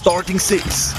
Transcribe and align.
Starting 0.00 0.38
Six. 0.38 0.94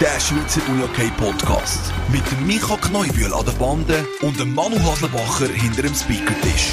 Der 0.00 0.18
Schweizer 0.18 0.60
UniOK 0.68 1.16
Podcast. 1.16 1.92
Mit 2.10 2.28
dem 2.32 2.48
Micha 2.48 2.76
Kneubühl 2.76 3.32
an 3.32 3.44
der 3.46 3.52
Bande 3.52 4.04
und 4.22 4.40
dem 4.40 4.52
Manu 4.52 4.76
Haslebacher 4.80 5.46
hinter 5.46 5.82
dem 5.82 5.94
Speakertisch. 5.94 6.72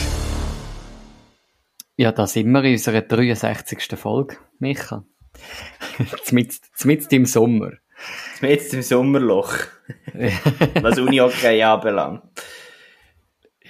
Ja, 1.98 2.12
da 2.12 2.26
sind 2.26 2.50
wir 2.52 2.64
in 2.64 2.74
unserer 2.74 3.02
63. 3.02 3.96
Folge, 3.96 4.38
Micha. 4.58 5.06
Zmitzt 6.24 7.14
im 7.14 7.28
Sommer. 7.28 7.74
Zmitzt 8.40 8.74
im 8.74 8.82
Sommerloch. 8.82 9.54
Was 10.82 10.98
UniOK 10.98 11.44
anbelangt. 11.46 12.24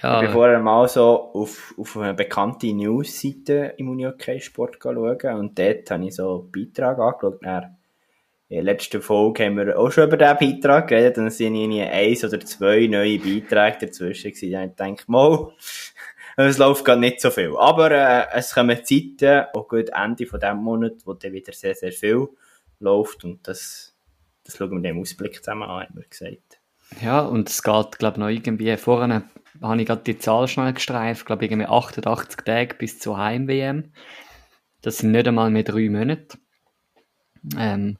Ja. 0.02 0.20
Ich 0.20 0.26
bin 0.26 0.32
vorher 0.32 0.60
mal 0.60 0.88
so 0.88 1.30
auf, 1.34 1.74
auf 1.76 1.96
eine 1.96 2.14
bekannte 2.14 2.72
News-Seite 2.72 3.74
im 3.76 3.90
UniOK 3.90 4.40
Sport 4.40 4.78
schauen 4.82 5.38
und 5.38 5.58
dort 5.58 5.90
habe 5.90 6.06
ich 6.06 6.14
so 6.14 6.40
einen 6.40 6.52
Beitrag 6.52 6.98
angeschaut. 6.98 7.40
Dann, 7.42 7.76
in 8.48 8.56
der 8.56 8.64
letzten 8.64 9.00
Folge 9.00 9.44
haben 9.44 9.58
wir 9.58 9.78
auch 9.78 9.92
schon 9.92 10.08
über 10.08 10.16
diesen 10.16 10.60
Beitrag 10.60 10.88
geredet 10.88 11.18
und 11.18 11.28
es 11.28 11.36
sind 11.36 11.54
irgendwie 11.54 11.82
eins 11.82 12.24
oder 12.24 12.40
zwei 12.40 12.88
neue 12.88 13.18
Beiträge 13.18 13.86
dazwischen 13.86 14.32
gewesen. 14.32 14.56
Und 14.56 14.70
ich 14.70 14.76
denke, 14.76 15.04
mal, 15.06 15.52
es 16.36 16.58
läuft 16.58 16.84
gar 16.84 16.96
nicht 16.96 17.20
so 17.20 17.30
viel. 17.30 17.54
Aber 17.56 17.90
äh, 17.92 18.26
es 18.34 18.54
kommen 18.54 18.84
Zeiten, 18.84 19.46
auch 19.54 19.68
gut 19.68 19.90
Ende 19.90 20.26
von 20.26 20.40
diesem 20.40 20.56
Monat, 20.56 20.94
wo 21.04 21.12
dann 21.12 21.32
wieder 21.32 21.52
sehr, 21.52 21.74
sehr 21.74 21.92
viel 21.92 22.28
läuft 22.80 23.24
und 23.24 23.46
das, 23.46 23.94
das 24.44 24.56
schauen 24.56 24.82
wir 24.82 24.90
dem 24.90 25.00
Ausblick 25.00 25.36
zusammen 25.36 25.64
an, 25.64 25.86
haben 25.86 25.94
wir 25.94 26.04
gesagt. 26.08 26.58
Ja, 27.00 27.20
und 27.20 27.48
es 27.48 27.62
geht, 27.62 27.98
glaube 27.98 28.14
ich, 28.14 28.18
noch 28.18 28.28
irgendwie. 28.28 28.76
Vorhin 28.76 29.22
habe 29.62 29.80
ich 29.80 29.86
gerade 29.86 30.02
die 30.02 30.18
Zahl 30.18 30.48
schnell 30.48 30.72
gestreift, 30.72 31.26
glaube 31.26 31.44
irgendwie 31.44 31.66
88 31.66 32.44
Tage 32.44 32.74
bis 32.74 32.98
zur 32.98 33.18
Heim-WM. 33.18 33.92
Das 34.82 34.98
sind 34.98 35.12
nicht 35.12 35.28
einmal 35.28 35.50
mehr 35.50 35.64
drei 35.64 35.88
Monate. 35.90 36.38
Ähm, 37.56 37.98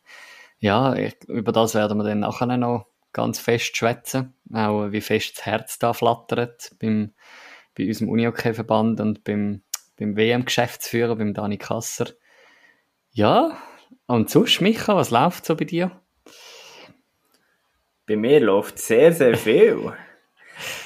ja, 0.59 0.95
ich, 0.95 1.17
über 1.29 1.53
das 1.53 1.75
werden 1.75 1.99
wir 1.99 2.05
dann 2.05 2.21
nachher 2.21 2.57
noch 2.57 2.87
ganz 3.13 3.39
fest 3.39 3.77
schwätzen. 3.77 4.35
Auch 4.53 4.93
wie 4.93 5.01
fest 5.01 5.39
das 5.39 5.47
Herz 5.47 5.79
da 5.79 5.93
flattert 5.93 6.73
beim, 6.81 7.13
bei 7.77 7.87
unserem 7.87 8.11
Unihockey-Verband 8.11 9.01
und 9.01 9.25
beim, 9.25 9.63
beim 9.99 10.17
WM-Geschäftsführer, 10.17 11.17
beim 11.17 11.35
Dani 11.35 11.59
Kasser. 11.59 12.07
Ja, 13.13 13.57
und 14.07 14.31
sonst, 14.31 14.61
Micha, 14.61 14.95
was 14.95 15.11
läuft 15.11 15.47
so 15.47 15.57
bei 15.57 15.65
dir? 15.65 15.91
Bei 18.07 18.17
mir 18.17 18.41
läuft 18.41 18.79
sehr, 18.79 19.13
sehr 19.13 19.37
viel. 19.37 19.93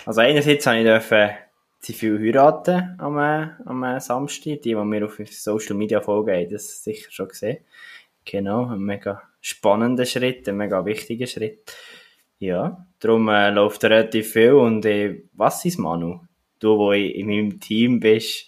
Also 0.07 0.21
einerseits 0.21 0.67
habe 0.67 0.79
ich 0.79 0.85
dürfen 0.85 1.31
viel 1.81 2.19
heiraten 2.19 2.97
am, 2.99 3.19
am 3.19 4.01
Samstag. 4.01 4.63
Die, 4.63 4.71
die 4.71 4.75
mir 4.75 5.05
auf 5.05 5.19
Social 5.29 5.77
Media 5.77 6.01
folgen, 6.01 6.35
haben 6.35 6.51
das 6.51 6.83
sicher 6.83 7.11
schon 7.11 7.29
gesehen. 7.29 7.59
Genau, 8.25 8.67
ein 8.67 8.81
mega 8.81 9.23
spannender 9.41 10.07
Schritt, 10.07 10.49
ein 10.49 10.57
mega 10.57 10.85
wichtiger 10.85 11.27
Schritt. 11.27 11.77
Ja, 12.39 12.87
darum 13.01 13.29
äh, 13.29 13.51
läuft 13.51 13.85
relativ 13.85 14.33
viel 14.33 14.55
und 14.55 14.85
äh, 14.87 15.23
was 15.35 15.65
ist 15.65 15.79
Manu? 15.79 16.21
Du, 16.59 16.79
wo 16.79 16.93
in 16.93 17.27
meinem 17.27 17.61
Team 17.61 18.01
bist, 18.01 18.47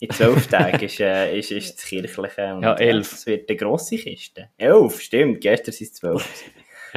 in 0.00 0.10
zwölf 0.10 0.48
Tagen 0.48 0.84
ist, 0.84 1.00
äh, 1.00 1.38
ist, 1.38 1.52
ist 1.52 1.76
das 1.76 1.84
Kirchliche. 1.84 2.54
Und, 2.54 2.62
ja, 2.62 2.74
elf. 2.74 3.12
Es 3.12 3.26
wird 3.26 3.48
eine 3.48 3.56
grosse 3.56 3.96
Kiste. 3.96 4.50
Elf, 4.58 5.00
stimmt, 5.00 5.40
gestern 5.40 5.72
sind 5.72 5.86
es 5.86 5.94
zwölf. 5.94 6.44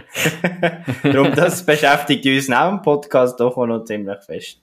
Darum, 1.03 1.33
das 1.35 1.65
beschäftigt 1.65 2.25
uns 2.25 2.47
neben 2.47 2.77
dem 2.77 2.81
Podcast 2.81 3.39
doch 3.39 3.57
auch 3.57 3.65
noch 3.65 3.83
ziemlich 3.85 4.17
fest. 4.25 4.59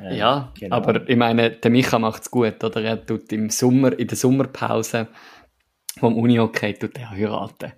Äh, 0.00 0.16
ja, 0.16 0.52
genau. 0.58 0.76
aber 0.76 1.08
ich 1.08 1.16
meine, 1.16 1.50
der 1.50 1.70
Micha 1.70 1.98
macht 1.98 2.22
es 2.22 2.30
gut, 2.30 2.62
oder? 2.64 2.82
Er 2.82 3.04
tut 3.04 3.32
im 3.32 3.50
Sommer, 3.50 3.98
in 3.98 4.06
der 4.06 4.16
Sommerpause 4.16 5.08
vom 5.98 6.16
Uni-Hockey 6.16 6.74
tut 6.74 6.98
er 6.98 7.10
heiraten. 7.10 7.72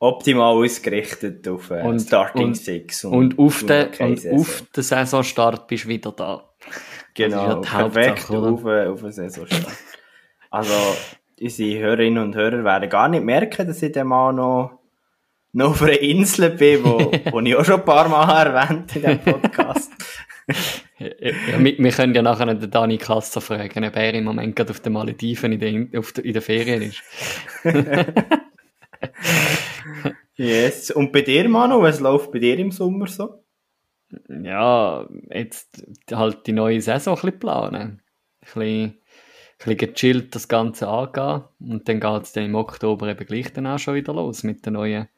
Optimal 0.00 0.54
ausgerichtet 0.54 1.46
auf 1.48 1.70
äh, 1.70 1.82
und, 1.82 1.98
Starting 1.98 2.46
und, 2.46 2.56
Six. 2.56 3.04
Und, 3.04 3.36
und 3.36 3.46
auf, 3.46 3.64
den, 3.64 3.88
und 3.98 4.26
auf 4.32 4.62
den 4.74 4.82
Saisonstart 4.84 5.66
bist 5.66 5.84
du 5.84 5.88
wieder 5.88 6.12
da. 6.12 6.48
Genau, 7.14 7.48
ja 7.48 7.56
perfekt 7.56 8.30
auf, 8.30 8.64
auf 8.64 9.00
den 9.00 9.12
Saisonstart. 9.12 9.76
also, 10.50 10.72
unsere 11.40 11.80
Hörerinnen 11.80 12.22
und 12.22 12.36
Hörer 12.36 12.62
werden 12.62 12.88
gar 12.88 13.08
nicht 13.08 13.24
merken, 13.24 13.66
dass 13.66 13.82
ich 13.82 13.90
den 13.90 14.06
Mann 14.06 14.36
noch 14.36 14.77
noch 15.52 15.70
auf 15.70 15.82
einer 15.82 16.00
Insel 16.00 16.50
bin, 16.50 16.84
wo, 16.84 16.98
wo 17.32 17.40
ich 17.40 17.56
auch 17.56 17.64
schon 17.64 17.80
ein 17.80 17.84
paar 17.84 18.08
Mal 18.08 18.46
erwähnt 18.46 18.94
in 18.96 19.02
diesem 19.02 19.20
Podcast. 19.20 19.92
ja, 20.98 21.08
wir, 21.58 21.78
wir, 21.78 21.90
können 21.92 22.14
ja 22.14 22.22
nachher 22.22 22.54
den 22.54 22.70
Dani 22.70 22.98
Kasser 22.98 23.40
fragen, 23.40 23.84
ob 23.84 23.96
er 23.96 24.14
im 24.14 24.24
Moment 24.24 24.56
gerade 24.56 24.70
auf 24.70 24.80
den 24.80 24.92
Malediven 24.92 25.52
in 25.52 25.90
der, 25.90 26.00
auf 26.00 26.12
der, 26.12 26.24
in 26.24 26.32
der 26.32 26.42
Ferien 26.42 26.82
ist. 26.82 27.02
yes. 30.36 30.90
Und 30.90 31.12
bei 31.12 31.22
dir, 31.22 31.48
Manu, 31.48 31.82
was 31.82 32.00
läuft 32.00 32.32
bei 32.32 32.38
dir 32.38 32.58
im 32.58 32.70
Sommer 32.70 33.06
so? 33.06 33.44
Ja, 34.28 35.06
jetzt 35.30 35.86
halt 36.10 36.46
die 36.46 36.52
neue 36.52 36.80
Saison 36.80 37.14
ein 37.14 37.20
bisschen 37.20 37.38
planen. 37.38 37.74
Ein 37.74 38.00
bisschen, 38.40 38.97
bisschen 39.58 39.76
gechillt 39.76 40.34
das 40.34 40.48
Ganze 40.48 40.88
angehen. 40.88 41.44
Und 41.60 41.88
dann 41.88 42.00
geht 42.00 42.22
es 42.22 42.32
dann 42.32 42.44
im 42.44 42.54
Oktober 42.54 43.08
eben 43.08 43.26
gleich 43.26 43.52
dann 43.52 43.66
auch 43.66 43.78
schon 43.78 43.94
wieder 43.94 44.14
los 44.14 44.42
mit 44.42 44.64
der 44.64 44.72
neuen 44.72 45.08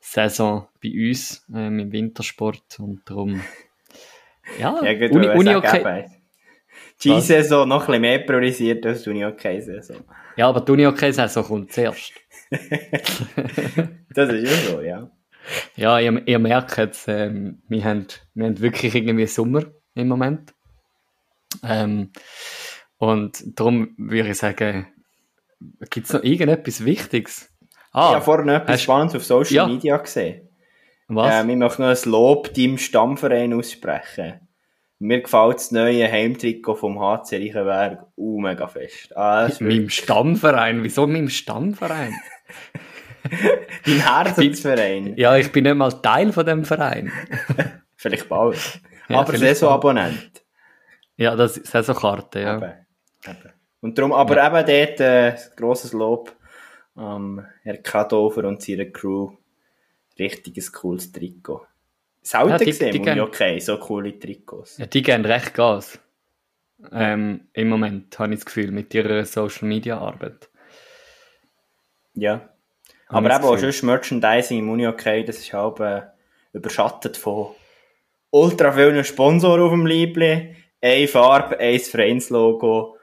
Saison 0.00 0.68
bei 0.82 0.90
uns 0.90 1.44
ähm, 1.54 1.78
im 1.78 1.92
Wintersport 1.92 2.78
und 2.78 3.02
darum 3.06 3.40
ja, 4.60 4.84
ja 4.84 5.08
gut, 5.08 5.16
Uni, 5.16 5.28
Uni 5.28 5.54
okay. 5.54 6.06
Die 7.02 7.20
Saison 7.20 7.68
noch 7.68 7.82
ein 7.82 7.86
bisschen 7.86 8.00
mehr 8.02 8.18
priorisiert 8.20 8.86
als 8.86 9.02
die 9.02 9.10
Uni 9.10 9.24
okay 9.24 9.60
Saison. 9.60 10.04
Ja, 10.36 10.48
aber 10.48 10.60
die 10.60 10.72
Uni 10.72 10.86
okay 10.86 11.12
Saison 11.12 11.44
kommt 11.44 11.72
zuerst. 11.72 12.12
das 12.50 14.30
ist 14.30 14.50
ja 14.50 14.70
so, 14.70 14.80
ja. 14.80 15.10
Ja, 15.76 15.98
ihr, 16.00 16.26
ihr 16.26 16.38
merkt 16.38 16.76
jetzt, 16.76 17.08
ähm, 17.08 17.62
wir, 17.68 17.84
haben, 17.84 18.06
wir 18.34 18.46
haben 18.46 18.60
wirklich 18.60 18.94
irgendwie 18.94 19.26
Sommer 19.26 19.64
im 19.94 20.08
Moment. 20.08 20.54
Ähm, 21.62 22.10
und 22.98 23.58
darum 23.58 23.94
würde 23.96 24.30
ich 24.30 24.38
sagen, 24.38 24.86
gibt 25.90 26.06
es 26.06 26.12
noch 26.12 26.22
irgendetwas 26.22 26.84
Wichtiges, 26.84 27.50
Ah, 27.96 28.08
ich 28.10 28.14
habe 28.16 28.24
vorhin 28.26 28.48
etwas 28.50 28.74
hast... 28.74 28.82
Spannendes 28.82 29.16
auf 29.16 29.24
Social 29.24 29.54
ja. 29.54 29.66
Media 29.66 29.96
gesehen. 29.96 30.46
Was? 31.08 31.32
Äh, 31.32 31.50
ich 31.50 31.56
möchte 31.56 31.80
noch 31.80 31.88
ein 31.88 32.10
Lob 32.10 32.52
deinem 32.52 32.76
Stammverein 32.76 33.54
aussprechen. 33.54 34.46
Mir 34.98 35.22
gefällt 35.22 35.54
das 35.54 35.70
neue 35.70 36.10
Heimtrikot 36.10 36.74
vom 36.74 37.00
HC 37.00 37.36
Reichenberg 37.36 38.06
uh, 38.18 38.38
mega 38.38 38.68
fest. 38.68 39.16
Ah, 39.16 39.48
meinem 39.60 39.88
Stammverein? 39.88 40.82
Wieso 40.82 41.06
meinem 41.06 41.30
Stammverein? 41.30 42.14
Dein 43.86 44.00
Herzensverein. 44.00 45.14
Ja, 45.16 45.38
ich 45.38 45.50
bin 45.50 45.64
nicht 45.64 45.74
mal 45.74 45.90
Teil 45.90 46.32
von 46.34 46.44
dem 46.44 46.66
Verein. 46.66 47.10
vielleicht 47.96 48.28
bald. 48.28 48.80
Ja, 49.08 49.20
aber 49.20 49.38
Saisonabonnent. 49.38 50.44
Ja, 51.16 51.34
das 51.34 51.56
ist 51.56 51.68
Saisonkarte, 51.68 52.40
ja. 52.40 52.56
Eben. 52.58 52.85
Eben. 53.28 53.52
Und 53.80 53.98
darum, 53.98 54.12
aber 54.12 54.36
ja. 54.36 54.46
eben 54.46 54.66
dort 54.66 55.00
äh, 55.00 55.36
grosses 55.56 55.92
Lob 55.92 56.34
ähm, 56.96 57.44
Herr 57.62 57.76
Kadover 57.78 58.44
und 58.44 58.62
seine 58.62 58.90
Crew. 58.90 59.30
Richtiges 60.18 60.72
cooles 60.72 61.12
Trikot. 61.12 61.66
Selten 62.22 62.50
ja, 62.50 62.58
die, 62.58 62.64
gesehen, 62.64 62.92
die 62.92 63.02
gehen, 63.02 63.20
okay, 63.20 63.58
so 63.60 63.78
coole 63.78 64.18
Trikots. 64.18 64.78
Ja, 64.78 64.86
die 64.86 65.02
gehen 65.02 65.24
recht 65.24 65.54
Gas. 65.54 65.98
Ähm, 66.90 67.48
Im 67.52 67.68
Moment 67.68 68.18
habe 68.18 68.32
ich 68.32 68.40
das 68.40 68.46
Gefühl, 68.46 68.70
mit 68.70 68.92
ihrer 68.94 69.24
Social 69.24 69.68
Media 69.68 69.98
Arbeit. 69.98 70.48
Ja. 72.14 72.48
Aber 73.08 73.32
eben 73.32 73.44
auch 73.44 73.58
schon 73.58 73.86
Merchandising 73.86 74.58
im 74.58 74.70
Uni 74.70 74.86
okay, 74.86 75.22
das 75.22 75.38
ist 75.38 75.52
halb 75.52 75.78
äh, 75.78 76.02
überschattet 76.52 77.16
von 77.16 77.54
ultra 78.30 78.72
vielen 78.72 79.04
Sponsoren 79.04 79.62
auf 79.62 79.70
dem 79.70 79.86
Liebling. 79.86 80.56
Eine 80.80 81.06
Farbe, 81.06 81.58
ein 81.60 81.78
Vereinslogo. 81.78 82.95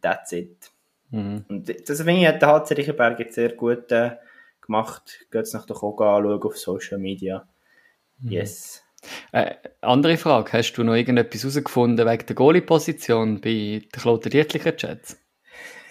That's 0.00 0.32
it. 0.32 0.70
Mhm. 1.10 1.44
Und 1.48 1.68
das 1.68 2.02
finde 2.02 2.20
ich, 2.20 2.26
hat 2.26 2.42
der 2.42 2.48
HC 2.48 2.74
Riechenberg 2.74 3.18
jetzt 3.20 3.34
sehr 3.34 3.52
gut 3.52 3.90
äh, 3.92 4.16
gemacht. 4.60 5.26
Geht 5.30 5.42
es 5.42 5.52
nach 5.52 5.66
der 5.66 5.76
Koga 5.76 6.16
anschauen 6.16 6.42
auf 6.42 6.58
Social 6.58 6.98
Media. 6.98 7.46
Mhm. 8.18 8.30
Yes. 8.30 8.82
Äh, 9.32 9.54
andere 9.82 10.16
Frage, 10.16 10.52
hast 10.52 10.72
du 10.72 10.82
noch 10.82 10.94
irgendetwas 10.94 11.42
herausgefunden 11.42 12.06
wegen 12.06 12.26
der 12.26 12.36
Goalie-Position 12.36 13.40
bei 13.40 13.80
den 13.82 13.88
Kloten 13.90 14.30
Dietlicher 14.30 14.76
Chats? 14.76 15.16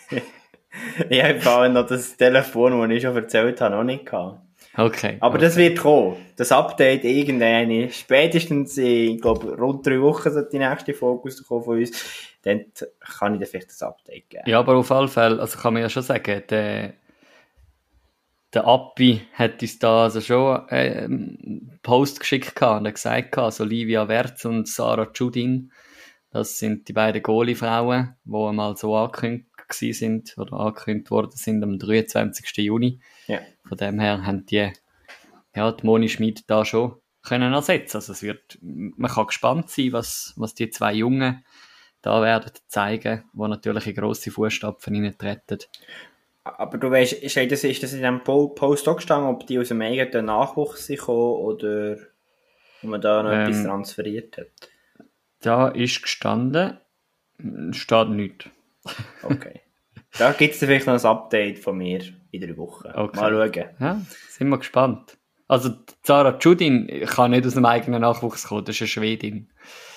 ich 1.10 1.24
habe 1.24 1.70
noch 1.70 1.88
das 1.88 2.18
Telefon, 2.18 2.82
das 2.82 2.98
ich 2.98 3.04
schon 3.04 3.16
erzählt 3.16 3.62
habe, 3.62 3.76
noch 3.76 3.84
nicht 3.84 4.06
gehabt. 4.06 4.42
Okay. 4.78 5.18
Aber 5.22 5.36
okay. 5.36 5.46
das 5.46 5.56
wird 5.56 5.80
kommen. 5.80 6.18
Das 6.36 6.52
Update 6.52 7.06
irgendeine, 7.06 7.90
spätestens 7.92 8.78
in, 8.78 9.16
ich 9.16 9.22
glaube, 9.22 9.56
rund 9.56 9.88
drei 9.88 10.02
Wochen 10.02 10.32
sollte 10.32 10.50
die 10.52 10.60
nächste 10.60 10.94
Folge 10.94 11.24
rauskommen 11.24 11.64
von 11.64 11.78
uns. 11.78 11.92
Dann 12.46 12.66
kann 13.00 13.34
ich 13.34 13.40
dir 13.40 13.48
vielleicht 13.48 13.70
das 13.70 13.82
Update 13.82 14.30
geben. 14.30 14.44
Ja, 14.46 14.60
aber 14.60 14.76
auf 14.76 14.92
alle 14.92 15.08
Fälle, 15.08 15.42
also 15.42 15.58
kann 15.58 15.74
man 15.74 15.82
ja 15.82 15.90
schon 15.90 16.04
sagen, 16.04 16.44
der, 16.48 16.94
der 18.54 18.68
Appi 18.68 19.22
hat 19.34 19.64
uns 19.64 19.80
da 19.80 20.04
also 20.04 20.22
schon 20.22 20.70
einen 20.70 21.80
Post 21.82 22.20
geschickt 22.20 22.56
gehabt 22.56 22.82
und 22.82 22.88
hat 22.88 22.94
gesagt, 22.94 23.38
also 23.40 23.64
Livia 23.64 24.08
Wertz 24.08 24.46
und 24.46 24.68
Sarah 24.68 25.10
Judin, 25.14 25.72
das 26.30 26.60
sind 26.60 26.88
die 26.88 26.94
beiden 26.94 27.24
Goalie-Frauen, 27.24 28.16
die 28.24 28.30
mal 28.30 28.78
so 28.78 28.96
angekündigt 28.96 29.50
sind 29.72 30.38
oder 30.38 30.54
angekündigt 30.54 31.10
worden 31.10 31.36
sind 31.36 31.64
am 31.64 31.80
23. 31.80 32.58
Juni. 32.58 33.00
Ja. 33.26 33.40
Von 33.68 33.78
dem 33.80 34.00
her 34.00 34.24
haben 34.24 34.46
die, 34.46 34.72
ja, 35.56 35.72
die 35.72 35.84
Moni 35.84 36.10
Schmid 36.10 36.44
da 36.48 36.64
schon 36.64 36.96
können 37.24 37.54
ersetzen. 37.54 37.98
Also 37.98 38.14
es 38.14 38.22
wird, 38.22 38.60
man 38.62 39.10
kann 39.10 39.26
gespannt 39.26 39.72
sein, 39.72 39.94
was, 39.94 40.34
was 40.38 40.54
die 40.54 40.70
zwei 40.70 40.94
Jungen 40.94 41.44
da 42.06 42.22
werden 42.22 42.52
zeigen, 42.68 43.24
wo 43.34 43.48
natürlich 43.48 43.88
in 43.88 43.96
grosse 43.96 44.30
Fußstapfen 44.30 45.18
treten. 45.18 45.58
Aber 46.44 46.78
du 46.78 46.92
weißt, 46.92 47.14
ist 47.14 47.36
das, 47.36 47.64
ist 47.64 47.82
das 47.82 47.94
in 47.94 48.00
diesem 48.00 48.24
Post 48.24 48.88
auch 48.88 48.98
gestanden, 48.98 49.34
ob 49.34 49.48
die 49.48 49.58
aus 49.58 49.70
dem 49.70 49.82
eigenen 49.82 50.26
Nachwuchs 50.26 50.88
kommen 51.00 51.18
oder 51.18 51.98
ob 52.84 52.90
man 52.90 53.02
da 53.02 53.24
noch 53.24 53.32
ähm, 53.32 53.40
etwas 53.40 53.64
transferiert 53.64 54.38
hat? 54.38 54.70
Da 55.42 55.70
ist 55.70 56.04
gestanden, 56.04 56.78
steht 57.72 58.10
nichts. 58.10 58.46
Okay. 59.24 59.62
Da 60.20 60.32
gibt 60.34 60.54
es 60.54 60.60
vielleicht 60.60 60.86
noch 60.86 60.94
ein 60.94 61.06
Update 61.06 61.58
von 61.58 61.76
mir 61.76 62.04
in 62.30 62.42
drei 62.42 62.56
Wochen. 62.56 62.88
Okay. 62.88 63.20
Mal 63.20 63.52
schauen. 63.52 63.70
Ja, 63.80 64.02
sind 64.30 64.50
wir 64.50 64.60
gespannt. 64.60 65.18
Also 65.48 65.72
Zara 66.02 66.38
Judin 66.40 66.88
kann 67.06 67.32
nicht 67.32 67.46
aus 67.46 67.54
dem 67.54 67.66
eigenen 67.66 68.02
Nachwuchs 68.02 68.48
kommen, 68.48 68.66
das 68.66 68.76
ist 68.76 68.82
eine 68.82 68.88
Schwedin. 68.88 69.52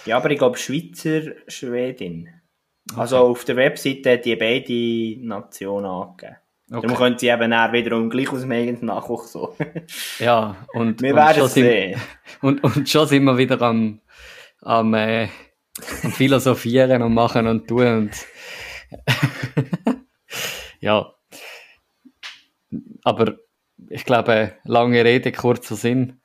Ja, 0.05 0.19
aber 0.19 0.31
ich 0.31 0.39
glaube 0.39 0.59
Schweizer 0.59 1.33
Schwedin. 1.47 2.29
Also 2.97 3.19
okay. 3.19 3.31
auf 3.31 3.45
der 3.45 3.57
Webseite 3.57 4.13
hat 4.13 4.25
die 4.25 4.37
beide 4.37 5.27
Nationen 5.27 5.87
angegeben. 5.87 6.37
Okay. 6.71 6.83
Darum 6.83 6.97
können 6.99 7.19
sie 7.19 7.29
eben 7.29 7.53
auch 7.53 7.73
wiederum 7.73 8.11
gleich 8.11 8.31
aus 8.31 8.43
dem 8.43 8.53
eigenen 8.53 8.87
Nachwuchs 8.87 9.33
so. 9.33 9.57
ja, 10.19 10.55
und, 10.75 11.01
wir 11.01 11.15
werden 11.15 11.45
es 11.45 11.55
sehen. 11.55 11.99
Und, 12.43 12.63
und 12.63 12.89
schon 12.89 13.09
sind 13.09 13.25
wir 13.25 13.39
wieder 13.39 13.61
am, 13.63 14.01
am, 14.61 14.93
äh, 14.95 15.29
am 16.05 16.13
Philosophieren 16.13 17.03
und 17.03 17.15
machen 17.15 17.47
und 17.49 17.67
tun 17.67 17.87
und 17.87 18.11
ja. 20.81 21.13
Aber 23.03 23.39
ich 23.91 24.05
glaube, 24.05 24.55
lange 24.65 25.05
Rede, 25.05 25.33
kurzer 25.33 25.77
Sinn. 25.77 26.21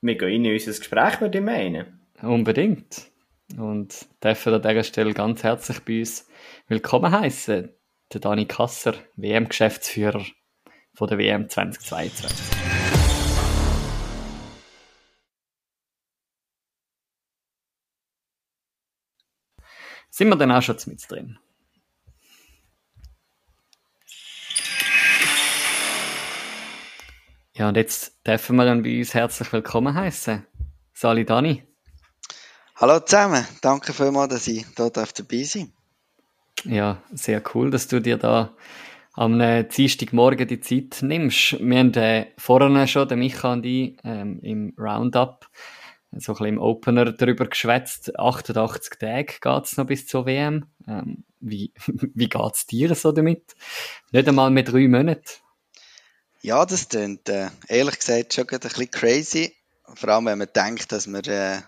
Wir 0.00 0.16
gehen 0.16 0.44
in 0.44 0.52
unser 0.52 0.72
Gespräch, 0.72 1.20
würde 1.20 1.38
ich 1.38 1.44
meinen. 1.44 2.00
Unbedingt. 2.22 3.10
Und 3.56 4.06
dürfen 4.22 4.54
an 4.54 4.62
dieser 4.62 4.84
Stelle 4.84 5.14
ganz 5.14 5.42
herzlich 5.42 5.80
bei 5.80 6.00
uns 6.00 6.28
willkommen 6.68 7.12
heißen. 7.12 7.70
Der 8.12 8.20
Dani 8.20 8.46
Kasser, 8.46 8.94
WM-Geschäftsführer 9.16 10.24
von 10.94 11.08
der 11.08 11.18
WM 11.18 11.48
2022. 11.48 12.30
Sind 20.10 20.28
wir 20.28 20.36
dann 20.36 20.52
auch 20.52 20.62
schon 20.62 20.76
mit 20.86 21.10
drin? 21.10 21.38
Ja, 27.56 27.68
und 27.68 27.76
jetzt 27.76 28.26
dürfen 28.26 28.56
wir 28.56 28.64
dann 28.64 28.82
bei 28.82 28.98
uns 28.98 29.14
herzlich 29.14 29.52
willkommen 29.52 29.94
heißen. 29.94 30.44
Sali 30.92 31.24
Dani. 31.24 31.62
Hallo 32.74 32.98
zusammen, 32.98 33.46
danke 33.62 33.92
vielmals, 33.92 34.34
dass 34.34 34.48
ich 34.48 34.66
hier 34.76 34.90
dabei 34.90 35.44
sein 35.44 35.72
Ja, 36.64 37.00
sehr 37.12 37.40
cool, 37.54 37.70
dass 37.70 37.86
du 37.86 38.00
dir 38.00 38.16
da 38.16 38.56
am 39.12 39.38
Dienstagmorgen 39.68 40.48
die 40.48 40.58
Zeit 40.58 40.98
nimmst. 41.02 41.60
Wir 41.60 41.78
haben 41.78 41.94
äh, 41.94 42.26
vorhin 42.38 42.88
schon, 42.88 43.06
der 43.06 43.16
Micha 43.16 43.52
und 43.52 43.64
ich, 43.64 43.98
ähm, 44.02 44.40
im 44.42 44.74
Roundup, 44.76 45.48
so 46.10 46.32
ein 46.32 46.34
bisschen 46.34 46.46
im 46.46 46.58
Opener 46.58 47.12
darüber 47.12 47.46
geschwätzt. 47.46 48.18
88 48.18 48.98
Tage 48.98 49.34
geht 49.40 49.64
es 49.64 49.76
noch 49.76 49.86
bis 49.86 50.08
zur 50.08 50.26
WM. 50.26 50.66
Ähm, 50.88 51.22
wie 51.38 51.72
wie 51.86 52.28
geht 52.28 52.52
es 52.52 52.66
dir 52.66 52.92
so 52.96 53.12
damit? 53.12 53.54
Nicht 54.10 54.26
einmal 54.26 54.50
mit 54.50 54.72
drei 54.72 54.88
Monaten. 54.88 55.43
Ja, 56.44 56.66
das 56.66 56.90
klingt 56.90 57.30
äh, 57.30 57.48
ehrlich 57.68 57.98
gesagt 57.98 58.34
schon 58.34 58.46
ein 58.46 58.60
bisschen 58.60 58.90
crazy. 58.90 59.56
Vor 59.94 60.10
allem, 60.10 60.26
wenn 60.26 60.36
man 60.36 60.48
denkt, 60.54 60.92
dass 60.92 61.06
man 61.06 61.24
äh, 61.24 61.62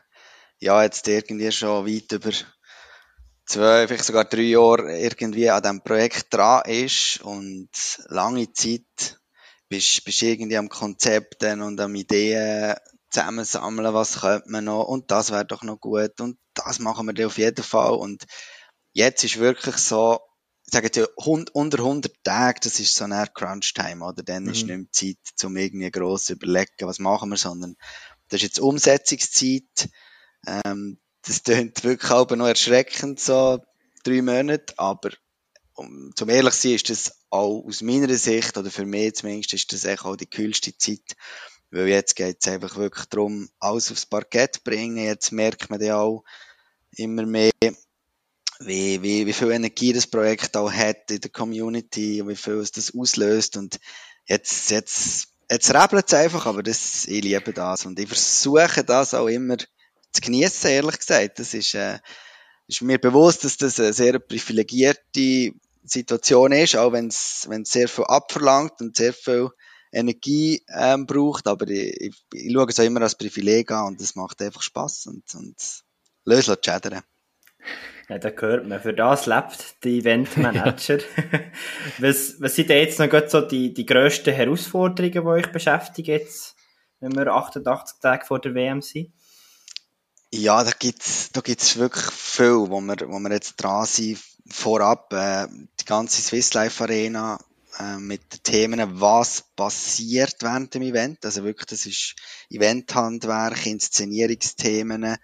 ja 0.58 0.82
jetzt 0.82 1.08
irgendwie 1.08 1.50
schon 1.50 1.86
weit 1.86 2.12
über 2.12 2.30
zwei, 3.46 3.88
vielleicht 3.88 4.04
sogar 4.04 4.26
drei 4.26 4.42
Jahre 4.42 4.98
irgendwie 4.98 5.48
an 5.48 5.62
diesem 5.62 5.82
Projekt 5.82 6.26
dran 6.34 6.60
ist 6.66 7.22
und 7.22 7.70
lange 8.08 8.52
Zeit 8.52 9.18
bist, 9.70 10.04
bist 10.04 10.20
irgendwie 10.20 10.58
am 10.58 10.68
Konzepten 10.68 11.62
und 11.62 11.80
am 11.80 11.94
Ideen 11.94 12.76
zusammensammeln, 13.08 13.94
was 13.94 14.20
könnte 14.20 14.50
man 14.50 14.64
noch 14.64 14.84
und 14.88 15.10
das 15.10 15.30
wäre 15.30 15.46
doch 15.46 15.62
noch 15.62 15.80
gut 15.80 16.20
und 16.20 16.36
das 16.52 16.80
machen 16.80 17.06
wir 17.06 17.14
dann 17.14 17.28
auf 17.28 17.38
jeden 17.38 17.64
Fall 17.64 17.94
und 17.94 18.26
jetzt 18.92 19.24
ist 19.24 19.38
wirklich 19.38 19.78
so, 19.78 20.20
ich 20.66 20.72
sage 20.72 20.86
jetzt, 20.86 20.98
unter 21.16 21.78
100 21.78 22.24
Tage, 22.24 22.60
das 22.64 22.80
ist 22.80 22.96
so 22.96 23.04
eine 23.04 23.26
Crunch-Time, 23.32 24.04
oder? 24.04 24.22
Dann 24.24 24.44
mhm. 24.44 24.50
ist 24.50 24.66
nicht 24.66 24.76
mehr 24.76 24.90
Zeit, 24.90 25.44
um 25.44 25.56
irgendwie 25.56 25.90
gross 25.90 26.24
zu 26.24 26.32
überlegen, 26.32 26.72
was 26.80 26.98
machen 26.98 27.30
wir, 27.30 27.36
sondern 27.36 27.76
das 28.28 28.38
ist 28.38 28.42
jetzt 28.42 28.60
Umsetzungszeit. 28.60 29.88
Ähm, 30.46 30.98
das 31.22 31.44
klingt 31.44 31.84
wirklich 31.84 32.10
auch 32.10 32.28
noch 32.30 32.48
erschreckend, 32.48 33.20
so 33.20 33.60
drei 34.02 34.22
Monate, 34.22 34.74
aber 34.76 35.10
um, 35.74 36.12
zum 36.16 36.28
ehrlich 36.30 36.54
zu 36.54 36.68
sein, 36.68 36.74
ist 36.74 36.90
das 36.90 37.18
auch 37.30 37.64
aus 37.64 37.82
meiner 37.82 38.12
Sicht, 38.14 38.56
oder 38.56 38.70
für 38.70 38.86
mich 38.86 39.14
zumindest, 39.14 39.52
ist 39.54 39.72
das 39.72 39.84
echt 39.84 40.04
auch 40.04 40.16
die 40.16 40.26
kühlste 40.26 40.76
Zeit, 40.76 41.16
weil 41.70 41.88
jetzt 41.88 42.16
geht 42.16 42.38
es 42.40 42.48
einfach 42.48 42.76
wirklich 42.76 43.06
darum, 43.06 43.48
alles 43.60 43.92
aufs 43.92 44.06
Parkett 44.06 44.64
bringen. 44.64 45.04
Jetzt 45.04 45.32
merkt 45.32 45.68
man 45.68 45.82
ja 45.82 45.98
auch 45.98 46.24
immer 46.92 47.26
mehr, 47.26 47.50
wie, 48.60 49.02
wie, 49.02 49.26
wie 49.26 49.32
viel 49.32 49.50
Energie 49.50 49.92
das 49.92 50.06
Projekt 50.06 50.56
auch 50.56 50.72
hat 50.72 51.10
in 51.10 51.20
der 51.20 51.30
Community 51.30 52.22
und 52.22 52.28
wie 52.28 52.36
viel 52.36 52.54
es 52.54 52.72
das 52.72 52.94
auslöst. 52.94 53.56
Und 53.56 53.78
jetzt, 54.26 54.70
jetzt, 54.70 55.28
jetzt 55.50 55.74
rebelt 55.74 56.06
es 56.06 56.14
einfach, 56.14 56.46
aber 56.46 56.62
das, 56.62 57.06
ich 57.06 57.22
liebe 57.22 57.52
das. 57.52 57.86
Und 57.86 57.98
ich 57.98 58.08
versuche 58.08 58.84
das 58.84 59.14
auch 59.14 59.28
immer 59.28 59.56
zu 59.58 60.20
genießen, 60.20 60.70
ehrlich 60.70 60.98
gesagt. 60.98 61.38
Das 61.38 61.54
ist, 61.54 61.74
äh, 61.74 61.98
ist 62.66 62.82
mir 62.82 62.98
bewusst, 62.98 63.44
dass 63.44 63.56
das 63.56 63.78
eine 63.78 63.92
sehr 63.92 64.18
privilegierte 64.18 65.52
Situation 65.84 66.52
ist, 66.52 66.76
auch 66.76 66.92
wenn 66.92 67.08
es 67.08 67.46
sehr 67.64 67.88
viel 67.88 68.04
abverlangt 68.04 68.80
und 68.80 68.96
sehr 68.96 69.12
viel 69.12 69.50
Energie 69.92 70.62
ähm, 70.68 71.06
braucht, 71.06 71.46
aber 71.46 71.68
ich, 71.68 72.00
ich, 72.00 72.24
ich 72.32 72.52
schaue 72.52 72.66
es 72.68 72.80
auch 72.80 72.84
immer 72.84 73.00
als 73.02 73.14
Privileg 73.14 73.70
an 73.70 73.86
und 73.86 74.00
es 74.00 74.14
macht 74.14 74.42
einfach 74.42 74.62
Spaß 74.62 75.06
und, 75.06 75.22
und 75.34 75.56
löst 76.24 76.64
schädern. 76.64 77.02
Ja, 78.08 78.18
da 78.18 78.30
gehört 78.30 78.66
man. 78.66 78.80
Für 78.80 78.94
das 78.94 79.26
lebt 79.26 79.82
der 79.82 79.90
Eventmanager. 79.90 80.98
was, 81.98 82.40
was 82.40 82.54
sind 82.54 82.70
denn 82.70 82.78
jetzt 82.78 83.00
noch 83.00 83.28
so 83.28 83.40
die, 83.40 83.74
die 83.74 83.84
grössten 83.84 84.32
Herausforderungen, 84.32 85.12
die 85.12 85.18
euch 85.20 85.50
beschäftigen 85.50 86.12
jetzt, 86.12 86.54
wenn 87.00 87.16
wir 87.16 87.26
88 87.32 87.98
Tage 88.00 88.24
vor 88.24 88.40
der 88.40 88.54
WM 88.54 88.80
sind? 88.80 89.12
Ja, 90.32 90.62
da 90.62 90.70
gibt's, 90.78 91.30
da 91.32 91.40
gibt's 91.40 91.76
wirklich 91.76 92.04
viel, 92.12 92.70
wo 92.70 92.80
wir, 92.80 92.96
wo 93.08 93.18
wir 93.18 93.32
jetzt 93.32 93.56
dran 93.56 93.86
sind. 93.86 94.18
Vorab, 94.48 95.12
äh, 95.12 95.48
die 95.80 95.84
ganze 95.84 96.22
Swiss 96.22 96.54
Life 96.54 96.84
Arena, 96.84 97.40
äh, 97.78 97.96
mit 97.98 98.32
den 98.32 98.42
Themen, 98.42 99.00
was 99.00 99.42
passiert 99.56 100.36
während 100.40 100.74
dem 100.74 100.82
Event. 100.82 101.24
Also 101.24 101.42
wirklich, 101.44 101.66
das 101.66 101.86
ist 101.86 102.14
Eventhandwerk, 102.50 103.66
Inszenierungsthemen, 103.66 105.16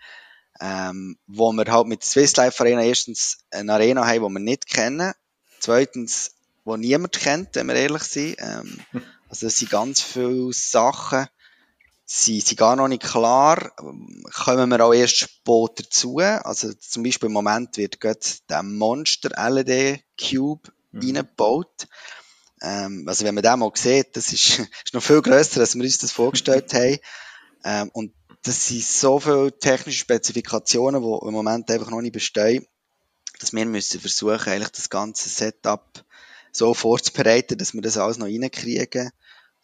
ähm, 0.63 1.19
wo 1.27 1.51
wir 1.53 1.65
halt 1.73 1.89
mit 1.89 2.03
der 2.03 2.09
Swiss 2.09 2.37
Life 2.37 2.63
Arena 2.63 2.83
erstens 2.85 3.39
eine 3.51 3.73
Arena 3.73 4.07
haben, 4.07 4.15
die 4.15 4.35
wir 4.35 4.39
nicht 4.39 4.69
kennen, 4.69 5.13
zweitens, 5.59 6.37
wo 6.65 6.77
niemand 6.77 7.19
kennt, 7.19 7.57
wenn 7.57 7.67
wir 7.67 7.75
ehrlich 7.75 8.05
sind. 8.05 8.37
Ähm, 8.39 8.79
also 9.29 9.49
es 9.49 9.59
sind 9.59 9.73
ganz 9.73 10.01
viele 10.01 10.53
Sachen, 10.53 11.27
sie 12.05 12.41
sind 12.41 12.59
gar 12.59 12.77
noch 12.77 12.87
nicht 12.87 13.03
klar, 13.03 13.73
kommen 14.33 14.71
wir 14.71 14.85
auch 14.85 14.95
erst 14.95 15.19
später 15.19 15.83
dazu. 15.83 16.19
Also 16.19 16.73
zum 16.75 17.03
Beispiel 17.03 17.27
im 17.27 17.33
Moment 17.33 17.77
wird 17.77 18.01
gerade 18.01 18.21
der 18.49 18.63
Monster 18.63 19.31
LED 19.51 20.05
Cube 20.17 20.71
mhm. 20.93 21.01
reingebaut. 21.01 21.89
Ähm, 22.61 23.05
also 23.09 23.25
wenn 23.25 23.35
man 23.35 23.43
den 23.43 23.59
mal 23.59 23.73
sieht, 23.75 24.17
das 24.17 24.33
ist, 24.33 24.59
ist 24.85 24.95
noch 24.95 25.03
viel 25.03 25.23
grösser, 25.23 25.61
als 25.61 25.75
wir 25.75 25.83
uns 25.83 25.99
das 25.99 26.13
vorgestellt 26.13 26.73
haben. 26.75 26.99
Ähm, 27.65 27.91
und 27.93 28.13
das 28.43 28.67
sind 28.67 28.85
so 28.85 29.21
viele 29.21 29.57
technische 29.59 30.01
Spezifikationen, 30.01 31.03
die 31.03 31.27
im 31.27 31.33
Moment 31.33 31.71
einfach 31.71 31.91
noch 31.91 32.01
nicht 32.01 32.13
bestehen, 32.13 32.67
dass 33.39 33.53
wir 33.53 33.65
müssen 33.67 34.01
versuchen, 34.01 34.53
eigentlich 34.53 34.71
das 34.71 34.91
ganze 34.91 35.29
Setup 35.29 36.05
so 36.53 36.75
vorzubereiten, 36.75 37.57
dass 37.57 37.75
wir 37.75 37.83
das 37.83 37.97
alles 37.97 38.19
noch 38.19 38.27
reinkriegen. 38.27 39.11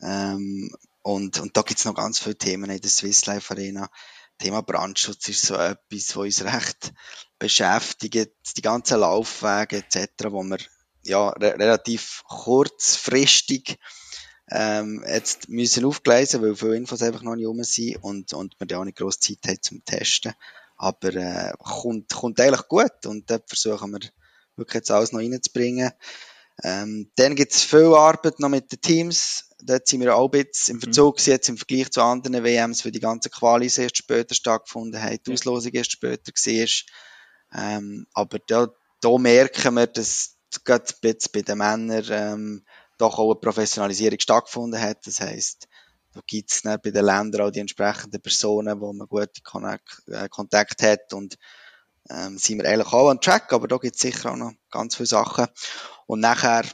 Ähm, 0.00 0.70
und, 1.02 1.38
und 1.40 1.56
da 1.56 1.62
gibt's 1.62 1.84
noch 1.84 1.94
ganz 1.94 2.18
viele 2.18 2.36
Themen 2.36 2.70
in 2.70 2.80
der 2.80 2.90
Swiss 2.90 3.26
Life 3.26 3.52
Arena. 3.52 3.90
Thema 4.38 4.62
Brandschutz 4.62 5.28
ist 5.28 5.46
so 5.46 5.54
etwas, 5.54 6.14
was 6.14 6.16
uns 6.16 6.44
recht 6.44 6.92
beschäftigt. 7.38 8.30
Die 8.56 8.62
ganzen 8.62 9.00
Laufwege 9.00 9.78
etc., 9.78 10.26
wo 10.30 10.42
wir 10.44 10.58
ja 11.02 11.30
re 11.30 11.58
relativ 11.58 12.22
kurzfristig 12.28 13.78
ähm, 14.50 15.04
jetzt 15.06 15.48
müssen 15.48 15.84
aufgleisen, 15.84 16.42
weil 16.42 16.56
viele 16.56 16.76
Infos 16.76 17.02
einfach 17.02 17.22
noch 17.22 17.36
nicht 17.36 17.46
rum 17.46 17.62
sind 17.64 18.02
und, 18.02 18.32
und 18.32 18.58
man 18.58 18.68
da 18.68 18.78
auch 18.78 18.84
nicht 18.84 18.96
grosse 18.96 19.20
Zeit 19.20 19.38
hat 19.46 19.64
zum 19.64 19.84
Testen. 19.84 20.32
Aber 20.76 21.14
äh, 21.14 21.52
kommt, 21.58 22.12
kommt 22.14 22.40
eigentlich 22.40 22.68
gut 22.68 23.06
und 23.06 23.30
dort 23.30 23.48
versuchen 23.48 23.92
wir 23.92 24.00
wirklich 24.56 24.74
jetzt 24.74 24.90
alles 24.90 25.12
noch 25.12 25.20
reinzubringen. 25.20 25.90
Ähm, 26.62 27.10
dann 27.16 27.36
gibt 27.36 27.52
es 27.52 27.62
viel 27.62 27.94
Arbeit 27.94 28.40
noch 28.40 28.48
mit 28.48 28.72
den 28.72 28.80
Teams. 28.80 29.50
Dort 29.60 29.86
sind 29.86 30.00
wir 30.00 30.14
auch 30.14 30.32
ein 30.32 30.44
bisschen 30.44 30.74
im 30.74 30.76
mhm. 30.76 30.82
Verzug 30.82 31.18
mhm. 31.18 31.32
jetzt 31.32 31.48
im 31.48 31.56
Vergleich 31.56 31.90
zu 31.90 32.02
anderen 32.02 32.44
WMs, 32.44 32.84
wo 32.84 32.90
die 32.90 33.00
ganzen 33.00 33.30
Qualis 33.30 33.78
erst 33.78 33.98
später 33.98 34.34
stattgefunden 34.34 35.00
haben, 35.00 35.18
die 35.24 35.32
Auslosung 35.32 35.72
erst 35.72 35.92
später 35.92 36.32
war. 36.32 36.68
Ähm, 37.54 38.06
aber 38.12 38.38
da, 38.46 38.68
da 39.00 39.18
merken 39.18 39.74
wir, 39.74 39.86
dass 39.86 40.36
gerade 40.64 40.92
jetzt 41.02 41.32
bei 41.32 41.42
den 41.42 41.58
Männern 41.58 42.04
ähm, 42.10 42.64
doch 42.98 43.18
auch 43.18 43.30
eine 43.30 43.40
Professionalisierung 43.40 44.20
stattgefunden 44.20 44.80
hat. 44.80 45.06
Das 45.06 45.20
heisst, 45.20 45.68
da 46.12 46.20
gibt 46.26 46.52
es 46.52 46.62
bei 46.62 46.76
den 46.76 47.04
Ländern 47.04 47.42
auch 47.42 47.50
die 47.50 47.60
entsprechenden 47.60 48.20
Personen, 48.20 48.80
wo 48.80 48.92
man 48.92 49.08
gute 49.08 49.40
äh, 50.08 50.28
Kontakt 50.28 50.82
hat 50.82 51.12
und 51.12 51.38
ähm, 52.10 52.38
sind 52.38 52.58
wir 52.58 52.68
eigentlich 52.68 52.92
auch 52.92 53.10
on 53.10 53.20
track, 53.20 53.52
aber 53.52 53.68
da 53.68 53.76
gibt 53.76 53.96
es 53.96 54.00
sicher 54.00 54.32
auch 54.32 54.36
noch 54.36 54.52
ganz 54.70 54.96
viele 54.96 55.06
Sachen. 55.06 55.46
Und 56.06 56.20
nachher 56.20 56.64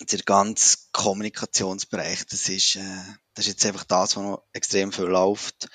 der 0.00 0.20
ganze 0.20 0.78
Kommunikationsbereich, 0.92 2.26
das 2.26 2.48
ist, 2.48 2.76
äh, 2.76 3.02
das 3.34 3.46
ist 3.46 3.52
jetzt 3.52 3.66
einfach 3.66 3.84
das, 3.84 4.16
was 4.16 4.22
noch 4.22 4.44
extrem 4.52 4.92
viel 4.92 5.04
läuft, 5.04 5.68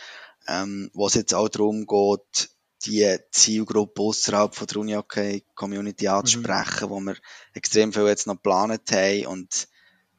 ähm, 0.47 0.89
wo 0.93 1.07
es 1.07 1.13
jetzt 1.13 1.33
auch 1.33 1.49
darum 1.49 1.85
geht, 1.85 2.49
die 2.85 3.17
Zielgruppe 3.31 4.01
außerhalb 4.01 4.55
von 4.55 4.67
der 4.67 4.77
Uni-Hockey-Community 4.77 6.07
anzusprechen, 6.07 6.85
mhm. 6.85 6.89
wo 6.89 6.99
wir 6.99 7.15
extrem 7.53 7.93
viel 7.93 8.07
jetzt 8.07 8.27
noch 8.27 8.35
geplant 8.35 8.91
haben 8.91 9.25
und 9.27 9.67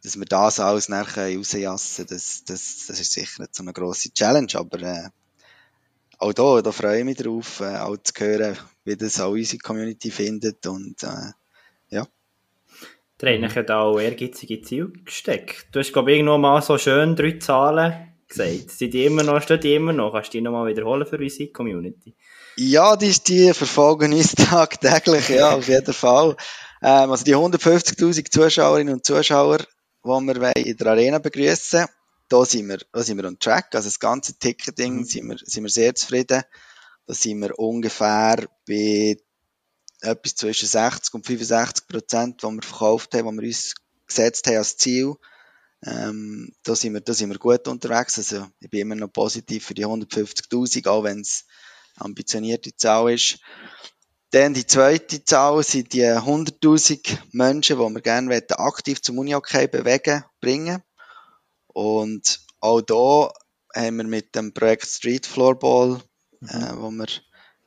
dass 0.03 0.19
wir 0.19 0.27
das 0.27 0.61
alles 0.61 0.89
nachher 0.89 1.37
rausjassen, 1.37 2.07
das, 2.07 2.45
das, 2.45 2.87
das 2.87 3.01
ist 3.01 3.13
sicher 3.13 3.43
nicht 3.43 3.55
so 3.55 3.63
eine 3.63 3.73
grosse 3.73 4.13
Challenge, 4.13 4.53
aber 4.55 4.81
äh, 4.83 5.09
auch 6.19 6.33
da, 6.33 6.63
da 6.63 6.73
freue 6.73 7.01
ich 7.01 7.05
mich 7.05 7.17
drauf, 7.17 7.61
äh, 7.61 7.77
auch 7.77 7.97
zu 7.97 8.13
hören, 8.19 8.57
wie 8.85 8.97
das 8.97 9.21
auch 9.21 9.33
unsere 9.33 9.59
Community 9.59 10.11
findet 10.11 10.67
und 10.67 11.03
äh, 11.03 11.33
ja. 11.91 12.07
Der 13.21 13.55
hat 13.55 13.69
da 13.69 13.81
auch 13.81 13.99
ehrgeizige 13.99 14.61
Ziele 14.61 14.93
gesteckt. 15.05 15.67
Du 15.73 15.81
hast, 15.81 15.93
glaube 15.93 16.13
ich, 16.13 16.19
irgendwo 16.19 16.39
mal 16.39 16.61
so 16.63 16.79
schön 16.79 17.17
drei 17.17 17.39
Zahlen 17.39 18.13
gesagt. 18.29 18.71
Sind 18.71 18.95
die 18.95 19.07
immer 19.07 19.23
noch, 19.23 19.41
stehen 19.41 19.61
die 19.61 19.75
immer 19.75 19.93
noch? 19.93 20.13
Kannst 20.13 20.35
du 20.35 20.39
die 20.39 20.43
nochmal 20.43 20.69
wiederholen 20.69 21.07
für 21.07 21.19
unsere 21.19 21.51
Community? 21.51 22.15
Ja, 22.57 22.97
die, 22.97 23.13
die 23.27 23.53
verfolgen 23.53 24.13
uns 24.13 24.35
tagtäglich, 24.35 25.29
ja, 25.29 25.55
auf 25.55 25.69
jeden 25.69 25.93
Fall. 25.93 26.37
Ähm, 26.83 27.11
also 27.11 27.25
die 27.25 27.37
150.000 27.37 28.31
Zuschauerinnen 28.31 28.95
und 28.95 29.05
Zuschauer, 29.05 29.59
die 29.59 30.09
wir 30.09 30.57
in 30.57 30.77
der 30.77 30.87
Arena 30.87 31.19
begrüßen, 31.19 31.87
da 32.29 32.45
sind 32.45 32.69
wir, 32.69 32.79
da 32.93 33.03
sind 33.03 33.19
wir 33.19 33.27
on 33.27 33.39
track. 33.39 33.75
Also 33.75 33.89
das 33.89 34.01
ganze 34.01 34.39
Ticketing 34.39 34.97
mhm. 34.97 35.05
sind, 35.05 35.29
wir, 35.29 35.39
sind 35.39 35.65
wir 35.65 35.71
sehr 35.71 35.95
zufrieden. 35.95 36.43
Da 37.07 37.15
sind 37.15 37.41
wir 37.41 37.59
ungefähr 37.59 38.49
bei 38.67 39.17
etwas 40.01 40.35
zwischen 40.35 40.69
60 40.69 41.15
und 41.15 41.27
65 41.27 41.87
Prozent, 41.87 42.43
was 42.43 42.53
wir 42.53 42.63
verkauft 42.63 43.15
haben, 43.15 43.27
was 43.27 43.37
wir 43.37 43.49
uns 43.49 43.75
gesetzt 44.07 44.47
haben 44.47 44.57
als 44.57 44.77
Ziel. 44.77 45.15
Ähm, 45.85 46.53
da, 46.65 46.75
sind 46.75 46.95
wir, 46.95 47.01
da 47.01 47.13
sind 47.13 47.31
wir 47.31 47.39
gut 47.39 47.69
unterwegs. 47.69 48.19
Also 48.19 48.47
ich 48.61 48.71
bin 48.71 48.81
immer 48.81 48.97
noch 48.97 49.13
positiv 49.13 49.67
für 49.67 49.75
die 49.75 49.87
150.000, 49.87 50.89
auch 50.89 51.05
wenn 51.05 51.21
es 51.21 51.45
ambitionierte 51.97 52.75
Zahl 52.77 53.13
ist. 53.13 53.39
Dann 54.31 54.55
die 54.55 54.67
zweite 54.67 55.25
Zahl 55.25 55.63
sind 55.63 55.93
die 55.93 56.05
100.000 56.05 57.19
Menschen, 57.33 57.79
die 57.79 57.95
wir 57.95 58.01
gerne 58.03 58.43
aktiv 58.59 59.01
zum 59.01 59.19
Uni-Hockey 59.19 59.69
bewegen, 59.69 60.25
bringen. 60.41 60.83
Und 61.69 62.41
auch 62.61 62.81
da 62.81 63.33
haben 63.75 63.97
wir 63.97 64.05
mit 64.05 64.35
dem 64.35 64.53
Projekt 64.53 64.87
Street 64.87 65.27
Floorball, 65.27 66.01
mhm. 66.41 66.49
äh, 66.49 66.77
wo 66.77 66.91
wir 66.91 67.07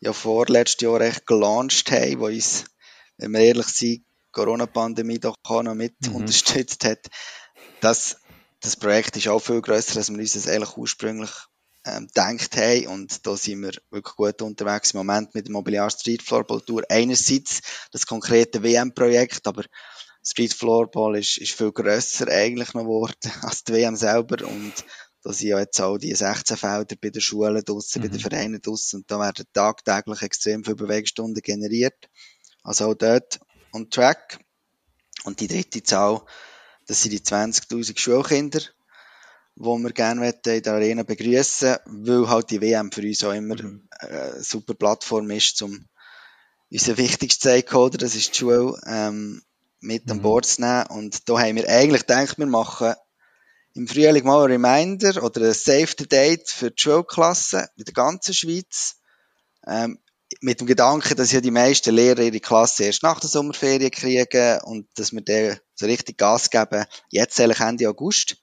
ja 0.02 0.14
vorletztes 0.14 0.82
Jahr 0.82 1.02
echt 1.02 1.26
gelauncht 1.26 1.92
haben, 1.92 2.20
wo 2.20 2.26
uns, 2.26 2.66
wenn 3.18 3.32
wir 3.32 3.42
ehrlich 3.42 3.68
sind, 3.68 4.06
Corona-Pandemie 4.32 5.20
doch 5.20 5.36
auch 5.44 5.64
noch 5.64 5.76
mit 5.76 5.96
mhm. 6.02 6.16
unterstützt 6.16 6.86
hat. 6.86 7.08
Das, 7.82 8.18
das 8.62 8.76
Projekt 8.76 9.18
ist 9.18 9.28
auch 9.28 9.40
viel 9.40 9.62
grösser, 9.62 9.98
als 9.98 10.10
wir 10.10 10.20
uns 10.20 10.34
das 10.34 10.48
eigentlich 10.48 10.78
ursprünglich 10.78 11.32
ähm, 11.86 12.08
gedacht 12.08 12.58
haben. 12.58 12.88
Und 12.88 13.26
da 13.26 13.38
sind 13.38 13.62
wir 13.62 13.72
wirklich 13.90 14.16
gut 14.16 14.42
unterwegs 14.42 14.94
im 14.94 15.00
Moment 15.00 15.34
mit 15.36 15.48
der 15.48 15.54
Mobiliar 15.54 15.90
Street 15.90 16.22
Floorball 16.22 16.62
Tour. 16.62 16.84
Einerseits 16.90 17.62
das 17.92 18.06
konkrete 18.06 18.64
WM-Projekt, 18.64 19.48
aber 19.48 19.64
Street 20.24 20.54
Floorball 20.54 21.18
ist, 21.18 21.38
ist 21.38 21.54
viel 21.54 21.72
grösser 21.72 22.28
eigentlich 22.28 22.74
noch 22.74 22.84
geworden 22.84 23.32
als 23.42 23.64
die 23.64 23.74
WM 23.74 23.96
selber. 23.96 24.46
Und 24.46 24.74
da 25.24 25.34
sind 25.34 25.50
ja 25.50 25.60
jetzt 25.60 25.80
auch 25.82 25.98
die 25.98 26.14
16 26.14 26.58
Felder 26.58 26.96
bei 27.02 27.10
den 27.10 27.22
Schulen 27.22 27.64
draussen, 27.64 28.00
mhm. 28.00 28.04
bei 28.04 28.10
den 28.10 28.18
mhm. 28.18 28.30
Vereinen 28.30 28.62
draussen. 28.62 29.02
Und 29.02 29.12
da 29.12 29.20
werden 29.20 29.46
tagtäglich 29.54 30.22
extrem 30.22 30.64
viele 30.64 30.76
Bewegstunden 30.76 31.42
generiert. 31.42 32.10
Also 32.64 32.90
auch 32.90 32.96
dort 32.96 33.40
on 33.74 33.90
track. 33.90 34.40
Und 35.24 35.40
die 35.40 35.48
dritte 35.48 35.84
Zahl, 35.84 36.22
das 36.88 37.02
sind 37.02 37.12
die 37.12 37.20
20.000 37.20 38.00
Schulkinder, 38.00 38.62
wo 39.60 39.78
wir 39.78 39.92
gerne 39.92 40.34
in 40.46 40.62
der 40.64 40.74
Arena 40.74 41.04
begrüßen, 41.04 41.76
weil 41.86 42.30
halt 42.30 42.50
die 42.50 42.62
WM 42.62 42.92
für 42.92 43.02
uns 43.02 43.24
auch 43.26 43.34
immer 43.34 43.62
mhm. 43.62 43.88
eine 44.00 44.42
super 44.42 44.74
Plattform 44.74 45.30
ist, 45.32 45.62
um 45.62 45.86
unser 46.72 46.98
wichtigster 46.98 47.50
Stakeholder, 47.50 47.98
das 47.98 48.16
ist 48.16 48.34
die 48.34 48.38
Schule, 48.38 48.80
ähm, 48.86 49.42
mit 49.82 50.06
mhm. 50.06 50.14
an 50.14 50.22
Bord 50.22 50.46
zu 50.46 50.62
nehmen. 50.62 50.86
Und 50.88 51.28
da 51.28 51.40
haben 51.40 51.58
wir 51.58 51.68
eigentlich 51.68 52.08
gedacht, 52.08 52.38
wir 52.38 52.46
machen 52.46 52.94
im 53.74 53.88
Frühling 53.88 54.24
mal 54.24 54.46
ein 54.46 54.52
Reminder 54.52 55.22
oder 55.24 55.42
ein 55.42 55.54
Save 55.54 55.90
the 55.98 56.08
Date 56.08 56.50
für 56.50 56.72
die 56.72 56.82
Schulklasse 56.82 57.70
in 57.76 57.84
der 57.84 57.94
ganzen 57.94 58.34
Schweiz. 58.34 58.96
Ähm, 59.68 60.00
mit 60.42 60.62
dem 60.62 60.68
Gedanken, 60.68 61.18
dass 61.18 61.34
ja 61.34 61.42
die 61.42 61.52
meisten 61.52 61.94
Lehrer 61.94 62.22
ihre 62.22 62.40
Klasse 62.40 62.86
erst 62.86 63.04
nach 63.04 63.20
der 63.20 63.30
Sommerferien 63.30 63.92
kriegen 63.92 64.60
und 64.62 64.88
dass 64.96 65.12
wir 65.12 65.22
dann 65.22 65.60
so 65.76 65.86
richtig 65.86 66.18
Gas 66.18 66.50
geben, 66.50 66.86
jetzt 67.10 67.40
eigentlich 67.42 67.60
Ende 67.60 67.90
August. 67.90 68.38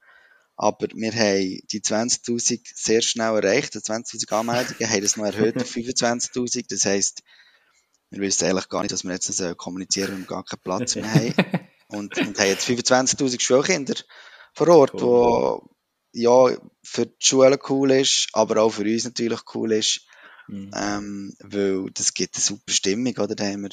Aber 0.56 0.88
wir 0.94 1.12
haben 1.12 1.60
die 1.70 1.80
20.000 1.80 2.60
sehr 2.74 3.02
schnell 3.02 3.34
erreicht, 3.34 3.74
die 3.74 3.78
20.000 3.78 4.32
Anmeldungen, 4.32 4.90
haben 4.90 5.02
das 5.02 5.16
noch 5.16 5.26
erhöht 5.26 5.56
auf 5.56 5.70
25.000. 5.70 6.64
Das 6.68 6.86
heisst, 6.86 7.22
wir 8.10 8.20
wissen 8.20 8.46
eigentlich 8.46 8.68
gar 8.68 8.82
nicht, 8.82 8.92
dass 8.92 9.04
wir 9.04 9.12
jetzt 9.12 9.26
so 9.26 9.54
kommunizieren 9.54 10.14
und 10.14 10.28
gar 10.28 10.44
keinen 10.44 10.62
Platz 10.62 10.96
mehr 10.96 11.12
haben. 11.12 11.34
Und, 11.88 12.18
und 12.18 12.36
haben 12.40 12.48
jetzt 12.48 12.66
25.000 12.66 13.40
Schulkinder 13.40 13.94
vor 14.54 14.66
Ort, 14.66 14.94
cool. 14.94 15.00
wo 15.02 15.70
ja 16.10 16.58
für 16.82 17.06
die 17.06 17.14
Schule 17.20 17.60
cool 17.68 17.92
ist, 17.92 18.26
aber 18.32 18.60
auch 18.60 18.70
für 18.70 18.82
uns 18.82 19.04
natürlich 19.04 19.38
cool 19.54 19.70
ist. 19.70 20.00
Mhm. 20.48 20.72
Ähm, 20.74 21.36
weil 21.38 21.90
das 21.94 22.12
gibt 22.12 22.34
eine 22.34 22.42
super 22.42 22.72
Stimmung, 22.72 23.16
oder? 23.18 23.36
Da 23.36 23.44
haben 23.44 23.62
wir 23.62 23.70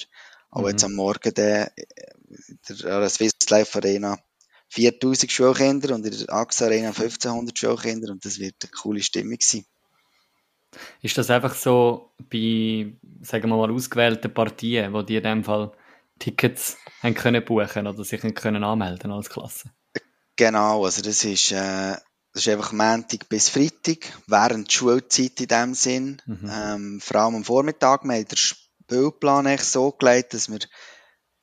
auch 0.52 0.62
mhm. 0.62 0.68
jetzt 0.68 0.84
am 0.84 0.94
Morgen 0.94 1.34
der, 1.34 1.72
der 2.70 3.10
Swiss 3.10 3.34
Life 3.50 3.80
Arena 3.80 4.20
4000 4.74 5.32
Schulkinder 5.32 5.94
und 5.94 6.04
in 6.06 6.18
der 6.18 6.34
AXA 6.34 6.66
Arena 6.66 6.90
1500 6.90 7.58
Schulkinder 7.58 8.12
und 8.12 8.26
das 8.26 8.40
wird 8.40 8.56
eine 8.64 8.72
coole 8.72 9.04
Stimmung 9.04 9.38
sein. 9.40 9.66
Ist 11.04 11.16
das 11.16 11.30
einfach 11.30 11.54
so 11.54 12.12
bei, 12.18 12.94
sagen 13.22 13.50
wir 13.50 13.56
mal, 13.56 13.72
ausgewählten 13.72 14.34
Partien, 14.34 14.92
wo 14.92 15.04
die 15.04 15.18
in 15.18 15.24
dem 15.24 15.44
Fall 15.44 15.72
Tickets 16.18 16.78
haben 17.04 17.14
können 17.14 17.46
buchen 17.46 17.86
oder 17.86 18.04
sich 18.04 18.22
können 18.34 18.64
anmelden 18.64 19.12
als 19.12 19.30
Klasse? 19.30 19.70
Genau, 20.36 20.86
also 20.86 21.04
das 21.04 21.24
ist, 21.24 21.52
äh, 21.52 21.96
das 22.34 22.48
ist 22.48 22.50
einfach 22.50 22.72
Montag 22.72 23.30
bis 23.30 23.50
Freitag, 23.50 24.12
während 24.26 24.70
der 24.70 24.76
Schulzeit 24.76 25.40
in 25.40 25.48
dem 25.48 25.74
Sinn. 25.76 26.22
Mhm. 26.26 26.50
Ähm, 26.52 27.00
vor 27.00 27.22
allem 27.22 27.36
am 27.36 27.44
Vormittag. 27.44 28.06
Wir 28.06 28.16
haben 28.16 28.26
den 28.26 28.38
Spielplan 28.38 29.46
echt 29.46 29.66
so 29.66 29.92
gelegt, 29.92 30.34
dass 30.34 30.50
wir 30.50 30.60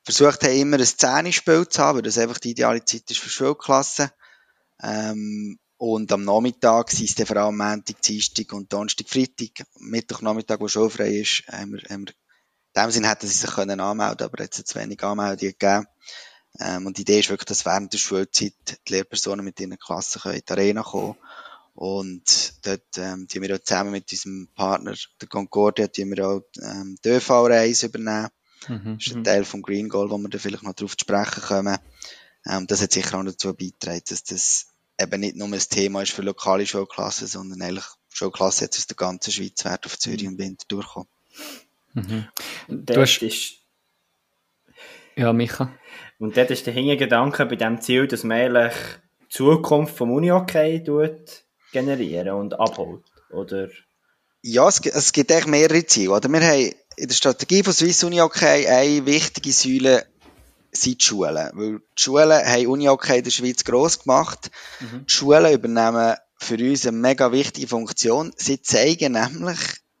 versucht 0.03 0.43
haben, 0.43 0.55
immer 0.55 0.77
ein 0.77 0.85
10 0.85 1.31
Spiel 1.31 1.67
zu 1.67 1.81
haben, 1.81 1.97
weil 1.97 2.03
das 2.03 2.17
einfach 2.17 2.39
die 2.39 2.51
ideale 2.51 2.83
Zeit 2.83 3.09
ist 3.09 3.19
für 3.19 3.29
Schulklassen. 3.29 4.09
Ähm, 4.81 5.59
und 5.77 6.11
am 6.11 6.23
Nachmittag 6.23 6.91
sind 6.91 7.09
es 7.09 7.15
dann 7.15 7.25
vor 7.25 7.37
allem 7.37 7.57
Montag, 7.57 8.01
Dienstag 8.01 8.53
und 8.53 8.71
Donnerstag, 8.71 9.09
Freitag. 9.09 9.65
Mittwoch, 9.79 10.21
Nachmittag, 10.21 10.59
wo 10.59 10.67
schulfrei 10.67 11.09
ist, 11.09 11.43
haben 11.47 11.73
wir, 11.73 11.81
haben 11.89 12.07
wir 12.07 12.13
in 12.73 12.83
dem 12.83 12.91
Sinne 12.91 13.09
hätten 13.09 13.27
sie 13.27 13.37
sich 13.37 13.49
können 13.49 13.81
anmelden 13.81 14.25
aber 14.25 14.43
jetzt 14.43 14.57
hat 14.57 14.65
es 14.65 14.75
wenig 14.75 15.03
Anmeldungen 15.03 15.55
gegeben. 15.57 15.85
Ähm, 16.59 16.85
und 16.85 16.97
die 16.97 17.01
Idee 17.01 17.19
ist 17.19 17.29
wirklich, 17.29 17.47
dass 17.47 17.65
während 17.65 17.91
der 17.91 17.97
Schulzeit 17.97 18.53
die 18.87 18.93
Lehrpersonen 18.93 19.43
mit 19.43 19.59
ihren 19.59 19.77
Klassen 19.77 20.21
in 20.31 20.41
die 20.47 20.51
Arena 20.51 20.83
kommen 20.83 21.15
und 21.73 22.53
dort 22.65 22.97
ähm, 22.97 23.27
die 23.27 23.41
wir 23.41 23.55
auch 23.55 23.59
zusammen 23.59 23.91
mit 23.91 24.11
unserem 24.11 24.49
Partner, 24.55 24.93
der 25.19 25.27
Concordia, 25.27 25.87
die 25.87 26.05
wir 26.05 26.27
auch 26.27 26.41
ähm, 26.61 26.97
die 27.03 27.09
ÖV-Reise 27.09 27.87
übernehmen. 27.87 28.29
Mhm, 28.67 28.97
das 28.97 29.07
ist 29.07 29.13
ein 29.13 29.19
mhm. 29.19 29.23
Teil 29.23 29.45
vom 29.45 29.61
Green 29.61 29.89
Goal, 29.89 30.09
wo 30.09 30.17
wir 30.17 30.29
da 30.29 30.37
vielleicht 30.37 30.63
noch 30.63 30.73
drauf 30.73 30.95
zu 30.95 31.01
sprechen 31.01 31.41
kommen. 31.41 31.77
Ähm, 32.45 32.67
das 32.67 32.81
hat 32.81 32.91
sicher 32.91 33.19
auch 33.19 33.23
dazu 33.23 33.53
beigetragen, 33.53 34.03
dass 34.09 34.23
das 34.23 34.67
eben 34.99 35.19
nicht 35.19 35.35
nur 35.35 35.47
ein 35.47 35.59
Thema 35.59 36.01
ist 36.01 36.11
für 36.11 36.21
lokale 36.21 36.65
Schulklassen, 36.65 37.27
sondern 37.27 37.61
eigentlich 37.61 37.85
Schulklassen 38.09 38.65
jetzt 38.65 38.77
aus 38.77 38.87
der 38.87 38.95
ganzen 38.95 39.31
Schweiz 39.31 39.63
werden 39.65 39.81
auf 39.85 39.97
Zürich 39.97 40.27
und 40.27 40.37
Winter 40.37 40.81
kommen. 40.81 41.07
Mhm. 41.93 42.27
Du 42.67 43.01
hast... 43.01 43.21
Ist... 43.21 43.55
Ja, 45.15 45.33
Micha. 45.33 45.71
Und 46.19 46.37
dort 46.37 46.51
ist 46.51 46.65
der 46.65 46.73
Hintergedanke 46.73 47.45
bei 47.45 47.55
dem 47.55 47.81
Ziel, 47.81 48.07
dass 48.07 48.23
man 48.23 48.37
eigentlich 48.37 48.73
die 49.23 49.29
Zukunft 49.29 49.95
vom 49.95 50.11
Uni-Hockey 50.11 50.83
generieren 51.71 52.35
und 52.35 52.59
abholt, 52.59 53.03
oder? 53.29 53.69
Ja, 54.43 54.67
es, 54.67 54.79
es 54.79 55.13
gibt 55.13 55.31
eigentlich 55.31 55.47
mehrere 55.47 55.85
Ziele. 55.85 56.11
Oder? 56.11 56.29
Wir 56.29 56.41
haben 56.41 56.73
in 56.97 57.07
der 57.07 57.15
Strategie 57.15 57.63
von 57.63 57.73
Swiss 57.73 58.03
Uni 58.03 58.17
Hockey 58.17 58.67
eine 58.67 59.05
wichtige 59.05 59.51
Säule 59.51 60.05
sind 60.71 61.01
die 61.01 61.05
Schulen. 61.05 61.49
Weil 61.53 61.79
die 61.79 62.01
Schulen 62.01 62.45
haben 62.45 62.67
Uni 62.67 62.85
Hockey 62.85 63.17
in 63.17 63.23
der 63.23 63.31
Schweiz 63.31 63.63
gross 63.63 63.99
gemacht. 63.99 64.51
Mhm. 64.79 65.05
Die 65.05 65.13
Schulen 65.13 65.53
übernehmen 65.53 66.15
für 66.37 66.55
uns 66.55 66.85
eine 66.85 66.97
mega 66.97 67.31
wichtige 67.31 67.67
Funktion. 67.67 68.33
Sie 68.35 68.61
zeigen 68.61 69.13
nämlich 69.13 69.59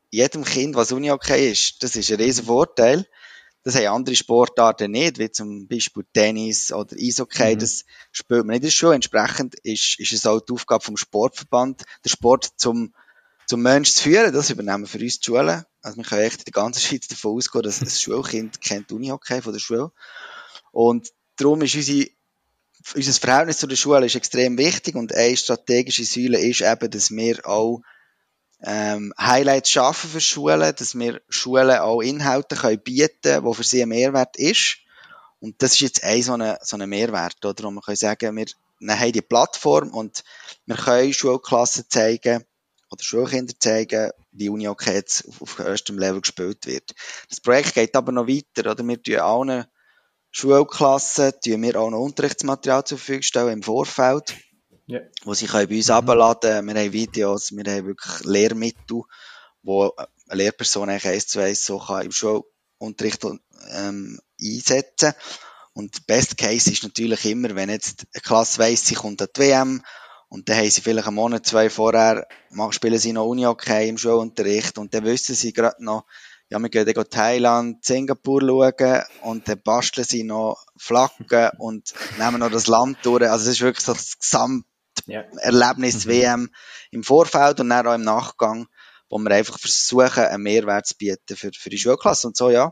jedem 0.09 0.43
Kind, 0.43 0.75
was 0.75 0.91
Uni 0.91 1.07
Hockey 1.09 1.51
ist. 1.51 1.83
Das 1.83 1.95
ist 1.95 2.11
ein 2.11 2.17
riesen 2.17 2.45
Vorteil. 2.45 3.05
Das 3.63 3.75
haben 3.75 3.87
andere 3.87 4.15
Sportarten 4.15 4.91
nicht, 4.91 5.19
wie 5.19 5.29
zum 5.29 5.67
Beispiel 5.67 6.03
Tennis 6.13 6.71
oder 6.71 6.95
Eishockey. 6.97 7.55
Mhm. 7.55 7.59
Das 7.59 7.85
spielt 8.11 8.45
man 8.45 8.53
nicht 8.53 8.63
in 8.63 8.67
der 8.67 8.71
Schule. 8.71 8.95
Entsprechend 8.95 9.55
ist, 9.63 9.99
ist 9.99 10.13
es 10.13 10.25
auch 10.25 10.39
die 10.39 10.53
Aufgabe 10.53 10.83
vom 10.83 10.97
Sportverband, 10.97 11.83
den 12.03 12.09
Sport 12.09 12.49
zum, 12.55 12.93
zum 13.51 13.63
Menschen 13.63 13.95
zu 13.95 14.03
führen. 14.03 14.31
Das 14.31 14.49
übernehmen 14.49 14.87
für 14.87 14.99
uns 14.99 15.19
die 15.19 15.25
Schulen. 15.25 15.65
Also 15.81 15.97
wir 15.97 16.05
können 16.05 16.21
echt 16.21 16.39
in 16.39 16.45
der 16.45 16.53
ganzen 16.53 16.79
Schweiz 16.79 17.09
davon 17.09 17.35
ausgehen, 17.35 17.63
dass 17.63 17.81
ein 17.81 17.89
Schulkind 17.89 18.61
kennt 18.61 18.93
Unihockey 18.93 19.41
von 19.41 19.51
der 19.51 19.59
Schule. 19.59 19.91
Und 20.71 21.09
darum 21.35 21.61
ist 21.61 21.75
unsere, 21.75 22.07
unser 22.95 23.11
Verhältnis 23.11 23.57
zu 23.57 23.67
der 23.67 23.75
Schule 23.75 24.05
ist 24.05 24.15
extrem 24.15 24.57
wichtig 24.57 24.95
und 24.95 25.13
eine 25.13 25.35
strategische 25.35 26.05
Säule 26.05 26.39
ist 26.39 26.61
eben, 26.61 26.89
dass 26.89 27.11
wir 27.11 27.45
auch 27.45 27.81
ähm, 28.63 29.13
Highlights 29.19 29.69
schaffen 29.69 30.09
für 30.09 30.21
Schulen, 30.21 30.73
dass 30.73 30.97
wir 30.97 31.21
Schulen 31.27 31.79
auch 31.79 31.99
Inhalte 31.99 32.55
können 32.55 32.79
bieten, 32.79 33.43
wo 33.43 33.51
für 33.51 33.65
sie 33.65 33.81
ein 33.81 33.89
Mehrwert 33.89 34.37
ist. 34.37 34.77
Und 35.41 35.61
das 35.61 35.73
ist 35.73 35.81
jetzt 35.81 36.03
ein 36.05 36.23
so 36.23 36.35
ein 36.35 36.55
so 36.61 36.77
ein 36.77 36.89
Mehrwert, 36.89 37.43
oder? 37.43 37.65
Wo 37.65 37.71
man 37.71 37.83
kann 37.83 37.97
sagen, 37.97 38.33
wir 38.37 38.97
haben 38.97 39.11
die 39.11 39.21
Plattform 39.21 39.89
und 39.89 40.23
wir 40.65 40.77
können 40.77 41.13
Schulklassen 41.13 41.83
zeigen 41.89 42.45
oder 42.91 43.03
Schulkinder 43.03 43.53
zeigen, 43.57 44.11
wie 44.31 44.49
Uni 44.49 44.67
okay 44.67 44.95
jetzt 44.95 45.27
auf, 45.27 45.41
auf 45.41 45.59
erstem 45.59 45.97
Level 45.97 46.21
gespielt 46.21 46.65
wird. 46.67 46.93
Das 47.29 47.39
Projekt 47.39 47.73
geht 47.73 47.95
aber 47.95 48.11
noch 48.11 48.27
weiter, 48.27 48.69
oder? 48.69 48.85
Wir 48.85 49.01
tun 49.01 49.15
allen 49.15 49.65
Schulklassen 50.31 51.33
tun 51.43 51.61
wir 51.61 51.79
auch 51.79 51.89
noch 51.89 51.99
Unterrichtsmaterial 51.99 52.83
zur 52.85 52.97
Verfügung 52.97 53.23
stellen 53.23 53.53
im 53.53 53.63
Vorfeld 53.63 54.35
yeah. 54.91 55.01
wo 55.23 55.33
sie 55.33 55.47
können 55.47 55.69
bei 55.69 55.77
uns 55.77 55.87
mhm. 55.87 55.93
abladen 55.93 56.67
Wir 56.67 56.75
haben 56.75 56.93
Videos, 56.93 57.51
wir 57.51 57.63
haben 57.71 57.87
wirklich 57.87 58.23
Lehrmittel, 58.23 59.03
wo 59.63 59.93
eine 59.95 60.07
Lehrperson 60.37 60.89
eigentlich 60.89 61.13
eins 61.13 61.27
zu 61.27 61.39
eins 61.39 61.65
so 61.65 61.79
kann 61.79 62.05
im 62.05 62.11
Schulunterricht 62.11 63.25
ähm, 63.71 64.19
einsetzen 64.41 65.13
und 65.73 66.05
Best 66.07 66.37
Case 66.37 66.71
ist 66.71 66.83
natürlich 66.83 67.25
immer, 67.25 67.55
wenn 67.55 67.69
jetzt 67.69 68.05
eine 68.13 68.21
Klasse 68.21 68.59
weiss, 68.59 68.85
sie 68.85 68.95
kommt 68.95 69.21
an 69.21 69.29
die 69.35 69.41
WM 69.41 69.83
und 70.31 70.47
dann 70.47 70.59
haben 70.59 70.69
sie 70.69 70.79
vielleicht 70.79 71.07
einen 71.07 71.17
Monat, 71.17 71.45
zwei 71.45 71.69
vorher, 71.69 72.25
spielen 72.69 72.97
sie 72.97 73.11
noch 73.11 73.25
Uni-Hockey 73.25 73.89
im 73.89 73.97
Schulunterricht 73.97 74.77
und 74.77 74.93
dann 74.93 75.03
wissen 75.03 75.35
sie 75.35 75.51
gerade 75.51 75.83
noch, 75.83 76.05
ja, 76.49 76.57
wir 76.57 76.69
gehen 76.69 76.85
dann 76.85 77.09
Thailand, 77.09 77.83
Singapur 77.83 78.39
schauen 78.39 79.03
und 79.23 79.49
dann 79.49 79.61
basteln 79.61 80.07
sie 80.07 80.23
noch 80.23 80.65
Flaggen 80.77 81.49
und 81.57 81.93
nehmen 82.17 82.39
noch 82.39 82.49
das 82.49 82.67
Land 82.67 82.99
durch. 83.03 83.29
Also 83.29 83.49
es 83.49 83.57
ist 83.57 83.61
wirklich 83.61 83.85
so 83.85 83.91
das 83.91 84.19
Gesamt 84.19 84.63
ja. 85.05 85.25
Erlebnis 85.41 86.05
mhm. 86.05 86.09
WM 86.09 86.49
im 86.91 87.03
Vorfeld 87.03 87.59
und 87.59 87.67
dann 87.67 87.85
auch 87.85 87.93
im 87.93 88.03
Nachgang, 88.03 88.67
wo 89.09 89.17
wir 89.17 89.31
einfach 89.31 89.59
versuchen, 89.59 90.23
einen 90.23 90.43
Mehrwert 90.43 90.87
zu 90.87 90.95
bieten 90.95 91.35
für, 91.35 91.51
für 91.53 91.69
die 91.69 91.77
Schulklasse. 91.77 92.27
Und 92.27 92.37
so, 92.37 92.49
ja, 92.49 92.71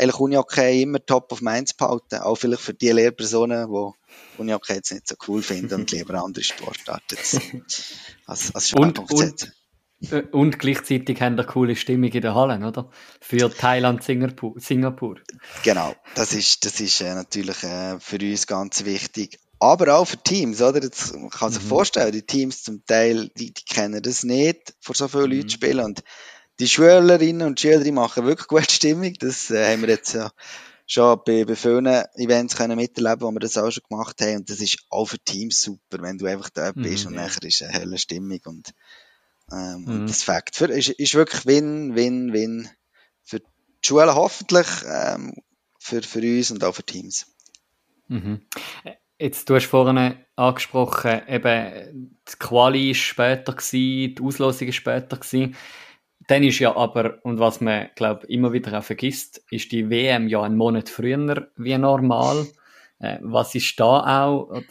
eigentlich 0.00 0.18
Uni-Hockey 0.18 0.82
immer 0.82 1.04
top 1.04 1.32
of 1.32 1.40
mind 1.40 1.76
behalten, 1.76 2.16
auch 2.16 2.36
vielleicht 2.36 2.62
für 2.62 2.74
die 2.74 2.90
Lehrpersonen, 2.90 3.68
die 3.68 4.40
Uni-Hockey 4.40 4.74
jetzt 4.74 4.92
nicht 4.92 5.08
so 5.08 5.16
cool 5.28 5.42
finden 5.42 5.80
und 5.80 5.90
lieber 5.92 6.22
andere 6.22 6.44
Sportarten 6.44 7.16
als, 8.26 8.54
als 8.54 8.68
Schwerpunkt 8.68 9.16
setzen. 9.16 9.52
Äh, 10.10 10.22
und 10.32 10.58
gleichzeitig 10.58 11.20
haben 11.20 11.36
wir 11.36 11.44
coole 11.44 11.76
Stimmung 11.76 12.10
in 12.10 12.22
der 12.22 12.34
Halle, 12.34 12.66
oder? 12.66 12.90
Für 13.20 13.54
Thailand, 13.54 14.02
Singapur. 14.02 14.54
Singapur. 14.58 15.20
Genau, 15.62 15.94
das 16.14 16.32
ist, 16.32 16.64
das 16.64 16.80
ist 16.80 17.00
äh, 17.02 17.14
natürlich 17.14 17.62
äh, 17.62 18.00
für 18.00 18.16
uns 18.16 18.46
ganz 18.46 18.84
wichtig 18.84 19.38
aber 19.60 19.94
auch 19.94 20.06
für 20.06 20.16
Teams, 20.16 20.62
oder? 20.62 20.82
Jetzt, 20.82 21.14
man 21.14 21.28
kann 21.28 21.52
sich 21.52 21.62
mhm. 21.62 21.68
vorstellen, 21.68 22.12
die 22.12 22.22
Teams 22.22 22.62
zum 22.62 22.84
Teil, 22.86 23.28
die, 23.36 23.52
die 23.52 23.64
kennen 23.64 24.02
das 24.02 24.24
nicht, 24.24 24.74
vor 24.80 24.94
so 24.94 25.06
vielen 25.06 25.26
mhm. 25.26 25.36
Leuten 25.36 25.50
spielen. 25.50 25.84
Und 25.84 26.02
die 26.60 26.68
Schülerinnen 26.68 27.46
und 27.46 27.58
Schüler, 27.58 27.82
die 27.82 27.90
machen 27.90 28.26
wirklich 28.26 28.46
gute 28.46 28.70
Stimmung. 28.70 29.14
Das 29.18 29.50
äh, 29.50 29.72
haben 29.72 29.82
wir 29.82 29.88
jetzt 29.88 30.12
ja 30.12 30.30
schon 30.86 31.20
bei, 31.24 31.44
bei 31.44 31.56
vielen 31.56 31.86
Events 31.86 32.56
können 32.56 32.76
miterleben, 32.76 33.22
wo 33.22 33.30
wir 33.30 33.40
das 33.40 33.56
auch 33.56 33.70
schon 33.70 33.84
gemacht 33.88 34.20
haben. 34.20 34.36
Und 34.36 34.50
das 34.50 34.60
ist 34.60 34.84
auch 34.90 35.06
für 35.06 35.18
Teams 35.18 35.62
super, 35.62 36.02
wenn 36.02 36.18
du 36.18 36.26
einfach 36.26 36.50
da 36.50 36.72
bist 36.72 37.04
mhm, 37.04 37.12
und 37.12 37.14
ja. 37.14 37.22
nachher 37.22 37.42
ist 37.44 37.62
eine 37.62 37.72
helle 37.72 37.98
Stimmung. 37.98 38.40
Und, 38.44 38.74
ähm, 39.50 39.84
mhm. 39.86 40.06
das 40.06 40.22
Fakt 40.22 40.54
für, 40.56 40.66
ist, 40.66 40.90
ist 40.90 41.14
wirklich 41.14 41.46
Win, 41.46 41.94
Win, 41.94 42.32
Win 42.32 42.68
für 43.22 43.40
die 43.40 43.46
Schule 43.82 44.14
hoffentlich, 44.14 44.66
ähm, 44.86 45.34
für, 45.78 46.02
für 46.02 46.20
uns 46.20 46.50
und 46.50 46.62
auch 46.62 46.74
für 46.74 46.84
Teams. 46.84 47.26
Mhm. 48.08 48.42
Jetzt, 49.18 49.48
du 49.48 49.54
hast 49.54 49.66
vorhin 49.66 50.16
angesprochen, 50.36 51.22
eben, 51.28 52.20
die 52.28 52.38
Quali 52.38 52.88
war 52.88 52.94
später 52.94 53.52
gewesen, 53.52 54.14
die 54.14 54.22
Auslosung 54.22 54.68
war 54.68 54.72
später 54.72 55.16
gewesen. 55.16 55.56
Dann 56.30 56.44
ist 56.44 56.60
ja 56.60 56.76
aber, 56.76 57.18
und 57.24 57.40
was 57.40 57.60
man, 57.60 57.88
glaube 57.96 58.24
immer 58.28 58.52
wieder 58.52 58.78
auch 58.78 58.84
vergisst, 58.84 59.42
ist 59.50 59.72
die 59.72 59.90
WM 59.90 60.28
ja 60.28 60.40
einen 60.40 60.56
Monat 60.56 60.88
früher 60.88 61.48
wie 61.56 61.76
normal. 61.76 62.46
Äh, 63.00 63.18
was 63.20 63.56
ist 63.56 63.80
da 63.80 64.22
auch, 64.22 64.62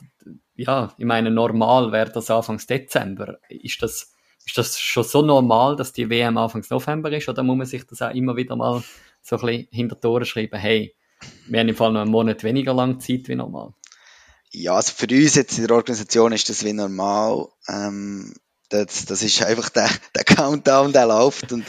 ja, 0.56 0.94
ich 0.98 1.04
meine, 1.04 1.32
normal 1.32 1.92
wäre 1.92 2.14
das 2.14 2.32
Anfangs 2.32 2.66
Dezember. 2.66 3.40
Ist 3.50 3.84
das, 3.84 4.14
ist 4.46 4.58
das 4.58 4.80
schon 4.80 5.04
so 5.04 5.22
normal, 5.22 5.76
dass 5.76 5.92
die 5.92 6.10
WM 6.10 6.38
Anfangs 6.38 6.70
November 6.70 7.12
ist, 7.12 7.28
oder 7.28 7.44
muss 7.44 7.58
man 7.58 7.68
sich 7.68 7.86
das 7.86 8.02
auch 8.02 8.16
immer 8.16 8.38
wieder 8.38 8.56
mal 8.56 8.82
so 9.22 9.36
ein 9.36 9.42
bisschen 9.42 9.68
hinter 9.70 10.10
Ohren 10.10 10.24
schreiben, 10.24 10.58
hey, 10.58 10.96
wir 11.50 11.60
haben 11.60 11.68
im 11.68 11.76
Fall 11.76 11.92
noch 11.92 12.04
einen 12.04 12.12
Monat 12.12 12.42
weniger 12.46 12.74
lang 12.74 13.02
Zeit 13.02 13.28
wie 13.28 13.36
normal? 13.36 13.74
Ja, 14.52 14.76
also 14.76 14.94
für 14.96 15.14
uns 15.14 15.36
jetzt 15.36 15.58
in 15.58 15.68
der 15.68 15.76
Organisation 15.76 16.32
ist 16.32 16.48
das 16.48 16.64
wie 16.64 16.72
normal. 16.72 17.50
Ähm, 17.68 18.34
das, 18.70 19.06
das 19.06 19.24
ist 19.24 19.42
einfach 19.44 19.70
der, 19.70 19.90
der 20.16 20.24
Countdown, 20.24 20.94
der 20.94 21.08
läuft 21.08 21.52
und 21.52 21.66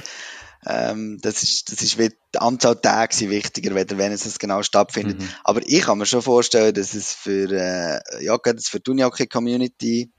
ähm, 0.67 1.19
das 1.23 1.43
ist, 1.43 1.73
das 1.73 1.81
ist 1.81 1.99
wie 1.99 2.11
die 2.11 2.39
Anzahl 2.39 2.77
Tage 2.77 3.31
wichtiger, 3.31 3.75
wenn 3.75 4.13
es 4.13 4.25
das 4.25 4.39
genau 4.39 4.63
stattfindet. 4.63 5.19
Mhm. 5.19 5.29
Aber 5.43 5.63
ich 5.65 5.83
kann 5.83 5.99
mir 5.99 6.07
schon 6.07 6.21
vorstellen, 6.21 6.75
dass 6.75 6.95
es 6.95 7.13
für, 7.15 7.51
äh, 7.51 8.25
ja, 8.25 8.37
gerade 8.37 8.61
für 8.61 8.81
die 8.81 8.91
Unihockey 8.91 9.27
Community, 9.27 10.11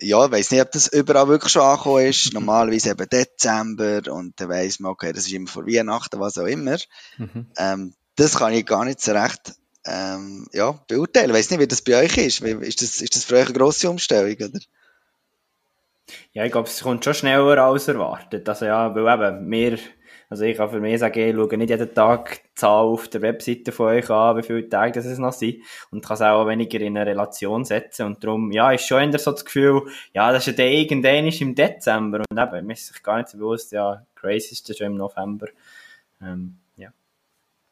ja, 0.00 0.26
ich 0.26 0.30
weiss 0.30 0.50
nicht, 0.50 0.60
ob 0.60 0.70
das 0.70 0.88
überall 0.88 1.28
wirklich 1.28 1.52
schon 1.52 1.62
angekommen 1.62 2.06
ist. 2.06 2.32
Normalerweise 2.34 2.90
eben 2.90 3.08
Dezember 3.08 4.02
und 4.12 4.38
dann 4.38 4.48
weiss 4.50 4.80
man, 4.80 4.92
okay, 4.92 5.12
das 5.12 5.26
ist 5.26 5.32
immer 5.32 5.48
vor 5.48 5.66
Weihnachten, 5.66 6.20
was 6.20 6.38
auch 6.38 6.46
immer. 6.46 6.76
Mhm. 7.16 7.46
Ähm, 7.56 7.94
das 8.16 8.36
kann 8.36 8.52
ich 8.52 8.66
gar 8.66 8.84
nicht 8.84 9.00
so 9.00 9.12
recht 9.12 9.54
ähm, 9.86 10.46
ja, 10.52 10.72
beurteilen. 10.88 11.30
Ich 11.30 11.36
weiß 11.36 11.50
nicht, 11.50 11.60
wie 11.60 11.66
das 11.66 11.82
bei 11.82 11.96
euch 11.96 12.16
ist. 12.18 12.40
Ist 12.42 12.82
das, 12.82 13.00
ist 13.00 13.16
das 13.16 13.24
für 13.24 13.36
euch 13.36 13.46
eine 13.46 13.58
grosse 13.58 13.88
Umstellung, 13.88 14.34
oder? 14.34 14.60
Ja, 16.32 16.44
ich 16.44 16.52
glaube, 16.52 16.68
es 16.68 16.82
kommt 16.82 17.04
schon 17.04 17.14
schneller 17.14 17.62
als 17.62 17.88
erwartet. 17.88 18.48
Also 18.48 18.66
ja, 18.66 18.94
weil 18.94 19.14
eben, 19.14 19.50
wir, 19.50 19.78
also 20.30 20.44
ich 20.44 20.56
kann 20.56 20.70
für 20.70 20.80
mich 20.80 21.00
sagen, 21.00 21.18
ich 21.18 21.34
schaue 21.34 21.56
nicht 21.56 21.70
jeden 21.70 21.94
Tag 21.94 22.42
die 22.42 22.54
Zahl 22.54 22.84
auf 22.84 23.08
der 23.08 23.22
Webseite 23.22 23.72
von 23.72 23.88
euch 23.88 24.10
an, 24.10 24.36
wie 24.36 24.42
viele 24.42 24.68
Tage 24.68 24.92
das 24.92 25.06
es 25.06 25.18
noch 25.18 25.32
sind. 25.32 25.62
Und 25.90 26.04
kann 26.04 26.14
es 26.14 26.22
auch 26.22 26.46
weniger 26.46 26.80
in 26.80 26.96
eine 26.96 27.10
Relation 27.10 27.64
setzen. 27.64 28.06
Und 28.06 28.22
darum, 28.22 28.52
ja, 28.52 28.72
ist 28.72 28.86
schon 28.86 29.12
eher 29.12 29.18
so 29.18 29.32
das 29.32 29.44
Gefühl, 29.44 29.82
ja, 30.12 30.32
das 30.32 30.46
ist 30.46 30.58
ja 30.58 30.64
irgendwann 30.64 31.26
im 31.26 31.54
Dezember. 31.54 32.22
Und 32.30 32.38
eben, 32.38 32.66
mir 32.66 32.72
ist 32.72 32.86
sich 32.86 33.02
gar 33.02 33.18
nicht 33.18 33.28
so 33.28 33.38
bewusst, 33.38 33.72
ja, 33.72 34.04
Grace 34.14 34.52
ist 34.52 34.76
schon 34.76 34.88
im 34.88 34.96
November. 34.96 35.46
Ähm, 36.20 36.58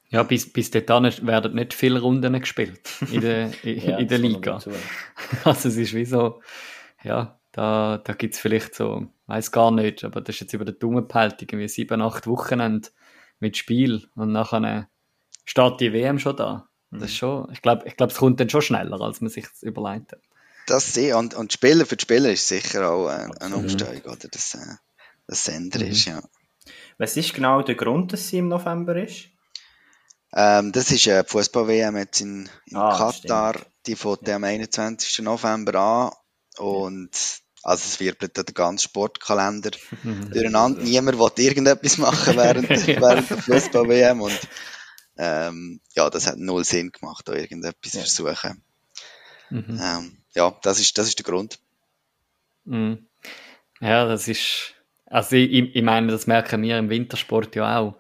ja, 0.09 0.22
bis, 0.22 0.53
bis 0.53 0.70
dahin 0.70 1.27
werden 1.27 1.55
nicht 1.55 1.75
viele 1.75 2.01
Runden 2.01 2.38
gespielt 2.38 2.88
in 3.11 3.20
der, 3.20 3.51
in, 3.64 3.79
ja, 3.81 3.99
in 3.99 4.09
der 4.09 4.18
Liga. 4.18 4.61
Also 5.44 5.68
es 5.68 5.77
ist 5.77 5.94
wie 5.94 6.05
so, 6.05 6.40
ja, 7.03 7.38
da, 7.57 7.97
da 8.05 8.12
gibt 8.12 8.35
es 8.35 8.40
vielleicht 8.40 8.75
so, 8.75 9.07
weiß 9.29 9.51
gar 9.51 9.71
nicht, 9.71 10.05
aber 10.05 10.21
das 10.21 10.37
ist 10.37 10.40
jetzt 10.40 10.53
über 10.53 10.66
den 10.66 10.79
Daumen 10.79 10.97
gepeilt, 10.97 11.40
irgendwie 11.40 11.69
sieben, 11.69 12.03
acht 12.03 12.27
Wochenende 12.27 12.90
mit 13.40 13.57
Spiel 13.57 14.07
und 14.14 14.31
nachher 14.31 14.90
steht 15.47 15.81
die 15.81 15.95
WM 15.95 16.19
schon 16.19 16.37
da. 16.37 16.69
Das 16.90 17.05
ist 17.05 17.12
mhm. 17.12 17.16
schon, 17.16 17.53
ich 17.53 17.62
glaube, 17.62 17.88
ich 17.88 17.97
glaub, 17.97 18.11
es 18.11 18.19
kommt 18.19 18.40
dann 18.40 18.51
schon 18.51 18.61
schneller, 18.61 19.01
als 19.01 19.23
man 19.23 19.31
sich 19.31 19.47
überlegt 19.62 20.12
hat. 20.12 20.21
Das 20.66 20.92
sehe 20.92 21.16
und, 21.16 21.33
und 21.33 21.51
Spieler 21.51 21.87
für 21.87 21.97
die 21.97 22.03
Spieler 22.03 22.31
ist 22.31 22.47
sicher 22.47 22.90
auch 22.90 23.07
eine, 23.07 23.40
eine 23.40 23.57
Umstellung, 23.57 24.03
oder? 24.03 24.29
Das, 24.31 24.55
äh, 24.55 24.75
das 25.27 25.47
Sender 25.47 25.79
mhm. 25.79 25.90
ist, 25.90 26.05
ja. 26.05 26.23
Was 26.99 27.16
ist 27.16 27.33
genau 27.33 27.62
der 27.62 27.75
Grund, 27.75 28.12
dass 28.12 28.29
sie 28.29 28.38
im 28.38 28.49
November 28.49 28.97
ist? 28.97 29.29
Ähm, 30.35 30.73
das 30.73 30.90
ist 30.90 31.09
eine 31.09 31.25
Fußball-WM 31.25 31.97
jetzt 31.97 32.21
in, 32.21 32.51
in 32.66 32.77
ah, 32.77 32.99
Katar. 32.99 33.55
Stimmt. 33.55 33.71
Die 33.87 33.97
fängt 33.97 34.29
ja. 34.29 34.37
am 34.37 34.45
21. 34.45 35.21
November 35.21 35.75
an. 35.75 36.12
Und 36.59 37.45
also 37.62 37.83
es 37.85 38.01
wirbelt 38.01 38.37
der 38.37 38.45
ganze 38.45 38.85
Sportkalender 38.85 39.71
durcheinander. 40.31 40.83
Niemand 40.83 41.19
will 41.19 41.45
irgendetwas 41.45 41.99
machen 41.99 42.37
während, 42.37 42.69
während 42.87 43.31
der 43.31 43.38
Fußball-WM. 43.38 44.21
Und 44.21 44.40
ähm, 45.19 45.81
ja, 45.95 46.09
das 46.11 46.27
hat 46.27 46.38
null 46.38 46.64
Sinn 46.64 46.92
gemacht, 46.92 47.27
da 47.27 47.33
irgendetwas 47.33 47.95
ja. 47.95 48.01
versuchen. 48.01 48.62
Mhm. 49.51 49.81
Ähm, 49.83 50.19
ja, 50.35 50.55
das 50.62 50.81
ist, 50.81 50.97
das 50.99 51.09
ist 51.09 51.19
der 51.19 51.25
Grund. 51.25 51.59
Mhm. 52.64 53.07
Ja, 53.81 54.07
das 54.07 54.29
ist 54.29 54.75
Also 55.07 55.37
ich, 55.37 55.75
ich 55.75 55.83
meine, 55.83 56.12
das 56.12 56.27
merken 56.27 56.62
wir 56.62 56.79
im 56.79 56.90
Wintersport 56.90 57.55
ja 57.57 57.79
auch. 57.79 57.97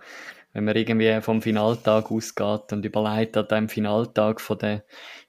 Wenn 0.52 0.64
man 0.64 0.74
irgendwie 0.74 1.20
vom 1.20 1.42
Finaltag 1.42 2.10
ausgeht 2.10 2.72
und 2.72 2.84
überlegt, 2.84 3.36
an 3.36 3.48
dem 3.48 3.68
Finaltag 3.68 4.40
von 4.40 4.58
der, 4.58 4.84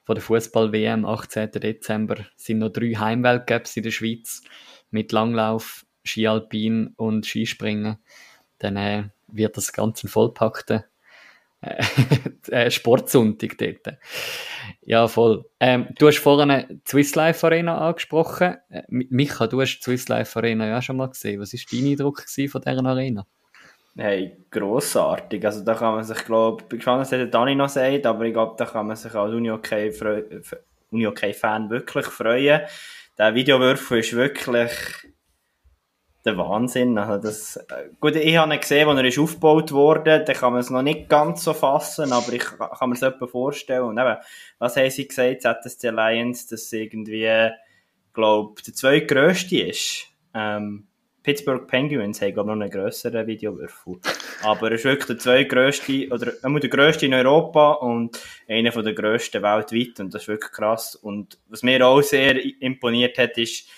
von 0.08 0.14
der 0.14 0.22
Fußball-WM, 0.22 1.04
18. 1.04 1.50
Dezember, 1.50 2.16
sind 2.34 2.60
noch 2.60 2.70
drei 2.70 2.94
Heimweltcups 2.94 3.76
in 3.76 3.82
der 3.82 3.90
Schweiz 3.90 4.40
mit 4.90 5.12
Langlauf, 5.12 5.84
Skialpin 6.02 6.94
und 6.96 7.26
Skispringen. 7.26 7.98
Dann 8.58 8.76
äh, 8.78 9.10
wird 9.26 9.58
das 9.58 9.70
ganz 9.70 10.02
ein 10.02 10.08
vollpackter 10.08 10.86
äh, 11.60 11.84
äh, 12.50 12.70
Sportsonntag 12.70 13.58
dort. 13.58 13.98
Ja, 14.80 15.08
voll. 15.08 15.44
Ähm, 15.60 15.88
du 15.98 16.08
hast 16.08 16.20
vorhin 16.20 16.64
die 16.70 16.80
Swiss 16.88 17.14
Life 17.14 17.46
Arena 17.46 17.76
angesprochen. 17.76 18.56
Äh, 18.70 18.84
Micha, 18.88 19.46
du 19.46 19.60
hast 19.60 19.76
die 19.76 19.82
Swiss 19.82 20.08
Life 20.08 20.38
Arena 20.38 20.66
ja 20.66 20.80
schon 20.80 20.96
mal 20.96 21.10
gesehen. 21.10 21.38
Was 21.38 21.52
war 21.52 21.60
dein 21.70 21.84
Eindruck 21.86 22.24
von 22.26 22.62
dieser 22.62 22.86
Arena? 22.86 23.26
Hey, 23.96 24.36
grossartig. 24.50 25.44
Also 25.44 25.64
da 25.64 25.74
kann 25.74 25.94
man 25.94 26.04
sich, 26.04 26.24
glaube 26.24 26.62
ich, 26.62 26.68
bin 26.68 26.78
gespannt, 26.78 27.00
was 27.00 27.10
der 27.10 27.26
Dani 27.26 27.54
noch 27.54 27.68
sagt, 27.68 28.06
aber 28.06 28.24
ich 28.24 28.32
glaube, 28.32 28.54
da 28.56 28.64
kann 28.64 28.86
man 28.86 28.96
sich 28.96 29.14
als 29.14 29.32
Uni-OK-Fan 29.34 30.24
Uni 30.90 31.70
wirklich 31.70 32.06
freuen. 32.06 32.62
Der 33.18 33.34
Videowürfel 33.34 33.98
ist 33.98 34.14
wirklich 34.14 34.70
der 36.24 36.36
Wahnsinn. 36.36 36.98
Also 36.98 37.20
das, 37.20 37.58
gut, 38.00 38.16
ich 38.16 38.36
habe 38.36 38.54
ihn 38.54 38.60
gesehen, 38.60 38.88
als 38.88 38.98
er 38.98 39.04
ist 39.04 39.18
aufgebaut 39.18 39.72
wurde, 39.72 40.24
da 40.24 40.32
kann 40.32 40.52
man 40.52 40.60
es 40.60 40.70
noch 40.70 40.82
nicht 40.82 41.08
ganz 41.08 41.44
so 41.44 41.54
fassen, 41.54 42.12
aber 42.12 42.32
ich 42.32 42.44
kann 42.44 42.88
mir 42.88 42.94
es 42.94 43.02
etwa 43.02 43.26
vorstellen. 43.26 43.82
Und 43.82 43.98
eben, 43.98 44.16
was 44.58 44.76
haben 44.76 44.90
sie 44.90 45.08
gesagt, 45.08 45.42
ZSC 45.42 45.88
Alliance, 45.88 46.48
dass 46.50 46.72
irgendwie, 46.72 47.50
glaube 48.12 48.62
der 48.62 48.74
zweitgrößte 48.74 49.60
ist. 49.60 50.06
Ähm, 50.34 50.86
Pittsburgh 51.22 51.66
Penguins 51.66 52.20
haben, 52.22 52.32
glaube 52.32 52.50
ich, 52.50 52.56
noch 52.56 52.62
einen 52.62 52.70
grösseren 52.70 53.26
Videowürfel. 53.26 53.98
Aber 54.42 54.68
er 54.68 54.74
ist 54.74 54.84
wirklich 54.84 55.06
der 55.06 55.18
zweitgrößte, 55.18 56.08
oder 56.10 56.32
einmal 56.42 56.60
der 56.60 56.70
grösste 56.70 57.06
in 57.06 57.14
Europa 57.14 57.72
und 57.72 58.20
einer 58.48 58.70
der 58.70 58.92
grössten 58.94 59.42
weltweit. 59.42 60.00
Und 60.00 60.14
das 60.14 60.22
ist 60.22 60.28
wirklich 60.28 60.52
krass. 60.52 60.94
Und 60.94 61.38
was 61.48 61.62
mir 61.62 61.86
auch 61.86 62.02
sehr 62.02 62.42
imponiert 62.62 63.18
hat, 63.18 63.36
ist, 63.36 63.68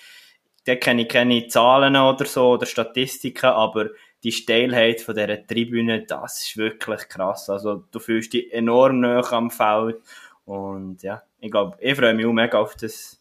da 0.65 0.75
kenne 0.75 1.03
ich 1.03 1.09
keine 1.09 1.47
Zahlen 1.47 1.95
oder 1.95 2.25
so 2.25 2.51
oder 2.51 2.65
Statistiken, 2.65 3.47
aber 3.47 3.89
die 4.23 4.31
Steilheit 4.31 5.01
von 5.01 5.15
dieser 5.15 5.45
Tribüne, 5.45 6.03
das 6.03 6.41
ist 6.41 6.57
wirklich 6.57 7.09
krass. 7.09 7.49
Also 7.49 7.83
du 7.91 7.99
fühlst 7.99 8.33
dich 8.33 8.53
enorm 8.53 8.99
nah 8.99 9.21
am 9.31 9.49
Feld 9.49 9.97
und 10.45 11.01
ja, 11.01 11.23
ich 11.39 11.49
glaube, 11.49 11.77
ich 11.79 11.95
freue 11.95 12.13
mich 12.13 12.25
auch 12.25 12.33
mega 12.33 12.59
auf 12.59 12.75
das 12.75 13.20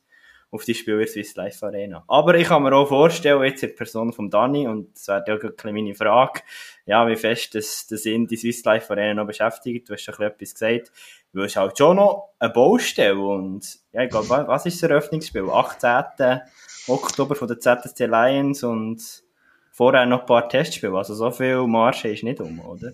auf 0.50 0.64
die 0.64 0.74
Spiele 0.74 1.06
Swiss 1.06 1.36
Life 1.36 1.64
Arena. 1.64 2.04
Aber 2.08 2.34
ich 2.34 2.48
kann 2.48 2.62
mir 2.62 2.74
auch 2.74 2.88
vorstellen, 2.88 3.42
jetzt 3.44 3.62
in 3.62 3.74
Person 3.74 4.12
von 4.12 4.30
Dani, 4.30 4.66
und 4.66 4.94
das 4.94 5.08
wäre 5.08 5.24
ja 5.26 5.34
auch 5.36 5.64
meine 5.64 5.94
Frage, 5.94 6.40
ja, 6.86 7.06
wie 7.06 7.16
fest 7.16 7.54
das, 7.54 7.86
das 7.86 8.04
in 8.04 8.26
die 8.26 8.36
Swiss 8.36 8.64
Life 8.64 8.90
Arena 8.90 9.14
noch 9.14 9.26
beschäftigt. 9.26 9.88
Du 9.88 9.94
hast 9.94 10.02
schon 10.02 10.14
etwas 10.20 10.52
gesagt. 10.52 10.92
Du 11.32 11.42
hast 11.42 11.56
halt 11.56 11.78
schon 11.78 11.96
noch 11.96 12.30
eine 12.40 12.52
Baustelle 12.52 13.20
und, 13.20 13.78
ja, 13.92 14.02
ich 14.02 14.10
glaube, 14.10 14.28
was 14.28 14.66
ist 14.66 14.82
das 14.82 14.90
Eröffnungsspiel? 14.90 15.48
18. 15.48 16.40
Oktober 16.88 17.36
von 17.36 17.46
der 17.46 17.60
ZSC 17.60 18.06
Lions 18.06 18.64
und 18.64 19.22
vorher 19.70 20.06
noch 20.06 20.20
ein 20.20 20.26
paar 20.26 20.48
Testspiele. 20.48 20.96
Also 20.96 21.14
so 21.14 21.30
viel 21.30 21.66
Marsch 21.66 22.04
ist 22.04 22.24
nicht 22.24 22.40
um, 22.40 22.58
oder? 22.60 22.92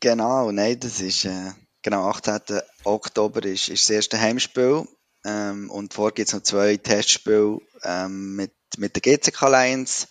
Genau, 0.00 0.50
nein, 0.50 0.78
das 0.80 1.00
ist, 1.00 1.24
äh, 1.24 1.52
genau, 1.82 2.08
18. 2.08 2.60
Oktober 2.82 3.44
ist, 3.44 3.68
ist 3.68 3.88
das 3.88 3.90
erste 3.90 4.20
Heimspiel. 4.20 4.86
Ähm, 5.24 5.70
und 5.70 5.94
vorher 5.94 6.12
gibt 6.12 6.28
es 6.28 6.34
noch 6.34 6.42
zwei 6.42 6.76
Testspiele 6.76 7.58
ähm, 7.82 8.36
mit, 8.36 8.52
mit 8.76 8.94
der 8.94 9.02
GCK 9.02 9.40
Lions, 9.48 10.08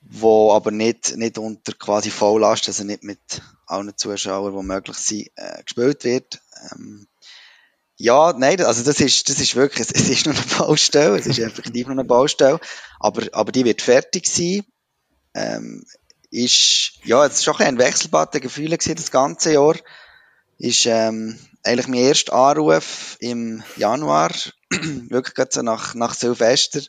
wo 0.00 0.52
aber 0.52 0.70
nicht, 0.70 1.16
nicht 1.16 1.38
unter 1.38 1.72
quasi 1.72 2.10
Volllast, 2.10 2.68
also 2.68 2.84
nicht 2.84 3.02
mit 3.02 3.42
allen 3.66 3.96
Zuschauern, 3.96 4.56
die 4.56 4.66
möglich 4.66 4.96
sind, 4.98 5.30
äh, 5.36 5.62
gespielt 5.62 6.04
wird. 6.04 6.40
Ähm, 6.70 7.08
ja, 7.96 8.32
nein, 8.32 8.60
also 8.62 8.84
das 8.84 9.00
ist, 9.00 9.28
das 9.28 9.40
ist 9.40 9.56
wirklich, 9.56 9.88
es, 9.94 10.08
ist 10.08 10.26
nur 10.26 10.34
eine 10.34 10.44
Baustelle, 10.58 11.18
es 11.18 11.26
ist 11.26 11.38
effektiv 11.38 11.86
nur 11.86 11.96
eine 11.96 12.04
Baustelle, 12.04 12.60
aber, 13.00 13.26
aber 13.32 13.52
die 13.52 13.64
wird 13.64 13.82
fertig 13.82 14.26
sein. 14.26 14.64
Ähm, 15.34 15.84
ist, 16.30 16.94
ja, 17.04 17.26
es 17.26 17.34
ist 17.34 17.44
schon 17.44 17.56
ein, 17.56 17.66
ein 17.66 17.78
wechselbarer 17.78 18.40
Gefühl 18.40 18.70
gewesen, 18.70 18.94
das 18.94 19.10
ganze 19.10 19.52
Jahr. 19.52 19.76
Ist, 20.58 20.86
ähm, 20.86 21.38
eigentlich 21.62 21.88
mein 21.88 22.00
erster 22.00 22.32
Anruf 22.32 23.16
im 23.20 23.62
Januar, 23.76 24.30
wirklich 24.70 25.34
gerade 25.34 25.50
so 25.52 25.62
nach, 25.62 25.94
nach 25.94 26.14
Silvester. 26.14 26.80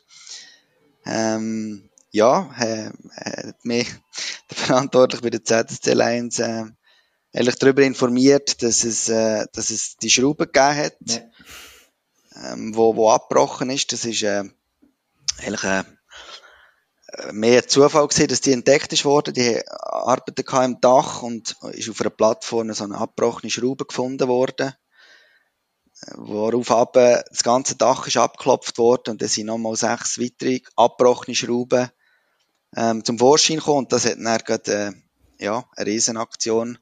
Ähm, 1.06 1.90
ja, 2.10 2.50
äh, 2.58 2.90
hat 3.16 3.64
mich 3.64 3.88
der 4.50 4.56
Verantwortliche 4.56 5.22
bei 5.22 5.30
der 5.30 5.44
ZSC 5.44 5.92
Lions, 5.92 6.38
äh, 6.38 6.64
eigentlich 7.32 7.56
darüber 7.56 7.82
informiert, 7.82 8.62
dass 8.62 8.84
es, 8.84 9.08
äh, 9.08 9.46
dass 9.52 9.70
es 9.70 9.96
die 9.96 10.10
Schraube 10.10 10.46
gegeben 10.46 10.76
hat, 10.76 10.96
ja. 11.06 12.52
ähm, 12.52 12.76
wo, 12.76 12.94
wo 12.94 13.10
abgebrochen 13.10 13.70
ist. 13.70 13.92
Das 13.92 14.04
ist 14.04 14.22
äh, 14.22 14.44
eigentlich 15.38 15.64
äh, 15.64 15.82
mehr 17.32 17.66
Zufall 17.66 18.08
gewesen, 18.08 18.28
dass 18.28 18.40
die 18.40 18.52
entdeckt 18.52 18.92
ist 18.92 19.04
worden. 19.04 19.34
Die 19.34 19.60
arbeiteten 19.68 20.64
im 20.64 20.80
Dach 20.80 21.22
und 21.22 21.56
ist 21.72 21.88
auf 21.90 22.00
einer 22.00 22.10
Plattform 22.10 22.72
so 22.72 22.84
eine 22.84 22.98
abgebrochene 22.98 23.50
Schraube 23.50 23.84
gefunden 23.84 24.28
worden. 24.28 24.74
Worauf 26.16 26.70
aber 26.70 27.24
das 27.30 27.42
ganze 27.42 27.76
Dach 27.76 28.06
ist 28.06 28.16
abgeklopft 28.16 28.78
worden 28.78 29.12
und 29.12 29.22
dann 29.22 29.28
sind 29.28 29.46
nochmal 29.46 29.76
sechs 29.76 30.20
weitere 30.20 30.60
abgebrochene 30.76 31.34
Schrauben 31.34 31.88
ähm, 32.76 33.04
zum 33.04 33.18
Vorschein 33.18 33.58
gekommen 33.58 33.78
und 33.78 33.92
das 33.92 34.04
hat 34.04 34.18
dann 34.18 34.38
gerade, 34.38 34.72
äh, 35.38 35.44
ja, 35.44 35.64
eine 35.76 35.86
Riesenaktion 35.86 36.78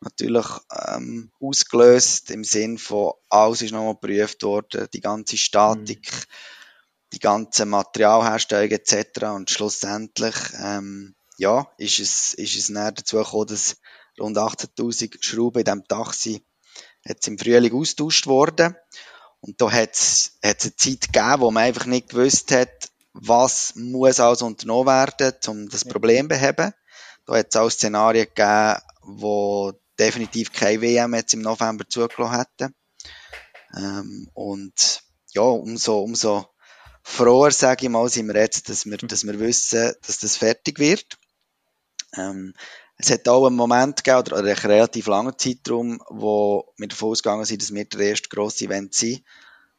natürlich 0.00 0.46
ähm, 0.88 1.30
ausgelöst, 1.40 2.30
im 2.30 2.44
Sinn 2.44 2.78
von 2.78 3.12
alles 3.28 3.62
ist 3.62 3.72
nochmal 3.72 3.94
geprüft 3.94 4.42
worden, 4.42 4.88
die 4.92 5.00
ganze 5.00 5.38
Statik, 5.38 6.10
mhm. 6.10 6.24
Die 7.12 7.18
ganze 7.18 7.66
Materialherstellung 7.66 8.70
etc. 8.70 9.24
Und 9.34 9.50
schlussendlich 9.50 10.34
ähm, 10.60 11.14
ja, 11.38 11.70
ist 11.78 11.98
es, 11.98 12.34
ist 12.34 12.56
es 12.56 12.66
dann 12.68 12.94
dazu 12.94 13.18
gekommen, 13.18 13.46
dass 13.46 13.76
rund 14.18 14.36
18'000 14.36 15.16
Schrauben 15.20 15.60
in 15.60 15.64
diesem 15.64 15.84
Dach 15.88 16.12
sind, 16.12 16.42
jetzt 17.04 17.28
im 17.28 17.38
Frühling 17.38 17.74
austauscht 17.74 18.26
worden. 18.26 18.74
Und 19.40 19.60
da 19.60 19.70
hat 19.70 19.94
es 19.94 20.38
eine 20.42 20.56
Zeit 20.56 21.12
gegeben, 21.12 21.40
wo 21.40 21.50
man 21.50 21.64
einfach 21.64 21.86
nicht 21.86 22.08
gewusst 22.08 22.50
hat, 22.52 22.90
was 23.12 23.74
muss 23.76 24.20
alles 24.20 24.42
unternommen 24.42 24.86
werden, 24.86 25.36
um 25.46 25.68
das 25.68 25.84
Problem 25.84 26.24
zu 26.24 26.28
beheben. 26.28 26.72
Da 27.26 27.36
hat 27.36 27.46
es 27.50 27.56
auch 27.56 27.70
Szenarien 27.70 28.26
gegeben, 28.26 28.80
wo 29.02 29.72
definitiv 29.98 30.52
keine 30.52 30.82
WM 30.82 31.14
jetzt 31.14 31.34
im 31.34 31.42
November 31.42 31.88
zugelassen 31.88 32.38
hätten. 32.38 32.74
Ähm, 33.76 34.30
und 34.34 35.02
ja, 35.32 35.42
umso, 35.42 36.00
umso 36.00 36.46
froher, 37.06 37.52
sage 37.52 37.86
ich 37.86 37.88
mal, 37.88 38.08
sind 38.08 38.26
wir 38.26 38.34
jetzt, 38.34 38.68
dass 38.68 38.84
wir, 38.84 38.96
dass 38.98 39.24
wir 39.24 39.38
wissen, 39.38 39.94
dass 40.04 40.18
das 40.18 40.36
fertig 40.36 40.80
wird. 40.80 41.18
Ähm, 42.16 42.52
es 42.96 43.10
hat 43.10 43.28
auch 43.28 43.46
einen 43.46 43.54
Moment 43.54 44.02
gegeben, 44.02 44.18
oder 44.18 44.38
einen 44.38 44.56
relativ 44.56 45.06
langen 45.06 45.38
Zeitraum, 45.38 46.02
wo 46.08 46.72
wir 46.76 46.88
davon 46.88 47.10
ausgegangen 47.10 47.44
sind, 47.44 47.62
dass 47.62 47.72
wir 47.72 47.84
der 47.84 48.00
erste 48.00 48.28
grosse 48.28 48.64
Event 48.64 48.94
sind, 48.94 49.22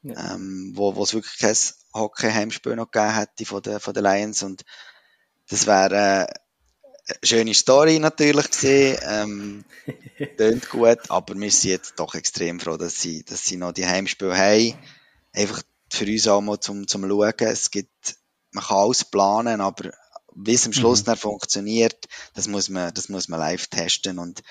ja. 0.03 0.35
ähm, 0.35 0.71
wo, 0.75 0.95
wo 0.95 1.03
es 1.03 1.13
wirklich 1.13 1.37
kein 1.37 1.55
Hockey-Heimspiel 1.93 2.77
noch 2.77 2.91
gegeben 2.91 3.15
hätte 3.15 3.45
von 3.45 3.61
den, 3.61 3.79
von 3.81 3.93
den 3.93 4.03
Lions 4.03 4.43
und 4.43 4.63
das 5.49 5.67
wäre 5.67 6.27
schöne 7.23 7.53
Story 7.53 7.99
natürlich 7.99 8.49
gesehen, 8.51 8.99
ähm, 9.03 9.65
tönt 10.37 10.69
gut, 10.69 11.09
aber 11.09 11.35
wir 11.35 11.51
sind 11.51 11.71
jetzt 11.71 11.99
doch 11.99 12.15
extrem 12.15 12.61
froh, 12.61 12.77
dass 12.77 13.01
sie, 13.01 13.23
dass 13.23 13.45
sie 13.45 13.57
noch 13.57 13.73
die 13.73 13.85
Heimspiele 13.85 14.37
haben. 14.37 14.77
Einfach 15.33 15.61
für 15.91 16.06
uns 16.06 16.28
auch 16.28 16.41
mal 16.41 16.60
zum, 16.60 16.88
zum 16.88 17.08
Schauen. 17.08 17.34
Es 17.39 17.71
gibt, 17.71 18.17
man 18.52 18.63
kann 18.63 18.78
alles 18.78 19.06
planen, 19.06 19.62
aber 19.62 19.91
wie 20.36 20.54
es 20.54 20.65
am 20.65 20.73
Schluss 20.73 21.06
mhm. 21.06 21.15
funktioniert, 21.15 22.08
das 22.34 22.47
muss 22.47 22.69
man, 22.69 22.93
das 22.93 23.10
muss 23.10 23.28
man 23.28 23.39
live 23.39 23.67
testen 23.67 24.19
und 24.19 24.41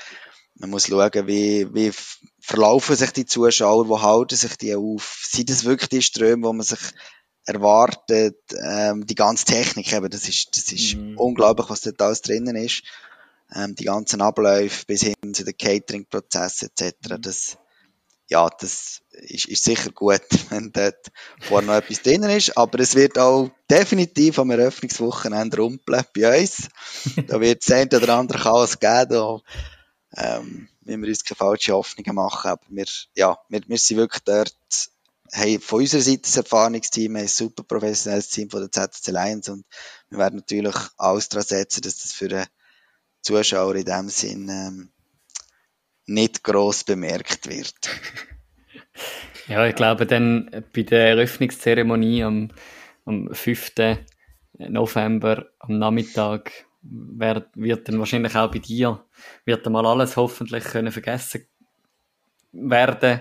man 0.55 0.71
muss 0.71 0.87
schauen, 0.87 1.27
wie, 1.27 1.73
wie 1.75 1.93
verlaufen 2.41 2.97
sich 2.97 3.11
die 3.11 3.27
Zuschauer, 3.27 3.89
wo 3.89 4.01
halten 4.01 4.37
sich 4.37 4.57
die 4.57 4.75
auf, 4.75 5.23
sind 5.29 5.51
das 5.51 5.65
wirklich 5.65 5.91
die 5.91 6.03
Ströme, 6.03 6.47
wo 6.47 6.53
man 6.53 6.65
sich 6.65 6.81
erwartet, 7.45 8.41
ähm, 8.61 9.07
die 9.07 9.15
ganze 9.15 9.45
Technik 9.45 9.93
eben, 9.93 10.11
das 10.11 10.29
ist, 10.29 10.57
das 10.57 10.73
ist 10.73 10.97
mhm. 10.97 11.17
unglaublich, 11.17 11.69
was 11.69 11.83
dort 11.83 12.03
alles 12.03 12.23
drinnen 12.23 12.57
ist. 12.57 12.83
Ähm, 13.55 13.77
die 13.77 13.85
ganzen 13.85 14.21
Abläufe 14.21 14.85
bis 14.87 15.03
hin 15.03 15.15
zu 15.33 15.45
den 15.45 15.57
Catering-Prozessen 15.57 16.71
etc. 16.75 17.11
Mhm. 17.11 17.23
Das, 17.23 17.59
ja, 18.29 18.49
das 18.49 19.03
ist, 19.13 19.47
ist 19.47 19.65
sicher 19.65 19.91
gut, 19.91 20.23
wenn 20.51 20.73
dort 20.73 21.11
vorher 21.41 21.67
noch 21.67 21.75
etwas 21.75 22.03
drinnen 22.03 22.31
ist, 22.31 22.57
aber 22.57 22.81
es 22.81 22.95
wird 22.95 23.19
auch 23.19 23.51
definitiv 23.71 24.39
am 24.39 24.51
Eröffnungswochenende 24.51 25.59
rumpeln 25.59 26.05
bei 26.15 26.41
uns. 26.41 26.69
da 27.27 27.41
wird 27.41 27.63
es 27.63 27.71
ein 27.71 27.89
oder 27.89 28.17
andere 28.17 28.39
Chaos 28.39 28.79
geben, 28.79 29.09
da, 29.11 29.39
ähm, 30.17 30.69
wenn 30.83 31.03
wir 31.03 31.09
uns 31.09 31.25
keine 31.25 31.37
falschen 31.37 31.75
Hoffnungen 31.75 32.15
machen, 32.15 32.51
aber 32.51 32.63
wir, 32.69 32.87
ja, 33.15 33.39
wir, 33.49 33.61
wir 33.67 33.79
sind 33.79 33.99
wirklich 33.99 34.23
dort 34.25 34.55
haben 35.33 35.61
von 35.61 35.81
unserer 35.81 36.03
Seite 36.03 36.31
ein 36.31 36.37
Erfahrungsteam, 36.37 37.17
ein 37.17 37.29
super 37.29 37.63
professionelles 37.65 38.29
Team 38.29 38.51
von 38.51 38.61
der 38.61 38.71
ZSC 38.71 39.11
Lions. 39.11 39.49
Und 39.49 39.65
wir 40.09 40.19
werden 40.19 40.37
natürlich 40.37 40.77
alles 40.97 41.29
daran 41.29 41.47
setzen, 41.47 41.83
dass 41.83 42.03
das 42.03 42.13
für 42.13 42.29
den 42.29 42.47
Zuschauer 43.23 43.75
in 43.75 43.85
dem 43.85 44.09
Sinn 44.09 44.49
ähm, 44.49 44.93
nicht 46.07 46.43
gross 46.43 46.85
bemerkt 46.85 47.49
wird. 47.49 47.75
Ja, 49.49 49.65
ich 49.65 49.77
glaube 49.77 50.07
dann 50.07 50.65
bei 50.75 50.83
der 50.83 51.11
Eröffnungszeremonie 51.11 52.25
am, 52.25 52.49
am 53.05 53.33
5. 53.33 53.75
November 54.59 55.47
am 55.61 55.79
Nachmittag 55.79 56.51
wird, 56.83 57.49
wird 57.55 57.89
dann 57.89 58.01
wahrscheinlich 58.01 58.35
auch 58.35 58.51
bei 58.51 58.59
dir, 58.59 59.05
wird 59.45 59.65
dann 59.65 59.73
mal 59.73 59.87
alles 59.87 60.17
hoffentlich 60.17 60.65
können 60.65 60.91
vergessen 60.91 61.47
werden, 62.53 63.21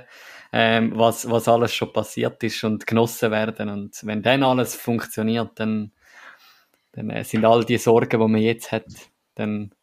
ähm, 0.51 0.93
was, 0.95 1.29
was 1.29 1.47
alles 1.47 1.73
schon 1.73 1.93
passiert 1.93 2.41
ist 2.43 2.63
und 2.63 2.87
genossen 2.87 3.31
werden. 3.31 3.69
Und 3.69 3.99
wenn 4.03 4.23
dann 4.23 4.43
alles 4.43 4.75
funktioniert, 4.75 5.51
dann, 5.55 5.91
dann 6.93 7.09
äh, 7.09 7.23
sind 7.23 7.45
all 7.45 7.65
die 7.65 7.77
Sorgen, 7.77 8.09
die 8.09 8.17
man 8.17 8.41
jetzt 8.41 8.71
hat, 8.71 8.85
dann 9.35 9.75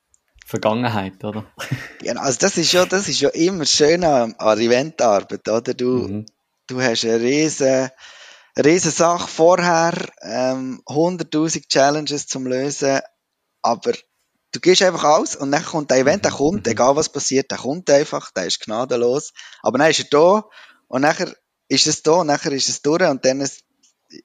Vergangenheit, 0.46 1.22
oder? 1.24 1.44
Ja, 2.02 2.14
also 2.14 2.38
das 2.40 2.56
ist 2.56 2.72
ja, 2.72 2.84
das 2.84 3.08
ist 3.08 3.20
ja 3.20 3.28
immer 3.30 3.64
schön 3.64 4.04
an, 4.04 4.34
an 4.38 4.58
Eventarbeit, 4.58 5.48
oder? 5.48 5.74
Du, 5.74 6.08
mhm. 6.08 6.26
du 6.66 6.80
hast 6.80 7.04
eine 7.04 7.20
riesen, 7.20 7.90
riesen 8.58 8.90
Sache 8.90 9.28
vorher, 9.28 9.94
ähm, 10.22 10.82
100.000 10.86 11.68
Challenges 11.68 12.26
zum 12.26 12.46
Lösen, 12.46 13.00
aber 13.62 13.92
du 14.52 14.60
gehst 14.60 14.82
einfach 14.82 15.04
aus 15.04 15.36
und 15.36 15.52
dann 15.52 15.64
kommt 15.64 15.90
der 15.90 15.98
Event, 15.98 16.24
der 16.24 16.32
kommt, 16.32 16.66
mhm. 16.66 16.72
egal 16.72 16.96
was 16.96 17.10
passiert, 17.10 17.50
der 17.50 17.58
kommt 17.58 17.88
einfach, 17.90 18.30
der 18.32 18.46
ist 18.46 18.60
gnadenlos, 18.60 19.32
aber 19.62 19.78
dann 19.78 19.90
ist 19.90 20.00
er 20.00 20.06
da 20.10 20.44
und 20.88 21.02
nachher 21.02 21.34
ist 21.68 21.86
es 21.86 22.02
da 22.02 22.12
und 22.12 22.26
nachher 22.26 22.52
ist 22.52 22.68
es 22.68 22.82
durch 22.82 23.02
und 23.02 23.24
dann 23.24 23.40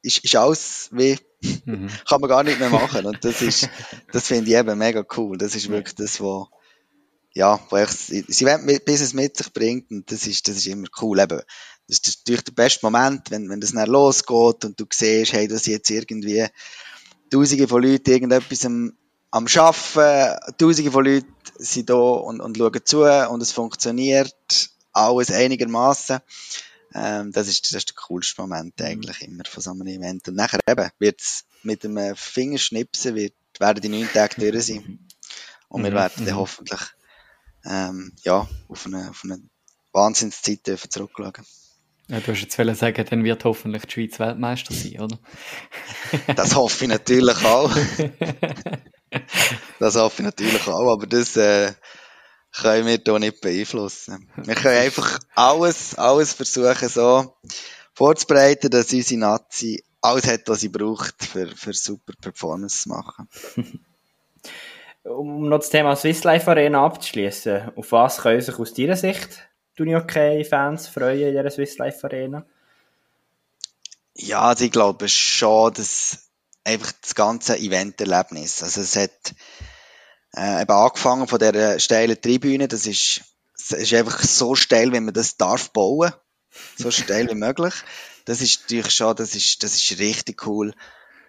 ist, 0.01 0.23
ist, 0.23 0.35
alles 0.35 0.89
wie, 0.91 1.17
mhm. 1.65 1.89
kann 2.09 2.21
man 2.21 2.29
gar 2.29 2.43
nicht 2.43 2.59
mehr 2.59 2.69
machen 2.69 3.05
und 3.05 3.23
das 3.23 3.41
ist, 3.41 3.69
das 4.11 4.27
finde 4.27 4.49
ich 4.49 4.57
eben 4.57 4.77
mega 4.77 5.05
cool, 5.15 5.37
das 5.37 5.55
ist 5.55 5.69
wirklich 5.69 5.95
das, 5.95 6.21
was 6.21 6.47
ja, 7.33 7.59
wo 7.69 7.77
ich, 7.77 8.25
das 8.27 8.41
Event 8.41 8.83
bis 8.83 9.01
es 9.01 9.13
mit 9.13 9.37
sich 9.37 9.53
bringt 9.53 9.91
und 9.91 10.11
das 10.11 10.25
ist, 10.25 10.47
das 10.47 10.57
ist 10.57 10.65
immer 10.65 10.87
cool 11.01 11.19
eben. 11.19 11.39
Das 11.87 11.99
ist 11.99 12.17
natürlich 12.19 12.43
der 12.43 12.53
beste 12.53 12.83
Moment, 12.83 13.29
wenn, 13.29 13.47
wenn 13.49 13.61
das 13.61 13.73
dann 13.73 13.87
losgeht 13.87 14.65
und 14.65 14.79
du 14.79 14.85
siehst, 14.91 15.33
hey, 15.33 15.47
dass 15.47 15.67
jetzt 15.67 15.89
irgendwie 15.89 16.47
Tausende 17.29 17.67
von 17.67 17.83
Leuten 17.83 18.09
irgendetwas 18.09 18.65
am, 18.65 18.93
am 19.31 19.45
Arbeiten, 19.55 20.57
Tausende 20.57 20.91
von 20.91 21.05
Leuten 21.05 21.27
sind 21.59 21.89
da 21.91 21.95
und, 21.95 22.41
und 22.41 22.57
schauen 22.57 22.85
zu 22.85 23.03
und 23.03 23.41
es 23.41 23.51
funktioniert 23.51 24.71
alles 24.91 25.29
einigermaßen. 25.29 26.19
Ähm, 26.97 27.31
das, 27.31 27.47
ist, 27.47 27.65
das 27.65 27.73
ist 27.73 27.89
der 27.89 27.95
coolste 27.95 28.41
Moment 28.41 28.79
mhm. 28.79 28.85
eigentlich 28.85 29.21
immer 29.21 29.43
von 29.45 29.61
so 29.61 29.71
einem 29.71 29.87
Event. 29.87 30.27
Und 30.27 30.35
nachher 30.35 30.59
eben 30.67 30.89
wird 30.99 31.21
es 31.21 31.45
mit 31.63 31.83
dem 31.83 32.15
Fingerschnipsen 32.15 33.15
wird, 33.15 33.33
werden 33.59 33.81
die 33.81 33.89
neun 33.89 34.09
Tage 34.11 34.35
durch 34.39 34.65
sein. 34.65 35.07
Und 35.69 35.83
wir 35.83 35.91
mhm. 35.91 35.95
werden 35.95 36.25
dann 36.25 36.33
mhm. 36.33 36.39
hoffentlich 36.39 36.81
ähm, 37.65 38.13
ja, 38.23 38.47
auf 38.67 38.85
eine, 38.85 39.09
auf 39.09 39.21
eine 39.23 39.39
Wahnsinnszeit 39.91 40.61
zurückschauen. 40.89 41.45
Ja, 42.09 42.21
du 42.21 42.31
hast 42.31 42.41
jetzt 42.41 42.57
wollen 42.57 42.73
sagen, 42.73 43.05
dann 43.09 43.23
wird 43.25 43.43
hoffentlich 43.43 43.85
die 43.85 43.91
Schweiz 43.91 44.19
Weltmeister 44.19 44.73
sein, 44.73 45.01
oder? 45.01 45.19
das 46.35 46.55
hoffe 46.55 46.85
ich 46.85 46.89
natürlich 46.89 47.43
auch. 47.43 47.69
das 49.79 49.95
hoffe 49.95 50.21
ich 50.21 50.25
natürlich 50.25 50.67
auch, 50.67 50.93
aber 50.93 51.05
das 51.05 51.35
äh, 51.35 51.73
können 52.61 52.85
wir 52.87 52.99
hier 53.03 53.19
nicht 53.19 53.41
beeinflussen. 53.41 54.29
Wir 54.35 54.55
können 54.55 54.77
einfach 54.77 55.19
alles, 55.35 55.95
alles 55.95 56.33
versuchen 56.33 56.89
so 56.89 57.35
vorzubereiten, 57.93 58.69
dass 58.69 58.93
unsere 58.93 59.19
Nazi 59.19 59.83
alles 60.01 60.27
hat, 60.27 60.47
was 60.47 60.59
sie 60.61 60.69
braucht, 60.69 61.23
für, 61.23 61.47
für 61.47 61.73
super 61.73 62.13
Performance 62.21 62.83
zu 62.83 62.89
machen. 62.89 63.27
um 65.03 65.47
noch 65.49 65.59
das 65.59 65.69
Thema 65.69 65.95
Swiss 65.95 66.23
Life 66.23 66.49
Arena 66.49 66.85
abzuschließen, 66.85 67.71
auf 67.75 67.91
was 67.91 68.19
können 68.19 68.41
sich 68.41 68.59
aus 68.59 68.73
deiner 68.73 68.95
Sicht 68.95 69.47
Unihockey-Fans 69.79 70.87
freuen 70.87 71.29
in 71.29 71.35
dieser 71.35 71.51
Swiss 71.51 71.77
Life 71.77 72.03
Arena? 72.03 72.45
Ja, 74.15 74.41
also 74.41 74.65
ich 74.65 74.71
glaube 74.71 75.07
schon, 75.07 75.73
dass 75.73 76.29
einfach 76.63 76.91
das 77.01 77.15
ganze 77.15 77.57
Event-Erlebnis, 77.57 78.63
also 78.63 78.81
es 78.81 78.95
hat 78.95 79.35
äh, 80.35 80.61
eben 80.61 80.71
angefangen 80.71 81.27
von 81.27 81.39
dieser 81.39 81.79
steilen 81.79 82.21
Tribüne, 82.21 82.67
das 82.67 82.85
ist, 82.85 83.21
das 83.53 83.79
ist 83.79 83.93
einfach 83.93 84.21
so 84.21 84.55
steil, 84.55 84.91
wie 84.93 84.99
man 84.99 85.13
das 85.13 85.37
darf 85.37 85.71
bauen, 85.71 86.11
so 86.77 86.91
steil 86.91 87.29
wie 87.29 87.35
möglich. 87.35 87.73
Das 88.25 88.41
ist 88.41 88.61
natürlich 88.61 88.91
schon, 88.91 89.15
das 89.15 89.35
ist, 89.35 89.63
das 89.63 89.75
ist 89.75 89.99
richtig 89.99 90.45
cool. 90.45 90.73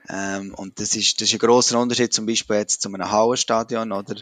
Ähm, 0.09 0.55
und 0.55 0.81
das 0.81 0.97
ist, 0.97 1.21
das 1.21 1.29
ist 1.29 1.35
ein 1.35 1.39
grosser 1.39 1.79
Unterschied 1.79 2.13
zum 2.13 2.27
Beispiel 2.27 2.57
jetzt 2.57 2.81
zu 2.81 2.89
einem 2.89 3.11
Hallenstadion 3.11 3.93
oder 3.93 4.17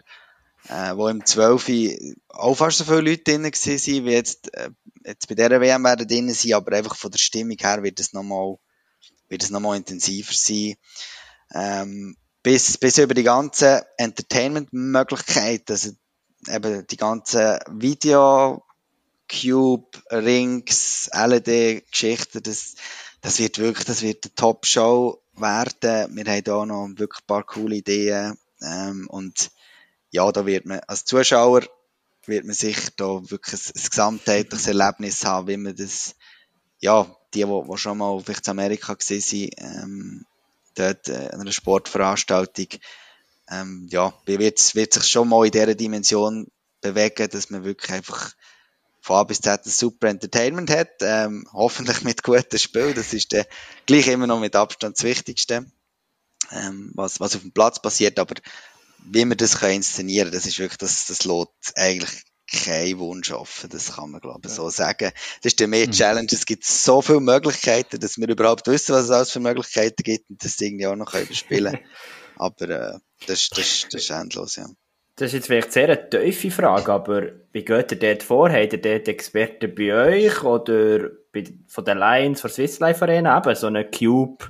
äh, 0.68 0.96
wo 0.96 1.08
im 1.08 1.24
12. 1.24 2.16
auch 2.28 2.54
fast 2.54 2.78
so 2.78 2.84
viele 2.84 3.02
Leute 3.02 3.22
drin 3.22 3.44
waren, 3.44 4.04
wie 4.04 4.10
jetzt, 4.10 4.52
äh, 4.54 4.70
jetzt 5.04 5.28
bei 5.28 5.34
dieser 5.34 5.60
WM 5.60 5.84
werden 5.84 6.08
drin 6.08 6.32
sein, 6.32 6.54
aber 6.54 6.76
einfach 6.76 6.96
von 6.96 7.10
der 7.10 7.18
Stimmung 7.18 7.56
her 7.60 7.82
wird 7.82 8.00
es 8.00 8.12
nochmal, 8.12 8.56
wird 9.28 9.42
es 9.42 9.50
nochmal 9.50 9.76
intensiver 9.76 10.32
sein. 10.34 10.74
Ähm, 11.54 12.16
bis, 12.46 12.78
bis 12.78 12.98
über 12.98 13.12
die 13.12 13.24
ganzen 13.24 13.80
Entertainment-Möglichkeiten, 13.96 15.72
also 15.72 15.90
eben 16.48 16.86
die 16.86 16.96
ganzen 16.96 17.58
Video, 17.72 18.62
Cube, 19.28 19.88
Rings, 20.12 21.10
LED-Geschichten, 21.12 22.44
das, 22.44 22.76
das 23.20 23.40
wird 23.40 23.58
wirklich, 23.58 23.84
das 23.86 24.02
wird 24.02 24.26
eine 24.26 24.34
Top-Show 24.36 25.20
werden. 25.34 26.14
Wir 26.14 26.24
haben 26.24 26.44
da 26.44 26.64
noch 26.64 26.88
wirklich 26.94 27.20
ein 27.20 27.26
paar 27.26 27.42
coole 27.42 27.74
Ideen, 27.78 28.38
ähm, 28.62 29.08
und 29.10 29.50
ja, 30.12 30.30
da 30.30 30.46
wird 30.46 30.66
man, 30.66 30.78
als 30.86 31.04
Zuschauer 31.04 31.62
wird 32.26 32.44
man 32.44 32.54
sich 32.54 32.94
da 32.96 33.28
wirklich 33.28 33.60
ein, 33.60 33.72
ein 33.74 33.90
gesamtheitliches 33.90 34.68
Erlebnis 34.68 35.24
haben, 35.24 35.48
wie 35.48 35.56
man 35.56 35.74
das, 35.74 36.14
ja, 36.78 37.12
die, 37.34 37.42
die, 37.42 37.62
die 37.68 37.76
schon 37.76 37.98
mal 37.98 38.20
vielleicht 38.20 38.46
in 38.46 38.50
Amerika 38.52 38.94
gesehen 38.94 39.20
sind, 39.20 39.50
ähm, 39.58 40.26
dort 40.78 41.08
äh, 41.08 41.28
an 41.32 41.40
einer 41.40 41.52
Sportveranstaltung, 41.52 42.68
ähm, 43.50 43.88
ja, 43.90 44.12
wird, 44.24 44.74
wird 44.74 44.94
sich 44.94 45.06
schon 45.06 45.28
mal 45.28 45.44
in 45.44 45.52
dieser 45.52 45.74
Dimension 45.74 46.48
bewegen, 46.80 47.28
dass 47.28 47.50
man 47.50 47.64
wirklich 47.64 47.92
einfach 47.92 48.32
von 49.00 49.16
A 49.16 49.24
bis 49.24 49.40
Z 49.40 49.64
ein 49.64 49.70
super 49.70 50.08
Entertainment 50.08 50.70
hat, 50.70 50.90
ähm, 51.00 51.46
hoffentlich 51.52 52.02
mit 52.02 52.22
gutem 52.22 52.58
Spiel, 52.58 52.92
das 52.92 53.12
ist 53.12 53.32
der, 53.32 53.46
gleich 53.86 54.08
immer 54.08 54.26
noch 54.26 54.40
mit 54.40 54.56
Abstand 54.56 54.96
das 54.96 55.04
Wichtigste, 55.04 55.66
ähm, 56.50 56.90
was, 56.94 57.20
was 57.20 57.36
auf 57.36 57.42
dem 57.42 57.52
Platz 57.52 57.80
passiert, 57.80 58.18
aber 58.18 58.34
wie 59.04 59.24
man 59.24 59.36
das 59.36 59.58
kann 59.60 59.70
inszenieren 59.70 60.32
das 60.32 60.46
ist 60.46 60.58
wirklich, 60.58 60.78
das, 60.78 61.06
das 61.06 61.24
lässt 61.24 61.76
eigentlich 61.76 62.24
keinen 62.50 62.98
Wunsch 62.98 63.32
offen, 63.32 63.70
das 63.70 63.96
kann 63.96 64.10
man 64.10 64.20
glaube 64.20 64.40
ich 64.44 64.50
ja. 64.50 64.56
so 64.56 64.70
sagen. 64.70 65.10
Das 65.42 65.52
ist 65.52 65.60
der 65.60 65.68
mehr 65.68 65.86
mhm. 65.86 65.92
Challenge, 65.92 66.28
es 66.30 66.46
gibt 66.46 66.64
so 66.64 67.02
viele 67.02 67.20
Möglichkeiten, 67.20 68.00
dass 68.00 68.18
wir 68.18 68.28
überhaupt 68.28 68.66
wissen, 68.66 68.94
was 68.94 69.04
es 69.04 69.10
alles 69.10 69.32
für 69.32 69.40
Möglichkeiten 69.40 70.02
gibt 70.02 70.30
und 70.30 70.44
das 70.44 70.60
irgendwie 70.60 70.86
auch 70.86 70.96
noch 70.96 71.14
überspielen 71.14 71.78
Aber 72.38 72.68
äh, 72.68 72.98
das, 73.26 73.48
das, 73.48 73.86
das 73.90 74.02
ist 74.02 74.10
endlos, 74.10 74.56
ja. 74.56 74.66
Das 75.16 75.28
ist 75.28 75.32
jetzt 75.32 75.46
vielleicht 75.46 75.72
sehr 75.72 75.88
eine 75.88 76.10
tiefe 76.10 76.50
Frage, 76.50 76.92
aber 76.92 77.22
wie 77.52 77.64
geht 77.64 77.92
ihr 77.92 77.98
dort 77.98 78.22
vor? 78.22 78.50
Habt 78.50 78.74
ihr 78.74 78.80
dort 78.82 79.08
Experten 79.08 79.74
bei 79.74 79.94
euch 79.94 80.44
oder 80.44 81.08
bei, 81.32 81.44
von 81.66 81.86
den 81.86 81.96
Lions, 81.96 82.42
von 82.42 82.50
Swiss 82.50 82.78
Life 82.80 83.02
Arena, 83.02 83.38
eben 83.38 83.54
so 83.54 83.68
eine 83.68 83.90
Cube, 83.90 84.44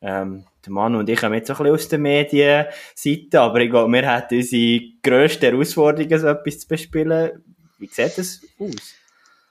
ähm, 0.00 0.46
der 0.68 0.74
Mann 0.74 0.94
und 0.94 1.08
ich 1.08 1.18
kommen 1.18 1.34
jetzt 1.34 1.50
ein 1.50 1.56
bisschen 1.56 1.72
aus 1.72 1.88
der 1.88 1.98
Medienseite, 1.98 3.40
aber 3.40 3.60
ich 3.60 3.70
glaube, 3.70 3.92
wir 3.92 4.10
hätten 4.10 4.36
unsere 4.36 4.80
grösste 5.02 5.46
Herausforderung, 5.50 6.18
so 6.18 6.26
etwas 6.28 6.60
zu 6.60 6.68
bespielen. 6.68 7.44
Wie 7.78 7.86
sieht 7.86 8.18
das 8.18 8.40
aus? 8.58 8.94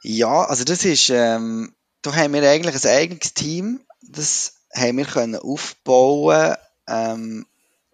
Ja, 0.03 0.43
also 0.45 0.63
das 0.63 0.86
ist, 0.86 1.10
ähm, 1.10 1.73
da 2.01 2.15
haben 2.15 2.34
wir 2.34 2.49
eigentlich 2.49 2.86
ein 2.86 2.91
eigenes 2.91 3.34
Team, 3.34 3.82
das 4.01 4.62
haben 4.73 4.97
wir 4.97 5.06
können 5.06 5.36
aufbauen, 5.36 6.56
ähm, 6.88 7.45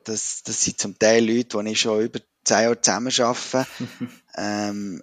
das, 0.04 0.44
das 0.44 0.64
sind 0.64 0.80
zum 0.80 1.00
Teil 1.00 1.26
Leute, 1.26 1.64
die 1.64 1.72
ich 1.72 1.80
schon 1.80 2.02
über 2.02 2.20
zehn 2.44 2.64
Jahre 2.64 2.82
zusammen 2.82 3.14
arbeite, 3.20 3.68
ähm, 4.38 5.02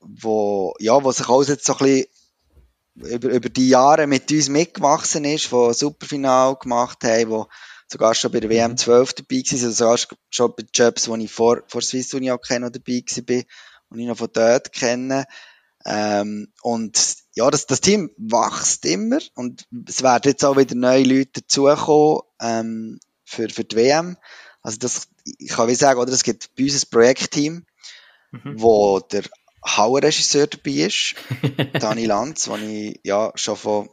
wo, 0.00 0.74
ja, 0.78 1.02
wo 1.04 1.12
sich 1.12 1.28
auch 1.28 1.44
jetzt 1.44 1.66
so 1.66 1.74
ein 1.74 1.78
bisschen 1.78 2.06
über, 3.06 3.28
über 3.28 3.48
die 3.48 3.68
Jahre 3.68 4.06
mit 4.06 4.30
uns 4.30 4.48
mitgewachsen 4.48 5.24
ist, 5.24 5.50
die 5.50 5.74
Superfinal 5.74 6.56
gemacht 6.56 7.04
haben, 7.04 7.30
wo 7.30 7.48
sogar 7.90 8.14
schon 8.14 8.32
bei 8.32 8.40
der 8.40 8.50
WM 8.50 8.76
12 8.76 9.10
mhm. 9.10 9.14
dabei 9.16 9.36
war, 9.36 9.52
also 9.52 9.70
sogar 9.70 9.98
schon 10.30 10.54
bei 10.56 10.64
Jobs, 10.72 11.08
wo 11.08 11.16
ich 11.16 11.32
vor, 11.32 11.62
vor 11.66 11.82
Swiss 11.82 12.12
Uni 12.14 12.30
auch 12.30 12.38
noch 12.50 12.70
dabei 12.70 13.02
war 13.02 13.42
und 13.90 13.98
ich 13.98 14.06
noch 14.06 14.18
von 14.18 14.28
dort 14.32 14.72
kenne. 14.72 15.26
Ähm, 15.84 16.52
und 16.62 17.16
ja, 17.34 17.50
das, 17.50 17.66
das 17.66 17.80
Team 17.80 18.10
wächst 18.18 18.84
immer 18.84 19.20
und 19.34 19.66
es 19.86 20.02
werden 20.02 20.30
jetzt 20.30 20.44
auch 20.44 20.56
wieder 20.56 20.74
neue 20.74 21.04
Leute 21.04 21.40
dazukommen 21.40 22.22
ähm, 22.40 23.00
für, 23.24 23.48
für 23.48 23.64
die 23.64 23.76
WM. 23.76 24.16
Also 24.60 24.78
das, 24.78 25.08
ich 25.24 25.48
kann 25.48 25.68
wie 25.68 25.74
sagen, 25.74 26.00
oder 26.00 26.12
es 26.12 26.24
gibt 26.24 26.54
bei 26.56 26.64
uns 26.64 26.84
ein 26.84 26.90
Projektteam, 26.90 27.64
mhm. 28.32 28.54
wo 28.56 29.00
der 29.00 29.22
Hauer-Regisseur 29.64 30.46
dabei 30.46 30.86
ist, 30.86 31.14
Dani 31.80 32.06
Lanz, 32.06 32.44
den 32.44 32.70
ich 32.70 33.00
ja 33.04 33.32
schon 33.34 33.56
von 33.56 33.88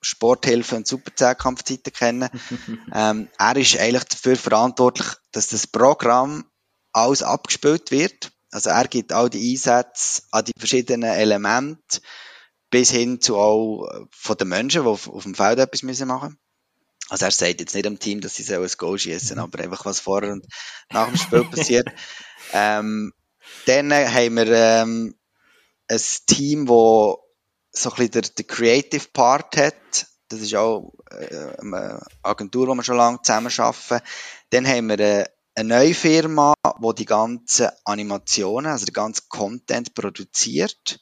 Sporthilfe 0.00 0.76
und 0.76 0.86
Super 0.86 1.14
Zehnkampfzeiten 1.14 1.92
kennen. 1.92 2.28
ähm, 2.94 3.28
er 3.38 3.56
ist 3.56 3.78
eigentlich 3.78 4.04
dafür 4.04 4.36
verantwortlich, 4.36 5.08
dass 5.32 5.48
das 5.48 5.66
Programm 5.66 6.44
alles 6.92 7.22
abgespielt 7.22 7.90
wird. 7.90 8.32
Also 8.50 8.70
er 8.70 8.88
gibt 8.88 9.12
all 9.12 9.28
die 9.28 9.52
Einsätze 9.52 10.22
an 10.30 10.44
die 10.44 10.52
verschiedenen 10.58 11.10
Elemente 11.10 12.00
bis 12.70 12.90
hin 12.90 13.20
zu 13.20 13.36
auch 13.36 13.86
äh, 13.86 14.06
von 14.10 14.36
den 14.36 14.48
Menschen, 14.48 14.82
die 14.82 14.88
auf, 14.88 15.08
auf 15.08 15.22
dem 15.22 15.34
Feld 15.34 15.58
etwas 15.58 15.82
müssen 15.82 16.08
machen 16.08 16.38
Also 17.08 17.24
er 17.24 17.30
sagt 17.30 17.60
jetzt 17.60 17.74
nicht 17.74 17.86
am 17.86 17.98
Team, 17.98 18.20
dass 18.20 18.36
sie 18.36 18.54
ein 18.54 18.68
Goal 18.78 18.98
schießen, 18.98 19.38
aber 19.38 19.58
einfach 19.58 19.84
was 19.84 20.00
vorher 20.00 20.32
und 20.32 20.46
nach 20.90 21.08
dem 21.08 21.16
Spiel 21.16 21.44
passiert. 21.44 21.88
Ähm, 22.52 23.12
dann 23.66 23.92
haben 23.92 24.36
wir 24.36 24.48
ähm, 24.48 25.14
ein 25.88 26.00
Team, 26.26 26.68
wo 26.68 27.22
so 27.72 27.90
ein 27.90 27.96
bisschen 27.96 28.12
der, 28.12 28.22
der 28.22 28.44
Creative 28.44 29.06
Part 29.12 29.56
hat. 29.56 30.06
Das 30.28 30.40
ist 30.40 30.54
auch 30.54 30.92
äh, 31.10 31.60
eine 31.60 32.00
Agentur, 32.22 32.68
wo 32.68 32.74
wir 32.74 32.82
schon 32.82 32.96
lange 32.96 33.20
zusammen 33.22 33.52
arbeiten. 33.56 34.04
Dann 34.50 34.66
haben 34.66 34.88
wir 34.88 35.00
äh, 35.00 35.24
eine 35.54 35.68
neue 35.68 35.94
Firma, 35.94 36.54
die 36.64 36.94
die 36.94 37.04
ganzen 37.04 37.68
Animationen, 37.84 38.70
also 38.70 38.84
den 38.84 38.92
ganzen 38.92 39.28
Content 39.28 39.94
produziert. 39.94 41.00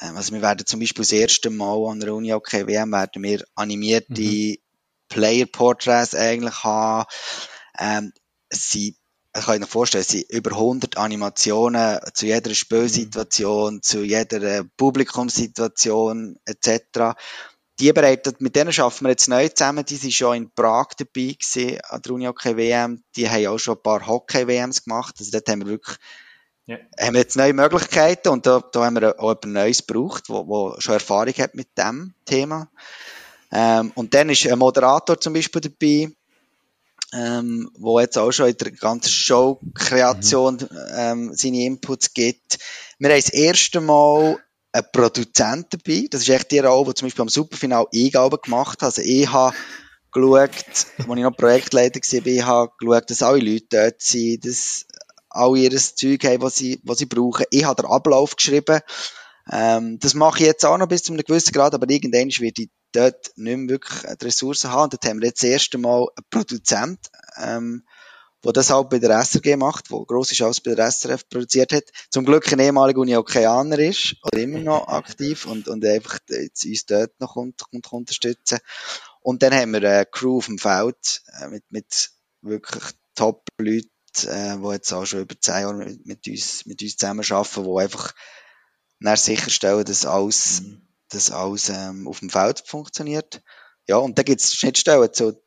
Ähm, 0.00 0.16
also 0.16 0.32
wir 0.32 0.42
werden 0.42 0.66
zum 0.66 0.80
Beispiel 0.80 1.02
das 1.02 1.12
erste 1.12 1.50
Mal 1.50 1.90
an 1.90 2.00
der 2.00 2.14
Uni 2.14 2.32
OK 2.32 2.52
WM 2.52 2.92
werden 2.92 3.22
wir 3.22 3.44
animierte 3.54 4.22
mhm. 4.22 4.56
Player 5.08 5.46
Portraits 5.46 6.14
eigentlich 6.14 6.62
haben. 6.62 7.06
Ähm, 7.78 8.12
es 8.48 8.70
sind 8.70 8.96
ich 9.36 9.46
kann 9.46 9.60
mir 9.60 9.66
vorstellen, 9.66 10.02
es 10.02 10.08
sind 10.08 10.30
über 10.30 10.52
100 10.52 10.98
Animationen 10.98 11.98
zu 12.12 12.26
jeder 12.26 12.54
Spielsituation, 12.54 13.76
mhm. 13.76 13.82
zu 13.82 14.02
jeder 14.02 14.64
Publikumssituation 14.76 16.36
etc. 16.44 17.16
Die 17.80 17.92
bereitet, 17.92 18.40
mit 18.42 18.54
denen 18.54 18.78
arbeiten 18.78 19.04
wir 19.04 19.10
jetzt 19.10 19.28
neu 19.28 19.48
zusammen. 19.48 19.84
Die 19.86 19.96
sind 19.96 20.12
schon 20.12 20.36
in 20.36 20.50
Prag 20.54 20.88
dabei 20.98 21.34
gewesen, 21.38 21.80
an 21.88 22.02
der 22.02 22.12
Uni 22.12 22.26
Hockey 22.26 22.56
WM. 22.56 23.02
Die 23.16 23.28
haben 23.28 23.46
auch 23.46 23.58
schon 23.58 23.76
ein 23.76 23.82
paar 23.82 24.06
Hockey 24.06 24.46
WMs 24.46 24.84
gemacht. 24.84 25.14
Also 25.18 25.30
dort 25.32 25.48
haben 25.48 25.60
wir 25.64 25.68
wirklich, 25.68 25.96
ja. 26.66 26.76
haben 27.00 27.14
wir 27.14 27.20
jetzt 27.20 27.36
neue 27.36 27.54
Möglichkeiten 27.54 28.28
und 28.28 28.44
da, 28.46 28.60
da 28.60 28.84
haben 28.84 29.00
wir 29.00 29.18
auch 29.18 29.32
etwas 29.32 29.50
Neues 29.50 29.86
gebraucht, 29.86 30.28
wo, 30.28 30.46
wo 30.46 30.76
schon 30.78 30.94
Erfahrung 30.94 31.34
hat 31.34 31.54
mit 31.54 31.68
dem 31.78 32.14
Thema. 32.26 32.70
Ähm, 33.50 33.92
und 33.94 34.12
dann 34.12 34.28
ist 34.28 34.46
ein 34.46 34.58
Moderator 34.58 35.18
zum 35.18 35.32
Beispiel 35.32 35.62
dabei, 35.62 36.14
ähm, 37.12 37.70
wo 37.78 38.00
jetzt 38.00 38.16
auch 38.16 38.32
schon 38.32 38.48
in 38.48 38.56
der 38.56 38.72
ganzen 38.72 39.10
Show-Kreation 39.10 40.56
mhm. 40.56 40.78
ähm, 40.96 41.30
seine 41.34 41.64
Inputs 41.64 42.14
gibt. 42.14 42.58
Wir 42.98 43.10
haben 43.10 43.16
das 43.16 43.28
erste 43.30 43.80
Mal 43.80 44.38
einen 44.72 44.86
Produzent 44.92 45.66
dabei. 45.70 46.06
Das 46.10 46.22
ist 46.22 46.28
echt 46.30 46.50
die 46.50 46.58
Rolle, 46.60 46.88
die 46.88 46.94
zum 46.94 47.06
Beispiel 47.06 47.22
am 47.22 47.28
Superfinal 47.28 47.86
ich 47.92 48.12
gemacht 48.12 48.80
habe. 48.80 48.86
Also 48.86 49.02
ich 49.02 49.30
habe 49.30 49.54
geschaut, 50.12 50.38
als 50.38 50.86
ich 50.98 51.06
noch 51.06 51.36
Projektleiter 51.36 52.00
war, 52.00 52.26
ich 52.26 52.42
habe 52.42 52.72
geschaut, 52.78 53.10
dass 53.10 53.22
alle 53.22 53.40
Leute 53.40 53.66
dort 53.70 54.00
sind, 54.02 54.46
dass 54.46 54.86
alle 55.28 55.58
ihr 55.58 55.70
Zeug 55.70 56.24
haben, 56.24 56.42
was 56.42 56.56
sie, 56.56 56.80
was 56.84 56.98
sie 56.98 57.06
brauchen. 57.06 57.46
Ich 57.50 57.64
habe 57.64 57.82
den 57.82 57.90
Ablauf 57.90 58.36
geschrieben. 58.36 58.80
Ähm, 59.50 59.98
das 59.98 60.14
mache 60.14 60.40
ich 60.40 60.46
jetzt 60.46 60.64
auch 60.64 60.78
noch 60.78 60.88
bis 60.88 61.02
zu 61.02 61.12
einem 61.12 61.24
gewissen 61.24 61.52
Grad, 61.52 61.74
aber 61.74 61.88
irgendwann 61.90 62.28
wird 62.28 62.58
ich 62.58 62.70
dort 62.92 63.32
nicht 63.36 63.56
mehr 63.56 63.68
wirklich 63.68 64.02
die 64.02 64.24
Ressourcen 64.24 64.70
haben. 64.70 64.84
Und 64.84 64.92
dort 64.92 65.04
haben 65.06 65.20
wir 65.20 65.28
jetzt 65.28 65.42
das 65.42 65.50
erste 65.50 65.78
Mal 65.78 66.06
einen 66.16 66.26
Produzent, 66.30 66.98
ähm, 67.36 67.84
wo 68.42 68.50
das 68.50 68.70
auch 68.70 68.84
bei 68.84 68.98
der 68.98 69.22
SRG 69.22 69.56
macht, 69.56 69.90
wo 69.90 70.04
grosse 70.04 70.34
Chance 70.34 70.62
bei 70.64 70.74
der 70.74 70.90
SRF 70.90 71.28
produziert 71.28 71.72
hat. 71.72 71.84
Zum 72.10 72.24
Glück 72.24 72.50
ein 72.52 72.58
ehemaliger 72.58 73.00
Uniokeaner 73.00 73.78
ist, 73.78 74.16
oder 74.22 74.42
immer 74.42 74.58
noch 74.58 74.88
aktiv 74.88 75.46
und, 75.46 75.68
und 75.68 75.84
einfach 75.84 76.18
jetzt 76.28 76.64
uns 76.64 76.86
dort 76.86 77.18
noch 77.20 77.34
kommt, 77.34 77.62
kommt 77.70 77.92
unterstützen. 77.92 78.58
Und 79.20 79.42
dann 79.42 79.54
haben 79.54 79.72
wir 79.72 79.78
eine 79.78 80.06
Crew 80.06 80.38
auf 80.38 80.46
dem 80.46 80.58
Feld, 80.58 81.22
äh, 81.40 81.48
mit, 81.48 81.64
mit 81.70 82.10
wirklich 82.40 82.82
Top-Leuten, 83.14 83.88
äh, 84.26 84.58
die 84.58 84.72
jetzt 84.72 84.92
auch 84.92 85.06
schon 85.06 85.20
über 85.20 85.40
zehn 85.40 85.62
Jahre 85.62 85.74
mit, 85.74 86.06
mit 86.06 86.26
uns, 86.26 86.66
mit 86.66 86.82
uns 86.82 86.96
zusammen 86.96 87.24
arbeiten, 87.30 87.64
die 87.64 87.80
einfach 87.80 88.14
sicherstellen, 89.16 89.84
dass 89.84 90.06
alles, 90.06 90.62
mhm 90.62 90.82
dass 91.12 91.30
alles 91.30 91.68
ähm, 91.68 92.08
auf 92.08 92.20
dem 92.20 92.30
Feld 92.30 92.62
funktioniert. 92.66 93.42
Ja, 93.88 93.96
und 93.96 94.18
da 94.18 94.22
gibt 94.22 94.40
es 94.40 94.54
Schnittstellen 94.54 95.12
zu 95.12 95.42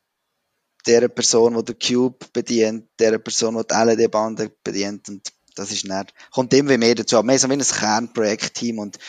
der 0.85 1.07
Person, 1.07 1.55
die 1.55 1.65
der 1.65 1.75
Cube 1.75 2.25
bedient, 2.31 2.87
der 2.99 3.17
Person, 3.17 3.57
die 3.57 3.67
die 3.67 3.75
LED-Bande 3.75 4.51
bedient 4.63 5.09
und 5.09 5.31
das 5.55 5.71
ist 5.71 5.85
nicht, 5.85 6.13
kommt 6.31 6.53
immer 6.53 6.77
mehr 6.77 6.95
dazu. 6.95 7.15
Wir 7.15 7.19
haben 7.19 7.37
so 7.37 7.49
wie 7.49 7.53
ein 7.53 7.59
Kernprojektteam 7.59 8.79
und 8.79 8.99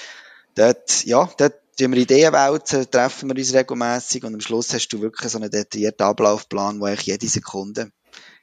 dort, 0.54 1.04
ja, 1.04 1.28
dort 1.36 1.54
tun 1.76 1.92
wir 1.92 2.00
Ideen 2.00 2.32
wälzen, 2.32 2.90
treffen 2.90 3.28
wir 3.28 3.36
uns 3.36 3.52
regelmäßig 3.52 4.24
und 4.24 4.34
am 4.34 4.40
Schluss 4.40 4.72
hast 4.72 4.88
du 4.88 5.00
wirklich 5.00 5.30
so 5.30 5.38
einen 5.38 5.50
detaillierten 5.50 6.06
Ablaufplan, 6.06 6.80
wo 6.80 6.86
eigentlich 6.86 7.06
jede 7.06 7.28
Sekunde 7.28 7.90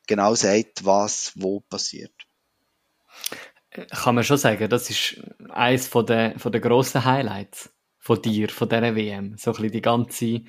genau 0.05 0.35
sagt, 0.35 0.85
was 0.85 1.31
wo 1.35 1.61
passiert. 1.61 2.13
Kann 3.89 4.13
man 4.13 4.23
schon 4.23 4.37
sagen, 4.37 4.69
das 4.69 4.89
ist 4.89 5.15
eines 5.49 5.87
von 5.87 6.05
der, 6.05 6.37
von 6.37 6.51
der 6.51 6.61
grossen 6.61 7.05
Highlights 7.05 7.72
von 8.03 8.21
dir, 8.21 8.49
von 8.49 8.67
dieser 8.67 8.95
WM? 8.95 9.37
So 9.37 9.51
ein 9.51 9.55
bisschen 9.55 9.71
die 9.71 9.81
ganze 9.81 10.41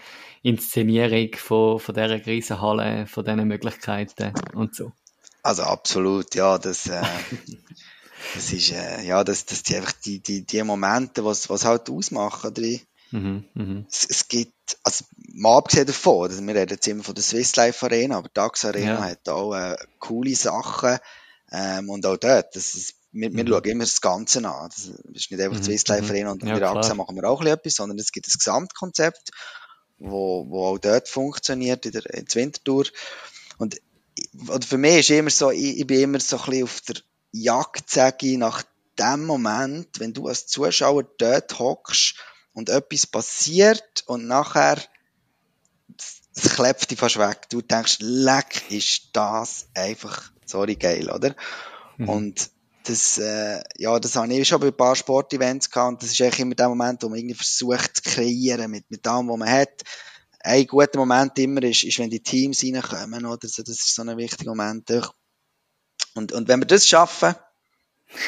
Inszenierung 0.43 1.35
von, 1.37 1.79
von 1.79 1.95
dieser 1.95 2.27
Riesenhalle, 2.27 3.07
von 3.07 3.25
diesen 3.25 3.47
Möglichkeiten 3.47 4.33
und 4.55 4.75
so. 4.75 4.93
Also 5.45 5.63
absolut, 5.63 6.35
ja, 6.35 6.59
das, 6.59 6.89
äh, 6.89 7.01
das 8.35 8.53
ist, 8.53 8.73
äh, 8.73 9.05
ja, 9.05 9.23
das, 9.23 9.47
das 9.47 9.61
sind 9.65 9.77
einfach 9.77 9.93
die, 10.05 10.19
die, 10.19 10.43
die 10.45 10.63
Momente, 10.65 11.25
was, 11.25 11.49
was 11.49 11.65
halt 11.65 11.89
ausmachen, 11.89 12.51
oder? 12.51 12.79
Mhm, 13.13 13.45
mh. 13.55 13.85
es, 13.89 14.07
es 14.11 14.29
gibt, 14.29 14.77
also 14.83 15.05
mal 15.35 15.59
abgesehen 15.59 15.87
davon, 15.87 16.29
also 16.29 16.45
wir 16.45 16.55
reden 16.57 16.73
jetzt 16.73 16.89
immer 16.89 17.05
von 17.05 17.15
der 17.15 17.23
Swiss 17.23 17.55
Life 17.55 17.87
Arena, 17.87 18.17
aber 18.17 18.31
DAX 18.35 18.65
Arena 18.65 18.95
ja. 18.95 19.05
hat 19.05 19.29
auch 19.29 19.55
äh, 19.55 19.77
coole 20.01 20.35
Sachen 20.35 20.99
ähm, 21.53 21.89
und 21.89 22.05
auch 22.05 22.17
dort, 22.17 22.57
das 22.57 22.75
ist 22.75 22.97
wir, 23.15 23.33
wir 23.33 23.45
mhm. 23.45 23.49
schauen 23.49 23.65
immer 23.65 23.85
das 23.85 24.01
Ganze 24.01 24.39
an. 24.47 24.69
Das 24.69 24.91
ist 25.13 25.31
nicht 25.31 25.41
einfach 25.41 25.59
mhm. 25.59 25.63
Swiss 25.63 25.87
Life 25.87 26.11
Arena 26.11 26.33
und 26.33 26.43
ja, 26.43 26.57
AXA 26.57 26.95
machen 26.95 27.17
wir 27.17 27.29
auch 27.29 27.43
etwas, 27.45 27.75
sondern 27.75 27.99
es 27.99 28.13
gibt 28.13 28.27
ein 28.27 28.33
Gesamtkonzept, 28.37 29.31
wo, 29.99 30.47
wo 30.49 30.67
auch 30.67 30.79
dort 30.79 31.09
funktioniert, 31.09 31.87
in 31.87 31.93
der, 31.93 32.15
in 32.15 32.25
der 32.27 32.35
Wintertour. 32.35 32.87
Und 33.59 33.81
oder 34.49 34.67
für 34.67 34.79
mich 34.79 34.99
ist 34.99 35.11
immer 35.11 35.31
so, 35.31 35.51
ich, 35.51 35.79
ich 35.79 35.87
bin 35.87 36.01
immer 36.01 36.21
so 36.21 36.37
ein 36.39 36.45
bisschen 36.45 36.65
auf 36.65 36.81
der 36.83 36.97
Jagd, 37.33 37.91
sage 37.91 38.27
ich, 38.27 38.37
nach 38.37 38.63
dem 38.99 39.25
Moment, 39.25 39.89
wenn 39.99 40.13
du 40.13 40.29
als 40.29 40.47
Zuschauer 40.47 41.05
dort 41.19 41.59
hockst 41.59 42.17
und 42.53 42.69
etwas 42.69 43.07
passiert 43.07 44.05
und 44.07 44.27
nachher 44.27 44.79
es 46.37 46.55
klebt 46.55 46.91
dich 46.91 46.99
fast 46.99 47.19
weg. 47.19 47.49
Du 47.49 47.61
denkst, 47.61 47.99
leck, 48.01 48.71
ist 48.71 49.11
das 49.13 49.69
einfach, 49.75 50.33
sorry, 50.47 50.75
geil, 50.77 51.11
oder? 51.11 51.35
Mhm. 51.97 52.09
Und 52.09 52.51
das, 52.85 53.19
äh, 53.19 53.63
ja, 53.77 53.99
das 53.99 54.15
habe 54.17 54.33
ich 54.33 54.47
schon 54.47 54.61
bei 54.61 54.69
ein 54.69 54.77
paar 54.77 54.95
Sportevents 54.95 55.71
gehabt 55.71 55.89
und 55.89 56.03
das 56.03 56.11
ist 56.11 56.21
eigentlich 56.21 56.41
immer 56.41 56.55
der 56.55 56.69
Moment, 56.69 57.03
wo 57.03 57.09
man 57.09 57.19
irgendwie 57.19 57.35
versucht 57.35 57.97
zu 57.97 58.03
kreieren 58.03 58.71
mit, 58.71 58.91
mit 58.91 59.05
dem, 59.05 59.29
was 59.29 59.39
man 59.39 59.51
hat. 59.51 59.83
Ein 60.41 60.67
guter 60.67 60.99
Moment 60.99 61.39
immer 61.39 61.63
ist, 61.63 61.85
ist 61.85 61.99
wenn 61.99 62.11
die 62.11 62.23
Teams 62.23 62.63
reinkommen, 62.63 63.25
oder 63.25 63.49
so, 63.49 63.63
das 63.63 63.77
ist 63.77 63.95
so 63.95 64.03
ein 64.03 64.17
wichtiger 64.19 64.51
Moment. 64.51 64.91
Und, 66.15 66.33
und 66.33 66.49
wenn 66.49 66.61
wir 66.61 66.67
das 66.67 66.87
schaffen, 66.87 67.35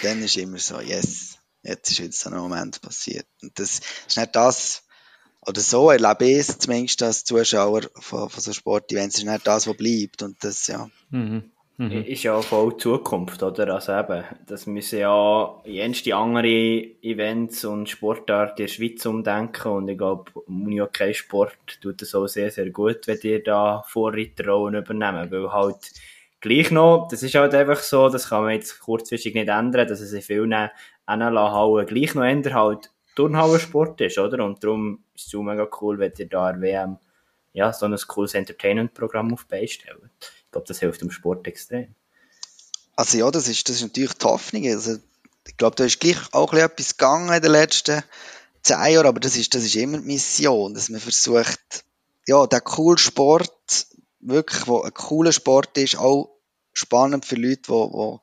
dann 0.03 0.23
ist 0.23 0.37
immer 0.37 0.59
so, 0.59 0.81
yes, 0.81 1.37
jetzt 1.63 1.91
ist 1.91 2.01
wieder 2.01 2.13
so 2.13 2.31
ein 2.31 2.39
Moment 2.39 2.81
passiert. 2.81 3.27
Und 3.43 3.59
das 3.59 3.81
ist 4.09 4.17
nicht 4.17 4.35
das, 4.35 4.83
oder 5.43 5.61
so 5.61 5.91
erlebe 5.91 6.25
ich 6.25 6.39
es 6.39 6.59
zumindest 6.59 7.03
als 7.03 7.25
Zuschauer 7.25 7.83
von, 8.01 8.31
von 8.31 8.43
so 8.43 8.53
Sportevents, 8.53 9.19
ist 9.19 9.25
nicht 9.25 9.47
das, 9.47 9.67
was 9.67 9.77
bleibt. 9.77 10.23
Und 10.23 10.43
das, 10.43 10.67
ja. 10.67 10.89
Mhm. 11.11 11.53
Mhm. 11.79 12.05
Ist 12.05 12.23
ja 12.23 12.41
voll 12.41 12.79
Zukunft, 12.79 13.43
oder? 13.43 13.75
Also 13.75 13.93
eben, 13.93 14.25
das 14.47 14.67
müssen 14.67 14.99
ja 14.99 15.61
jenste 15.67 16.17
andere 16.17 16.47
Events 17.03 17.67
und 17.67 17.89
Sportarten 17.91 18.63
in 18.63 18.67
der 18.67 18.73
Schweiz 18.73 19.05
umdenken 19.05 19.69
und 19.69 19.89
ich 19.89 19.99
glaube, 19.99 20.33
Unihockey 20.47 21.13
Sport 21.13 21.79
tut 21.83 22.01
das 22.01 22.15
auch 22.15 22.29
sehr, 22.29 22.51
sehr 22.51 22.71
gut, 22.71 23.07
wenn 23.07 23.19
ihr 23.23 23.43
da 23.43 23.83
Vorreiterrollen 23.89 24.83
übernehmen, 24.83 25.31
weil 25.31 25.53
halt 25.53 25.93
gleich 26.41 26.71
noch, 26.71 27.09
das 27.11 27.23
ist 27.23 27.35
halt 27.35 27.55
einfach 27.55 27.81
so, 27.81 28.09
das 28.09 28.31
kann 28.31 28.45
man 28.45 28.55
jetzt 28.55 28.81
kurzfristig 28.81 29.35
nicht 29.35 29.49
ändern, 29.49 29.87
dass 29.87 30.01
es 30.01 30.15
in 30.15 30.23
vielen 30.23 30.55
NLA-Hallen 31.07 31.87
gleich 31.87 32.15
noch 32.15 32.25
ändern 32.25 32.55
halt 32.55 32.91
Turnhallensport 33.17 34.01
ist, 34.01 34.19
oder? 34.19 34.43
Und 34.43 34.65
darum 34.65 35.05
ist 35.15 35.27
es 35.27 35.35
auch 35.35 35.43
mega 35.43 35.69
cool, 35.81 35.99
wenn 35.99 36.13
ihr 36.17 36.27
da 36.27 36.59
WM 36.59 36.99
ja, 37.53 37.73
so 37.73 37.87
ein 37.87 37.97
cooles 38.07 38.35
Entertainment-Programm 38.35 39.33
auf 39.33 39.47
stellt 39.67 40.36
glaube, 40.57 40.69
das 40.69 40.79
hilft 40.79 41.03
dem 41.03 41.11
Sport 41.11 41.47
extrem. 41.47 41.95
Also 42.97 43.19
ja, 43.19 43.31
das 43.31 43.49
ist, 43.49 43.69
das 43.69 43.77
ist 43.77 43.83
natürlich 43.83 44.15
die 44.15 44.25
Hoffnung. 44.25 44.67
Also, 44.67 44.99
ich 45.47 45.57
glaube, 45.57 45.77
da 45.77 45.85
ist 45.85 46.01
gleich 46.01 46.17
auch 46.33 46.53
etwas 46.55 46.97
gegangen 46.97 47.33
in 47.33 47.43
den 47.43 47.53
letzten 47.53 48.03
zehn 48.63 48.95
Jahren, 48.95 49.07
aber 49.07 49.21
das 49.21 49.37
ist, 49.37 49.55
das 49.55 49.65
ist 49.65 49.77
immer 49.77 49.99
die 49.99 50.07
Mission, 50.07 50.75
dass 50.75 50.89
man 50.89 51.01
versucht, 51.01 51.85
ja, 52.27 52.47
der 52.47 52.61
coole 52.63 52.99
Sport, 52.99 53.87
wirklich, 54.21 54.67
wo 54.67 54.81
ein 54.81 54.95
cooler 54.95 55.33
Sport 55.33 55.77
ist, 55.79 55.99
auch 55.99 56.31
spannend 56.73 57.27
für 57.27 57.37
Leute, 57.37 57.63
die, 57.69 58.19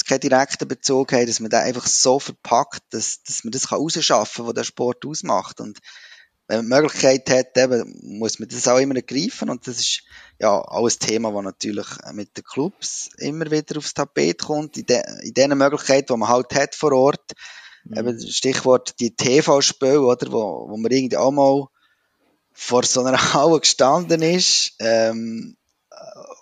die 0.00 0.04
keinen 0.06 0.20
direkten 0.20 0.66
Bezug 0.66 1.12
haben, 1.12 1.26
dass 1.26 1.40
man 1.40 1.50
den 1.50 1.60
einfach 1.60 1.86
so 1.86 2.18
verpackt, 2.18 2.82
dass, 2.90 3.22
dass 3.22 3.44
man 3.44 3.52
das 3.52 3.70
rausschaffen 3.70 4.44
kann, 4.44 4.46
was 4.46 4.54
der 4.54 4.64
Sport 4.64 5.06
ausmacht. 5.06 5.60
Und 5.60 5.78
wenn 6.46 6.58
man 6.58 6.66
die 6.66 6.82
Möglichkeit 6.82 7.30
hat, 7.30 7.56
eben, 7.56 8.18
muss 8.18 8.38
man 8.38 8.48
das 8.48 8.68
auch 8.68 8.78
immer 8.78 8.96
ergreifen 8.96 9.48
und 9.48 9.66
das 9.66 9.78
ist 9.78 10.02
ja 10.38 10.50
auch 10.50 10.86
ein 10.86 10.98
Thema, 10.98 11.32
das 11.32 11.42
natürlich 11.42 11.86
mit 12.12 12.36
den 12.36 12.44
Clubs 12.44 13.08
immer 13.18 13.50
wieder 13.50 13.78
aufs 13.78 13.94
Tapet 13.94 14.42
kommt, 14.42 14.76
in, 14.76 14.86
de, 14.86 15.02
in 15.22 15.32
den 15.32 15.56
Möglichkeiten, 15.56 16.12
die 16.12 16.18
man 16.18 16.28
halt 16.28 16.54
hat 16.54 16.74
vor 16.74 16.92
Ort. 16.92 17.32
Mhm. 17.84 17.98
Eben 17.98 18.28
Stichwort 18.28 19.00
die 19.00 19.14
TV-Spiele, 19.14 20.02
oder, 20.02 20.30
wo, 20.32 20.68
wo 20.68 20.76
man 20.76 20.92
irgendwie 20.92 21.16
auch 21.16 21.30
mal 21.30 21.66
vor 22.52 22.84
so 22.84 23.02
einer 23.02 23.18
Halle 23.34 23.60
gestanden 23.60 24.22
ist, 24.22 24.74
ähm, 24.80 25.56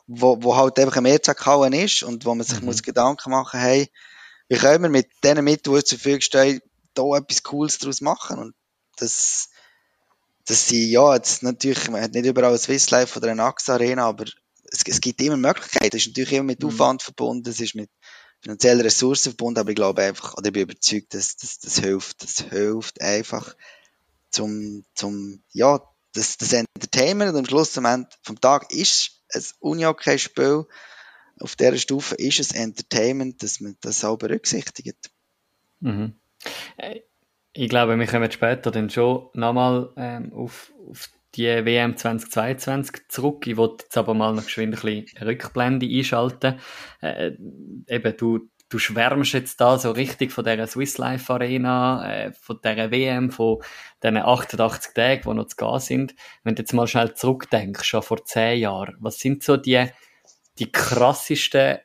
wo, 0.06 0.42
wo 0.42 0.56
halt 0.56 0.78
einfach 0.78 0.96
ein 0.96 1.04
Mehrzweckhalle 1.04 1.76
ist 1.82 2.02
und 2.02 2.24
wo 2.24 2.34
man 2.34 2.44
sich 2.44 2.60
mhm. 2.60 2.66
muss 2.66 2.82
Gedanken 2.82 3.30
machen, 3.30 3.60
hey, 3.60 3.88
wie 4.48 4.56
können 4.56 4.82
wir 4.82 4.90
mit 4.90 5.08
diesen 5.22 5.44
Mitteln, 5.44 5.76
die 5.76 5.84
zur 5.84 5.98
Verfügung 5.98 6.20
stehen, 6.20 6.60
da 6.94 7.02
etwas 7.16 7.42
Cooles 7.42 7.78
daraus 7.78 8.00
machen 8.00 8.38
und 8.38 8.54
das, 8.96 9.48
das 10.46 10.68
sind, 10.68 10.88
ja, 10.88 11.14
jetzt 11.14 11.42
natürlich, 11.42 11.88
man 11.90 12.02
hat 12.02 12.12
nicht 12.12 12.26
überall 12.26 12.52
ein 12.52 12.58
Swiss 12.58 12.90
Life 12.90 13.18
oder 13.18 13.30
eine 13.30 13.42
AXA 13.42 13.74
Arena, 13.74 14.06
aber 14.06 14.24
es, 14.64 14.82
es 14.86 15.00
gibt 15.00 15.20
immer 15.20 15.36
Möglichkeiten. 15.36 15.96
Es 15.96 16.02
ist 16.02 16.08
natürlich 16.08 16.32
immer 16.32 16.44
mit 16.44 16.62
mhm. 16.62 16.68
Aufwand 16.68 17.02
verbunden, 17.02 17.48
es 17.48 17.60
ist 17.60 17.74
mit 17.74 17.90
finanziellen 18.40 18.80
Ressourcen 18.80 19.30
verbunden, 19.30 19.60
aber 19.60 19.70
ich 19.70 19.76
glaube 19.76 20.02
einfach, 20.02 20.34
oder 20.36 20.46
ich 20.46 20.52
bin 20.52 20.62
überzeugt, 20.62 21.14
dass 21.14 21.36
das, 21.36 21.58
das 21.60 21.78
hilft, 21.78 22.22
das 22.22 22.40
hilft 22.40 23.00
einfach 23.00 23.54
zum, 24.30 24.84
zum, 24.94 25.42
ja, 25.52 25.80
das, 26.14 26.36
das 26.38 26.52
Entertainment 26.52 27.30
und 27.30 27.38
am 27.38 27.46
Schluss 27.46 27.78
am 27.78 27.84
Ende 27.84 28.08
vom 28.22 28.40
Tag 28.40 28.72
ist 28.72 29.22
ein 29.32 29.42
Uni-Hockey-Spiel 29.60 30.66
auf 31.42 31.56
dieser 31.56 31.76
Stufe 31.76 32.14
ist 32.14 32.40
es 32.40 32.52
Entertainment, 32.52 33.42
dass 33.42 33.60
man 33.60 33.76
das 33.80 34.04
auch 34.04 34.16
berücksichtigt. 34.16 35.10
Mhm. 35.80 36.14
Ich 37.54 37.68
glaube, 37.68 37.98
wir 37.98 38.06
kommen 38.06 38.30
später 38.30 38.70
dann 38.70 38.88
schon 38.88 39.28
nochmal 39.34 39.90
ähm, 39.96 40.32
auf, 40.32 40.72
auf 40.88 41.10
die 41.34 41.44
WM 41.44 41.96
2022 41.96 43.08
zurück. 43.08 43.46
Ich 43.46 43.58
wollte 43.58 43.84
jetzt 43.84 43.96
aber 43.98 44.14
mal 44.14 44.34
noch 44.34 44.44
geschwind 44.44 44.74
ein 44.74 45.04
bisschen 45.04 45.26
Rückblende 45.26 45.86
einschalten. 45.86 46.58
Äh, 47.02 47.32
eben, 47.88 48.16
du, 48.16 48.48
du 48.70 48.78
schwärmst 48.78 49.34
jetzt 49.34 49.60
da 49.60 49.78
so 49.78 49.90
richtig 49.90 50.32
von 50.32 50.44
dieser 50.44 50.66
Swiss 50.66 50.96
Life 50.96 51.30
Arena, 51.30 52.10
äh, 52.10 52.32
von 52.32 52.58
dieser 52.64 52.90
WM, 52.90 53.30
von 53.30 53.58
diesen 54.02 54.16
88 54.16 54.94
Tagen, 54.94 55.22
die 55.22 55.34
noch 55.34 55.46
zu 55.46 55.56
gehen 55.56 55.80
sind. 55.80 56.14
Wenn 56.44 56.54
du 56.54 56.62
jetzt 56.62 56.72
mal 56.72 56.86
schnell 56.86 57.12
zurückdenkst, 57.12 57.84
schon 57.84 58.02
vor 58.02 58.24
zehn 58.24 58.60
Jahren, 58.60 58.96
was 58.98 59.18
sind 59.18 59.42
so 59.42 59.58
die, 59.58 59.86
die 60.58 60.72
krassesten 60.72 61.78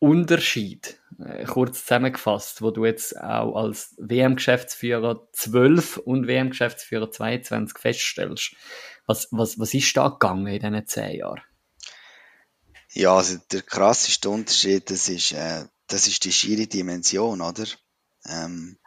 Unterschied, 0.00 1.00
äh, 1.18 1.44
kurz 1.44 1.80
zusammengefasst, 1.80 2.62
wo 2.62 2.70
du 2.70 2.84
jetzt 2.84 3.18
auch 3.20 3.56
als 3.56 3.94
WM-Geschäftsführer 3.98 5.28
12 5.32 5.96
und 5.98 6.26
WM-Geschäftsführer 6.26 7.10
22 7.10 7.78
feststellst. 7.78 8.54
Was, 9.06 9.28
was, 9.30 9.58
was 9.58 9.74
ist 9.74 9.96
da 9.96 10.08
gegangen 10.08 10.46
in 10.46 10.60
diesen 10.60 10.86
zehn 10.86 11.16
Jahren? 11.18 11.40
Ja, 12.92 13.16
also 13.16 13.38
der 13.52 13.62
krasseste 13.62 14.30
Unterschied, 14.30 14.90
das 14.90 15.08
ist, 15.08 15.32
äh, 15.32 15.64
das 15.88 16.06
ist 16.06 16.24
die 16.24 16.32
schiere 16.32 16.66
Dimension, 16.66 17.40
oder? 17.40 17.64
Ähm, 18.26 18.78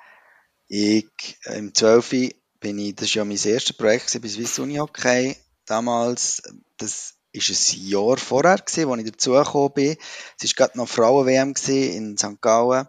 ich, 0.68 1.38
im 1.46 1.76
12. 1.76 2.34
bin 2.60 2.80
ich, 2.80 2.96
das 2.96 3.10
war 3.10 3.18
ja 3.18 3.26
mein 3.26 3.38
erstes 3.38 3.76
Projekt 3.76 4.22
bei 4.22 4.28
Swiss 4.28 4.60
Uni 4.60 4.76
Hockey 4.76 5.36
damals, 5.66 6.42
das 6.78 7.16
ist 7.32 7.74
ein 7.74 7.88
Jahr 7.88 8.18
vorher 8.18 8.58
gewesen, 8.58 8.92
als 8.92 9.02
ich 9.04 9.12
dazugekommen 9.12 9.74
bin. 9.74 9.98
Es 10.40 10.50
war 10.50 10.68
gerade 10.68 10.78
noch 10.78 10.88
Frauen-WM 10.88 11.54
in 11.68 12.18
St. 12.18 12.42
Gallen. 12.42 12.88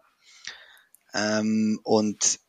Ähm, 1.15 1.81
und 1.83 2.41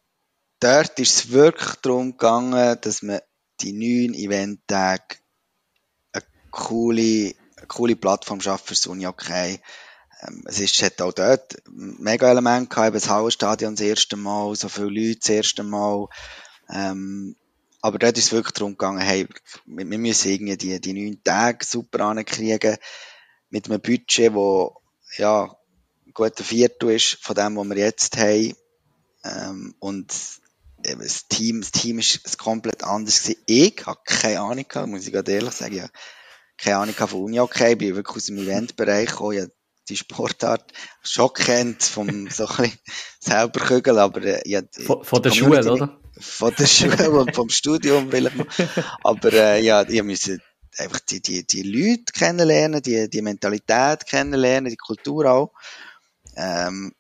dort 0.60 1.00
ist 1.00 1.16
es 1.16 1.32
wirklich 1.32 1.76
darum 1.82 2.12
gegangen, 2.12 2.78
dass 2.82 3.02
man 3.02 3.20
die 3.62 3.74
neuen 3.74 4.14
Eventtage 4.14 5.18
eine 6.12 6.24
coole, 6.52 7.34
eine 7.58 7.68
coole 7.68 7.96
Plattform 7.96 8.42
schafft 8.42 8.68
für 8.68 8.74
das 8.74 8.88
Uni-Hockey. 8.88 9.60
Ähm, 10.22 10.44
es 10.46 10.60
ist, 10.60 10.82
hat 10.82 11.02
auch 11.02 11.14
dort 11.14 11.58
mega 11.70 12.30
Element 12.30 12.70
gehabt, 12.70 12.96
das 12.96 13.10
Hallenstadion 13.10 13.76
das 13.76 13.86
erste 13.86 14.16
Mal, 14.16 14.56
so 14.56 14.70
viele 14.70 14.88
Leute 14.88 15.20
das 15.20 15.30
erste 15.30 15.64
Mal. 15.64 16.08
Ähm, 16.70 17.36
aber 17.84 18.00
dort 18.00 18.18
ist 18.18 18.28
es 18.28 18.32
wirklich 18.32 18.54
darum 18.54 18.72
gegangen, 18.72 19.02
hey, 19.02 19.28
wir, 19.66 19.90
wir 19.90 19.98
müssen 19.98 20.32
irgendwie 20.32 20.56
die, 20.56 20.80
die 20.80 20.94
neun 20.94 21.22
Tage 21.22 21.66
super 21.66 22.06
ankriegen, 22.06 22.78
mit 23.50 23.70
einem 23.70 23.82
Budget, 23.82 24.34
wo, 24.34 24.78
ja, 25.18 25.54
ein 26.18 26.32
Viertel 26.34 26.92
ist 26.92 27.18
von 27.22 27.36
dem, 27.36 27.58
was 27.58 27.68
wir 27.68 27.78
jetzt 27.78 28.18
haben. 28.18 28.56
Ähm, 29.26 29.76
und 29.80 30.14
eben 30.86 31.02
das 31.02 31.28
Team, 31.28 31.60
das 31.60 31.72
Team 31.72 32.00
ist 32.00 32.38
komplett 32.38 32.86
anders 32.86 33.24
gewesen. 33.24 33.42
Ich 33.48 33.86
habe 33.86 34.00
keine 34.06 34.40
Ahnung 34.40 34.66
gehabt, 34.66 34.88
muss 34.88 35.06
ich 35.06 35.12
ganz 35.12 35.28
ehrlich 35.28 35.54
sagen. 35.54 35.82
Habe 35.82 35.92
keine 36.56 36.78
Ahnung 36.78 36.96
von 36.96 37.22
Uni 37.22 37.42
okay. 37.42 37.74
Ich 37.74 37.78
bin 37.80 37.96
wirklich 37.96 38.16
aus 38.16 38.26
dem 38.28 38.38
Eventbereich 38.38 39.10
gekommen. 39.10 39.38
Ich 39.38 39.50
die 39.90 39.98
Sportart 39.98 40.72
schon 41.02 41.34
kennt, 41.34 41.84
vom 41.84 42.30
so 42.30 42.48
ein 42.48 42.56
bisschen 42.56 42.80
selber 43.20 43.60
Kügeln, 43.60 43.98
aber 43.98 44.22
äh, 44.24 44.50
ja, 44.50 44.62
von, 44.86 45.04
von 45.04 45.22
der 45.22 45.32
Schule, 45.32 45.70
oder? 45.70 46.00
Von 46.24 46.54
der 46.58 46.68
Schule 46.68 47.12
und 47.12 47.36
vom 47.36 47.50
Studium 47.50 48.10
Aber 49.04 49.34
äh, 49.34 49.62
ja, 49.62 49.84
ihr 49.84 50.04
müsst 50.04 50.32
einfach 50.78 51.00
die, 51.02 51.22
die, 51.22 51.46
die 51.46 51.64
Leute 51.64 52.14
kennenlernen, 52.14 52.82
die, 52.82 53.10
die 53.10 53.22
Mentalität 53.22 54.06
kennenlernen, 54.06 54.72
die 54.72 54.78
Kultur 54.78 55.30
auch. 55.32 55.52
Ähm, 56.36 56.94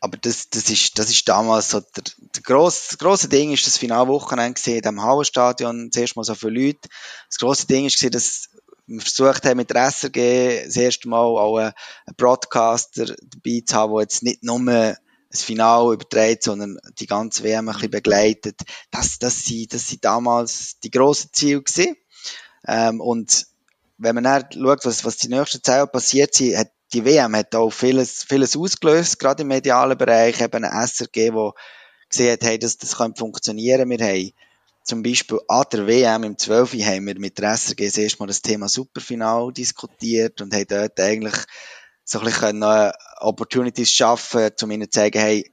aber 0.00 0.18
das, 0.18 0.50
das 0.50 0.68
ist, 0.68 0.98
das 0.98 1.10
ist 1.10 1.28
damals 1.28 1.70
so 1.70 1.80
der, 1.80 2.04
der 2.18 2.42
grosse, 2.42 2.88
das 2.90 2.98
grosse 2.98 3.28
Ding 3.28 3.52
ist 3.52 3.66
das 3.66 3.78
Finalwochenende 3.78 4.54
gesehen, 4.54 4.76
in 4.76 4.82
dem 4.82 5.02
Hallenstadion, 5.02 5.90
zuerst 5.90 6.16
mal 6.16 6.24
so 6.24 6.34
viele 6.34 6.66
Leute. 6.66 6.88
Das 7.28 7.38
grosse 7.38 7.66
Ding 7.66 7.86
ist 7.86 7.94
gesehen, 7.94 8.12
dass 8.12 8.50
wir 8.86 9.00
versucht 9.00 9.46
haben, 9.46 9.56
mit 9.56 9.70
der 9.70 9.90
SRG 9.90 10.64
das 10.66 10.76
erste 10.76 11.08
Mal 11.08 11.20
auch 11.20 11.56
einen, 11.56 11.72
Broadcaster 12.16 13.06
dabei 13.06 13.62
zu 13.64 13.74
haben, 13.74 13.94
der 13.94 14.02
jetzt 14.02 14.22
nicht 14.22 14.42
nur 14.42 14.96
ein 15.34 15.38
Final 15.38 15.92
überträgt, 15.94 16.44
sondern 16.44 16.78
die 16.98 17.06
ganze 17.06 17.42
WM 17.42 17.68
ein 17.68 17.74
bisschen 17.74 17.90
begleitet. 17.90 18.60
Das, 18.90 19.18
das 19.18 19.44
sind, 19.44 19.74
das 19.74 19.88
sind 19.88 20.04
damals 20.04 20.78
die 20.80 20.90
grossen 20.90 21.30
Ziele 21.32 21.62
gewesen. 21.62 21.96
Ähm, 22.66 23.00
und 23.00 23.46
wenn 23.98 24.14
man 24.14 24.24
dann 24.24 24.46
schaut, 24.52 24.84
was, 24.84 25.04
was 25.04 25.16
die 25.16 25.28
nächsten 25.28 25.62
Zeit 25.62 25.92
passiert 25.92 26.34
sind, 26.34 26.56
hat 26.56 26.70
die 26.92 27.04
WM 27.04 27.34
hat 27.34 27.54
auch 27.54 27.70
vieles, 27.70 28.22
vieles 28.22 28.56
ausgelöst, 28.56 29.18
gerade 29.18 29.42
im 29.42 29.48
medialen 29.48 29.98
Bereich, 29.98 30.40
eben 30.40 30.64
eine 30.64 30.86
SRG, 30.86 31.32
wo 31.32 31.54
gesehen 32.08 32.32
hat, 32.32 32.44
hey, 32.44 32.58
das, 32.58 32.78
das 32.78 32.96
könnte 32.96 33.18
funktionieren. 33.18 33.90
Wir 33.90 33.98
haben 33.98 34.32
zum 34.84 35.02
Beispiel 35.02 35.40
an 35.48 35.64
der 35.72 35.86
WM 35.86 36.22
im 36.22 36.38
12. 36.38 36.74
haben 36.84 37.06
wir 37.06 37.18
mit 37.18 37.38
der 37.38 37.56
SRG 37.56 37.86
das 37.86 37.98
erste 37.98 38.18
Mal 38.20 38.26
das 38.26 38.42
Thema 38.42 38.68
Superfinal 38.68 39.52
diskutiert 39.52 40.40
und 40.40 40.54
haben 40.54 40.66
dort 40.68 41.00
eigentlich 41.00 41.34
so 42.04 42.18
ein 42.20 42.26
bisschen 42.26 42.62
äh, 42.62 42.92
Opportunities 43.20 43.90
schaffen, 43.90 44.50
um 44.62 44.70
ihnen 44.70 44.90
zu 44.90 45.00
sagen, 45.00 45.18
hey, 45.18 45.50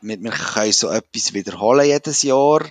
wir, 0.00 0.20
wir 0.20 0.30
können 0.30 0.72
so 0.72 0.90
etwas 0.90 1.34
wiederholen 1.34 1.86
jedes 1.86 2.22
Jahr, 2.22 2.68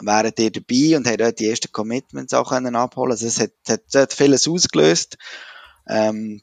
wären 0.00 0.32
ihr 0.38 0.50
dabei 0.50 0.96
und 0.96 1.06
haben 1.06 1.18
dort 1.18 1.40
die 1.40 1.48
ersten 1.48 1.72
Commitments 1.72 2.34
auch 2.34 2.50
können 2.50 2.76
abholen. 2.76 3.12
Also 3.12 3.26
es 3.26 3.40
hat, 3.40 3.52
hat, 3.68 3.82
hat 3.94 4.14
vieles 4.14 4.48
ausgelöst. 4.48 5.18
Ähm, 5.88 6.42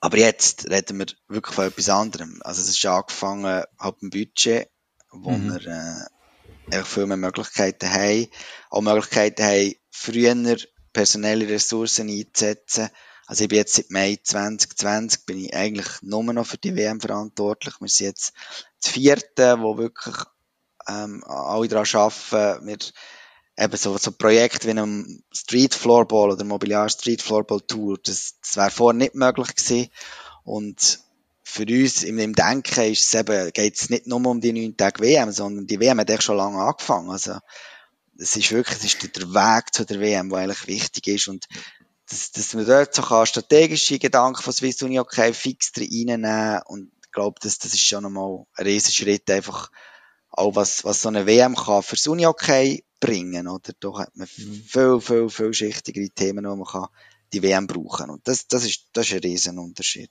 aber 0.00 0.18
jetzt 0.18 0.68
reden 0.70 0.98
wir 0.98 1.06
wirklich 1.28 1.54
von 1.54 1.66
etwas 1.66 1.88
anderem. 1.88 2.40
Also 2.42 2.60
es 2.60 2.68
ist 2.68 2.84
angefangen, 2.86 3.64
halt 3.78 4.02
ein 4.02 4.10
Budget, 4.10 4.68
wo 5.10 5.30
mhm. 5.30 5.54
wir 5.54 6.08
äh, 6.70 6.84
viel 6.84 7.06
mehr 7.06 7.16
Möglichkeiten 7.16 7.90
haben. 7.90 8.28
Auch 8.70 8.82
Möglichkeiten 8.82 9.44
haben, 9.44 9.74
früher 9.90 10.56
personelle 10.92 11.48
Ressourcen 11.48 12.08
einzusetzen. 12.08 12.88
Also 13.26 13.44
ich 13.44 13.48
bin 13.48 13.58
jetzt 13.58 13.74
seit 13.74 13.90
Mai 13.90 14.18
2020 14.22 15.26
bin 15.26 15.44
ich 15.44 15.54
eigentlich 15.54 15.86
nur 16.02 16.22
noch 16.22 16.46
für 16.46 16.58
die 16.58 16.76
WM 16.76 17.00
verantwortlich. 17.00 17.74
Wir 17.80 17.88
sind 17.88 18.06
jetzt 18.06 18.32
das 18.80 18.92
vierte, 18.92 19.60
wo 19.60 19.76
wirklich 19.78 20.16
ähm, 20.88 21.24
alle 21.24 21.68
daran 21.68 21.86
arbeiten. 21.92 22.66
Wir 22.66 22.78
eben 23.58 23.76
so, 23.76 23.96
so 23.98 24.12
Projekte 24.12 24.66
wie 24.66 24.72
einem 24.72 25.22
Street 25.32 25.74
Floorball 25.74 26.30
oder 26.30 26.44
Mobiliar 26.44 26.88
Street 26.88 27.22
Floorball 27.22 27.60
Tour, 27.60 27.98
das, 28.02 28.34
das 28.40 28.56
wäre 28.56 28.70
vorher 28.70 28.98
nicht 28.98 29.14
möglich 29.14 29.54
gewesen. 29.54 29.90
Und 30.44 31.00
für 31.42 31.62
uns 31.62 32.02
im, 32.02 32.18
im 32.18 32.34
Denken 32.34 32.92
ist 32.92 33.04
es 33.04 33.14
eben, 33.14 33.52
geht 33.52 33.76
es 33.76 33.90
nicht 33.90 34.06
nur 34.06 34.24
um 34.24 34.40
die 34.40 34.52
neun 34.52 34.76
Tage 34.76 35.00
WM, 35.00 35.32
sondern 35.32 35.66
die 35.66 35.80
WM 35.80 36.00
hat 36.00 36.10
echt 36.10 36.24
schon 36.24 36.36
lange 36.36 36.58
angefangen. 36.58 37.10
Also, 37.10 37.38
es 38.18 38.36
ist 38.36 38.52
wirklich, 38.52 38.78
es 38.78 38.84
ist 38.84 39.16
der 39.16 39.28
Weg 39.34 39.74
zu 39.74 39.84
der 39.84 40.00
WM, 40.00 40.28
der 40.30 40.38
eigentlich 40.38 40.66
wichtig 40.66 41.06
ist 41.08 41.28
und 41.28 41.46
dass, 42.08 42.30
dass 42.30 42.54
man 42.54 42.66
dort 42.66 42.94
so 42.94 43.02
kann 43.02 43.26
strategische 43.26 43.98
Gedanken 43.98 44.42
von 44.42 44.52
Swiss 44.52 44.82
Uni 44.82 44.98
okay 44.98 45.32
fix 45.32 45.72
reinnehmen 45.76 46.60
und 46.66 46.92
ich 47.04 47.12
glaube, 47.12 47.40
das, 47.42 47.58
das 47.58 47.74
ist 47.74 47.86
schon 47.86 48.04
einmal 48.04 48.44
ein 48.54 48.66
riesen 48.66 48.92
Schritt 48.92 49.30
einfach 49.30 49.70
auch 50.30 50.54
was, 50.54 50.84
was 50.84 51.02
so 51.02 51.08
eine 51.08 51.26
WM 51.26 51.56
kann 51.56 51.82
fürs 51.82 52.06
Uni 52.06 52.26
okay 52.26 52.84
bringen, 53.00 53.48
oder? 53.48 53.72
Da 53.80 53.98
hat 53.98 54.16
man 54.16 54.28
mhm. 54.36 54.62
viel, 54.66 55.00
viel, 55.00 55.28
viel 55.30 55.54
schichtigere 55.54 56.10
Themen, 56.10 56.44
wo 56.44 56.56
man 56.56 56.66
kann 56.66 56.88
die 57.32 57.42
WM 57.42 57.66
brauchen 57.66 58.10
und 58.10 58.28
das, 58.28 58.46
das 58.46 58.64
ist, 58.64 58.88
das 58.92 59.06
ist 59.08 59.14
ein 59.14 59.20
riesen 59.20 59.58
Unterschied. 59.58 60.10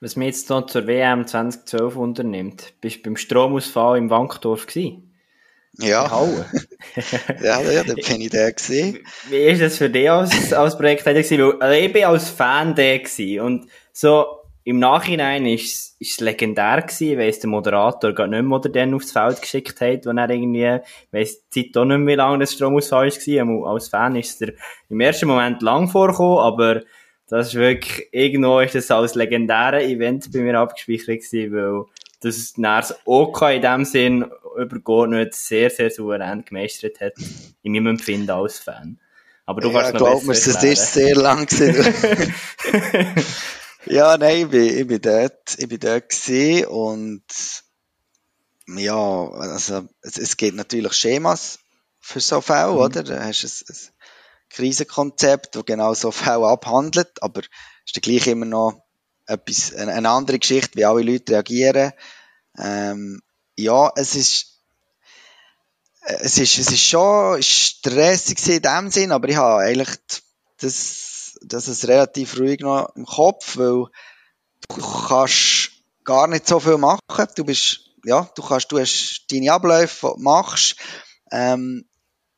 Was 0.00 0.16
mir 0.16 0.26
jetzt 0.26 0.48
noch 0.50 0.66
zur 0.66 0.86
WM 0.88 1.26
2012 1.26 1.94
unternimmt, 1.94 2.74
bist 2.80 2.96
du 2.96 3.02
beim 3.02 3.16
Stromausfall 3.16 3.98
im 3.98 4.10
Wankdorf 4.10 4.66
gewesen? 4.66 5.09
Ja. 5.78 6.10
Ja, 7.42 7.60
ja, 7.60 7.84
da 7.84 7.94
bin 7.94 8.20
ich 8.20 8.30
der 8.30 8.52
gewesen. 8.52 8.98
Wie 9.28 9.36
ist 9.36 9.62
das 9.62 9.78
für 9.78 9.90
dich 9.90 10.10
als, 10.10 10.52
als 10.52 10.76
Projektleiter 10.76 11.22
gewesen? 11.22 11.60
also 11.60 11.78
ich 11.78 11.92
bin 11.92 12.04
als 12.04 12.30
Fan 12.30 12.74
der 12.74 12.98
gewesen 12.98 13.40
und 13.40 13.66
so 13.92 14.40
im 14.64 14.78
Nachhinein 14.78 15.46
ist 15.46 15.96
es 16.00 16.20
legendär 16.20 16.82
gewesen. 16.82 17.12
Ich 17.12 17.18
weiss, 17.18 17.40
der 17.40 17.50
Moderator 17.50 18.12
gar 18.12 18.26
nicht 18.26 18.42
mehr, 18.42 18.58
oder 18.58 18.68
den 18.68 18.94
aufs 18.94 19.12
Feld 19.12 19.40
geschickt 19.40 19.80
hat, 19.80 20.06
wo 20.06 20.10
er 20.10 20.30
irgendwie, 20.30 20.78
weiss 21.12 21.48
die 21.50 21.72
Zeit 21.72 21.76
auch 21.76 21.84
nicht 21.84 21.98
mehr, 21.98 22.14
wie 22.14 22.16
lange 22.16 22.38
das 22.40 22.52
Stromausfall 22.52 23.08
war. 23.08 23.72
Als 23.72 23.88
Fan 23.88 24.16
ist 24.16 24.40
er 24.42 24.52
im 24.88 25.00
ersten 25.00 25.26
Moment 25.26 25.62
lang 25.62 25.88
vorgekommen, 25.88 26.38
aber 26.38 26.82
das 27.28 27.48
ist 27.48 27.54
wirklich, 27.54 28.08
irgendwo 28.12 28.60
ist 28.60 28.74
das 28.74 28.90
als 28.90 29.14
legendäre 29.14 29.82
Event 29.84 30.30
bei 30.32 30.40
mir 30.40 30.58
abgespeichert 30.58 31.22
gewesen, 31.22 31.52
weil 31.52 31.84
das 32.20 32.54
das 32.56 32.94
OK 33.04 33.42
in 33.42 33.62
dem 33.62 33.84
Sinn 33.84 34.30
übergeordnet 34.56 35.34
sehr, 35.34 35.70
sehr 35.70 35.90
souverän 35.90 36.44
gemeistert 36.44 37.00
hat, 37.00 37.14
in 37.62 37.72
meinem 37.72 37.88
Empfinden 37.88 38.30
als 38.30 38.58
Fan. 38.58 39.00
Aber 39.46 39.60
du 39.60 39.70
ja, 39.70 39.80
kannst 39.80 39.94
noch 39.94 40.00
glaub 40.00 40.22
mir, 40.24 40.32
es 40.32 40.46
ist 40.46 40.92
sehr 40.92 41.16
lang 41.16 41.46
gewesen. 41.46 42.34
ja, 43.86 44.16
nein, 44.16 44.42
ich 44.42 44.48
bin, 44.48 44.78
ich 44.78 44.86
bin 44.86 45.00
dort, 45.00 45.58
ich 45.58 45.68
bin 45.68 45.80
dort 45.80 46.08
gewesen 46.08 46.66
und 46.66 47.24
ja, 48.68 48.94
also 48.94 49.88
es, 50.02 50.18
es 50.18 50.36
gibt 50.36 50.56
natürlich 50.56 50.92
Schemas 50.92 51.58
für 51.98 52.20
so 52.20 52.40
Fälle, 52.40 52.72
mhm. 52.72 52.78
oder? 52.78 53.02
Da 53.02 53.24
hast 53.24 53.42
du 53.42 53.46
ein, 53.46 53.76
ein 53.76 53.92
Krisenkonzept, 54.50 55.56
das 55.56 55.64
genau 55.64 55.94
so 55.94 56.10
Fälle 56.10 56.46
abhandelt, 56.46 57.22
aber 57.22 57.40
es 57.40 57.92
ist 57.92 58.02
gleich 58.02 58.26
immer 58.26 58.46
noch 58.46 58.82
etwas, 59.30 59.74
eine, 59.74 60.10
andere 60.10 60.38
Geschichte, 60.38 60.76
wie 60.76 60.84
alle 60.84 61.02
Leute 61.02 61.32
reagieren. 61.32 61.92
Ähm, 62.58 63.22
ja, 63.56 63.92
es 63.96 64.16
ist 64.16 64.50
es 66.02 66.38
ist, 66.38 66.58
es 66.58 66.70
ist 66.70 66.82
schon 66.82 67.42
stressig 67.42 68.38
in 68.48 68.62
dem 68.62 68.90
Sinn, 68.90 69.12
aber 69.12 69.28
ich 69.28 69.36
habe 69.36 69.62
eigentlich 69.62 69.90
das, 70.58 71.38
das 71.42 71.68
ist 71.68 71.88
relativ 71.88 72.38
ruhig 72.38 72.60
noch 72.60 72.94
im 72.96 73.04
Kopf, 73.04 73.56
weil 73.56 73.86
du 74.68 75.08
kannst 75.08 75.70
gar 76.04 76.26
nicht 76.26 76.48
so 76.48 76.58
viel 76.58 76.78
machen. 76.78 77.26
Du 77.36 77.44
bist, 77.44 77.80
ja, 78.04 78.28
du 78.34 78.42
kannst, 78.42 78.72
du 78.72 78.78
hast 78.78 79.26
deine 79.30 79.52
Abläufe, 79.52 80.08
die 80.08 80.16
du 80.16 80.22
machst. 80.22 80.76
Ähm, 81.30 81.86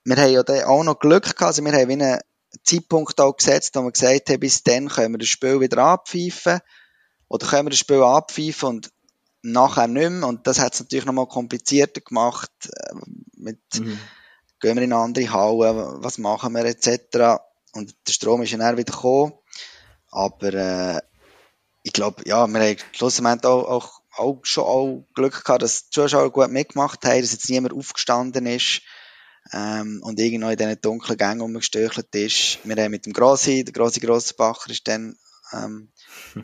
wir 0.05 0.17
haben 0.17 0.33
ja 0.33 0.67
auch 0.67 0.83
noch 0.83 0.99
Glück 0.99 1.23
gehabt, 1.23 1.43
also 1.43 1.65
wir 1.65 1.73
haben 1.73 1.91
einen 1.91 2.21
Zeitpunkt 2.65 3.21
auch 3.21 3.37
gesetzt, 3.37 3.75
wo 3.77 3.83
wir 3.83 3.93
gesagt 3.93 4.29
haben, 4.29 4.41
bis 4.41 4.63
dann 4.63 4.89
können 4.89 5.15
wir 5.15 5.19
das 5.19 5.29
Spiel 5.29 5.61
wieder 5.61 5.79
abpfeifen. 5.79 6.61
Oder 7.33 7.47
können 7.47 7.65
wir 7.65 7.71
das 7.71 7.79
Spiel 7.79 8.03
abpfeifen 8.03 8.69
und 8.69 8.93
nachher 9.41 9.87
nicht 9.87 10.11
mehr. 10.11 10.29
Und 10.29 10.47
das 10.47 10.59
hat 10.59 10.75
es 10.75 10.81
natürlich 10.81 11.07
nochmal 11.07 11.27
komplizierter 11.27 12.03
gemacht. 12.03 12.51
Äh, 12.67 12.95
mit, 13.37 13.59
mhm. 13.75 13.99
Gehen 14.61 14.77
wir 14.77 14.83
in 14.83 14.93
eine 14.93 15.03
andere 15.03 15.33
Halle, 15.33 15.95
was 16.03 16.19
machen 16.19 16.53
wir, 16.53 16.67
etc. 16.67 17.41
Und 17.73 17.95
der 18.07 18.13
Strom 18.13 18.43
ist 18.43 18.51
ja 18.51 18.59
dann 18.59 18.77
wieder 18.77 18.93
gekommen. 18.93 19.33
Aber 20.11 20.53
äh, 20.53 21.01
ich 21.83 21.95
glaube, 21.95 22.23
ja, 22.27 22.47
wir 22.47 22.61
haben 22.61 22.77
schlussendlich 22.93 23.51
auch, 23.51 23.65
auch, 23.65 24.01
auch 24.15 24.41
schon 24.43 24.65
auch 24.65 25.07
Glück 25.15 25.43
gehabt, 25.43 25.63
dass 25.63 25.85
die 25.85 25.91
Zuschauer 25.91 26.31
gut 26.33 26.51
mitgemacht 26.51 27.03
haben, 27.07 27.23
dass 27.23 27.33
jetzt 27.33 27.49
niemand 27.49 27.73
aufgestanden 27.73 28.45
ist 28.45 28.83
ähm, 29.55 30.03
und 30.05 30.21
irgendwo 30.21 30.51
in 30.51 30.59
diesen 30.59 30.81
dunklen 30.83 31.17
Gängen 31.17 31.41
umgestöchelt 31.41 32.15
ist. 32.15 32.59
Wir 32.63 32.77
haben 32.77 32.91
mit 32.91 33.07
dem 33.07 33.15
Grossi, 33.15 33.65
der 33.65 33.73
Grossi 33.73 34.01
Grossbacher 34.01 34.69
ist 34.69 34.87
dann 34.87 35.17
ähm, 35.55 35.91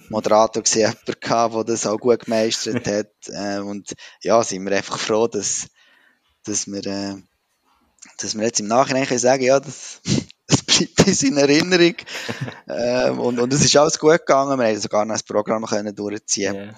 Moderator 0.09 0.63
gesehen, 0.63 0.95
jemand 1.07 1.55
der 1.55 1.65
das 1.65 1.87
auch 1.87 1.99
gut 1.99 2.25
gemeistert 2.25 2.87
hat. 2.87 3.11
Äh, 3.27 3.59
und 3.59 3.95
ja, 4.23 4.43
sind 4.43 4.65
wir 4.65 4.77
einfach 4.77 4.99
froh, 4.99 5.27
dass, 5.27 5.69
dass 6.45 6.67
wir, 6.67 6.87
äh, 6.87 7.17
dass 8.19 8.37
wir 8.37 8.45
jetzt 8.45 8.61
im 8.61 8.69
Nachhinein 8.69 9.07
können 9.07 9.19
sagen, 9.19 9.43
ja, 9.43 9.61
das, 9.61 10.01
das 10.47 10.63
bleibt 10.63 11.07
uns 11.07 11.23
in 11.23 11.37
Erinnerung. 11.37 11.95
ähm, 12.69 13.21
und, 13.21 13.39
und 13.39 13.53
es 13.53 13.65
ist 13.65 13.77
alles 13.77 13.99
gut 13.99 14.19
gegangen. 14.19 14.59
Wir 14.59 14.67
haben 14.67 14.81
sogar 14.81 15.05
noch 15.05 15.15
ein 15.15 15.21
Programm 15.27 15.65
können 15.65 15.95
durchziehen. 15.95 16.75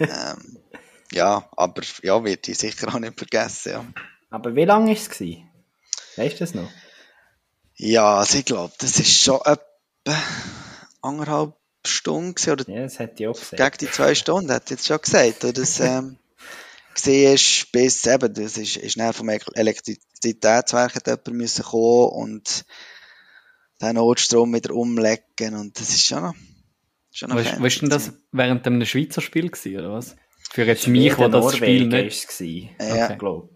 Yeah. 0.00 0.36
ähm, 0.36 0.58
ja, 1.12 1.48
aber 1.56 1.82
ja, 2.02 2.22
wird 2.22 2.48
ich 2.48 2.58
sicher 2.58 2.88
auch 2.88 2.98
nicht 2.98 3.18
vergessen. 3.18 3.72
Ja. 3.72 3.84
Aber 4.30 4.54
wie 4.54 4.64
lange 4.64 4.88
war 4.88 4.92
es? 4.92 5.08
Gewesen? 5.08 5.48
Weißt 6.16 6.34
du 6.34 6.38
das 6.40 6.54
noch? 6.54 6.68
Ja, 7.76 8.16
also 8.16 8.38
ich 8.38 8.44
glaube, 8.44 8.74
das 8.78 8.98
ist 8.98 9.22
schon 9.22 9.40
etwa 9.44 10.22
anderthalb 11.00 11.54
Stunden 11.88 12.50
oder 12.50 12.68
ja, 12.68 12.82
das 12.82 12.98
hätte 12.98 13.22
ich 13.22 13.28
auch 13.28 13.38
gesagt. 13.38 13.56
gegen 13.56 13.76
die 13.80 13.90
zwei 13.94 14.14
Stunden, 14.14 14.52
hat 14.52 14.70
jetzt 14.70 14.86
schon 14.86 15.00
gesagt. 15.00 15.44
Oder 15.44 15.52
das 15.52 15.80
ähm, 15.80 16.16
gesehen 16.94 17.34
ist, 17.34 17.72
bis 17.72 18.06
eben, 18.06 18.32
das 18.34 18.56
ist, 18.56 18.76
ist 18.76 18.92
schnell 18.92 19.12
vom 19.12 19.28
Elektrizitätswerk 19.28 20.94
jemand 21.06 21.28
müssen 21.28 21.64
kommen 21.64 22.10
und 22.10 22.64
den 23.80 23.94
Notstrom 23.94 24.52
wieder 24.54 24.74
umlegen 24.74 25.54
und 25.54 25.78
das 25.78 25.90
ist 25.90 26.06
schon 26.06 26.22
noch, 26.22 26.34
schon 27.12 27.30
noch 27.30 27.36
weißt, 27.36 27.62
weißt 27.62 27.82
du 27.82 27.88
das 27.88 28.12
während 28.32 28.66
einem 28.66 28.84
Schweizer 28.84 29.20
Spiel 29.20 29.50
gewesen, 29.50 29.78
oder 29.78 29.92
was? 29.92 30.16
Für 30.50 30.64
jetzt 30.64 30.88
mich, 30.88 31.16
wo 31.18 31.28
das 31.28 31.56
Spiel 31.56 31.86
nicht... 31.86 32.40
Ja, 32.40 33.04
okay. 33.04 33.16
glaube 33.18 33.50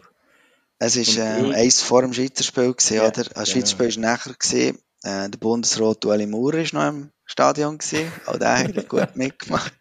Es 0.78 0.96
war 1.16 1.48
äh, 1.50 1.54
eins 1.54 1.82
vor 1.82 2.02
dem 2.02 2.12
Schweizer 2.12 2.44
Spiel, 2.44 2.72
gewesen, 2.72 2.96
ja, 2.96 3.08
oder? 3.08 3.24
Das 3.24 3.50
Schweizer 3.50 3.68
Spiel 3.68 3.94
war 3.96 4.00
nachher. 4.00 4.34
Gewesen. 4.34 4.78
Äh, 5.02 5.30
der 5.30 5.38
Bundesrat 5.38 6.04
Ueli 6.04 6.26
Maurer 6.26 6.58
war 6.58 6.68
noch 6.72 6.88
im 6.88 7.10
Stadion 7.24 7.78
gewesen. 7.78 8.10
Auch 8.26 8.38
der 8.38 8.58
hat 8.58 8.88
gut 8.88 9.08
mitgemacht. 9.16 9.72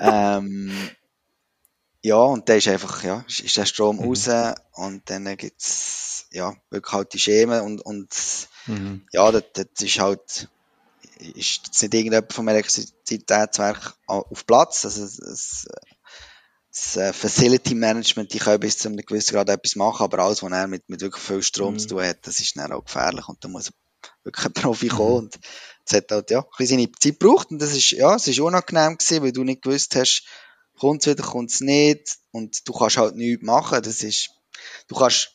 ähm, 0.00 0.90
ja, 2.02 2.16
und 2.16 2.48
dann 2.48 2.58
ist 2.58 2.68
einfach, 2.68 3.04
ja, 3.04 3.24
ist 3.28 3.56
der 3.56 3.64
Strom 3.64 3.96
mhm. 3.96 4.04
raus 4.04 4.28
und 4.72 5.08
dann 5.08 5.36
gibt's, 5.36 6.26
ja, 6.32 6.54
wirklich 6.70 6.92
halt 6.92 7.12
die 7.12 7.18
Schemen 7.18 7.60
und, 7.60 7.80
und, 7.80 8.08
mhm. 8.66 9.06
ja, 9.12 9.30
das, 9.30 9.44
das 9.54 9.66
ist 9.80 10.00
halt, 10.00 10.48
ist 11.18 11.62
jetzt 11.66 11.82
nicht 11.82 11.94
irgendjemand 11.94 12.32
vom 12.32 12.48
Elektrizitätswerk 12.48 13.94
auf 14.06 14.46
Platz, 14.46 14.84
also, 14.84 15.02
das, 15.02 15.66
das 16.72 16.96
äh, 16.96 17.12
Facility 17.12 17.74
Management, 17.74 18.32
die 18.32 18.38
können 18.38 18.58
bis 18.58 18.78
zu 18.78 18.88
einem 18.88 18.96
gewissen 18.96 19.34
Grad 19.34 19.50
etwas 19.50 19.76
machen, 19.76 20.02
aber 20.02 20.20
alles, 20.20 20.42
was 20.42 20.50
er 20.50 20.66
mit, 20.66 20.88
mit 20.88 21.02
wirklich 21.02 21.22
viel 21.22 21.42
Strom 21.42 21.74
mhm. 21.74 21.78
zu 21.78 21.88
tun 21.88 22.02
hat, 22.02 22.26
das 22.26 22.40
ist 22.40 22.56
dann 22.56 22.72
auch 22.72 22.84
gefährlich 22.84 23.28
und 23.28 23.44
da 23.44 23.48
muss 23.48 23.70
wirklich 24.24 24.52
Profi 24.54 24.88
kommen 24.88 25.24
und 25.24 25.38
es 25.84 25.92
hat 25.94 26.10
halt, 26.10 26.30
ja, 26.30 26.40
ein 26.40 26.46
bisschen 26.56 26.78
seine 26.78 26.92
Zeit 26.92 27.18
gebraucht 27.18 27.50
und 27.50 27.60
das 27.60 27.72
ist, 27.72 27.90
ja, 27.90 28.14
es 28.14 28.28
ist 28.28 28.40
unangenehm 28.40 28.96
gewesen, 28.96 29.22
weil 29.22 29.32
du 29.32 29.44
nicht 29.44 29.62
gewusst 29.62 29.96
hast, 29.96 30.24
kommt 30.78 31.02
es 31.02 31.12
wieder, 31.12 31.22
kommt 31.24 31.50
es 31.50 31.60
nicht 31.60 32.16
und 32.30 32.66
du 32.66 32.72
kannst 32.72 32.96
halt 32.96 33.16
nichts 33.16 33.44
machen, 33.44 33.82
das 33.82 34.02
ist, 34.02 34.30
du 34.88 34.94
kannst 34.94 35.30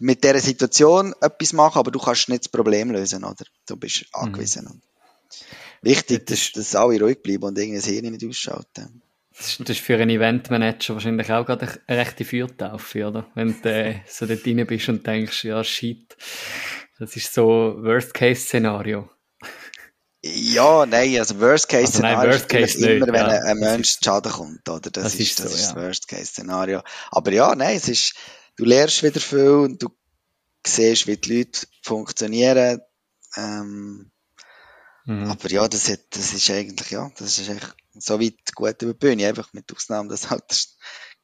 mit 0.00 0.24
dieser 0.24 0.40
Situation 0.40 1.14
etwas 1.20 1.52
machen, 1.52 1.78
aber 1.78 1.90
du 1.90 1.98
kannst 1.98 2.28
nicht 2.28 2.44
das 2.44 2.48
Problem 2.48 2.90
lösen, 2.90 3.24
oder? 3.24 3.44
Du 3.66 3.76
bist 3.76 4.02
mhm. 4.02 4.06
angewiesen. 4.12 4.64
Mhm. 4.64 4.82
Wichtig, 5.82 6.26
das 6.26 6.52
dass, 6.52 6.52
dass 6.52 6.74
alle 6.74 7.00
ruhig 7.00 7.22
bleiben 7.22 7.44
und 7.44 7.58
irgendein 7.58 7.82
Hirn 7.82 8.12
nicht 8.12 8.26
ausschalten. 8.26 9.02
Das 9.38 9.60
ist 9.60 9.80
für 9.80 9.96
einen 9.96 10.08
Eventmanager 10.08 10.94
wahrscheinlich 10.94 11.30
auch 11.30 11.44
gerade 11.44 11.68
eine 11.86 11.98
rechte 11.98 12.24
Fürtaufe, 12.24 13.06
oder? 13.06 13.30
Wenn 13.34 13.54
du 13.60 13.70
äh, 13.70 14.00
so 14.08 14.24
dort 14.24 14.46
rein 14.46 14.66
bist 14.66 14.88
und 14.88 15.06
denkst, 15.06 15.44
ja, 15.44 15.62
shit, 15.62 16.16
das 16.98 17.16
ist 17.16 17.32
so 17.32 17.76
Worst-Case-Szenario. 17.78 19.10
Ja, 20.22 20.86
nein, 20.86 21.18
also 21.18 21.38
Worst-Case-Szenario 21.38 22.32
also 22.32 22.46
ist 22.56 22.78
nicht, 22.78 22.82
immer, 22.82 23.06
wenn 23.06 23.14
ja, 23.14 23.40
ein 23.42 23.58
Mensch 23.58 23.94
zu 23.94 24.04
Schaden 24.04 24.32
kommt, 24.32 24.68
oder? 24.68 24.90
Das, 24.90 25.04
das 25.04 25.14
ist, 25.14 25.20
ist, 25.20 25.40
das, 25.40 25.50
so, 25.50 25.54
ist 25.54 25.60
ja. 25.68 25.74
das 25.74 25.82
Worst-Case-Szenario. 25.82 26.82
Aber 27.10 27.32
ja, 27.32 27.54
nein, 27.54 27.76
es 27.76 27.88
ist, 27.88 28.14
du 28.56 28.64
lernst 28.64 29.02
wieder 29.02 29.20
viel 29.20 29.50
und 29.50 29.82
du 29.82 29.88
siehst, 30.66 31.06
wie 31.06 31.16
die 31.16 31.38
Leute 31.38 31.66
funktionieren. 31.82 32.80
Ähm, 33.36 34.10
mhm. 35.04 35.30
Aber 35.30 35.48
ja, 35.50 35.68
das, 35.68 35.88
hat, 35.90 36.00
das 36.10 36.32
ist 36.32 36.50
eigentlich, 36.50 36.90
ja, 36.90 37.10
das 37.18 37.38
ist 37.38 37.50
eigentlich 37.50 37.70
so 37.94 38.20
weit 38.20 38.54
gut 38.54 38.82
über 38.82 38.94
die 38.94 38.98
Bühne, 38.98 39.28
einfach 39.28 39.52
mit 39.52 39.72
Ausnahme, 39.72 40.08
dass 40.08 40.30
halt 40.30 40.68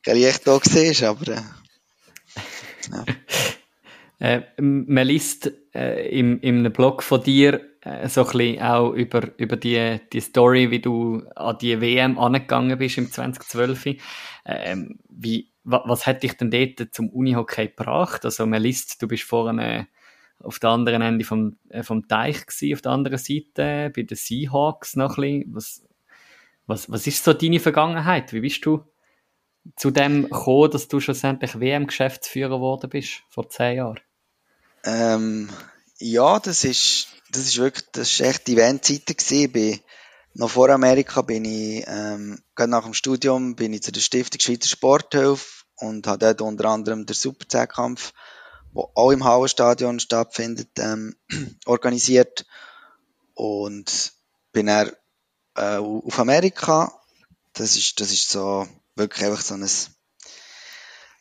kein 0.04 0.16
Licht 0.16 0.46
da 0.46 0.52
war, 0.52 1.08
aber 1.08 1.28
äh, 1.28 1.42
ja. 2.90 3.04
Äh, 4.22 4.42
man 4.60 5.04
liest 5.04 5.50
äh, 5.74 6.08
im, 6.16 6.40
im 6.42 6.72
Blog 6.72 7.02
von 7.02 7.24
dir 7.24 7.60
äh, 7.80 8.08
so 8.08 8.24
ein 8.24 8.62
auch 8.62 8.92
über, 8.92 9.36
über 9.36 9.56
die, 9.56 9.98
die 10.12 10.20
Story, 10.20 10.70
wie 10.70 10.78
du 10.78 11.24
an 11.34 11.58
die 11.60 11.80
WM 11.80 12.16
angegangen 12.20 12.78
bist 12.78 12.98
im 12.98 13.10
2012. 13.10 13.96
Ähm, 14.46 15.00
wie, 15.08 15.50
wa, 15.64 15.82
was 15.86 16.06
hat 16.06 16.22
dich 16.22 16.36
denn 16.36 16.52
dort 16.52 16.94
zum 16.94 17.08
Unihockey 17.08 17.66
gebracht? 17.66 18.24
Also 18.24 18.46
man 18.46 18.62
liest, 18.62 19.02
du 19.02 19.08
bist 19.08 19.24
vorne 19.24 19.88
auf 20.38 20.60
der 20.60 20.70
anderen 20.70 21.02
Ende 21.02 21.24
vom, 21.24 21.56
äh, 21.70 21.82
vom 21.82 22.06
Teich 22.06 22.46
gewesen, 22.46 22.74
auf 22.74 22.82
der 22.82 22.92
anderen 22.92 23.18
Seite, 23.18 23.90
bei 23.92 24.02
den 24.02 24.16
Seahawks 24.16 24.94
noch 24.94 25.18
ein. 25.18 25.46
Was, 25.48 25.84
was, 26.68 26.88
was 26.88 27.08
ist 27.08 27.24
so 27.24 27.32
deine 27.32 27.58
Vergangenheit? 27.58 28.32
Wie 28.32 28.40
bist 28.42 28.64
du 28.64 28.84
zu 29.74 29.90
dem 29.90 30.22
gekommen, 30.22 30.70
dass 30.70 30.86
du 30.86 31.00
schlussendlich 31.00 31.58
WM-Geschäftsführer 31.58 32.58
geworden 32.58 32.88
bist, 32.88 33.24
vor 33.28 33.48
zehn 33.48 33.78
Jahren? 33.78 33.98
Ähm, 34.84 35.50
ja, 35.98 36.40
das 36.40 36.64
ist, 36.64 37.08
das 37.30 37.42
ist 37.42 37.58
wirklich, 37.58 37.86
das 37.92 38.10
ist 38.10 38.20
echt 38.20 38.46
die 38.46 38.54
Eventzeiten 38.54 39.16
gewesen. 39.16 39.80
Noch 40.34 40.50
vor 40.50 40.70
Amerika 40.70 41.22
bin 41.22 41.44
ich, 41.44 41.84
ähm, 41.86 42.42
nach 42.56 42.84
dem 42.84 42.94
Studium 42.94 43.54
bin 43.54 43.72
ich 43.72 43.82
zu 43.82 43.92
der 43.92 44.00
Stiftung 44.00 44.40
Schweizer 44.40 44.68
Sporthilfe 44.68 45.64
und 45.76 46.06
habe 46.06 46.18
dort 46.18 46.40
unter 46.40 46.66
anderem 46.66 47.06
den 47.06 47.14
Superzehnkampf, 47.14 48.12
der 48.74 48.84
auch 48.94 49.10
im 49.10 49.24
Hallenstadion 49.24 50.00
stattfindet, 50.00 50.70
ähm, 50.78 51.16
organisiert 51.66 52.46
und 53.34 54.12
bin 54.52 54.66
dann 54.66 54.92
äh, 55.56 55.76
auf 55.76 56.18
Amerika. 56.18 56.92
Das 57.52 57.76
ist, 57.76 58.00
das 58.00 58.10
ist 58.10 58.30
so 58.30 58.66
wirklich 58.96 59.26
einfach 59.26 59.42
so 59.42 59.54
ein 59.54 59.68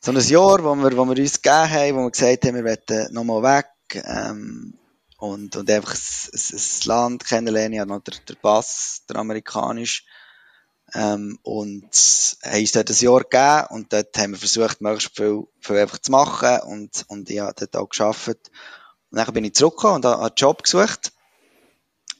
so 0.03 0.11
ein 0.11 0.19
Jahr, 0.19 0.63
wo 0.63 0.75
wir, 0.75 0.97
wo 0.97 1.05
wir 1.05 1.21
uns 1.21 1.41
gegeben 1.41 1.69
haben, 1.69 1.95
wo 1.95 2.03
wir 2.03 2.11
gesagt 2.11 2.45
haben, 2.45 2.55
wir 2.55 2.63
wollen 2.63 3.13
nochmal 3.13 3.43
weg, 3.43 4.03
ähm, 4.05 4.77
und, 5.17 5.55
und 5.55 5.69
einfach 5.69 5.93
ein, 5.93 6.29
ein, 6.33 6.57
ein 6.57 6.87
Land 6.87 7.25
kennenlernen, 7.25 7.73
ja 7.73 7.85
noch 7.85 8.01
der, 8.01 8.15
der 8.27 8.35
Bass, 8.41 9.03
der 9.07 9.17
amerikanisch, 9.17 10.05
ähm, 10.95 11.37
und 11.43 11.83
haben 12.43 12.59
uns 12.59 12.71
dort 12.71 12.89
ein 12.89 12.95
Jahr 12.95 13.21
gegeben 13.21 13.67
und 13.69 13.93
dort 13.93 14.17
haben 14.17 14.31
wir 14.31 14.39
versucht, 14.39 14.81
möglichst 14.81 15.15
viel, 15.15 15.43
viel 15.59 15.77
einfach 15.77 15.99
zu 15.99 16.11
machen 16.11 16.59
und, 16.65 17.05
und 17.07 17.29
ich 17.29 17.39
habe 17.39 17.53
dort 17.55 17.77
auch 17.77 17.89
geschafft. 17.89 18.49
Und 19.11 19.17
dann 19.17 19.33
bin 19.33 19.45
ich 19.45 19.53
zurückgekommen 19.53 19.97
und 19.97 20.05
habe 20.05 20.21
einen 20.23 20.33
Job 20.35 20.63
gesucht. 20.63 21.13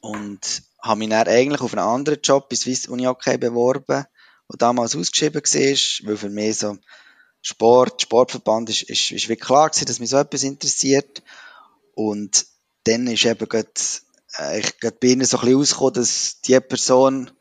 Und 0.02 0.64
habe 0.82 1.00
mich 1.00 1.10
dann 1.10 1.28
eigentlich 1.28 1.62
auf 1.62 1.74
einen 1.74 1.86
anderen 1.86 2.22
Job 2.22 2.50
bei 2.50 2.56
Swiss 2.56 2.88
Uni 2.88 3.04
Hockey 3.04 3.38
beworben, 3.38 4.06
der 4.50 4.58
damals 4.58 4.96
ausgeschrieben 4.96 5.42
war, 5.42 6.08
weil 6.08 6.18
für 6.18 6.30
mich 6.30 6.58
so 6.58 6.78
Sport, 7.42 8.04
Sportverband 8.04 8.70
ist, 8.70 8.84
ist, 8.84 9.12
ist 9.12 9.30
wirklich 9.30 9.48
klar 9.48 9.70
gewesen, 9.70 9.86
dass 9.86 10.00
mich 10.00 10.10
so 10.10 10.18
etwas 10.18 10.44
interessiert 10.44 11.24
und 11.96 12.46
dann 12.84 13.08
ist 13.08 13.26
eben 13.26 13.48
gerade, 13.48 13.70
äh, 14.40 14.60
ich 14.60 14.80
gerade 14.80 14.98
bei 15.00 15.08
ihnen 15.10 15.26
so 15.26 15.38
ein 15.38 15.42
bisschen 15.42 15.58
rausgekommen, 15.58 15.94
dass 15.94 16.42
die 16.42 16.60
Person 16.60 17.32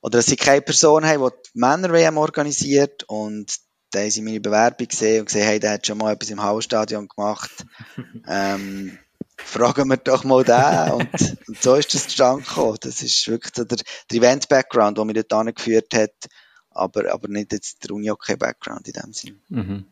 oder 0.00 0.18
dass 0.18 0.26
sie 0.26 0.36
keine 0.36 0.62
Person 0.62 1.04
haben, 1.04 1.22
die 1.24 1.50
die 1.54 1.58
Männer-WM 1.58 2.18
organisiert 2.18 3.04
und 3.04 3.54
da 3.90 4.00
haben 4.00 4.10
sie 4.10 4.22
meine 4.22 4.40
Bewerbung 4.40 4.88
gesehen 4.88 5.20
und 5.20 5.26
gesehen, 5.26 5.46
hey, 5.46 5.60
der 5.60 5.72
hat 5.72 5.86
schon 5.86 5.98
mal 5.98 6.12
etwas 6.12 6.30
im 6.30 6.42
Hausstadion 6.42 7.08
gemacht. 7.08 7.50
ähm, 8.28 8.98
fragen 9.36 9.88
wir 9.88 9.96
doch 9.96 10.24
mal 10.24 10.42
den. 10.42 10.92
Und, 10.92 11.38
und 11.48 11.62
so 11.62 11.76
ist 11.76 11.94
das 11.94 12.08
zustande 12.08 12.42
gekommen. 12.42 12.76
Das 12.80 13.02
ist 13.02 13.28
wirklich 13.28 13.52
der, 13.52 13.66
der 13.66 13.78
Event-Background, 14.10 14.98
der 14.98 15.04
mich 15.04 15.14
dort 15.14 15.32
angeführt 15.32 15.94
hat, 15.94 16.12
aber, 16.74 17.12
aber 17.12 17.28
nicht 17.28 17.52
jetzt 17.52 17.84
der 17.84 17.92
Uni-Hockey-Background 17.92 18.86
in 18.88 18.92
dem 18.92 19.12
Sinn. 19.12 19.40
Mhm. 19.48 19.84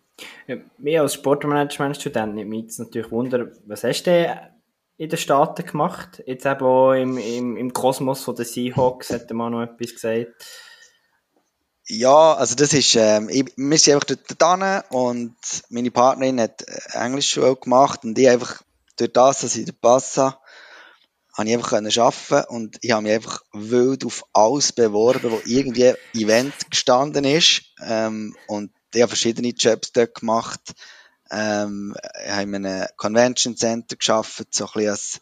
Ja, 0.47 0.57
mir 0.79 1.03
als 1.03 1.15
Sportmanagement-Student 1.15 2.35
nimmt 2.35 2.51
mich 2.51 2.63
jetzt 2.63 2.79
natürlich 2.79 3.11
Wunder, 3.11 3.51
was 3.67 3.85
hast 3.85 4.05
du 4.05 4.53
in 4.99 5.09
den 5.09 5.19
Staaten 5.19 5.67
gemacht. 5.67 6.23
Jetzt 6.27 6.47
eben 6.47 6.65
auch 6.65 6.93
im, 6.93 7.19
im, 7.19 7.57
im 7.57 7.73
Kosmos 7.73 8.23
von 8.23 8.37
den 8.37 8.45
Seahawks 8.45 9.11
hat 9.11 9.29
der 9.29 9.37
Mann 9.37 9.53
noch 9.53 9.63
etwas 9.63 9.95
gesagt. 9.95 10.47
Ja, 11.89 12.35
also 12.35 12.55
das 12.55 12.73
ist, 12.73 12.95
ähm, 12.95 13.29
ich, 13.29 13.47
wir 13.57 13.79
sind 13.79 13.95
einfach 13.95 14.17
dort 14.29 14.61
hin 14.61 14.83
und 14.91 15.35
meine 15.69 15.91
Partnerin 15.91 16.41
hat 16.41 16.65
Englischschule 16.93 17.57
gemacht 17.57 18.05
und 18.05 18.17
ich 18.17 18.29
einfach, 18.29 18.63
durch 18.97 19.13
das, 19.13 19.41
dass 19.41 19.57
ich 19.57 19.65
den 19.65 19.75
Pass 19.81 20.17
habe, 20.17 20.37
habe 21.33 21.49
ich 21.49 21.55
einfach 21.55 21.73
arbeiten 21.73 22.55
und 22.55 22.79
ich 22.81 22.91
habe 22.91 23.03
mich 23.03 23.13
einfach 23.13 23.43
wild 23.53 24.05
auf 24.05 24.25
alles 24.33 24.73
beworben, 24.73 25.31
wo 25.31 25.41
irgendwie 25.47 25.95
Event 26.15 26.55
gestanden 26.71 27.25
ist 27.25 27.63
ähm, 27.85 28.37
und 28.47 28.71
ich 28.95 29.01
habe 29.01 29.09
verschiedene 29.09 29.49
Jobs 29.49 29.93
dort 29.93 30.15
gemacht 30.15 30.61
ähm, 31.33 31.95
ich 32.25 32.31
habe 32.31 32.43
in 32.43 32.55
einem 32.55 32.87
Convention 32.97 33.57
Center 33.57 33.97
geschafft, 33.97 34.55
so 34.55 34.67
ein 34.67 34.71
bisschen 34.75 34.91
als, 34.91 35.21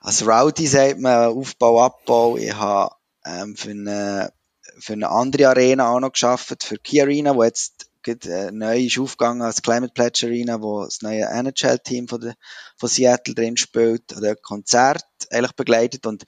als 0.00 0.26
Rowdy 0.26 0.66
sagt 0.66 1.00
man, 1.00 1.30
Aufbau, 1.30 1.82
Abbau. 1.82 2.36
Ich 2.36 2.54
habe 2.54 2.94
ähm, 3.24 3.56
für, 3.56 3.70
eine, 3.70 4.32
für 4.78 4.92
eine 4.92 5.08
andere 5.08 5.48
Arena 5.48 5.88
auch 5.88 6.00
noch 6.00 6.12
geschafft, 6.12 6.62
für 6.62 6.76
Key 6.76 7.00
Arena, 7.00 7.34
wo 7.34 7.42
jetzt 7.42 7.87
äh, 8.08 8.50
neu 8.50 8.80
ist 8.80 8.98
aufgegangen 8.98 9.42
als 9.42 9.62
Climate 9.62 9.92
Pledge 9.92 10.26
Arena, 10.26 10.60
wo 10.60 10.84
das 10.84 11.02
neue 11.02 11.24
NHL-Team 11.24 12.08
von, 12.08 12.34
von 12.76 12.88
Seattle 12.88 13.34
drin 13.34 13.56
spielt, 13.56 14.16
oder 14.16 14.36
Konzert 14.36 15.04
eigentlich 15.30 15.52
begleitet 15.52 16.06
und 16.06 16.24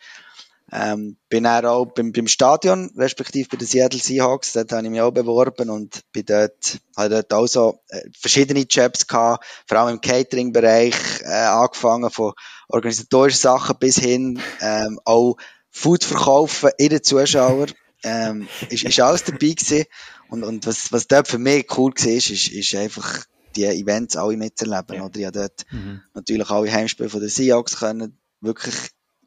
ähm, 0.72 1.16
bin 1.28 1.46
auch 1.46 1.86
beim, 1.86 2.12
beim 2.12 2.28
Stadion, 2.28 2.92
respektive 2.96 3.48
bei 3.48 3.56
den 3.56 3.66
Seattle 3.66 3.98
Seahawks, 3.98 4.52
dort 4.52 4.70
habe 4.72 4.84
ich 4.84 4.90
mich 4.90 5.00
auch 5.00 5.10
beworben 5.10 5.68
und 5.68 6.02
bin 6.12 6.24
dort, 6.26 6.78
habe 6.96 7.08
dort 7.08 7.32
auch 7.32 7.46
so 7.46 7.80
äh, 7.88 8.02
verschiedene 8.18 8.60
Jobs 8.60 9.06
gehabt, 9.06 9.44
vor 9.66 9.78
allem 9.78 9.96
im 9.96 10.00
Catering-Bereich, 10.00 10.94
äh, 11.22 11.28
angefangen 11.28 12.10
von 12.10 12.34
organisatorischen 12.68 13.40
Sachen 13.40 13.78
bis 13.78 13.98
hin, 13.98 14.40
ähm, 14.60 15.00
auch 15.04 15.36
Food 15.70 16.04
verkaufen 16.04 16.70
in 16.78 16.90
den 16.90 17.02
Zuschauern, 17.02 17.72
ähm, 18.04 18.48
ist, 18.68 18.84
ist 18.84 19.00
alles 19.00 19.24
dabei 19.24 19.38
gewesen. 19.38 19.84
Und, 20.30 20.44
und 20.44 20.66
was, 20.66 20.92
was 20.92 21.08
dort 21.08 21.28
für 21.28 21.38
mich 21.38 21.66
cool 21.76 21.92
war, 21.92 22.12
ist, 22.12 22.30
ist, 22.30 22.74
einfach 22.74 23.24
die 23.56 23.64
Events 23.64 24.16
alle 24.16 24.36
mitzuerleben, 24.36 24.96
ja. 24.96 25.04
oder? 25.04 25.18
Ich 25.18 25.26
habe 25.26 25.38
dort 25.38 25.66
mhm. 25.72 26.00
natürlich 26.14 26.50
alle 26.50 26.72
Heimspiele 26.72 27.08
von 27.08 27.20
den 27.20 27.28
Seahawks 27.28 27.78
können 27.78 28.16
wirklich 28.40 28.74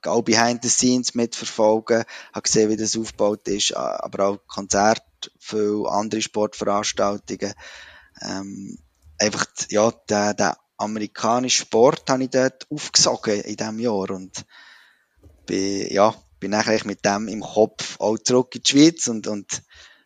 auch 0.05 0.21
behind 0.21 0.63
the 0.63 0.69
scenes 0.69 1.13
mitverfolgen, 1.13 2.03
habe 2.33 2.41
gesehen, 2.41 2.69
wie 2.69 2.77
das 2.77 2.97
aufgebaut 2.97 3.47
ist, 3.47 3.75
aber 3.75 4.27
auch 4.27 4.47
Konzerte, 4.47 5.03
viele 5.39 5.89
andere 5.89 6.21
Sportveranstaltungen. 6.21 7.53
Ähm, 8.21 8.77
einfach, 9.17 9.45
ja, 9.69 9.91
der, 10.09 10.33
der 10.33 10.57
amerikanische 10.77 11.63
Sport 11.63 12.09
habe 12.09 12.23
ich 12.23 12.29
dort 12.29 12.67
aufgesogen 12.69 13.41
in 13.41 13.55
diesem 13.55 13.79
Jahr 13.79 14.11
und 14.11 14.45
bin, 15.45 15.87
ja, 15.89 16.13
bin 16.39 16.53
eigentlich 16.53 16.85
mit 16.85 17.05
dem 17.05 17.27
im 17.27 17.41
Kopf 17.41 17.99
auch 17.99 18.17
zurück 18.17 18.55
in 18.55 18.63
die 18.63 18.71
Schweiz 18.71 19.07
und, 19.07 19.27
und 19.27 19.63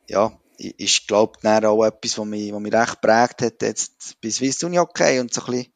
ja, 0.07 0.37
ist, 0.58 1.08
glaube 1.08 1.38
ich, 1.41 1.66
auch 1.66 1.84
etwas, 1.86 2.18
was 2.18 2.26
mich, 2.26 2.51
was 2.51 2.60
mich 2.60 2.74
recht 2.74 3.01
prägt 3.01 3.41
hat, 3.41 3.62
jetzt 3.62 4.20
bis 4.22 4.38
Swiss 4.38 4.64
Uni 4.64 4.80
okay 4.80 5.20
und 5.20 5.34
so 5.34 5.41
ein 5.45 5.51
bisschen 5.51 5.74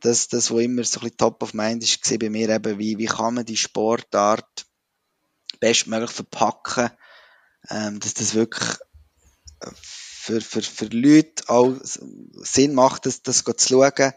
das, 0.00 0.28
das, 0.28 0.50
was 0.50 0.60
immer 0.60 0.84
so 0.84 1.00
ein 1.00 1.04
bisschen 1.04 1.16
top 1.16 1.42
of 1.42 1.54
mind 1.54 1.82
ist, 1.82 2.18
bei 2.18 2.30
mir 2.30 2.48
eben, 2.48 2.78
wie, 2.78 2.98
wie 2.98 3.06
kann 3.06 3.34
man 3.34 3.44
die 3.44 3.56
Sportart 3.56 4.66
bestmöglich 5.58 6.10
verpacken, 6.10 6.90
ähm, 7.68 7.98
dass 8.00 8.14
das 8.14 8.34
wirklich 8.34 8.78
für, 9.74 10.40
für, 10.40 10.62
für 10.62 10.86
Leute 10.86 11.48
auch 11.48 11.74
Sinn 11.82 12.74
macht, 12.74 13.06
das, 13.06 13.22
das 13.22 13.44
zu 13.44 13.68
schauen. 13.68 14.12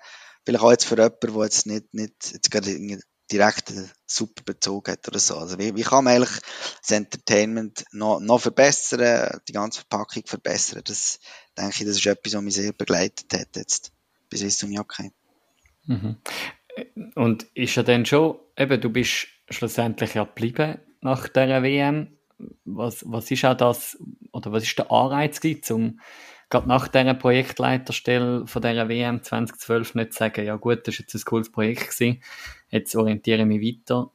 Vielleicht 0.45 0.63
auch 0.63 0.71
jetzt 0.71 0.85
für 0.85 0.95
jemanden, 0.95 1.33
der 1.33 1.43
jetzt 1.43 1.65
nicht, 1.65 1.93
nicht 1.93 2.33
jetzt 2.33 2.51
gerade 2.51 2.71
direkt 3.31 3.73
super 4.05 4.43
Bezug 4.43 4.89
hat 4.89 5.07
oder 5.07 5.19
so. 5.19 5.37
Also 5.37 5.57
wie, 5.57 5.75
wie 5.75 5.81
kann 5.81 6.03
man 6.03 6.15
eigentlich 6.15 6.39
das 6.81 6.91
Entertainment 6.91 7.85
noch, 7.91 8.19
noch 8.19 8.39
verbessern, 8.39 9.39
die 9.47 9.53
ganze 9.53 9.79
Verpackung 9.81 10.23
verbessern? 10.25 10.81
Das 10.85 11.19
denke 11.57 11.75
ich, 11.79 11.85
das 11.85 11.97
ist 11.97 12.05
etwas, 12.05 12.33
was 12.33 12.41
mich 12.41 12.55
sehr 12.55 12.73
begleitet 12.73 13.33
hat 13.33 13.55
jetzt 13.55 13.91
bis 14.29 14.41
jetzt 14.41 14.59
zum 14.59 14.71
Jacke. 14.71 15.11
Mhm. 15.85 16.17
Und 17.15 17.43
ist 17.53 17.75
ja 17.75 17.83
dann 17.83 18.05
schon, 18.05 18.39
eben, 18.57 18.81
du 18.81 18.89
bist 18.89 19.27
schlussendlich 19.49 20.15
ja 20.15 20.23
geblieben 20.23 20.79
nach 21.01 21.27
der 21.27 21.61
WM. 21.61 22.17
Was, 22.65 23.03
was 23.07 23.29
ist 23.29 23.45
auch 23.45 23.55
das, 23.55 23.97
oder 24.31 24.51
was 24.51 24.63
ist 24.63 24.77
der 24.77 24.91
Anreiz 24.91 25.39
um 25.69 25.99
gerade 26.53 26.67
nach 26.67 26.87
dieser 26.87 27.15
Projektleiterstelle 27.15 28.45
von 28.45 28.61
dieser 28.61 28.87
WM 28.87 29.23
2012 29.23 29.95
nicht 29.95 30.13
sagen, 30.13 30.45
ja 30.45 30.55
gut, 30.55 30.87
das 30.87 30.93
ist 30.93 30.99
jetzt 30.99 31.15
ein 31.15 31.25
cooles 31.25 31.51
Projekt 31.51 31.89
gewesen, 31.89 32.21
jetzt 32.69 32.95
orientiere 32.95 33.39
ich 33.39 33.47
mich 33.47 33.79
weiter, 33.81 34.11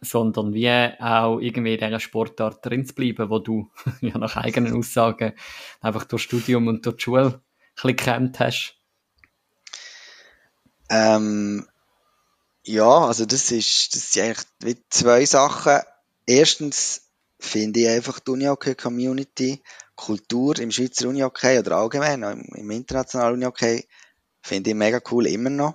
sondern 0.00 0.54
wie 0.54 0.70
auch 0.70 1.38
irgendwie 1.38 1.74
in 1.74 1.80
dieser 1.80 2.00
Sportart 2.00 2.64
drin 2.64 2.86
zu 2.86 2.94
bleiben, 2.94 3.28
wo 3.28 3.40
du 3.40 3.70
ja 4.00 4.16
nach 4.16 4.36
eigenen 4.36 4.74
Aussagen 4.74 5.34
einfach 5.82 6.04
durch 6.04 6.22
Studium 6.22 6.66
und 6.66 6.86
durch 6.86 6.96
die 6.96 7.02
Schule 7.02 7.26
ein 7.26 7.40
bisschen 7.74 7.96
gekämmt 7.96 8.40
hast. 8.40 8.78
Ähm, 10.88 11.68
ja, 12.64 13.04
also 13.04 13.26
das 13.26 13.50
ist, 13.52 13.94
das 13.94 14.12
sind 14.12 14.22
eigentlich 14.24 14.78
zwei 14.88 15.26
Sachen. 15.26 15.80
Erstens 16.24 17.11
finde 17.42 17.80
ich 17.80 17.88
einfach 17.88 18.20
die 18.20 18.30
Unihockey 18.30 18.74
Community, 18.74 19.62
Kultur 19.96 20.58
im 20.58 20.70
Schweizer 20.70 21.08
Unihockey 21.08 21.58
oder 21.58 21.76
allgemein 21.76 22.22
im, 22.22 22.44
im 22.54 22.70
internationalen 22.70 23.34
Unihockey 23.34 23.86
finde 24.42 24.70
ich 24.70 24.76
mega 24.76 25.00
cool 25.10 25.26
immer 25.26 25.50
noch. 25.50 25.74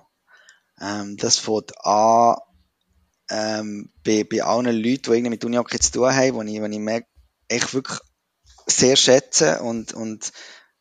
Ähm, 0.80 1.16
das 1.16 1.38
fängt 1.38 1.72
an 1.84 2.36
ähm, 3.30 3.92
bei, 4.04 4.24
bei 4.24 4.42
allen 4.42 4.64
Leuten, 4.64 4.82
die 4.82 5.10
irgendwie 5.10 5.30
mit 5.30 5.44
Unihockey 5.44 5.78
zu 5.78 5.92
tun 5.92 6.14
haben, 6.14 6.46
die 6.46 6.56
ich, 6.56 6.70
die 6.70 6.96
ich 6.96 7.04
echt 7.48 7.74
wirklich 7.74 7.98
sehr 8.66 8.96
schätze 8.96 9.60
und, 9.62 9.92
und 9.92 10.32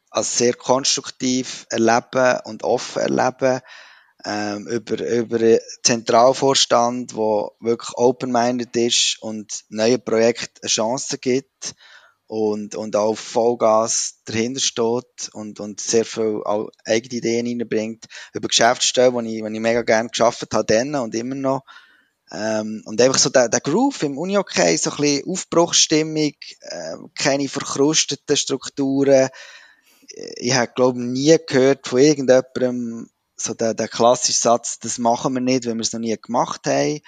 als 0.09 0.37
sehr 0.37 0.53
konstruktiv 0.53 1.67
erleben 1.69 2.39
und 2.45 2.63
offen 2.63 3.01
erleben 3.01 3.61
ähm, 4.25 4.67
über, 4.67 5.05
über 5.05 5.37
einen 5.37 5.59
Zentralvorstand, 5.83 7.11
der 7.11 7.51
wirklich 7.59 7.89
open-minded 7.95 8.75
ist 8.75 9.17
und 9.21 9.63
neue 9.69 9.99
Projekten 9.99 10.59
eine 10.61 10.69
Chance 10.69 11.17
gibt 11.17 11.75
und, 12.25 12.75
und 12.75 12.95
auch 12.95 13.15
Vollgas 13.15 14.21
dahinter 14.25 14.59
steht 14.59 15.29
und, 15.33 15.59
und 15.59 15.79
sehr 15.79 16.05
viel 16.05 16.41
eigene 16.85 17.15
Ideen 17.15 17.47
reinbringt, 17.47 18.05
über 18.33 18.47
Geschäftsstellen, 18.47 19.13
wo 19.13 19.21
ich, 19.21 19.41
wo 19.41 19.47
ich 19.47 19.59
mega 19.59 19.81
gerne 19.81 20.09
geschafft 20.09 20.47
habe, 20.53 20.65
dann 20.65 20.95
und 20.95 21.15
immer 21.15 21.35
noch. 21.35 21.63
Ähm, 22.29 22.81
und 22.85 22.99
einfach 22.99 23.17
so 23.17 23.29
der, 23.29 23.47
der 23.47 23.61
Groove 23.61 24.03
im 24.03 24.17
Uni-Okay, 24.17 24.75
so 24.75 24.91
ein 24.91 24.97
bisschen 24.97 25.29
Aufbruchsstimmung, 25.29 26.33
äh, 26.59 26.97
keine 27.15 27.47
verkrusteten 27.47 28.35
Strukturen, 28.35 29.29
ich 30.09 30.53
habe, 30.53 30.71
glaube 30.73 31.01
nie 31.01 31.37
gehört 31.47 31.87
von 31.87 31.99
irgendjemandem, 31.99 33.09
so 33.37 33.53
der, 33.53 33.73
der 33.73 33.87
klassische 33.87 34.39
Satz, 34.39 34.79
das 34.79 34.97
machen 34.97 35.33
wir 35.33 35.41
nicht, 35.41 35.65
wenn 35.65 35.77
wir 35.77 35.83
es 35.83 35.93
noch 35.93 35.99
nie 35.99 36.17
gemacht 36.17 36.61
haben. 36.65 36.99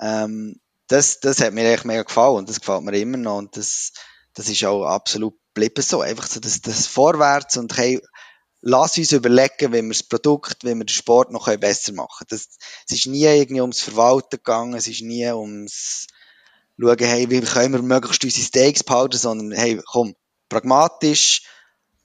Ähm, 0.00 0.60
das, 0.88 1.20
das 1.20 1.40
hat 1.40 1.54
mir 1.54 1.72
echt 1.72 1.84
mega 1.84 2.02
gefallen 2.02 2.36
und 2.36 2.48
das 2.48 2.60
gefällt 2.60 2.82
mir 2.82 2.96
immer 2.98 3.16
noch 3.16 3.38
und 3.38 3.56
das, 3.56 3.92
das 4.34 4.48
ist 4.48 4.64
auch 4.64 4.84
absolut 4.84 5.34
geblieben 5.54 5.82
so. 5.82 6.02
Einfach 6.02 6.26
so 6.26 6.40
das, 6.40 6.60
das 6.60 6.86
Vorwärts 6.86 7.56
und 7.56 7.76
hey, 7.76 8.00
lass 8.60 8.98
uns 8.98 9.12
überlegen, 9.12 9.72
wie 9.72 9.82
wir 9.82 9.88
das 9.88 10.02
Produkt, 10.02 10.64
wie 10.64 10.74
wir 10.74 10.84
den 10.84 10.88
Sport 10.88 11.30
noch 11.30 11.54
besser 11.56 11.92
machen 11.92 12.26
können. 12.28 12.40
Das, 12.40 12.56
es 12.88 12.96
ist 12.96 13.06
nie 13.06 13.24
irgendwie 13.24 13.60
ums 13.60 13.80
Verwalten 13.80 14.36
gegangen, 14.36 14.74
es 14.74 14.86
ist 14.86 15.02
nie 15.02 15.26
ums 15.30 16.06
schauen, 16.80 16.98
hey, 16.98 17.30
wie 17.30 17.40
können 17.40 17.72
wir 17.72 17.82
möglichst 17.82 18.24
unsere 18.24 18.46
Steaks 18.46 18.82
behalten, 18.82 19.18
sondern 19.18 19.52
hey, 19.52 19.80
komm, 19.84 20.14
pragmatisch, 20.48 21.42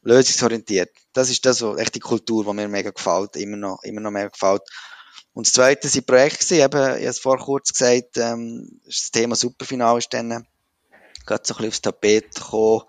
lösungsorientiert. 0.08 0.90
Das 1.14 1.30
ist 1.30 1.46
das, 1.46 1.62
echt 1.62 1.96
die 1.96 2.00
Kultur, 2.00 2.46
die 2.46 2.54
mir 2.54 2.68
mega 2.68 2.92
gefällt, 2.92 3.36
immer 3.36 3.58
noch, 3.58 3.84
immer 3.84 4.02
noch 4.02 4.12
mega 4.12 4.30
gefällt. 4.30 4.64
Und 5.34 5.46
das 5.46 5.54
zweite 5.54 5.88
sind 5.90 6.08
Projekte, 6.08 6.56
eben, 6.56 6.64
ich 6.64 6.72
habe 6.72 7.06
es 7.06 7.20
vorher 7.20 7.46
kurz 7.46 7.72
gesagt, 7.72 8.18
ähm, 8.18 8.82
das 8.86 9.12
Thema 9.12 9.36
Superfinale 9.36 10.00
ist 10.00 10.14
dann 10.14 10.48
gerade 11.26 11.44
so 11.46 11.54
ein 11.54 11.58
bisschen 11.58 11.68
aufs 11.68 11.82
Tapet 11.82 12.36
gekommen, 12.36 12.84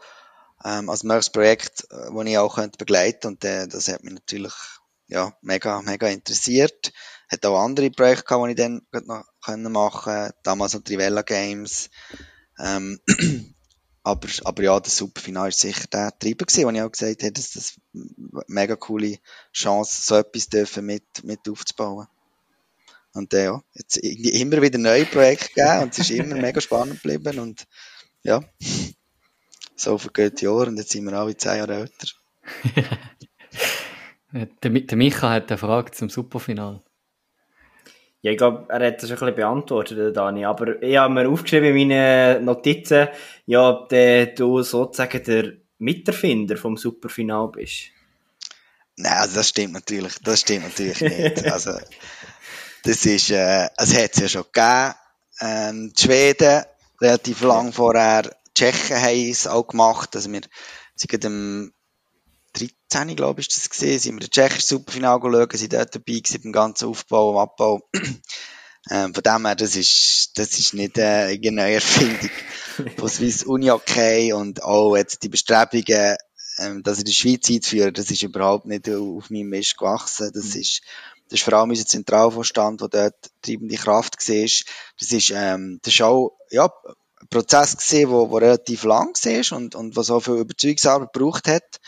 ähm, 0.64 0.89
als 0.89 1.03
mögliches 1.03 1.31
Projekt, 1.31 1.87
das 1.91 2.11
äh, 2.11 2.29
ich 2.31 2.39
auch 2.39 2.55
könnte 2.55 2.79
begleiten 2.79 3.27
und 3.27 3.45
äh, 3.45 3.66
das 3.66 3.89
hat 3.89 4.05
mich 4.05 4.14
natürlich 4.14 4.55
ja, 5.09 5.33
mega, 5.41 5.83
mega 5.83 6.09
interessiert. 6.09 6.93
Hat 7.29 7.45
auch 7.45 7.59
andere 7.59 7.91
Projekte 7.91 8.25
gehabt, 8.25 8.47
die 8.47 8.51
ich 8.51 8.57
dann 8.57 8.87
noch 9.07 9.71
machen 9.71 10.31
damals 10.43 10.75
noch 10.75 10.83
Trivella 10.83 11.23
Games. 11.23 11.91
Ähm, 12.59 13.01
aber, 14.03 14.29
aber 14.45 14.63
ja, 14.63 14.81
das 14.81 14.97
Superfinale 14.97 15.49
ist 15.49 15.61
sicher 15.61 15.87
der 15.93 16.17
Treiber 16.19 16.47
gewesen, 16.47 16.65
wo 16.65 16.71
ich 16.71 16.83
auch 16.83 16.93
gesagt 16.93 17.23
habe, 17.23 17.33
dass 17.33 17.53
das 17.53 17.81
eine 17.95 18.43
mega 18.47 18.77
coole 18.77 19.19
Chance, 19.53 20.03
so 20.03 20.17
etwas 20.17 20.49
dürfen 20.49 20.87
mit, 20.87 21.25
mit 21.25 21.49
aufzubauen. 21.49 22.07
Und 23.15 23.35
äh, 23.35 23.45
ja, 23.45 23.63
jetzt 23.75 23.97
immer 23.97 24.63
wieder 24.63 24.79
neue 24.79 25.05
Projekte 25.05 25.49
gegeben 25.55 25.83
und 25.83 25.93
es 25.93 25.99
ist 25.99 26.11
immer 26.11 26.37
mega 26.37 26.61
spannend 26.61 27.03
geblieben 27.03 27.39
und 27.39 27.67
ja, 28.23 28.45
so 29.77 29.99
vergeht 29.99 30.41
die 30.41 30.45
Jahre 30.45 30.67
und 30.67 30.77
jetzt 30.77 30.91
sind 30.91 31.05
wir 31.05 31.13
alle 31.15 31.37
zehn 31.37 31.57
Jahre 31.59 31.75
älter. 31.75 32.09
der, 34.63 34.71
der 34.71 34.97
Micha 34.97 35.31
hat 35.31 35.51
eine 35.51 35.59
Frage 35.59 35.93
zum 35.93 36.11
Superfinal. 36.11 36.83
Ja, 38.21 38.33
ich 38.33 38.39
glaube, 38.39 38.66
er 38.69 38.87
hat 38.87 39.03
das 39.03 39.11
ein 39.11 39.16
bisschen 39.16 39.35
beantwortet, 39.35 40.16
Dani. 40.16 40.45
Aber 40.45 40.83
ich 40.83 40.97
habe 40.97 41.14
mir 41.14 41.29
aufgeschrieben 41.29 41.77
in 41.77 41.89
meinen 41.89 42.45
Notizen, 42.45 43.09
ja, 43.47 43.69
ob 43.69 43.89
du 43.89 44.62
sozusagen 44.62 45.23
der 45.23 45.53
Miterfinder 45.79 46.57
vom 46.57 46.77
Superfinal 46.77 47.49
bist. 47.49 47.91
Nein, 48.97 49.12
also 49.12 49.37
das 49.37 49.49
stimmt 49.51 49.75
natürlich, 49.75 50.19
das 50.25 50.41
stimmt 50.41 50.64
natürlich 50.64 51.01
nicht. 51.01 51.47
Also, 51.53 51.79
das 52.83 53.07
ist, 53.07 53.31
äh, 53.31 53.69
es 53.77 53.97
hat 53.97 54.14
es 54.14 54.21
ja 54.21 54.29
schon 54.29 54.45
gegeben. 54.53 54.95
Ähm, 55.41 55.93
die 55.97 56.03
Schweden, 56.03 56.64
relativ 57.01 57.43
lang 57.43 57.73
vorher, 57.73 58.23
die 58.23 58.31
Tschechen 58.55 59.01
haben 59.01 59.31
es 59.31 59.47
auch 59.47 59.69
gemacht. 59.69 60.16
Also 60.16 60.33
wir 60.33 60.41
sind 60.97 61.25
im 61.25 61.73
13, 62.59 63.17
glaube 63.17 63.41
ich, 63.41 63.49
das 63.49 63.69
gesehen, 63.69 63.99
sind 63.99 64.15
wir 64.17 64.21
das 64.21 64.31
tschechische 64.31 64.67
Superfinale 64.67 65.21
geschaut, 65.21 65.53
sind 65.57 65.73
dort 65.73 65.95
dabei 65.95 66.21
gewesen, 66.21 66.43
beim 66.43 66.53
ganzen 66.53 66.89
Aufbau 66.89 67.31
und 67.31 67.39
Abbau. 67.39 67.81
Ähm, 68.91 69.13
von 69.13 69.23
dem 69.23 69.45
her, 69.45 69.55
das 69.55 69.77
ist, 69.77 70.31
das 70.37 70.59
ist 70.59 70.73
nicht 70.73 70.97
äh, 70.97 71.27
eine 71.27 71.53
neue 71.53 71.75
Erfindung 71.75 72.31
von 72.97 73.09
Swiss 73.09 73.43
Uni 73.43 73.71
okay 73.71 74.33
und 74.33 74.63
auch 74.63 74.97
jetzt 74.97 75.23
die 75.23 75.29
Bestrebungen, 75.29 76.17
ähm, 76.59 76.83
das 76.83 76.99
in 76.99 77.05
der 77.05 77.13
Schweiz 77.13 77.51
einzuführen, 77.51 77.93
das 77.93 78.11
ist 78.11 78.23
überhaupt 78.23 78.65
nicht 78.65 78.89
auf 78.89 79.29
meinem 79.29 79.49
Mist 79.49 79.77
gewachsen. 79.77 80.31
Das 80.33 80.55
mhm. 80.55 80.61
ist, 80.61 80.83
das 81.29 81.41
ist 81.41 81.43
vor 81.43 81.55
allem 81.55 81.71
unser 81.71 81.85
Zentralvorstand, 81.85 82.81
der 82.81 82.89
dort 82.89 83.31
treibende 83.43 83.77
Kraft 83.77 84.27
war. 84.27 84.65
Das 84.99 85.13
ist, 85.13 85.33
ähm, 85.35 85.81
das 85.83 85.93
ist 85.93 86.03
auch, 86.03 86.39
ja, 86.51 86.73
ein 87.21 87.29
Prozess 87.29 87.77
gesehen, 87.77 88.11
wo, 88.11 88.31
wo 88.31 88.39
relativ 88.39 88.85
lang 88.85 89.15
war 89.15 89.59
und, 89.59 89.75
und 89.75 89.97
was 89.97 90.11
auch 90.11 90.21
viel 90.21 90.37
Überzeugungsarbeit 90.37 91.13
gebraucht 91.13 91.49
hat 91.49 91.79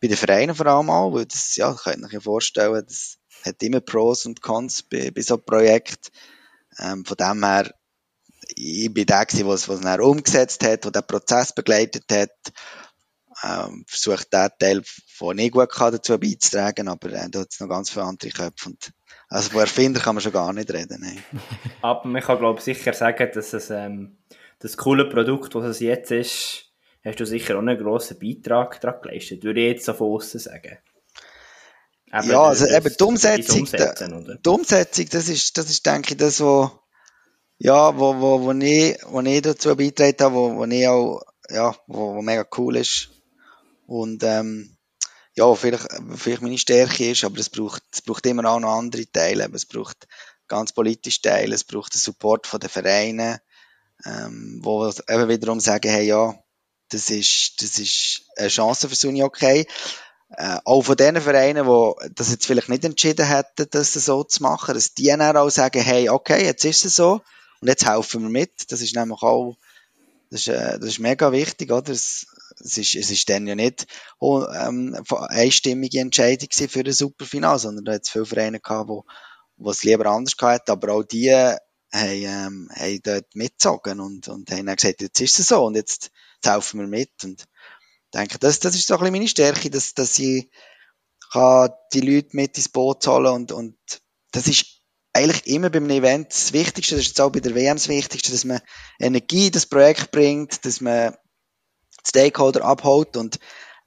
bei 0.00 0.08
den 0.08 0.16
Vereinen 0.16 0.54
vor 0.54 0.66
allem 0.66 0.90
auch, 0.90 1.12
weil 1.12 1.26
das, 1.26 1.56
ja, 1.56 1.74
könnt 1.74 2.12
ihr 2.12 2.18
euch 2.18 2.24
vorstellen, 2.24 2.84
das 2.86 3.18
hat 3.44 3.62
immer 3.62 3.80
Pros 3.80 4.26
und 4.26 4.40
Cons 4.40 4.82
bei, 4.82 5.10
bei 5.10 5.20
so 5.20 5.34
einem 5.34 5.44
Projekt. 5.44 6.10
Ähm, 6.78 7.04
von 7.04 7.16
dem 7.16 7.44
her, 7.44 7.74
ich 8.54 8.92
bin 8.92 9.06
der 9.06 9.26
gewesen, 9.26 9.48
was, 9.48 9.68
was 9.68 9.84
er 9.84 10.00
umgesetzt 10.00 10.64
hat, 10.64 10.84
der 10.84 10.90
den 10.90 11.06
Prozess 11.06 11.54
begleitet 11.54 12.04
hat, 12.10 12.30
ähm, 13.42 13.84
versucht 13.86 14.32
den 14.32 14.48
Teil, 14.58 14.82
den 14.82 15.38
ich 15.38 15.52
gut 15.52 15.70
kann, 15.70 15.92
dazu 15.92 16.18
beizutragen, 16.18 16.88
aber 16.88 17.10
äh, 17.12 17.28
da 17.30 17.40
hat 17.40 17.48
es 17.50 17.60
noch 17.60 17.68
ganz 17.68 17.90
viele 17.90 18.04
andere 18.04 18.30
Köpfe 18.30 18.70
und 18.70 18.92
also 19.28 19.50
von 19.50 19.60
Erfinder 19.60 20.00
kann 20.00 20.16
man 20.16 20.22
schon 20.22 20.32
gar 20.32 20.52
nicht 20.52 20.72
reden. 20.72 20.98
Nein. 21.00 21.22
Aber 21.82 22.06
man 22.08 22.20
kann 22.20 22.38
glaube 22.38 22.58
ich 22.58 22.64
sicher 22.64 22.92
sagen, 22.92 23.30
dass 23.32 23.52
es 23.52 23.70
ähm, 23.70 24.18
das 24.58 24.76
coole 24.76 25.08
Produkt, 25.08 25.54
was 25.54 25.64
es 25.66 25.78
jetzt 25.78 26.10
ist, 26.10 26.69
hast 27.04 27.20
du 27.20 27.26
sicher 27.26 27.56
auch 27.56 27.60
einen 27.60 27.78
grossen 27.78 28.18
Beitrag 28.18 28.80
daran 28.80 29.00
geleistet, 29.02 29.42
würde 29.44 29.60
ich 29.60 29.72
jetzt 29.72 29.84
so 29.84 29.94
von 29.94 30.12
außen 30.12 30.40
sagen. 30.40 30.78
Eben, 32.12 32.30
ja, 32.30 32.42
also 32.42 32.66
das, 32.66 32.76
eben 32.76 32.96
die 32.98 33.04
Umsetzung, 33.04 33.66
die 33.66 34.48
Umsetzung, 34.48 35.06
das 35.10 35.28
ist, 35.28 35.56
das 35.56 35.70
ist, 35.70 35.86
denke 35.86 36.12
ich, 36.12 36.16
das, 36.16 36.40
wo, 36.40 36.70
ja, 37.58 37.96
wo, 37.96 38.20
wo, 38.20 38.42
wo 38.42 38.52
ich, 38.52 38.98
wo 39.06 39.20
ich 39.20 39.42
dazu 39.42 39.76
beigetragen 39.76 40.16
habe, 40.20 40.34
wo, 40.34 40.56
wo 40.56 40.64
ich 40.64 40.88
auch, 40.88 41.22
ja, 41.48 41.76
wo, 41.86 42.16
wo 42.16 42.22
mega 42.22 42.44
cool 42.56 42.76
ist. 42.76 43.10
Und, 43.86 44.24
ähm, 44.24 44.76
ja, 45.34 45.54
vielleicht, 45.54 45.86
vielleicht 46.16 46.42
meine 46.42 46.58
Stärke 46.58 47.10
ist, 47.10 47.24
aber 47.24 47.38
es 47.38 47.48
braucht, 47.48 47.82
es 47.92 48.02
braucht 48.02 48.26
immer 48.26 48.44
auch 48.44 48.60
noch 48.60 48.76
andere 48.76 49.06
Teile. 49.10 49.48
Es 49.54 49.64
braucht 49.64 50.08
ganz 50.48 50.72
politische 50.72 51.22
Teile, 51.22 51.54
es 51.54 51.64
braucht 51.64 51.94
den 51.94 52.00
Support 52.00 52.46
von 52.46 52.60
den 52.60 52.68
Vereinen, 52.68 53.38
ähm, 54.04 54.60
wo 54.62 54.86
eben 54.86 55.28
wiederum 55.28 55.60
sagen, 55.60 55.90
hey, 55.90 56.06
ja, 56.06 56.34
das 56.90 57.10
ist, 57.10 57.62
das 57.62 57.78
ist 57.78 58.22
eine 58.36 58.48
Chance 58.48 58.88
für 58.88 58.94
Sunny 58.94 59.22
okay. 59.22 59.66
Äh, 60.36 60.58
auch 60.64 60.82
von 60.82 60.96
den 60.96 61.20
Vereinen, 61.20 61.66
die 61.66 62.10
das 62.14 62.30
jetzt 62.30 62.46
vielleicht 62.46 62.68
nicht 62.68 62.84
entschieden 62.84 63.26
hätten, 63.26 63.66
das 63.70 63.94
so 63.94 64.22
zu 64.22 64.42
machen, 64.42 64.74
dass 64.74 64.94
die 64.94 65.06
dann 65.06 65.36
auch 65.36 65.50
sagen, 65.50 65.82
hey, 65.82 66.08
okay, 66.08 66.44
jetzt 66.44 66.64
ist 66.64 66.84
es 66.84 66.94
so 66.94 67.20
und 67.60 67.68
jetzt 67.68 67.86
helfen 67.86 68.22
wir 68.22 68.28
mit. 68.28 68.70
Das 68.70 68.80
ist 68.80 68.94
nämlich 68.94 69.22
auch, 69.22 69.56
das 70.30 70.42
ist, 70.42 70.48
äh, 70.48 70.78
das 70.78 70.88
ist 70.88 70.98
mega 71.00 71.32
wichtig, 71.32 71.72
oder? 71.72 71.90
Es, 71.90 72.26
es 72.60 72.78
ist, 72.78 72.94
es 72.94 73.10
ist 73.10 73.28
dann 73.28 73.46
ja 73.46 73.54
nicht 73.54 73.86
oh, 74.18 74.44
ähm, 74.44 74.96
einstimmige 75.10 76.00
Entscheidung 76.00 76.48
für 76.52 76.80
ein 76.80 76.92
Superfinal, 76.92 77.58
sondern 77.58 77.84
da 77.84 77.92
hat 77.94 78.02
es 78.02 78.10
viele 78.10 78.26
Vereine 78.26 78.60
gehabt, 78.60 78.88
wo, 78.88 79.04
wo 79.56 79.70
es 79.70 79.82
lieber 79.82 80.06
anders 80.06 80.36
gehabt 80.36 80.70
aber 80.70 80.92
auch 80.92 81.02
die 81.02 81.32
haben, 81.32 81.58
ähm, 81.92 82.70
haben 82.74 83.00
dort 83.02 83.34
mitgezogen 83.34 84.00
und, 84.00 84.28
und 84.28 84.50
haben 84.50 84.66
dann 84.66 84.76
gesagt, 84.76 85.00
jetzt 85.00 85.20
ist 85.20 85.38
es 85.40 85.48
so 85.48 85.64
und 85.64 85.74
jetzt, 85.74 86.10
helfen 86.46 86.80
wir 86.80 86.86
mit. 86.86 87.10
Und 87.24 87.46
denke, 88.14 88.38
das, 88.38 88.60
das 88.60 88.74
ist 88.74 88.86
so 88.86 88.94
ein 88.94 89.00
bisschen 89.00 89.12
meine 89.12 89.28
Stärke, 89.28 89.70
dass, 89.70 89.94
dass 89.94 90.18
ich 90.18 90.50
kann 91.32 91.70
die 91.92 92.00
Leute 92.00 92.30
mit 92.32 92.56
ins 92.56 92.68
Boot 92.68 93.06
holen 93.06 93.26
und, 93.26 93.52
und 93.52 93.76
das 94.32 94.48
ist 94.48 94.80
eigentlich 95.12 95.46
immer 95.46 95.70
bei 95.70 95.78
einem 95.78 95.90
Event 95.90 96.32
das 96.32 96.52
Wichtigste, 96.52 96.94
das 96.94 97.02
ist 97.02 97.08
jetzt 97.08 97.20
auch 97.20 97.30
bei 97.30 97.40
der 97.40 97.54
WM 97.54 97.76
das 97.76 97.88
Wichtigste, 97.88 98.32
dass 98.32 98.44
man 98.44 98.60
Energie 98.98 99.46
in 99.46 99.52
das 99.52 99.66
Projekt 99.66 100.10
bringt, 100.10 100.64
dass 100.64 100.80
man 100.80 101.16
Stakeholder 102.06 102.64
abholt 102.64 103.16
und 103.16 103.38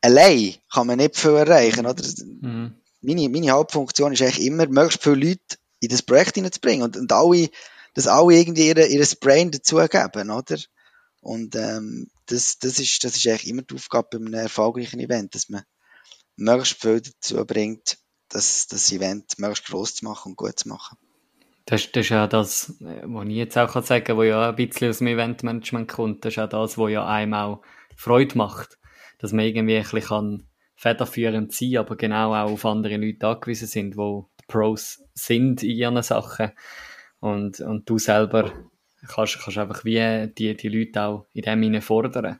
allein 0.01 0.55
kann 0.71 0.87
man 0.87 0.97
nicht 0.97 1.17
viel 1.17 1.31
erreichen, 1.31 1.85
oder? 1.85 2.03
Mhm. 2.41 2.75
Meine, 3.01 3.29
meine 3.29 3.51
Hauptfunktion 3.51 4.13
ist 4.13 4.21
eigentlich 4.21 4.45
immer, 4.45 4.67
möglichst 4.67 5.03
viele 5.03 5.15
Leute 5.15 5.57
in 5.81 5.89
das 5.89 6.01
Projekt 6.01 6.35
hineinzubringen 6.35 6.83
und, 6.83 6.95
und 6.95 7.11
alle, 7.11 7.49
dass 7.93 8.07
alle 8.07 8.35
irgendwie 8.35 8.67
ihr, 8.67 8.87
ihr 8.87 9.05
Brain 9.19 9.51
dazugeben, 9.51 10.29
oder? 10.29 10.57
Und 11.21 11.55
ähm, 11.55 12.09
das, 12.27 12.59
das, 12.59 12.79
ist, 12.79 13.03
das 13.03 13.15
ist 13.15 13.27
eigentlich 13.27 13.47
immer 13.47 13.61
die 13.61 13.75
Aufgabe 13.75 14.09
bei 14.11 14.17
einem 14.17 14.33
erfolgreichen 14.33 14.99
Event, 14.99 15.35
dass 15.35 15.49
man 15.49 15.63
möglichst 16.35 16.81
viel 16.81 17.01
dazu 17.01 17.45
bringt, 17.45 17.97
das, 18.29 18.67
das 18.67 18.91
Event 18.91 19.37
möglichst 19.37 19.67
groß 19.67 19.95
zu 19.95 20.05
machen 20.05 20.31
und 20.31 20.35
gut 20.35 20.59
zu 20.59 20.69
machen. 20.69 20.97
Das, 21.65 21.91
das 21.91 22.05
ist 22.05 22.09
ja 22.09 22.27
das, 22.27 22.75
was 22.79 23.27
ich 23.27 23.35
jetzt 23.35 23.57
auch 23.57 23.81
sagen 23.83 24.03
kann, 24.03 24.17
was 24.17 24.25
ja 24.25 24.49
ein 24.49 24.55
bisschen 24.55 24.89
aus 24.89 24.97
dem 24.97 25.07
Eventmanagement 25.07 25.87
kommt. 25.87 26.25
Das 26.25 26.33
ist 26.33 26.37
ja 26.37 26.47
das, 26.47 26.77
was 26.77 26.91
ja 26.91 27.07
einem 27.07 27.33
auch 27.33 27.61
Freude 27.95 28.37
macht. 28.37 28.77
Dass 29.19 29.31
man 29.31 29.45
irgendwie 29.45 29.77
ein 29.77 29.89
bisschen 29.89 30.49
federführend 30.75 31.53
sein 31.53 31.71
kann, 31.71 31.79
aber 31.79 31.95
genau 31.95 32.33
auch 32.33 32.51
auf 32.51 32.65
andere 32.65 32.97
Leute 32.97 33.25
angewiesen 33.25 33.67
sind, 33.67 33.95
die 33.95 34.21
Pros 34.47 35.01
sind 35.13 35.63
in 35.63 35.69
ihren 35.69 36.03
Sachen. 36.03 36.51
Und, 37.21 37.61
und 37.61 37.89
du 37.89 37.97
selber 37.97 38.51
kannst, 39.07 39.39
kannst 39.39 39.57
einfach 39.57 39.85
wie 39.85 40.27
die, 40.37 40.55
die 40.55 40.69
Leute 40.69 41.01
auch 41.01 41.25
in 41.33 41.43
dem 41.43 41.63
Sinne 41.63 41.81
fordern, 41.81 42.39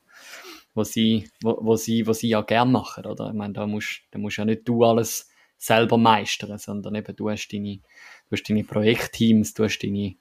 was 0.73 0.91
sie, 0.91 1.29
wo, 1.41 1.57
wo 1.61 1.75
sie, 1.75 2.07
was 2.07 2.19
sie 2.19 2.29
ja 2.29 2.41
gern 2.41 2.71
machen, 2.71 3.05
oder? 3.05 3.27
Ich 3.27 3.33
meine, 3.33 3.53
da 3.53 3.67
musst, 3.67 4.01
da 4.11 4.19
musst 4.19 4.37
ja 4.37 4.45
nicht 4.45 4.67
du 4.67 4.83
alles 4.83 5.29
selber 5.57 5.97
meistern, 5.97 6.57
sondern 6.57 6.95
eben 6.95 7.15
du 7.15 7.29
hast 7.29 7.47
deine, 7.49 7.77
du 7.77 8.31
hast 8.31 8.49
deine 8.49 8.63
Projektteams, 8.63 9.53
du 9.53 9.63
hast 9.63 9.79
deine, 9.79 10.15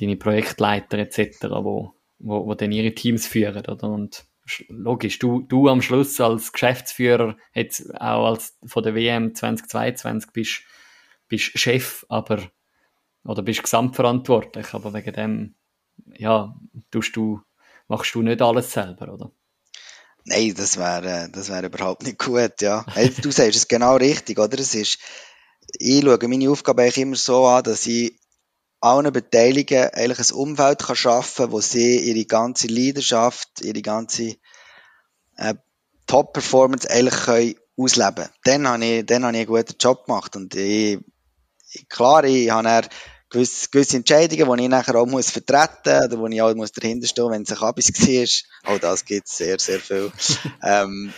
deine 0.00 0.16
Projektleiter 0.16 0.98
etc., 0.98 1.42
wo, 1.50 1.94
wo, 2.18 2.46
wo 2.46 2.54
dann 2.54 2.72
ihre 2.72 2.94
Teams 2.94 3.26
führen, 3.26 3.64
oder? 3.66 3.88
Und 3.88 4.26
logisch, 4.68 5.18
du, 5.18 5.42
du 5.42 5.68
am 5.68 5.82
Schluss 5.82 6.20
als 6.20 6.52
Geschäftsführer, 6.52 7.36
jetzt 7.54 7.94
auch 7.94 8.26
als 8.26 8.58
von 8.64 8.82
der 8.82 8.94
WM 8.94 9.34
2022 9.34 10.30
bist, 10.32 10.62
bist 11.28 11.58
Chef, 11.58 12.04
aber 12.08 12.50
oder 13.24 13.42
bist 13.42 13.62
gesamtverantwortlich, 13.62 14.74
aber 14.74 14.92
wegen 14.92 15.12
dem, 15.12 15.54
ja, 16.16 16.54
tust 16.90 17.16
du, 17.16 17.40
machst 17.88 18.14
du 18.14 18.22
nicht 18.22 18.42
alles 18.42 18.72
selber, 18.72 19.12
oder? 19.12 19.30
Nein, 20.24 20.54
das 20.56 20.78
wäre, 20.78 21.28
das 21.30 21.50
wäre 21.50 21.66
überhaupt 21.66 22.02
nicht 22.02 22.18
gut, 22.18 22.60
ja. 22.60 22.84
Du 23.22 23.30
sagst 23.30 23.56
es 23.56 23.68
genau 23.68 23.96
richtig, 23.96 24.38
oder? 24.38 24.58
Es 24.58 24.74
ist, 24.74 24.98
ich 25.78 26.02
schaue 26.02 26.28
meine 26.28 26.50
Aufgabe 26.50 26.82
eigentlich 26.82 26.98
immer 26.98 27.16
so 27.16 27.46
an, 27.46 27.62
dass 27.62 27.86
ich 27.86 28.18
allen 28.80 29.12
Beteiligten 29.12 29.90
eigentlich 29.92 30.30
ein 30.30 30.36
Umfeld 30.36 30.80
kann 30.80 30.96
schaffen, 30.96 31.52
wo 31.52 31.60
sie 31.60 31.98
ihre 31.98 32.26
ganze 32.26 32.68
Leidenschaft, 32.68 33.62
ihre 33.62 33.80
ganze 33.80 34.36
äh, 35.36 35.54
Top-Performance 36.06 36.88
eigentlich 36.90 37.16
können 37.24 37.54
ausleben. 37.76 38.28
Dann 38.44 38.68
habe 38.68 38.84
ich, 38.84 39.06
dann 39.06 39.22
ich 39.22 39.26
einen 39.28 39.46
guten 39.46 39.76
Job 39.80 40.06
gemacht 40.06 40.36
und 40.36 40.54
ich, 40.54 41.00
klar, 41.88 42.24
ich 42.24 42.50
habe 42.50 42.82
gewisse, 43.34 43.68
gewisse 43.70 43.96
Entscheidungen, 43.96 44.56
die 44.56 44.62
ich 44.64 44.70
nachher 44.70 44.96
auch 44.96 45.06
muss 45.06 45.30
vertreten 45.30 46.04
oder 46.04 46.18
wo 46.18 46.26
ich 46.26 46.40
auch 46.40 46.54
muss 46.54 46.72
dahinter 46.72 47.06
stehen, 47.06 47.30
wenn 47.30 47.42
es 47.42 47.50
ein 47.50 47.58
Kabis 47.58 47.88
war. 47.92 48.72
Auch 48.72 48.78
das 48.78 49.04
gibt 49.04 49.28
es 49.28 49.36
sehr, 49.36 49.58
sehr 49.58 49.80
viel. 49.80 50.10
ähm, 50.62 51.12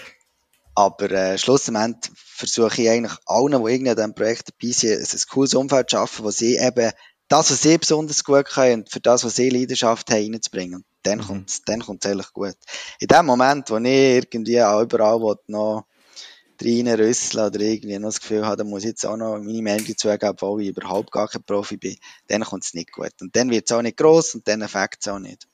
aber 0.74 1.10
äh, 1.10 1.38
schlussendlich 1.38 2.12
versuche 2.16 2.82
ich 2.82 2.90
eigentlich 2.90 3.16
allen, 3.26 3.52
die 3.64 3.72
irgendwie 3.72 3.90
an 3.90 3.96
diesem 3.96 4.14
Projekt 4.14 4.50
dabei 4.50 4.72
sind, 4.72 4.98
ein, 4.98 5.06
ein 5.06 5.22
cooles 5.30 5.54
Umfeld 5.54 5.90
zu 5.90 5.96
schaffen, 5.96 6.24
wo 6.24 6.30
sie 6.30 6.56
eben 6.56 6.92
das, 7.28 7.50
was 7.50 7.62
sie 7.62 7.78
besonders 7.78 8.24
gut 8.24 8.46
können 8.46 8.82
und 8.82 8.92
für 8.92 9.00
das, 9.00 9.24
was 9.24 9.36
sie 9.36 9.48
Leidenschaft 9.48 10.10
haben, 10.10 10.32
reinzubringen. 10.32 10.84
Dann 11.02 11.18
mhm. 11.18 11.22
kommt 11.22 11.50
es 11.50 11.62
dann 11.64 11.80
kommt's 11.80 12.06
eigentlich 12.06 12.32
gut. 12.32 12.56
In 12.98 13.08
dem 13.08 13.26
Moment, 13.26 13.70
wo 13.70 13.78
ich 13.78 13.84
irgendwie 13.86 14.62
auch 14.62 14.82
überall 14.82 15.36
noch 15.46 15.86
reinrüsseln 16.62 17.46
oder 17.46 17.60
irgendwie 17.60 17.98
noch 17.98 18.08
das 18.08 18.20
Gefühl 18.20 18.46
habe, 18.46 18.56
da 18.56 18.64
muss 18.64 18.82
ich 18.82 18.90
jetzt 18.90 19.06
auch 19.06 19.16
noch 19.16 19.38
meine 19.38 19.62
Meinung 19.62 19.86
dazugeben, 19.86 20.28
obwohl 20.30 20.62
ich 20.62 20.68
überhaupt 20.68 21.10
gar 21.12 21.28
kein 21.28 21.42
Profi 21.42 21.76
bin, 21.76 21.96
dann 22.28 22.42
kommt 22.42 22.64
es 22.64 22.74
nicht 22.74 22.92
gut. 22.92 23.12
Und 23.20 23.34
dann 23.36 23.50
wird 23.50 23.66
es 23.66 23.76
auch 23.76 23.82
nicht 23.82 23.96
gross 23.96 24.34
und 24.34 24.46
dann 24.48 24.62
effekt 24.62 24.98
es 25.00 25.08
auch 25.08 25.18
nicht. 25.18 25.46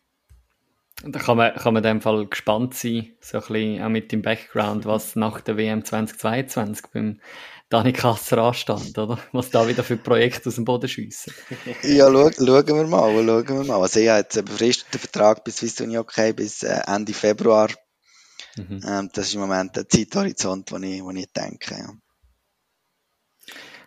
Da 1.04 1.18
kann 1.18 1.36
man, 1.36 1.54
kann 1.54 1.74
man 1.74 1.82
in 1.82 1.88
dem 1.88 2.00
Fall 2.00 2.26
gespannt 2.26 2.74
sein, 2.74 3.12
so 3.20 3.38
ein 3.38 3.42
bisschen 3.42 3.82
auch 3.82 3.88
mit 3.88 4.12
dem 4.12 4.22
Background, 4.22 4.84
was 4.86 5.16
nach 5.16 5.40
der 5.40 5.56
WM 5.56 5.84
2022 5.84 6.86
beim 6.92 7.20
Dani 7.72 7.92
Kasser 7.92 8.38
anstand, 8.38 8.98
oder? 8.98 9.18
Was 9.32 9.50
da 9.50 9.66
wieder 9.66 9.82
für 9.82 9.96
Projekte 9.96 10.50
aus 10.50 10.56
dem 10.56 10.64
Boden 10.64 10.88
schiessen. 10.88 11.32
ja, 11.82 12.06
schau, 12.12 12.30
schauen 12.30 12.66
wir 12.66 12.86
mal, 12.86 13.14
schauen 13.14 13.48
wir 13.48 13.64
mal. 13.64 13.80
Also 13.80 13.98
ich 13.98 14.10
habe 14.10 14.20
jetzt 14.20 14.36
einen 14.36 14.44
befristeten 14.44 15.00
Vertrag 15.00 15.42
bis 15.42 15.56
Swiss 15.56 15.80
Uni 15.80 15.96
okay, 15.96 16.34
bis 16.34 16.62
äh, 16.62 16.82
Ende 16.86 17.14
Februar. 17.14 17.68
Mhm. 18.56 18.80
Ähm, 18.86 19.10
das 19.12 19.28
ist 19.28 19.34
im 19.34 19.40
Moment 19.40 19.76
der 19.76 19.88
Zeithorizont, 19.88 20.72
wo 20.72 20.76
ich, 20.76 21.02
wo 21.02 21.10
ich 21.10 21.32
denke. 21.32 21.74
Ja. 21.74 21.94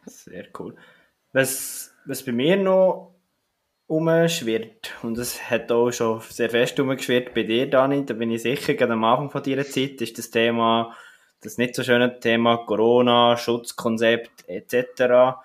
Sehr 0.05 0.47
cool. 0.59 0.76
Was, 1.34 1.91
was 2.05 2.24
bei 2.24 2.32
mir 2.32 2.57
noch 2.57 3.16
umschwirrt, 3.88 4.93
und 5.03 5.18
das 5.18 5.49
hat 5.49 5.72
auch 5.72 5.91
schon 5.91 6.22
sehr 6.22 6.49
fest 6.49 6.80
umgeschwirrt 6.80 7.34
bei 7.34 7.43
dir, 7.43 7.70
Dani, 7.70 8.05
da 8.05 8.13
bin 8.13 8.32
ich 8.32 8.41
sicher, 8.41 8.74
gerade 8.74 8.93
am 8.93 9.03
Anfang 9.03 9.30
von 9.30 9.43
deiner 9.43 9.66
Zeit, 9.66 10.01
ist 10.01 10.18
das 10.18 10.32
Thema, 10.32 10.95
das 11.41 11.57
nicht 11.57 11.76
so 11.76 11.84
schöne 11.84 12.20
Thema 12.20 12.57
Corona, 12.66 13.38
Schutzkonzept 13.38 14.47
etc. 14.47 15.38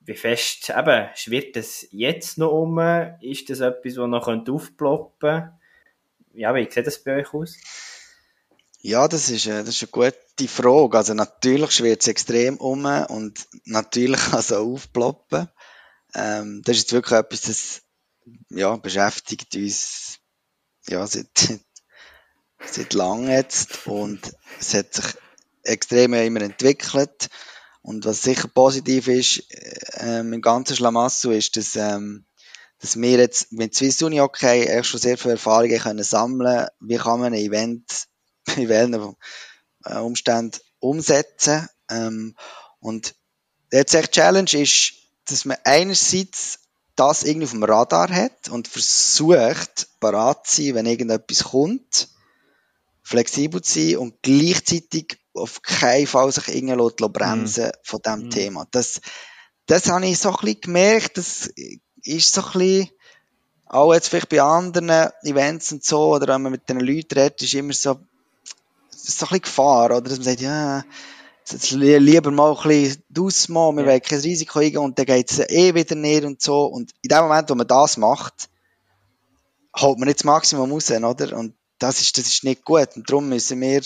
Wie 0.00 0.14
fest 0.14 0.70
eben, 0.70 1.08
schwirrt 1.14 1.56
das 1.56 1.88
jetzt 1.90 2.38
noch 2.38 2.52
um? 2.52 2.78
Ist 3.20 3.50
das 3.50 3.60
etwas, 3.60 3.94
das 3.94 4.06
noch 4.06 4.28
aufploppen 4.28 5.18
könnte? 5.20 5.52
Ja, 6.34 6.54
wie 6.54 6.70
sieht 6.70 6.86
das 6.86 7.02
bei 7.02 7.16
euch 7.16 7.32
aus? 7.32 7.56
Ja, 8.86 9.08
das 9.08 9.30
ist, 9.30 9.46
eine, 9.46 9.64
das 9.64 9.76
ist 9.76 9.82
eine 9.82 10.12
gute 10.12 10.46
Frage. 10.46 10.98
Also 10.98 11.14
natürlich 11.14 11.70
schwirrt 11.70 12.02
es 12.02 12.08
extrem 12.08 12.58
um 12.58 12.84
und 12.84 13.46
natürlich 13.64 14.20
kann 14.30 14.40
es 14.40 14.52
auch 14.52 14.74
aufploppen. 14.74 15.48
Ähm, 16.14 16.60
das 16.62 16.76
ist 16.76 16.82
jetzt 16.82 16.92
wirklich 16.92 17.18
etwas, 17.18 17.40
das 17.40 17.82
ja, 18.50 18.76
beschäftigt 18.76 19.56
uns 19.56 20.18
ja, 20.86 21.06
seit, 21.06 21.60
seit 22.66 22.92
langem 22.92 23.30
jetzt 23.30 23.86
und 23.86 24.20
es 24.60 24.74
hat 24.74 24.92
sich 24.92 25.06
extrem 25.62 26.12
immer 26.12 26.42
entwickelt. 26.42 27.28
Und 27.80 28.04
was 28.04 28.22
sicher 28.22 28.48
positiv 28.48 29.08
ist 29.08 29.44
ähm, 29.94 30.34
im 30.34 30.42
ganzen 30.42 30.76
Schlamassel 30.76 31.32
ist, 31.32 31.56
dass, 31.56 31.74
ähm, 31.74 32.26
dass 32.80 33.00
wir 33.00 33.16
jetzt 33.16 33.50
mit 33.50 33.74
Swiss 33.74 34.02
Uni 34.02 34.20
okay 34.20 34.84
schon 34.84 35.00
sehr 35.00 35.16
viele 35.16 35.34
Erfahrungen 35.34 35.78
können 35.78 36.04
sammeln 36.04 36.66
Wie 36.80 36.98
kann 36.98 37.20
man 37.20 37.32
ein 37.32 37.38
Event 37.38 38.08
in 38.56 38.68
welchen 38.68 39.16
äh, 39.84 39.98
Umständen 39.98 40.58
umsetzen. 40.78 41.68
Ähm, 41.90 42.36
und 42.80 43.14
jetzt 43.72 43.94
echt 43.94 44.12
Challenge 44.12 44.52
ist, 44.52 44.94
dass 45.26 45.44
man 45.44 45.56
einerseits 45.64 46.60
das 46.96 47.24
irgendwie 47.24 47.46
auf 47.46 47.50
dem 47.50 47.64
Radar 47.64 48.10
hat 48.10 48.48
und 48.48 48.68
versucht, 48.68 49.88
parat 50.00 50.46
zu 50.46 50.62
sein, 50.62 50.74
wenn 50.74 50.86
irgendetwas 50.86 51.44
kommt, 51.44 52.08
flexibel 53.02 53.62
zu 53.62 53.80
sein 53.80 53.96
und 53.96 54.22
gleichzeitig 54.22 55.18
auf 55.34 55.62
keinen 55.62 56.06
Fall 56.06 56.30
sich 56.30 56.48
irgendwie 56.48 57.08
bremsen 57.08 57.68
mm. 57.68 57.72
von 57.82 58.00
diesem 58.00 58.26
mm. 58.26 58.30
Thema. 58.30 58.66
Das, 58.70 59.00
das 59.66 59.88
habe 59.88 60.06
ich 60.06 60.18
so 60.18 60.30
ein 60.30 60.36
bisschen 60.36 60.60
gemerkt, 60.60 61.18
das 61.18 61.50
ist 62.02 62.32
so 62.32 62.42
ein 62.42 62.52
bisschen, 62.52 62.90
auch 63.66 63.92
jetzt 63.92 64.08
vielleicht 64.08 64.28
bei 64.28 64.40
anderen 64.40 65.10
Events 65.22 65.72
und 65.72 65.84
so, 65.84 66.14
oder 66.14 66.28
wenn 66.32 66.42
man 66.42 66.52
mit 66.52 66.68
den 66.68 66.78
Leuten 66.78 67.18
redet, 67.18 67.42
ist 67.42 67.54
immer 67.54 67.72
so, 67.72 67.98
ist 69.08 69.18
so 69.18 69.26
ein 69.26 69.28
bisschen 69.28 69.42
Gefahr, 69.42 69.86
oder? 69.86 70.02
Dass 70.02 70.18
man 70.18 70.24
sagt, 70.24 70.40
ja, 70.40 70.84
jetzt 71.50 71.70
lieber 71.70 72.30
mal 72.30 72.56
ein 72.56 72.68
bisschen 72.68 73.04
ausmachen, 73.18 73.76
wir 73.76 73.84
ja. 73.84 73.90
wollen 73.90 74.02
kein 74.02 74.20
Risiko 74.20 74.58
eingehen 74.58 74.78
und 74.78 74.98
dann 74.98 75.06
geht 75.06 75.30
es 75.30 75.38
eh 75.38 75.74
wieder 75.74 75.94
näher 75.94 76.24
und 76.26 76.40
so. 76.40 76.64
Und 76.64 76.92
in 77.02 77.08
dem 77.08 77.22
Moment, 77.22 77.50
wo 77.50 77.54
man 77.54 77.66
das 77.66 77.96
macht, 77.96 78.48
holt 79.76 79.98
man 79.98 80.06
nicht 80.06 80.20
das 80.20 80.24
Maximum 80.24 80.72
raus, 80.72 80.90
oder? 80.90 81.36
Und 81.36 81.54
das 81.78 82.00
ist, 82.00 82.16
das 82.16 82.26
ist 82.26 82.44
nicht 82.44 82.64
gut. 82.64 82.96
Und 82.96 83.08
darum 83.08 83.28
müssen 83.28 83.60
wir 83.60 83.82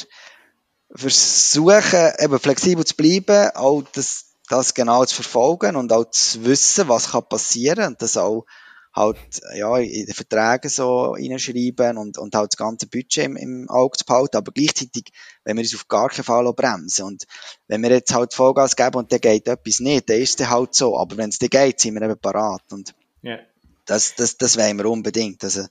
versuchen, 0.95 2.13
eben 2.19 2.39
flexibel 2.39 2.85
zu 2.85 2.95
bleiben, 2.95 3.51
auch 3.55 3.83
das, 3.93 4.27
das 4.49 4.75
genau 4.75 5.05
zu 5.05 5.17
verfolgen 5.17 5.77
und 5.77 5.93
auch 5.93 6.05
zu 6.11 6.45
wissen, 6.45 6.89
was 6.89 7.11
kann 7.11 7.29
passieren 7.29 7.89
und 7.89 8.03
das 8.03 8.17
auch 8.17 8.47
halt 8.95 9.19
ja, 9.55 9.77
in 9.79 10.07
den 10.07 10.15
Verträgen 10.15 10.69
so 10.69 11.13
reinschreiben 11.13 11.99
und, 11.99 12.19
und 12.19 12.35
halt 12.35 12.53
das 12.53 12.57
ganze 12.57 12.87
Budget 12.87 13.25
im, 13.25 13.37
im 13.37 13.71
Auge 13.71 13.99
zu 13.99 14.05
behalten, 14.05 14.37
aber 14.37 14.53
gleichzeitig, 14.53 15.13
wenn 15.45 15.57
wir 15.57 15.63
uns 15.63 15.75
auf 15.75 15.89
gar 15.89 16.09
keinen 16.09 16.25
Fall 16.25 16.53
bremsen 16.53 17.05
und 17.05 17.27
wenn 17.67 17.83
wir 17.83 17.91
jetzt 17.91 18.15
halt 18.15 18.35
Vollgas 18.35 18.77
geben 18.77 18.97
und 18.97 19.13
dann 19.13 19.21
geht 19.21 19.47
etwas 19.47 19.81
nicht, 19.81 20.09
dann 20.09 20.19
ist 20.19 20.41
es 20.41 20.49
halt 20.49 20.75
so, 20.75 20.99
aber 20.99 21.17
wenn 21.17 21.31
es 21.31 21.39
dann 21.39 21.51
geht, 21.51 21.81
sind 21.81 21.95
wir 21.95 22.03
eben 22.03 22.19
parat 22.19 22.63
und 22.73 22.95
yeah. 23.23 23.41
das, 23.87 24.15
das, 24.17 24.37
das 24.37 24.57
wollen 24.57 24.79
wir 24.79 24.87
unbedingt. 24.87 25.45
Also, 25.45 25.67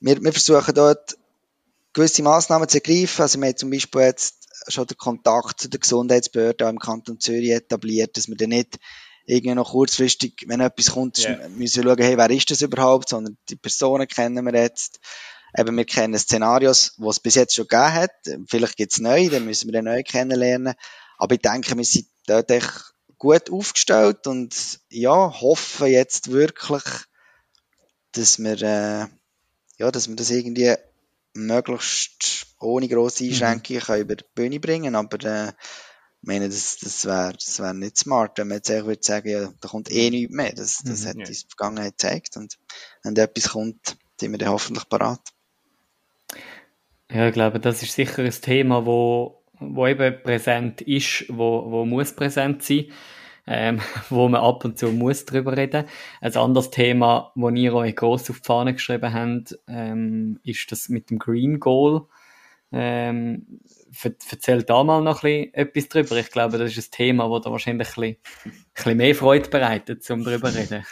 wir, 0.00 0.22
wir 0.22 0.32
versuchen 0.32 0.74
dort 0.74 1.16
gewisse 1.92 2.22
Massnahmen 2.22 2.68
zu 2.68 2.78
ergreifen, 2.78 3.22
also 3.22 3.40
wir 3.40 3.48
haben 3.48 3.56
zum 3.56 3.70
Beispiel 3.70 4.02
jetzt 4.02 4.44
schon 4.68 4.86
den 4.86 4.96
Kontakt 4.96 5.60
zu 5.60 5.68
der 5.68 5.80
Gesundheitsbehörde 5.80 6.68
im 6.68 6.78
Kanton 6.78 7.20
Zürich 7.20 7.50
etabliert, 7.50 8.16
dass 8.16 8.28
wir 8.28 8.36
dann 8.36 8.50
nicht 8.50 8.78
irgendwie 9.26 9.54
noch 9.54 9.70
kurzfristig, 9.70 10.44
wenn 10.46 10.60
etwas 10.60 10.92
kommt, 10.92 11.18
yeah. 11.18 11.48
müssen 11.48 11.82
wir 11.82 11.90
schauen, 11.90 12.02
hey, 12.02 12.18
wer 12.18 12.30
ist 12.30 12.50
das 12.50 12.62
überhaupt, 12.62 13.08
sondern 13.08 13.36
die 13.48 13.56
Personen 13.56 14.06
kennen 14.06 14.44
wir 14.44 14.54
jetzt. 14.54 15.00
Eben, 15.56 15.76
wir 15.76 15.84
kennen 15.84 16.18
Szenarios, 16.18 16.96
die 16.96 17.06
es 17.06 17.20
bis 17.20 17.36
jetzt 17.36 17.54
schon 17.54 17.68
gegeben 17.68 17.94
hat. 17.94 18.10
Vielleicht 18.48 18.76
gibt 18.76 18.92
es 18.92 18.98
neue, 18.98 19.30
dann 19.30 19.44
müssen 19.44 19.68
wir 19.68 19.72
den 19.72 19.84
neu 19.84 20.02
kennenlernen. 20.02 20.74
Aber 21.16 21.34
ich 21.34 21.42
denke, 21.42 21.76
wir 21.76 21.84
sind 21.84 22.06
dort 22.26 22.50
echt 22.50 22.94
gut 23.18 23.50
aufgestellt 23.50 24.26
und 24.26 24.80
ja, 24.90 25.40
hoffen 25.40 25.86
jetzt 25.86 26.30
wirklich, 26.30 26.82
dass 28.12 28.38
wir, 28.38 28.60
äh, 28.60 29.06
ja, 29.78 29.90
dass 29.90 30.08
wir 30.08 30.16
das 30.16 30.30
irgendwie 30.30 30.74
möglichst 31.34 32.46
ohne 32.58 32.88
grosse 32.88 33.24
mhm. 33.24 33.30
Einschränkungen 33.30 33.82
mhm. 33.86 34.00
über 34.00 34.16
die 34.16 34.24
Bühne 34.34 34.60
bringen. 34.60 34.94
Aber 34.96 35.24
äh, 35.24 35.52
ich 36.24 36.28
meine, 36.28 36.48
das, 36.48 36.78
das 36.78 37.04
wäre 37.04 37.34
das 37.34 37.60
wär 37.60 37.74
nicht 37.74 37.98
smart, 37.98 38.38
wenn 38.38 38.48
man 38.48 38.56
jetzt 38.56 38.70
würde 38.70 39.02
sagen, 39.02 39.28
ja, 39.28 39.52
da 39.60 39.68
kommt 39.68 39.90
eh 39.90 40.08
nichts 40.08 40.32
mehr. 40.32 40.54
Das, 40.54 40.78
das 40.82 41.04
mhm, 41.04 41.08
hat 41.08 41.16
ja. 41.16 41.24
die 41.26 41.34
Vergangenheit 41.34 41.98
gezeigt. 41.98 42.38
Und 42.38 42.56
wenn 43.02 43.14
da 43.14 43.24
etwas 43.24 43.50
kommt, 43.50 43.98
sind 44.18 44.32
wir 44.32 44.38
dann 44.38 44.48
hoffentlich 44.48 44.88
parat. 44.88 45.20
Ja, 47.10 47.28
ich 47.28 47.34
glaube, 47.34 47.60
das 47.60 47.82
ist 47.82 47.92
sicher 47.92 48.22
ein 48.22 48.30
Thema, 48.30 48.86
wo, 48.86 49.42
wo 49.60 49.86
eben 49.86 50.22
präsent 50.22 50.80
ist, 50.80 51.26
wo, 51.28 51.70
wo 51.70 51.84
muss 51.84 52.16
präsent 52.16 52.62
sein, 52.62 52.86
ähm, 53.46 53.82
wo 54.08 54.26
man 54.26 54.40
ab 54.40 54.64
und 54.64 54.78
zu 54.78 54.92
muss 54.92 55.26
drüber 55.26 55.58
reden. 55.58 55.84
Ein 56.22 56.36
anderes 56.36 56.70
Thema, 56.70 57.32
wo 57.34 57.50
ihr 57.50 57.74
euch 57.74 57.96
gross 57.96 58.30
auf 58.30 58.40
die 58.40 58.46
Fahne 58.46 58.72
geschrieben 58.72 59.12
habt, 59.12 59.58
ähm, 59.68 60.40
ist 60.42 60.72
das 60.72 60.88
mit 60.88 61.10
dem 61.10 61.18
Green 61.18 61.60
Goal. 61.60 62.06
Ähm, 62.74 63.60
erzähl 64.30 64.64
da 64.64 64.82
mal 64.82 65.00
noch 65.00 65.22
ein 65.22 65.52
bisschen 65.52 65.54
etwas 65.54 65.88
drüber. 65.88 66.16
Ich 66.16 66.30
glaube, 66.30 66.58
das 66.58 66.76
ist 66.76 66.88
ein 66.88 66.90
Thema, 66.90 67.28
das 67.28 67.44
da 67.44 67.50
wahrscheinlich 67.50 67.88
ein 67.88 67.94
bisschen, 67.94 68.16
ein 68.44 68.74
bisschen 68.74 68.96
mehr 68.96 69.14
Freude 69.14 69.48
bereitet, 69.48 70.10
um 70.10 70.24
darüber 70.24 70.50
zu 70.50 70.58
reden. 70.58 70.84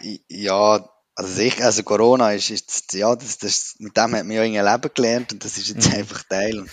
ja, 0.28 0.88
Also 1.14 1.32
sicher, 1.32 1.64
also 1.64 1.82
Corona 1.82 2.32
ist 2.32 2.48
jetzt, 2.48 2.94
ja, 2.94 3.14
das, 3.14 3.38
das, 3.38 3.76
mit 3.78 3.96
dem 3.96 4.14
hat 4.14 4.24
man 4.24 4.30
ja 4.30 4.42
irgendwie 4.42 4.60
Leben 4.60 4.94
gelernt 4.94 5.32
und 5.32 5.44
das 5.44 5.58
ist 5.58 5.68
jetzt 5.68 5.88
mhm. 5.88 5.98
einfach 5.98 6.22
Teil. 6.24 6.58
Und, 6.58 6.70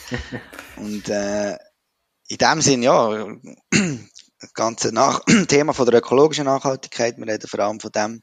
und 0.78 1.10
äh, 1.10 1.58
in 2.28 2.38
dem 2.38 2.62
Sinn, 2.62 2.84
ja, 2.84 3.28
das 4.40 4.54
ganze 4.54 4.92
Nach 4.92 5.22
Thema 5.48 5.74
von 5.74 5.86
der 5.86 6.00
ökologischen 6.00 6.46
Nachhaltigkeit, 6.46 7.18
wir 7.18 7.28
reden 7.28 7.48
vor 7.48 7.60
allem 7.60 7.80
von 7.80 7.92
dem, 7.92 8.22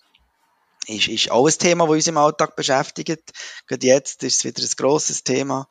ist, 0.87 1.09
ist 1.09 1.31
auch 1.31 1.47
ein 1.47 1.59
Thema, 1.59 1.87
das 1.87 1.95
uns 1.95 2.07
im 2.07 2.17
Alltag 2.17 2.57
beschäftigt. 2.57 3.33
Gerade 3.67 3.87
jetzt 3.87 4.23
ist 4.23 4.37
es 4.37 4.45
wieder 4.45 4.63
ein 4.63 4.77
grosses 4.77 5.25
Thema. 5.25 5.69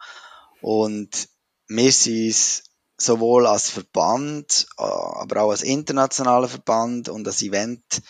Und 0.61 1.27
wir 1.67 1.91
sind 1.91 2.27
uns 2.27 2.63
sowohl 2.97 3.47
als 3.47 3.69
Verband, 3.69 4.67
äh, 4.77 4.83
aber 4.83 5.43
auch 5.43 5.51
als 5.51 5.63
internationaler 5.63 6.47
Verband 6.47 7.09
und 7.09 7.27
als 7.27 7.41
Event 7.41 8.01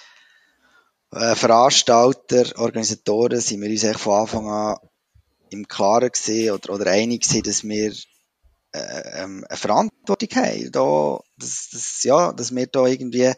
äh, 1.12 1.36
Veranstalter, 1.36 2.58
Organisatoren 2.60 3.41
sind 3.41 3.62
wir 3.62 3.70
uns 3.70 3.84
eigentlich 3.84 3.97
von 3.97 4.22
Anfang 4.22 4.49
an 4.49 4.78
im 5.49 5.68
Klaren 5.68 6.10
gesehen 6.10 6.54
oder, 6.54 6.74
oder 6.74 6.91
einig 6.91 7.24
gewesen, 7.24 7.43
dass 7.43 7.64
wir 7.64 7.93
äh, 8.74 9.22
ähm, 9.22 9.45
eine 9.49 9.58
Verantwortung 9.58 10.30
haben. 10.36 10.72
Da, 10.72 11.20
dass, 11.38 11.70
dass, 11.72 12.04
ja, 12.04 12.32
dass 12.32 12.56
wir 12.56 12.68
da 12.68 12.86
irgendwie 12.86 13.34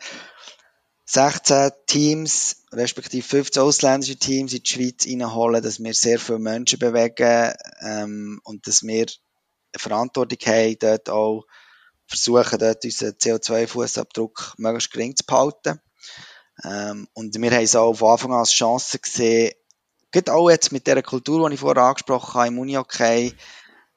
16 1.05 1.71
Teams, 1.87 2.62
respektive 2.73 3.23
15 3.23 3.61
ausländische 3.61 4.17
Teams 4.17 4.53
in 4.53 4.63
die 4.63 4.69
Schweiz 4.69 5.05
reinholen, 5.07 5.61
dass 5.61 5.81
wir 5.81 5.93
sehr 5.93 6.19
viele 6.19 6.39
Menschen 6.39 6.79
bewegen 6.79 7.53
ähm, 7.81 8.41
und 8.43 8.67
dass 8.67 8.83
wir 8.83 9.05
eine 9.05 9.79
Verantwortung 9.79 10.37
haben, 10.45 10.77
dort 10.79 11.09
auch 11.09 11.45
versuchen, 12.07 12.59
dort 12.59 12.83
unseren 12.83 13.13
CO2-Fußabdruck 13.13 14.53
möglichst 14.57 14.91
gering 14.91 15.15
zu 15.15 15.25
behalten. 15.25 15.79
Ähm, 16.63 17.07
und 17.13 17.39
wir 17.39 17.51
haben 17.51 17.63
es 17.63 17.75
auch 17.75 17.93
von 17.93 18.11
Anfang 18.11 18.33
an 18.33 18.39
als 18.39 18.51
Chance 18.51 18.99
gesehen, 18.99 19.53
gerade 20.11 20.33
auch 20.33 20.49
jetzt 20.49 20.71
mit 20.71 20.85
der 20.85 21.01
Kultur, 21.01 21.49
die 21.49 21.55
ich 21.55 21.61
vorher 21.61 21.83
angesprochen 21.83 22.33
habe, 22.35 22.47
im 22.47 22.59
Unihockey, 22.59 23.33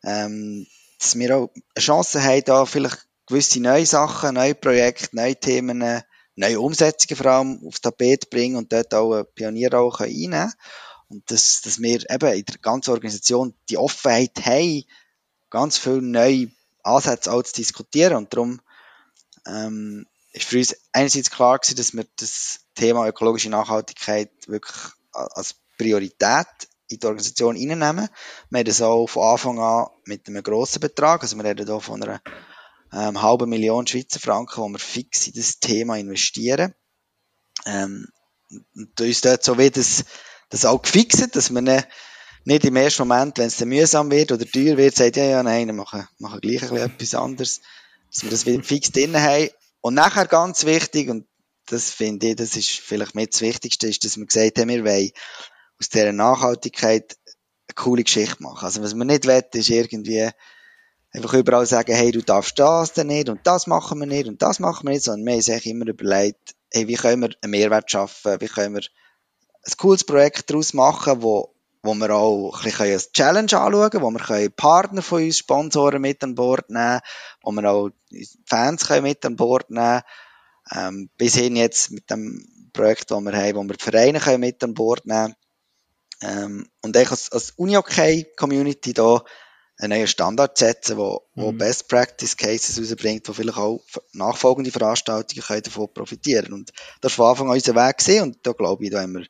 ähm, 0.02 0.66
dass 0.98 1.18
wir 1.18 1.36
auch 1.36 1.50
eine 1.54 1.82
Chance 1.82 2.22
haben, 2.22 2.44
da 2.44 2.64
vielleicht 2.64 3.06
gewisse 3.26 3.60
neue 3.60 3.84
Sachen, 3.84 4.34
neue 4.34 4.54
Projekte, 4.54 5.14
neue 5.14 5.36
Themen, 5.36 6.02
neue 6.36 6.60
Umsetzungen 6.60 7.16
vor 7.16 7.26
allem 7.26 7.66
aufs 7.66 7.80
Tapet 7.80 8.30
bringen 8.30 8.56
und 8.56 8.72
dort 8.72 8.94
auch 8.94 9.12
eine 9.12 9.24
Pionierrolle 9.24 10.04
einnehmen 10.04 10.30
können. 10.30 10.52
Und 11.08 11.30
dass, 11.30 11.62
dass 11.62 11.80
wir 11.80 12.08
eben 12.10 12.32
in 12.32 12.44
der 12.44 12.58
ganzen 12.58 12.90
Organisation 12.90 13.54
die 13.68 13.78
Offenheit 13.78 14.44
haben, 14.44 14.84
ganz 15.50 15.78
viele 15.78 16.02
neue 16.02 16.50
Ansätze 16.82 17.32
auch 17.32 17.42
zu 17.42 17.54
diskutieren. 17.54 18.16
Und 18.16 18.32
darum 18.32 18.60
ähm, 19.46 20.06
ist 20.32 20.46
für 20.46 20.58
uns 20.58 20.76
einerseits 20.92 21.30
klar 21.30 21.58
gewesen, 21.58 21.76
dass 21.76 21.94
wir 21.94 22.06
das 22.16 22.60
Thema 22.74 23.06
ökologische 23.08 23.50
Nachhaltigkeit 23.50 24.30
wirklich 24.46 24.76
als 25.12 25.54
Priorität 25.78 26.46
in 26.88 26.98
die 27.00 27.06
Organisation 27.06 27.56
reinnehmen. 27.56 28.08
Wir 28.50 28.58
haben 28.58 28.66
das 28.66 28.82
auch 28.82 29.06
von 29.06 29.22
Anfang 29.22 29.58
an 29.58 29.86
mit 30.04 30.28
einem 30.28 30.42
grossen 30.42 30.80
Betrag, 30.80 31.22
also 31.22 31.36
wir 31.36 31.44
reden 31.44 31.66
hier 31.66 31.80
von 31.80 32.02
einer 32.02 32.20
ähm, 32.96 33.20
halben 33.20 33.50
Million 33.50 33.86
Schweizer 33.86 34.20
Franken, 34.20 34.62
wo 34.62 34.68
wir 34.68 34.78
fix 34.78 35.26
in 35.26 35.34
das 35.34 35.58
Thema 35.60 35.98
investieren. 35.98 36.74
Ähm, 37.66 38.08
und 38.74 39.00
uns 39.00 39.20
dort 39.20 39.44
so 39.44 39.58
wie 39.58 39.70
das, 39.70 40.04
das 40.48 40.64
auch 40.64 40.80
gefixt, 40.80 41.34
dass 41.36 41.50
man 41.50 41.64
nicht, 41.64 41.88
nicht 42.44 42.64
im 42.64 42.76
ersten 42.76 43.06
Moment, 43.06 43.38
wenn 43.38 43.48
es 43.48 43.56
dann 43.56 43.68
mühsam 43.68 44.10
wird 44.10 44.32
oder 44.32 44.46
teuer 44.46 44.76
wird, 44.76 44.94
sagt, 44.94 45.16
ja, 45.16 45.24
ja, 45.24 45.42
nein, 45.42 45.66
wir 45.66 45.74
machen, 45.74 46.08
machen 46.18 46.40
gleich 46.40 46.62
ein 46.62 46.68
bisschen 46.70 46.90
etwas 46.90 47.14
anderes, 47.14 47.60
dass 48.12 48.22
wir 48.22 48.30
das 48.30 48.46
wieder 48.46 48.62
fix 48.62 48.92
drin 48.92 49.16
haben. 49.20 49.50
Und 49.80 49.94
nachher 49.94 50.26
ganz 50.26 50.64
wichtig, 50.64 51.10
und 51.10 51.26
das 51.66 51.90
finde 51.90 52.28
ich, 52.28 52.36
das 52.36 52.56
ist 52.56 52.70
vielleicht 52.70 53.14
mit 53.14 53.34
das 53.34 53.40
Wichtigste, 53.40 53.88
ist, 53.88 54.04
dass 54.04 54.16
wir 54.16 54.26
gesagt 54.26 54.58
haben, 54.58 54.68
wir 54.68 54.84
wollen 54.84 55.10
aus 55.78 55.88
dieser 55.88 56.12
Nachhaltigkeit 56.12 57.16
eine 57.68 57.74
coole 57.74 58.04
Geschichte 58.04 58.42
machen. 58.42 58.64
Also 58.64 58.80
was 58.82 58.94
man 58.94 59.08
nicht 59.08 59.26
will, 59.26 59.44
ist 59.52 59.68
irgendwie 59.68 60.30
einfach 61.16 61.34
überall 61.34 61.66
sagen, 61.66 61.94
hey, 61.94 62.12
du 62.12 62.22
darfst 62.22 62.58
das 62.58 62.92
denn 62.92 63.08
nicht 63.08 63.28
und 63.28 63.40
das 63.44 63.66
machen 63.66 63.98
wir 63.98 64.06
nicht 64.06 64.28
und 64.28 64.42
das 64.42 64.58
machen 64.58 64.86
wir 64.86 64.92
nicht, 64.92 65.04
sondern 65.04 65.26
wir 65.26 65.34
haben 65.34 65.42
sich 65.42 65.66
immer 65.66 65.86
überlegt, 65.86 66.54
hey, 66.72 66.86
wie 66.88 66.94
können 66.94 67.22
wir 67.22 67.30
einen 67.42 67.50
Mehrwert 67.50 67.90
schaffen, 67.90 68.40
wie 68.40 68.48
können 68.48 68.74
wir 68.74 68.82
ein 68.82 69.72
cooles 69.78 70.04
Projekt 70.04 70.50
daraus 70.50 70.74
machen, 70.74 71.22
wo, 71.22 71.54
wo 71.82 71.94
wir 71.94 72.10
auch 72.14 72.58
ein 72.58 72.64
bisschen 72.64 72.92
als 72.92 73.12
Challenge 73.12 73.58
anschauen 73.58 73.90
können, 73.90 74.04
wo 74.04 74.10
wir 74.10 74.24
können 74.24 74.52
Partner 74.52 75.02
von 75.02 75.22
uns, 75.22 75.38
Sponsoren 75.38 76.02
mit 76.02 76.22
an 76.22 76.34
Bord 76.34 76.70
nehmen, 76.70 77.00
wo 77.42 77.52
wir 77.52 77.70
auch 77.70 77.90
Fans 78.44 78.86
können 78.86 79.04
mit 79.04 79.24
an 79.24 79.36
Bord 79.36 79.70
nehmen 79.70 80.02
ähm, 80.74 81.08
bis 81.16 81.34
hin 81.36 81.56
jetzt 81.56 81.90
mit 81.90 82.10
dem 82.10 82.70
Projekt, 82.72 83.10
das 83.10 83.20
wir 83.20 83.32
haben, 83.32 83.56
wo 83.56 83.62
wir 83.62 83.76
die 83.76 83.84
Vereine 83.84 84.20
können 84.20 84.40
mit 84.40 84.62
an 84.62 84.74
Bord 84.74 85.06
nehmen. 85.06 85.34
Ähm, 86.22 86.68
und 86.82 86.96
ich 86.96 87.10
als, 87.10 87.30
als 87.32 87.52
Uni-Hockey-Community 87.52 88.92
da 88.94 89.22
einen 89.78 89.98
neuen 89.98 90.06
Standard 90.06 90.56
setzen, 90.56 90.96
wo, 90.96 91.22
wo 91.34 91.52
mhm. 91.52 91.58
Best 91.58 91.88
Practice 91.88 92.36
Cases 92.36 92.78
rausbringt, 92.78 93.28
wo 93.28 93.32
vielleicht 93.32 93.58
auch 93.58 93.84
nachfolgende 94.12 94.70
Veranstaltungen 94.70 95.42
können 95.42 95.62
davon 95.62 95.92
profitieren. 95.92 96.52
Und 96.52 96.72
das 97.00 97.18
war 97.18 97.36
von 97.36 97.46
Anfang 97.46 97.48
an 97.48 97.54
unser 97.54 97.74
Weg 97.74 97.98
gesehen 97.98 98.22
und 98.22 98.46
da 98.46 98.52
glaube 98.52 98.84
ich, 98.84 98.90
da 98.90 99.02
haben 99.02 99.14
wir 99.14 99.26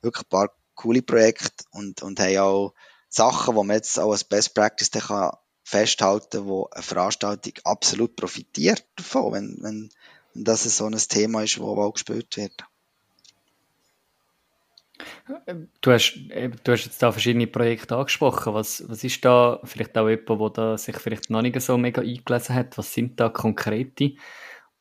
wirklich 0.00 0.24
ein 0.24 0.28
paar 0.28 0.50
coole 0.74 1.02
Projekte 1.02 1.64
und, 1.72 2.02
und 2.02 2.20
haben 2.20 2.38
auch 2.38 2.74
Sachen, 3.08 3.56
wo 3.56 3.64
man 3.64 3.76
jetzt 3.76 3.98
auch 3.98 4.12
als 4.12 4.24
Best 4.24 4.54
Practice 4.54 4.90
kann 4.90 5.32
festhalten, 5.64 6.46
wo 6.46 6.68
eine 6.70 6.82
Veranstaltung 6.82 7.54
absolut 7.64 8.16
profitiert 8.16 8.84
davon, 8.96 9.32
wenn, 9.32 9.56
wenn, 9.60 9.90
wenn 10.34 10.44
das 10.44 10.62
so 10.62 10.86
ein 10.86 10.96
Thema 10.96 11.42
ist, 11.42 11.58
wo 11.58 11.76
auch 11.76 11.92
gespielt 11.92 12.36
wird. 12.36 12.64
Du 15.80 15.92
hast, 15.92 16.14
du 16.64 16.72
hast 16.72 16.84
jetzt 16.84 17.02
da 17.02 17.12
verschiedene 17.12 17.46
Projekte 17.46 17.96
angesprochen. 17.96 18.54
Was, 18.54 18.88
was 18.88 19.04
ist 19.04 19.24
da 19.24 19.60
vielleicht 19.64 19.96
auch 19.98 20.08
jemand, 20.08 20.56
der 20.56 20.78
sich 20.78 20.96
vielleicht 20.96 21.28
noch 21.28 21.42
nicht 21.42 21.60
so 21.60 21.76
mega 21.76 22.00
eingelesen 22.00 22.54
hat? 22.54 22.78
Was 22.78 22.94
sind 22.94 23.20
da 23.20 23.28
konkrete 23.28 24.12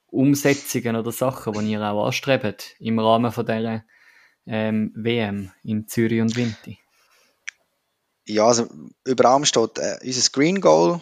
Umsetzungen 0.07 0.95
oder 0.95 1.11
Sachen, 1.11 1.53
die 1.53 1.71
ihr 1.73 1.81
auch 1.81 2.05
anstrebt 2.05 2.75
im 2.79 2.99
Rahmen 2.99 3.31
von 3.31 3.45
dieser 3.45 3.83
ähm, 4.45 4.93
WM 4.95 5.51
in 5.63 5.87
Zürich 5.87 6.21
und 6.21 6.35
Winti? 6.37 6.79
Ja, 8.25 8.47
also 8.47 8.69
über 9.05 9.29
allem 9.29 9.45
steht 9.45 9.77
äh, 9.77 9.97
unser 10.01 10.29
Green 10.31 10.61
Goal. 10.61 11.01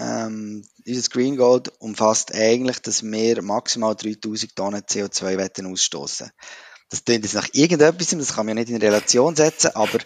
Ähm, 0.00 0.64
unser 0.86 1.08
Green 1.10 1.36
Goal 1.36 1.62
umfasst 1.80 2.32
eigentlich, 2.32 2.78
dass 2.80 3.02
wir 3.02 3.42
maximal 3.42 3.96
3000 3.96 4.54
Tonnen 4.54 4.82
CO2 4.82 5.66
ausstoßen 5.72 6.30
das 6.90 7.04
klingt 7.04 7.24
jetzt 7.24 7.34
nach 7.34 7.48
irgendetwas, 7.52 8.08
das 8.08 8.34
kann 8.34 8.46
man 8.46 8.56
ja 8.56 8.62
nicht 8.62 8.70
in 8.70 8.80
Relation 8.80 9.36
setzen, 9.36 9.72
aber 9.74 9.98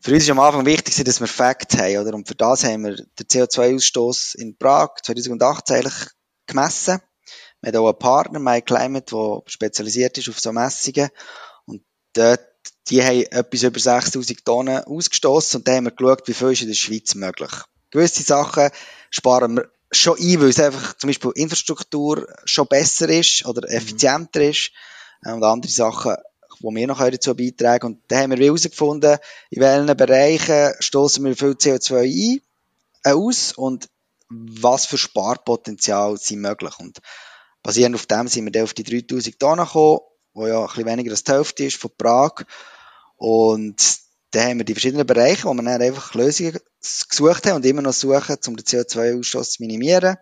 für 0.00 0.12
uns 0.12 0.22
ist 0.22 0.30
am 0.30 0.38
Anfang 0.38 0.64
wichtig, 0.64 1.04
dass 1.04 1.20
wir 1.20 1.26
Facts 1.26 1.76
haben, 1.76 1.98
oder? 1.98 2.14
Und 2.14 2.28
für 2.28 2.36
das 2.36 2.64
haben 2.64 2.84
wir 2.84 2.94
den 2.96 3.26
CO2-Ausstoß 3.26 4.36
in 4.36 4.56
Prag 4.56 4.90
2018 5.02 5.76
eigentlich 5.76 6.10
gemessen. 6.46 7.00
Wir 7.60 7.72
haben 7.72 7.78
auch 7.78 7.88
einen 7.88 7.98
Partner, 7.98 8.38
MyClimate, 8.38 9.14
der 9.14 9.42
spezialisiert 9.46 10.16
ist 10.18 10.28
auf 10.28 10.38
so 10.38 10.52
Messungen. 10.52 11.08
Und 11.64 11.82
dort, 12.12 12.46
die 12.88 13.02
haben 13.02 13.22
etwas 13.22 13.62
über 13.64 13.80
6000 13.80 14.44
Tonnen 14.44 14.84
ausgestoßen 14.84 15.58
und 15.58 15.66
da 15.66 15.74
haben 15.74 15.86
wir 15.86 15.90
geschaut, 15.90 16.28
wie 16.28 16.34
viel 16.34 16.52
ist 16.52 16.62
in 16.62 16.68
der 16.68 16.74
Schweiz 16.74 17.16
möglich. 17.16 17.50
Gewisse 17.90 18.22
Sachen 18.22 18.70
sparen 19.10 19.56
wir 19.56 19.72
schon 19.90 20.18
ein, 20.18 20.40
weil 20.40 20.50
es 20.50 20.60
einfach 20.60 20.96
zum 20.96 21.08
Beispiel 21.08 21.32
Infrastruktur 21.34 22.28
schon 22.44 22.68
besser 22.68 23.08
ist 23.08 23.44
oder 23.46 23.68
effizienter 23.68 24.42
ist 24.42 24.68
äh, 24.68 24.95
und 25.34 25.44
andere 25.44 25.72
Sachen, 25.72 26.16
die 26.60 26.74
wir 26.74 26.86
noch 26.86 27.00
dazu 27.00 27.34
beitragen 27.34 27.86
Und 27.86 28.02
da 28.08 28.20
haben 28.20 28.30
wir 28.30 28.44
herausgefunden, 28.44 29.18
in 29.50 29.62
welchen 29.62 29.96
Bereichen 29.96 30.74
stoßen 30.80 31.24
wir 31.24 31.36
viel 31.36 31.50
CO2 31.50 32.02
ein, 32.02 32.40
äh, 33.04 33.12
aus 33.12 33.52
und 33.52 33.88
was 34.28 34.86
für 34.86 34.98
Sparpotenzial 34.98 36.16
sind 36.16 36.40
möglich. 36.40 36.74
Und 36.78 36.98
basierend 37.62 37.94
auf 37.94 38.06
dem 38.06 38.28
sind 38.28 38.44
wir 38.44 38.52
dann 38.52 38.64
auf 38.64 38.74
die 38.74 38.84
3000 38.84 39.38
Tonnen 39.38 39.64
gekommen, 39.64 40.00
wo 40.34 40.46
ja 40.46 40.60
ein 40.60 40.66
bisschen 40.66 40.86
weniger 40.86 41.10
als 41.12 41.24
die 41.24 41.32
Hälfte 41.32 41.64
ist 41.64 41.76
von 41.76 41.90
Prag. 41.96 42.44
Und 43.16 43.98
da 44.32 44.42
haben 44.42 44.58
wir 44.58 44.64
die 44.64 44.74
verschiedenen 44.74 45.06
Bereiche, 45.06 45.44
wo 45.44 45.54
wir 45.54 45.62
dann 45.62 45.80
einfach 45.80 46.14
Lösungen 46.14 46.58
gesucht 47.08 47.46
haben 47.46 47.56
und 47.56 47.66
immer 47.66 47.82
noch 47.82 47.92
suchen, 47.92 48.36
um 48.46 48.56
den 48.56 48.66
CO2-Ausstoß 48.66 49.52
zu 49.52 49.62
minimieren. 49.62 50.16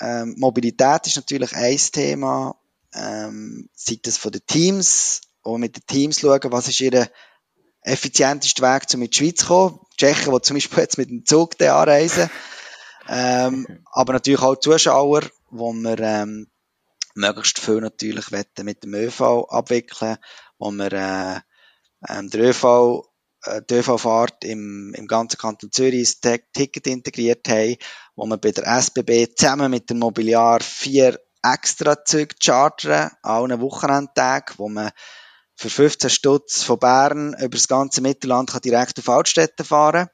Ähm, 0.00 0.34
Mobilität 0.38 1.06
ist 1.06 1.16
natürlich 1.16 1.54
ein 1.54 1.78
Thema 1.92 2.56
ähm, 2.94 3.68
sei 3.74 3.98
das 4.02 4.16
von 4.16 4.32
den 4.32 4.46
Teams, 4.46 5.20
auch 5.42 5.58
mit 5.58 5.76
den 5.76 5.86
Teams 5.86 6.20
schauen, 6.20 6.40
was 6.44 6.68
ist 6.68 6.80
ihr 6.80 7.10
effizienteste 7.82 8.62
Weg, 8.62 8.84
um 8.94 9.02
in 9.02 9.10
die 9.10 9.16
Schweiz 9.16 9.40
zu 9.40 9.46
kommen. 9.46 9.78
Die 9.92 9.96
Tschechen, 9.96 10.32
die 10.32 10.40
zum 10.40 10.56
Beispiel 10.56 10.78
jetzt 10.82 10.98
mit 10.98 11.10
dem 11.10 11.24
Zug 11.24 11.60
anreisen. 11.60 12.30
Ähm, 13.08 13.84
aber 13.92 14.14
natürlich 14.14 14.40
auch 14.40 14.56
Zuschauer, 14.56 15.22
wo 15.50 15.72
wir 15.72 15.98
ähm, 16.00 16.48
möglichst 17.14 17.60
viel 17.60 17.80
natürlich 17.80 18.30
mit 18.30 18.82
dem 18.82 18.94
ÖV 18.94 19.46
abwickeln, 19.48 20.16
wo 20.58 20.70
wir 20.70 20.92
äh, 20.92 21.40
ähm, 22.08 22.30
der 22.30 22.40
ÖV, 22.40 23.04
äh, 23.44 23.60
die 23.68 23.74
ÖV-Fahrt 23.74 24.44
im, 24.44 24.94
im 24.94 25.06
ganzen 25.06 25.36
Kanton 25.36 25.70
Zürich 25.70 26.20
das 26.20 26.40
Ticket 26.54 26.86
integriert 26.86 27.46
haben, 27.48 27.76
wo 28.16 28.24
wir 28.26 28.38
bei 28.38 28.52
der 28.52 28.66
SBB 28.66 29.34
zusammen 29.36 29.70
mit 29.70 29.90
dem 29.90 29.98
Mobiliar 29.98 30.60
vier 30.60 31.20
extra 31.44 32.04
Züge 32.04 32.34
chartern, 32.42 33.10
an 33.22 33.50
allen 33.50 33.60
Wochenendtagen, 33.60 34.54
wo 34.56 34.68
man 34.68 34.90
für 35.56 35.70
15 35.70 36.10
Stutz 36.10 36.62
von 36.62 36.78
Bern 36.78 37.34
über 37.34 37.48
das 37.48 37.68
ganze 37.68 38.00
Mittelland 38.00 38.50
kann 38.50 38.62
direkt 38.62 38.98
auf 38.98 39.08
Altstädte 39.08 39.64
fahren. 39.64 40.08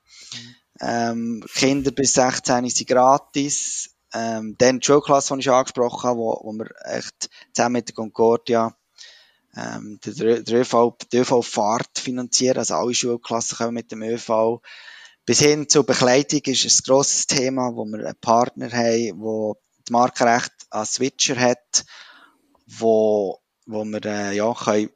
Ähm, 0.80 1.44
Kinder 1.54 1.92
bis 1.92 2.14
16 2.14 2.68
sind 2.68 2.88
gratis. 2.88 3.90
Ähm, 4.12 4.56
dann 4.58 4.80
die 4.80 4.86
Schulklasse, 4.86 5.34
die 5.34 5.40
ich 5.40 5.50
angesprochen 5.50 6.08
habe, 6.08 6.18
wo, 6.18 6.40
wo 6.42 6.52
wir 6.52 6.68
echt 6.84 7.30
zusammen 7.54 7.74
mit 7.74 7.88
der 7.88 7.94
Concordia 7.94 8.76
ähm, 9.56 9.98
der, 10.04 10.42
der 10.42 10.60
ÖV, 10.60 10.96
die 11.12 11.18
ÖV-Fahrt 11.18 11.98
finanzieren, 11.98 12.58
also 12.58 12.74
alle 12.74 12.94
Schulklassen 12.94 13.58
kommen 13.58 13.74
mit 13.74 13.92
dem 13.92 14.02
ÖV. 14.02 14.60
Bis 15.26 15.40
hin 15.40 15.68
zur 15.68 15.84
Bekleidung 15.84 16.40
ist 16.44 16.64
ein 16.64 16.84
grosses 16.84 17.26
Thema, 17.26 17.74
wo 17.74 17.84
wir 17.84 18.04
einen 18.04 18.20
Partner 18.20 18.70
haben, 18.70 19.20
wo 19.20 19.56
das 19.90 19.92
Markenrecht 19.92 20.52
an 20.70 20.86
Switcher 20.86 21.36
hat, 21.36 21.84
wo, 22.66 23.40
wo 23.66 23.84
wir 23.84 24.04
äh, 24.04 24.36
ja, 24.36 24.54
können, 24.54 24.90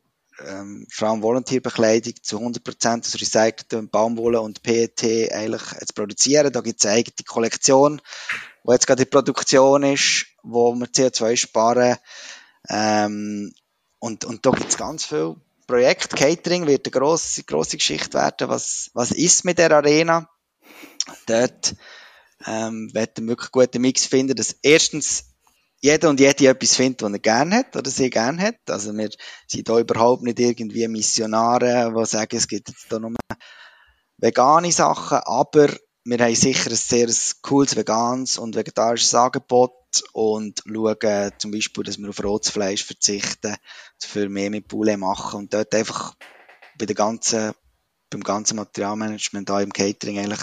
ähm, 0.46 0.86
vor 0.90 1.08
allem 1.08 1.22
Volunteerbekleidung 1.22 2.14
zu 2.22 2.38
100% 2.38 3.00
aus 3.00 3.14
recyceltem 3.14 3.88
Baumwolle 3.88 4.40
und 4.40 4.62
PET 4.62 5.32
eigentlich 5.32 5.62
zu 5.62 5.94
produzieren. 5.94 6.52
Da 6.52 6.60
gibt 6.60 6.80
es 6.80 6.86
eine 6.86 6.98
eigene 6.98 7.24
Kollektion, 7.26 8.00
wo 8.62 8.72
jetzt 8.72 8.86
gerade 8.86 9.02
in 9.02 9.10
Produktion 9.10 9.82
ist, 9.82 10.26
wo 10.42 10.74
wir 10.74 10.86
CO2 10.86 11.36
sparen. 11.36 11.96
Ähm, 12.68 13.52
und, 13.98 14.24
und 14.24 14.46
da 14.46 14.50
gibt 14.50 14.70
es 14.70 14.76
ganz 14.76 15.04
viel 15.04 15.36
Projekt. 15.66 16.14
Catering 16.16 16.66
wird 16.66 16.86
eine 16.86 16.92
grosse, 16.92 17.42
grosse 17.44 17.76
Geschichte 17.76 18.14
werden. 18.14 18.48
Was, 18.48 18.90
was 18.94 19.10
ist 19.12 19.44
mit 19.44 19.58
der 19.58 19.72
Arena? 19.72 20.28
Dort 21.26 21.74
ähm, 22.46 22.92
werden 22.92 23.24
wir 23.24 23.28
wirklich 23.28 23.50
guten 23.50 23.80
Mix 23.80 24.06
finden, 24.06 24.36
dass 24.36 24.56
erstens 24.62 25.34
jeder 25.80 26.08
und 26.08 26.18
jede 26.18 26.48
etwas 26.48 26.76
findet, 26.76 27.02
was 27.02 27.12
er 27.12 27.18
gerne 27.18 27.56
hat 27.56 27.76
oder 27.76 27.90
sie 27.90 28.08
gerne 28.08 28.40
hat. 28.40 28.70
Also 28.70 28.96
wir 28.96 29.10
sind 29.46 29.68
da 29.68 29.78
überhaupt 29.78 30.22
nicht 30.22 30.40
irgendwie 30.40 30.88
Missionare, 30.88 31.92
die 31.94 32.06
sagen, 32.06 32.36
es 32.36 32.48
gibt 32.48 32.68
jetzt 32.70 32.86
da 32.88 32.98
nur 32.98 33.14
vegane 34.16 34.72
Sachen, 34.72 35.18
aber 35.18 35.68
wir 36.06 36.18
haben 36.18 36.34
sicher 36.34 36.70
ein 36.70 36.76
sehr 36.76 37.08
cooles 37.42 37.76
veganes 37.76 38.38
und 38.38 38.56
vegetarisches 38.56 39.14
Angebot 39.14 39.72
und 40.12 40.62
schauen 40.66 41.30
zum 41.38 41.50
Beispiel, 41.50 41.84
dass 41.84 41.98
wir 41.98 42.08
auf 42.08 42.22
rotes 42.22 42.50
Fleisch 42.50 42.84
verzichten, 42.84 43.56
für 43.98 44.28
mehr 44.28 44.50
mit 44.50 44.68
Poulet 44.68 44.98
machen 44.98 45.40
und 45.40 45.54
dort 45.54 45.74
einfach 45.74 46.14
bei 46.78 46.86
der 46.86 46.94
ganzen, 46.94 47.52
beim 48.14 48.22
ganzen 48.22 48.56
Materialmanagement 48.56 49.48
da 49.48 49.60
im 49.60 49.72
Catering 49.72 50.18
eigentlich 50.18 50.40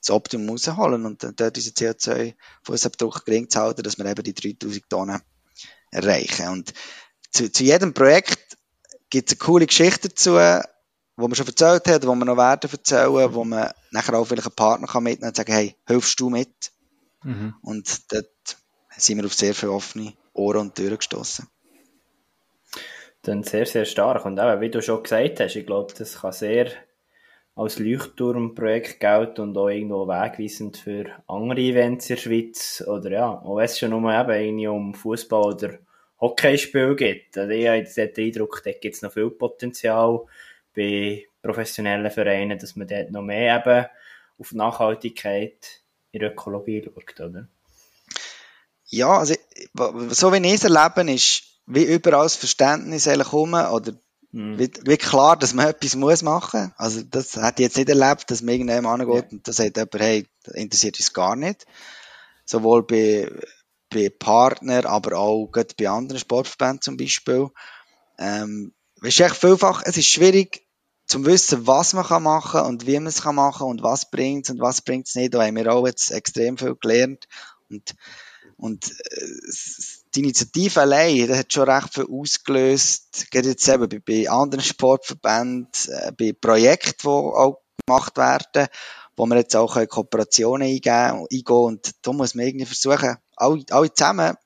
das 0.00 0.10
Optimum 0.10 0.50
rausholen 0.50 1.06
und 1.06 1.22
dort 1.22 1.56
unseren 1.56 1.74
CO2-Fußabdruck 1.74 3.24
gering 3.24 3.48
zu 3.48 3.60
halten, 3.60 3.82
dass 3.82 3.98
wir 3.98 4.06
eben 4.06 4.22
die 4.22 4.34
3000 4.34 4.90
Tonnen 4.90 5.22
erreichen. 5.90 6.48
Und 6.48 6.74
zu, 7.30 7.50
zu 7.50 7.64
jedem 7.64 7.94
Projekt 7.94 8.58
gibt 9.10 9.30
es 9.30 9.38
eine 9.38 9.46
coole 9.46 9.66
Geschichte 9.66 10.08
dazu, 10.08 10.32
wo 11.16 11.28
man 11.28 11.34
schon 11.34 11.46
erzählt 11.46 11.86
hat, 11.86 12.06
wo 12.06 12.14
wir 12.14 12.24
noch 12.24 12.36
werden 12.36 12.70
erzählen, 12.70 13.34
wo 13.34 13.44
man 13.44 13.70
nachher 13.90 14.14
auch 14.14 14.24
vielleicht 14.24 14.48
einen 14.48 14.56
Partner 14.56 14.86
kann 14.88 15.04
mitnehmen 15.04 15.28
und 15.28 15.36
sagen, 15.36 15.52
hey, 15.52 15.76
hilfst 15.86 16.18
du 16.18 16.30
mit? 16.30 16.72
Mhm. 17.22 17.54
Und 17.62 18.12
dort 18.12 18.26
sind 18.96 19.18
wir 19.18 19.26
auf 19.26 19.34
sehr 19.34 19.54
viele 19.54 19.72
offene 19.72 20.14
Ohren 20.32 20.60
und 20.60 20.74
Türen 20.74 20.96
gestoßen. 20.96 21.46
Dann 23.22 23.44
sehr, 23.44 23.66
sehr 23.66 23.84
stark. 23.84 24.24
Und 24.24 24.40
auch, 24.40 24.60
wie 24.60 24.70
du 24.70 24.82
schon 24.82 25.02
gesagt 25.02 25.38
hast, 25.38 25.54
ich 25.54 25.66
glaube, 25.66 25.94
das 25.96 26.20
kann 26.20 26.32
sehr 26.32 26.72
als 27.54 27.78
Leuchtturmprojekt 27.78 28.98
gelten 28.98 29.42
und 29.42 29.58
auch 29.58 29.68
irgendwo 29.68 30.08
wegweisend 30.08 30.78
für 30.78 31.06
andere 31.26 31.60
Events 31.60 32.08
in 32.08 32.16
der 32.16 32.22
Schweiz. 32.22 32.82
Oder 32.86 33.10
ja, 33.10 33.28
auch 33.28 33.56
wenn 33.56 33.64
es 33.64 33.78
schon 33.78 33.90
nur 33.90 34.12
eben 34.12 34.30
irgendwie 34.30 34.68
um 34.68 34.94
Fußball 34.94 35.54
oder 35.54 35.78
Hockeyspiel 36.20 36.96
geht. 36.96 37.36
Also 37.36 37.50
ich 37.50 37.68
habe 37.68 37.84
den 37.84 38.26
Eindruck, 38.26 38.62
da 38.64 38.72
gibt 38.72 38.94
es 38.94 39.02
noch 39.02 39.12
viel 39.12 39.30
Potenzial 39.30 40.20
bei 40.74 41.26
professionellen 41.42 42.10
Vereinen, 42.10 42.58
dass 42.58 42.76
man 42.76 42.86
dort 42.86 43.10
noch 43.10 43.22
mehr 43.22 43.56
eben 43.58 43.86
auf 44.38 44.52
Nachhaltigkeit 44.52 45.82
in 46.12 46.20
der 46.20 46.32
Ökologie 46.32 46.82
schaut, 46.84 47.20
oder? 47.20 47.48
Ja, 48.86 49.18
also 49.18 49.34
so 50.10 50.32
wie 50.32 50.46
ich 50.46 50.54
es 50.54 50.64
erlebe, 50.64 51.12
ist 51.12 51.42
wie 51.66 51.84
überall 51.84 52.24
das 52.24 52.36
Verständnis 52.36 53.08
eigentlich 53.08 53.32
rum, 53.32 53.54
oder 53.54 53.92
mhm. 54.32 54.58
wie, 54.58 54.70
wie, 54.84 54.96
klar, 54.96 55.36
dass 55.36 55.54
man 55.54 55.68
etwas 55.68 55.94
muss 55.94 56.22
machen. 56.22 56.72
Also 56.76 57.02
das 57.02 57.36
hätte 57.36 57.62
ich 57.62 57.68
jetzt 57.68 57.76
nicht 57.76 57.88
erlebt, 57.88 58.30
dass 58.30 58.42
man 58.42 58.54
irgendjemand 58.54 59.02
angeht 59.02 59.24
ja. 59.24 59.30
und 59.30 59.46
da 59.46 59.52
sagt 59.52 59.76
jemand, 59.76 60.00
hey, 60.00 60.26
das 60.42 60.54
interessiert 60.54 60.98
uns 60.98 61.12
gar 61.12 61.36
nicht. 61.36 61.66
Sowohl 62.44 62.82
bei, 62.84 63.30
bei 63.90 64.10
Partnern, 64.10 64.86
aber 64.86 65.18
auch 65.18 65.46
bei 65.46 65.88
anderen 65.88 66.18
Sportverbänden 66.18 66.82
zum 66.82 66.96
Beispiel. 66.96 67.48
Ähm, 68.18 68.74
es 69.00 69.08
ist 69.08 69.20
echt 69.20 69.36
vielfach, 69.36 69.82
es 69.84 69.96
ist 69.96 70.08
schwierig 70.08 70.66
zu 71.06 71.24
wissen, 71.26 71.66
was 71.66 71.92
man 71.92 72.04
kann 72.04 72.22
machen 72.22 72.62
und 72.62 72.86
wie 72.86 72.94
man 72.94 73.06
es 73.06 73.22
kann 73.22 73.34
machen 73.34 73.66
und 73.66 73.82
was 73.82 74.10
bringt 74.10 74.48
und 74.50 74.60
was 74.60 74.82
bringt 74.82 75.08
es 75.08 75.14
nicht. 75.14 75.34
Da 75.34 75.44
haben 75.44 75.56
wir 75.56 75.72
auch 75.72 75.86
jetzt 75.86 76.10
extrem 76.10 76.56
viel 76.56 76.76
gelernt 76.76 77.26
und 77.68 77.94
und 78.56 78.90
äh, 78.90 80.01
die 80.14 80.20
Initiative 80.20 80.80
allein, 80.80 81.26
das 81.26 81.38
hat 81.38 81.52
schon 81.52 81.68
recht 81.68 81.94
viel 81.94 82.06
ausgelöst. 82.10 83.30
Geht 83.30 83.46
jetzt 83.46 83.68
eben 83.68 83.88
bei, 83.88 83.98
bei 83.98 84.30
anderen 84.30 84.64
Sportverbänden, 84.64 85.68
äh, 85.88 86.12
bei 86.12 86.32
Projekten, 86.32 87.02
die 87.02 87.08
auch 87.08 87.62
gemacht 87.86 88.16
werden, 88.16 88.68
wo 89.16 89.26
wir 89.26 89.36
jetzt 89.36 89.56
auch 89.56 89.78
Kooperationen 89.88 90.68
eingehen, 90.68 91.26
eingehen 91.30 91.44
und 91.46 91.90
da 92.02 92.12
muss 92.12 92.34
man 92.34 92.46
irgendwie 92.46 92.66
versuchen, 92.66 93.16
alle, 93.36 93.64
alle 93.70 93.92
zusammen 93.92 94.36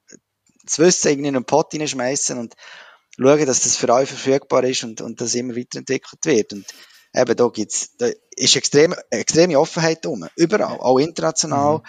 das 0.64 0.78
Wissen 0.78 1.08
irgendwie 1.08 1.28
in 1.28 1.36
einen 1.36 1.44
Pot 1.44 1.72
hineinschmeißen 1.72 2.38
und 2.38 2.54
schauen, 3.18 3.46
dass 3.46 3.62
das 3.62 3.76
für 3.76 3.92
alle 3.92 4.06
verfügbar 4.06 4.64
ist 4.64 4.84
und, 4.84 5.00
und 5.00 5.20
das 5.20 5.34
immer 5.34 5.56
weiterentwickelt 5.56 6.24
wird. 6.24 6.52
Und 6.52 6.66
eben, 7.14 7.36
da 7.36 7.48
gibt's, 7.48 7.96
da 7.96 8.08
ist 8.36 8.56
extrem, 8.56 8.94
extreme 9.10 9.58
Offenheit 9.58 10.04
drum. 10.04 10.26
Überall, 10.36 10.78
auch 10.78 10.98
international. 10.98 11.78
Mhm. 11.78 11.82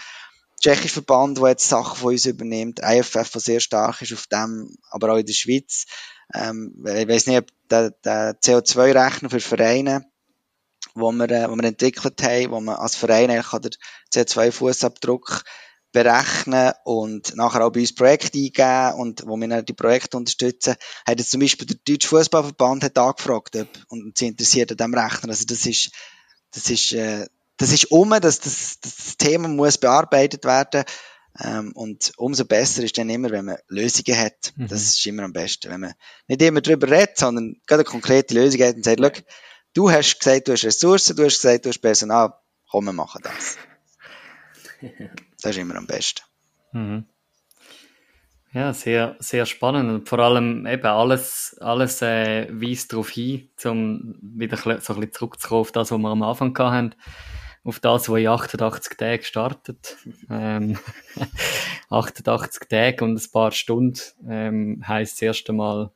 Tschechischer 0.60 1.02
Verband, 1.02 1.38
der 1.38 1.50
jetzt 1.50 1.70
Sachen 1.70 1.98
von 1.98 2.12
uns 2.12 2.26
übernimmt, 2.26 2.80
IFF, 2.82 3.32
der 3.32 3.42
sehr 3.42 3.60
stark 3.60 4.02
ist 4.02 4.14
auf 4.14 4.28
dem, 4.28 4.76
aber 4.90 5.14
auch 5.14 5.18
in 5.18 5.26
der 5.26 5.34
Schweiz. 5.34 5.86
Ähm, 6.34 6.74
ich 6.86 7.08
weiß 7.08 7.28
nicht, 7.28 7.38
ob 7.38 7.48
der, 7.70 7.92
der 7.92 8.40
CO2-Rechner 8.40 9.30
für 9.30 9.40
Vereine, 9.40 10.06
wo 10.96 11.12
wir, 11.12 11.30
äh, 11.30 11.50
wo 11.50 11.56
wir 11.56 11.64
entwickelt 11.64 12.22
haben, 12.24 12.52
wo 12.52 12.60
man 12.60 12.76
als 12.76 12.96
Verein 12.96 13.30
eigentlich 13.30 13.52
den 13.62 13.72
CO2-Fußabdruck 14.14 15.44
berechnen 15.92 16.74
und 16.84 17.36
nachher 17.36 17.66
auch 17.66 17.72
bei 17.72 17.80
uns 17.80 17.96
Projekte 17.96 18.38
eingeben 18.38 19.00
und 19.00 19.24
wo 19.26 19.38
wir 19.38 19.48
dann 19.48 19.66
die 19.66 19.74
Projekte 19.74 20.18
unterstützen, 20.18 20.76
hat 21.06 21.20
jetzt 21.20 21.32
zum 21.32 21.40
Beispiel 21.40 21.68
der 21.68 21.78
Deutsche 21.88 22.08
Fußballverband 22.08 22.98
angefragt 22.98 23.56
ob, 23.56 23.68
und 23.90 24.18
sie 24.18 24.28
interessiert 24.28 24.72
an 24.72 24.78
diesem 24.78 24.94
Rechner. 24.94 25.30
Also 25.30 25.46
das 25.46 25.66
ist, 25.66 25.92
das 26.52 26.70
ist, 26.70 26.92
äh, 26.94 27.28
das 27.58 27.72
ist 27.72 27.92
um, 27.92 28.10
dass 28.10 28.40
das, 28.40 28.80
das 28.80 29.18
Thema 29.18 29.48
muss 29.48 29.78
bearbeitet 29.78 30.46
werden 30.46 30.84
ähm, 31.44 31.72
und 31.74 32.14
umso 32.18 32.46
besser 32.46 32.84
ist 32.84 32.98
dann 32.98 33.10
immer, 33.10 33.30
wenn 33.32 33.46
man 33.46 33.58
Lösungen 33.68 34.18
hat. 34.18 34.54
Mhm. 34.56 34.68
Das 34.68 34.82
ist 34.82 35.06
immer 35.06 35.24
am 35.24 35.34
besten, 35.34 35.72
wenn 35.72 35.82
man 35.82 35.94
nicht 36.28 36.42
immer 36.42 36.62
darüber 36.62 36.90
redet, 36.90 37.18
sondern 37.18 37.56
gerade 37.68 37.82
eine 37.82 37.90
konkrete 37.90 38.34
Lösung 38.34 38.62
hat 38.62 38.76
und 38.76 38.86
sagt, 38.86 39.00
ja. 39.00 39.12
du 39.74 39.92
hast 39.92 40.20
gesagt, 40.20 40.48
du 40.48 40.54
hast 40.54 40.64
Ressourcen, 40.66 41.16
du 41.16 41.26
hast 41.26 41.42
gesagt, 41.42 41.66
du 41.66 41.70
hast 41.70 41.80
Personal, 41.80 42.34
komm, 42.70 42.86
wir 42.86 42.94
machen 42.94 43.22
das. 43.24 43.58
Das 45.40 45.52
ist 45.52 45.58
immer 45.58 45.76
am 45.76 45.86
besten. 45.86 46.22
Mhm. 46.72 47.06
Ja, 48.54 48.74
sehr, 48.74 49.16
sehr 49.20 49.46
spannend. 49.46 49.92
Und 49.92 50.10
vor 50.10 50.18
allem 50.18 50.66
eben 50.66 50.86
alles, 50.86 51.56
alles 51.60 52.02
äh, 52.02 52.48
weist 52.50 52.92
darauf 52.92 53.10
hin, 53.10 53.50
um 53.66 54.16
wieder 54.22 54.58
so 54.58 54.70
ein 54.72 54.78
bisschen 54.78 55.12
zurückzukommen 55.14 55.62
auf 55.62 55.72
das, 55.72 55.92
was 55.92 55.98
wir 56.00 56.10
am 56.10 56.24
Anfang 56.24 56.58
hatten. 56.58 56.96
Auf 57.68 57.82
das, 57.82 58.08
was 58.08 58.20
in 58.20 58.28
88 58.28 58.98
Tagen 58.98 59.24
startet. 59.24 59.98
ähm, 60.30 60.80
88 61.90 62.70
Tage 62.70 63.04
und 63.04 63.22
ein 63.22 63.32
paar 63.34 63.52
Stunden 63.52 64.00
ähm, 64.26 64.82
heisst 64.88 65.16
das 65.16 65.22
erste 65.22 65.52
Mal 65.52 65.92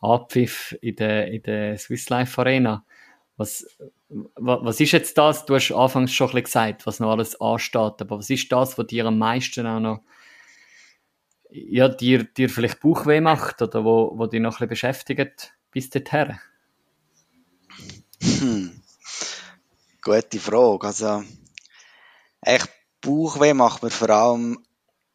Abpfiff 0.00 0.74
in 0.80 0.96
der, 0.96 1.30
in 1.30 1.42
der 1.42 1.76
Swiss 1.76 2.08
Life 2.08 2.40
Arena. 2.40 2.86
Was, 3.36 3.66
was 4.08 4.80
ist 4.80 4.92
jetzt 4.92 5.18
das? 5.18 5.44
Du 5.44 5.54
hast 5.54 5.70
anfangs 5.70 6.14
schon 6.14 6.30
ein 6.30 6.42
gesagt, 6.42 6.86
was 6.86 6.98
noch 6.98 7.10
alles 7.10 7.38
ansteht, 7.38 8.00
aber 8.00 8.18
was 8.18 8.30
ist 8.30 8.50
das, 8.50 8.78
was 8.78 8.86
dir 8.86 9.04
am 9.04 9.18
meisten 9.18 9.66
auch 9.66 9.80
noch 9.80 10.02
ja, 11.50 11.90
dir, 11.90 12.24
dir 12.24 12.48
vielleicht 12.48 12.80
Bauchweh 12.80 13.20
macht 13.20 13.60
oder 13.60 13.84
wo, 13.84 14.12
wo 14.16 14.26
dich 14.26 14.40
noch 14.40 14.54
ein 14.54 14.68
bisschen 14.68 14.94
beschäftigt 14.94 15.54
bis 15.70 15.90
dorthin? 15.90 16.38
Hm. 18.22 18.81
Gute 20.02 20.40
Frage. 20.40 20.86
Also, 20.86 21.24
echt 22.40 22.68
Bauchweh 23.00 23.54
macht 23.54 23.82
mir 23.82 23.90
vor 23.90 24.10
allem 24.10 24.58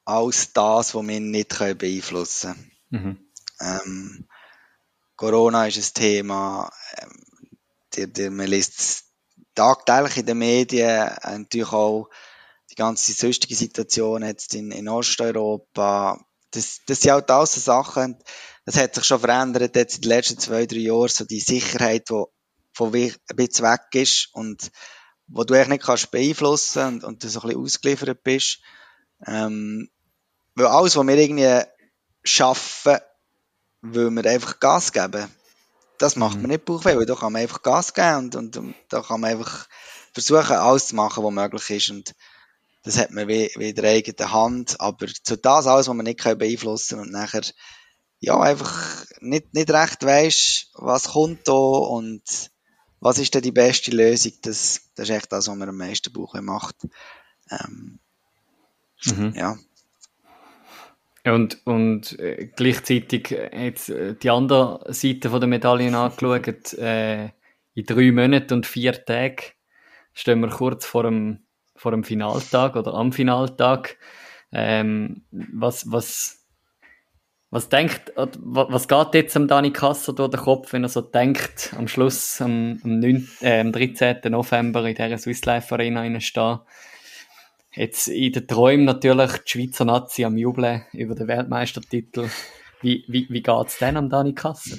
alles 0.05 0.53
das, 0.53 0.95
was 0.95 1.07
wir 1.07 1.19
nicht 1.19 1.57
beeinflussen 1.77 2.53
können. 2.89 3.03
Mhm. 3.03 3.17
Ähm, 3.59 4.27
Corona 5.17 5.67
ist 5.67 5.77
ein 5.77 6.01
Thema. 6.01 6.71
Ähm, 6.97 7.23
die, 7.95 8.29
man 8.29 8.47
liest 8.47 9.05
tagtäglich 9.55 10.17
in 10.17 10.25
den 10.27 10.37
Medien 10.37 11.09
natürlich 11.23 11.71
auch 11.73 12.09
die 12.69 12.75
ganze 12.75 13.11
sonstige 13.13 13.55
Situation 13.55 14.23
jetzt 14.23 14.53
in, 14.53 14.71
in 14.71 14.87
Osteuropa. 14.87 16.23
Das, 16.51 16.81
das 16.85 17.01
sind 17.01 17.11
halt 17.11 17.31
alles 17.31 17.55
so 17.55 17.59
Sachen, 17.59 18.17
es 18.65 18.77
hat 18.77 18.95
sich 18.95 19.03
schon 19.05 19.19
verändert 19.19 19.75
jetzt 19.75 19.95
in 19.95 20.01
den 20.01 20.09
letzten 20.09 20.37
zwei, 20.37 20.65
drei 20.65 20.77
Jahren, 20.77 21.09
so 21.09 21.25
die 21.25 21.39
Sicherheit, 21.39 22.09
die 22.09 22.23
von 22.77 22.93
ein 22.93 23.11
bisschen 23.35 23.65
weg 23.65 23.81
ist 23.93 24.29
und 24.33 24.71
wo 25.27 25.43
du 25.43 25.55
eigentlich 25.55 25.69
nicht 25.69 25.83
kannst 25.83 26.11
beeinflussen 26.11 26.85
und, 26.85 27.03
und 27.03 27.23
du 27.23 27.27
so 27.27 27.41
ein 27.41 27.47
bisschen 27.47 27.63
ausgeliefert 27.63 28.23
bist. 28.23 28.59
Ähm, 29.25 29.89
weil 30.53 30.67
alles, 30.67 30.95
was 30.95 31.07
wir 31.07 31.17
irgendwie 31.17 31.63
schaffen, 32.23 32.97
will 33.81 34.11
wir 34.11 34.25
einfach 34.29 34.59
Gas 34.59 34.91
geben. 34.91 35.27
Das 35.97 36.15
macht 36.15 36.35
mhm. 36.35 36.43
man 36.43 36.51
nicht 36.51 36.65
Bauchweh, 36.65 36.95
weil 36.95 37.07
da 37.07 37.15
kann 37.15 37.33
man 37.33 37.41
einfach 37.41 37.63
Gas 37.63 37.95
geben 37.95 38.17
und, 38.17 38.35
und, 38.35 38.57
und 38.57 38.75
da 38.89 39.01
kann 39.01 39.21
man 39.21 39.31
einfach 39.31 39.67
versuchen, 40.13 40.55
alles 40.55 40.87
zu 40.87 40.95
machen, 40.95 41.23
was 41.23 41.33
möglich 41.33 41.69
ist. 41.71 41.89
Und 41.89 42.15
das 42.83 42.99
hat 42.99 43.09
man 43.09 43.27
wie, 43.27 43.51
wie 43.55 43.69
in 43.69 43.75
der 43.75 43.91
eigenen 43.91 44.31
Hand. 44.31 44.79
Aber 44.79 45.07
zu 45.07 45.35
das 45.35 45.65
alles, 45.65 45.87
was 45.87 45.95
man 45.95 46.05
nicht 46.05 46.23
beeinflussen 46.23 46.97
kann 46.97 47.07
und 47.07 47.11
nachher, 47.11 47.43
ja, 48.19 48.39
einfach 48.39 49.03
nicht, 49.19 49.53
nicht 49.55 49.71
recht 49.71 50.03
weisst, 50.05 50.69
was 50.73 51.09
kommt 51.09 51.47
da 51.47 51.53
und 51.53 52.51
was 52.99 53.19
ist 53.19 53.33
denn 53.35 53.41
die 53.41 53.51
beste 53.51 53.91
Lösung, 53.91 54.33
das, 54.41 54.91
das 54.95 55.09
ist 55.09 55.15
echt 55.15 55.31
das, 55.31 55.47
was 55.47 55.55
man 55.55 55.69
am 55.69 55.77
meisten 55.77 56.11
Bauchweh 56.11 56.41
macht. 56.41 56.75
Ähm, 57.51 57.99
mhm. 59.05 59.33
Ja. 59.35 59.57
Und, 61.23 61.65
und 61.65 62.17
äh, 62.19 62.49
gleichzeitig 62.55 63.29
jetzt 63.29 63.89
äh, 63.89 64.15
die 64.15 64.29
andere 64.29 64.85
Seite 64.93 65.29
von 65.29 65.41
der 65.41 65.49
Medaillen 65.49 65.93
angeschaut, 65.93 66.73
äh, 66.73 67.29
in 67.73 67.85
drei 67.85 68.11
Monaten 68.11 68.53
und 68.55 68.65
vier 68.65 69.05
Tagen 69.05 69.43
stehen 70.13 70.39
wir 70.39 70.49
kurz 70.49 70.85
vor 70.85 71.03
dem, 71.03 71.45
vor 71.75 71.91
dem 71.91 72.03
Finaltag 72.03 72.75
oder 72.75 72.93
am 72.93 73.11
Finaltag. 73.11 73.97
Ähm, 74.51 75.25
was, 75.31 75.91
was, 75.91 76.36
was 77.49 77.69
denkt, 77.69 78.11
was 78.15 78.87
geht 78.87 79.13
jetzt 79.13 79.37
am 79.37 79.47
Dani 79.47 79.71
Kasser 79.71 80.13
durch 80.13 80.31
den 80.31 80.39
Kopf, 80.39 80.73
wenn 80.73 80.83
er 80.83 80.89
so 80.89 81.01
denkt, 81.01 81.73
am 81.77 81.87
Schluss, 81.87 82.41
am, 82.41 82.79
am, 82.83 82.99
9, 82.99 83.29
äh, 83.41 83.61
am 83.61 83.71
13. 83.71 84.17
November 84.29 84.85
in 84.85 84.95
dieser 84.95 85.17
Swiss 85.17 85.45
Life 85.45 85.73
Arena 85.73 86.19
stehen? 86.19 86.59
Jetzt 87.73 88.07
in 88.07 88.33
den 88.33 88.47
Träumen 88.47 88.85
natürlich 88.85 89.31
die 89.39 89.51
Schweizer 89.51 89.85
Nazi 89.85 90.25
am 90.25 90.37
Jubeln 90.37 90.85
über 90.91 91.15
den 91.15 91.27
Weltmeistertitel. 91.27 92.29
Wie, 92.81 93.05
wie, 93.07 93.27
wie 93.29 93.41
geht 93.41 93.67
es 93.67 93.77
denn 93.77 93.97
am 93.97 94.09
Dani 94.09 94.33
Kasser? 94.33 94.77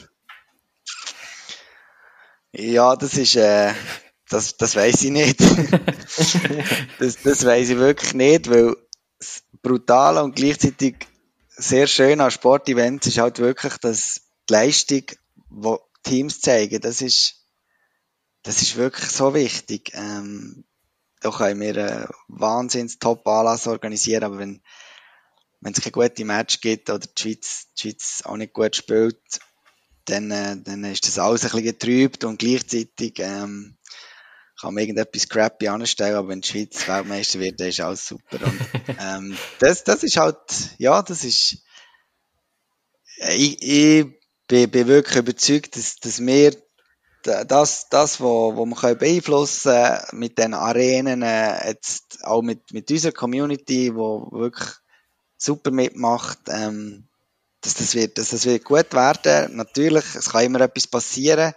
Ja, 2.53 2.97
das 2.97 3.16
ist, 3.16 3.36
äh, 3.36 3.73
das, 4.28 4.57
das 4.57 4.77
weiß 4.77 5.05
ich 5.05 5.11
nicht. 5.11 5.40
das, 6.99 7.23
das 7.23 7.45
weiß 7.47 7.70
ich 7.70 7.78
wirklich 7.78 8.15
nicht, 8.15 8.51
weil 8.51 8.74
es 9.19 9.43
brutal 9.62 10.19
und 10.19 10.36
gleichzeitig 10.36 11.07
sehr 11.59 11.89
schön 11.89 12.20
an 12.20 12.30
Sportevents 12.30 13.06
ist 13.06 13.18
halt 13.18 13.40
wirklich, 13.40 13.76
dass 13.78 14.22
die 14.48 14.52
Leistung, 14.52 15.02
die 15.51 15.76
Teams 16.05 16.40
zeigen, 16.40 16.80
das 16.80 17.02
ist, 17.02 17.47
das 18.43 18.62
ist 18.62 18.76
wirklich 18.76 19.10
so 19.10 19.35
wichtig. 19.35 19.90
Ähm, 19.94 20.64
da 21.20 21.30
können 21.30 21.60
wir 21.60 21.76
einen 21.76 22.09
wahnsinns 22.28 22.98
Top-Anlass 23.01 23.66
organisieren, 23.66 24.22
aber 24.22 24.39
wenn, 24.39 24.62
wenn 25.60 25.72
es 25.72 25.80
keine 25.80 25.93
gute 25.93 26.24
Match 26.24 26.60
gibt 26.60 26.89
oder 26.90 27.01
die 27.01 27.20
Schweiz, 27.20 27.66
die 27.76 27.82
Schweiz 27.82 28.22
auch 28.24 28.36
nicht 28.36 28.52
gut 28.52 28.76
spielt, 28.76 29.20
dann, 30.05 30.30
äh, 30.30 30.56
dann 30.62 30.85
ist 30.85 31.06
das 31.06 31.18
alles 31.18 31.43
ein 31.43 31.51
bisschen 31.51 31.64
getrübt 31.64 32.24
und 32.24 32.39
gleichzeitig 32.39 33.18
ähm, 33.18 33.76
kann 34.60 34.74
man 34.74 34.82
irgendetwas 34.82 35.28
crappy 35.28 35.68
anstellen, 35.68 36.16
aber 36.16 36.28
wenn 36.28 36.40
die 36.40 36.48
Schweiz 36.48 36.86
Weltmeister 36.89 37.39
wird, 37.39 37.60
dann 37.60 37.68
ist 37.68 37.80
alles 37.80 38.06
super. 38.06 38.39
Und, 38.44 38.60
ähm, 39.01 39.36
das, 39.60 39.85
das 39.85 40.02
ist 40.02 40.16
halt, 40.16 40.39
ja, 40.78 41.02
das 41.02 41.24
ist, 41.24 41.59
ich, 43.30 43.62
ich 43.62 44.06
bin, 44.47 44.70
bin 44.70 44.89
wirklich 44.89 45.16
überzeugt, 45.16 45.76
dass, 45.76 45.97
dass 45.97 46.20
wir 46.20 46.56
das, 47.22 47.89
das, 47.89 48.20
wo, 48.20 48.56
wo 48.56 48.64
wir 48.64 48.94
beeinflussen 48.94 49.72
können 49.72 50.20
mit 50.20 50.39
den 50.39 50.55
Arenen, 50.55 51.22
äh, 51.22 51.68
jetzt 51.68 52.24
auch 52.24 52.43
mit, 52.43 52.72
mit 52.72 52.90
unserer 52.90 53.12
Community, 53.12 53.94
wo 53.94 54.30
wirklich 54.32 54.70
super 55.36 55.70
mitmacht, 55.70 56.39
ähm, 56.48 57.09
dass 57.60 57.74
das 57.74 57.94
wird, 57.94 58.18
dass 58.18 58.30
das 58.30 58.47
wird 58.47 58.64
gut 58.64 58.93
werden. 58.93 59.56
Natürlich, 59.56 60.05
es 60.14 60.30
kann 60.30 60.44
immer 60.44 60.60
etwas 60.60 60.86
passieren. 60.86 61.55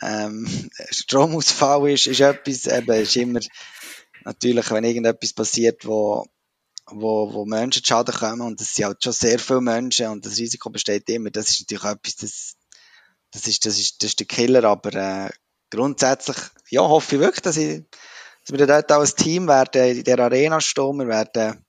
Ähm, 0.00 0.70
Stromausfall 0.90 1.90
ist, 1.90 2.06
ist 2.06 2.20
etwas, 2.20 2.66
eben, 2.66 2.92
ist 2.92 3.16
immer, 3.16 3.40
natürlich, 4.24 4.70
wenn 4.70 4.84
irgendetwas 4.84 5.32
passiert, 5.32 5.86
wo, 5.86 6.26
wo, 6.86 7.32
wo 7.32 7.44
Menschen 7.44 7.82
zu 7.84 7.88
Schaden 7.88 8.14
kommen, 8.14 8.40
und 8.42 8.60
das 8.60 8.74
sind 8.74 8.86
halt 8.86 9.02
schon 9.02 9.12
sehr 9.12 9.38
viele 9.38 9.60
Menschen, 9.60 10.08
und 10.08 10.24
das 10.24 10.38
Risiko 10.38 10.70
besteht 10.70 11.08
immer, 11.10 11.30
das 11.30 11.50
ist 11.50 11.60
natürlich 11.60 11.84
etwas, 11.84 12.16
das, 12.16 12.56
das 13.30 13.46
ist, 13.46 13.66
das 13.66 13.78
ist, 13.78 14.02
das 14.02 14.10
ist 14.10 14.20
der 14.20 14.26
Killer, 14.26 14.64
aber, 14.64 14.94
äh, 14.94 15.30
grundsätzlich, 15.70 16.36
ja, 16.70 16.82
hoffe 16.82 17.16
ich 17.16 17.20
wirklich, 17.20 17.42
dass 17.42 17.56
ich, 17.56 17.82
dass 18.44 18.58
wir 18.58 18.66
dort 18.66 18.92
auch 18.92 19.00
als 19.00 19.14
Team 19.14 19.48
werden 19.48 19.96
in 19.96 20.04
der 20.04 20.18
Arena 20.18 20.60
stehen, 20.60 20.98
wir 20.98 21.08
werden 21.08 21.64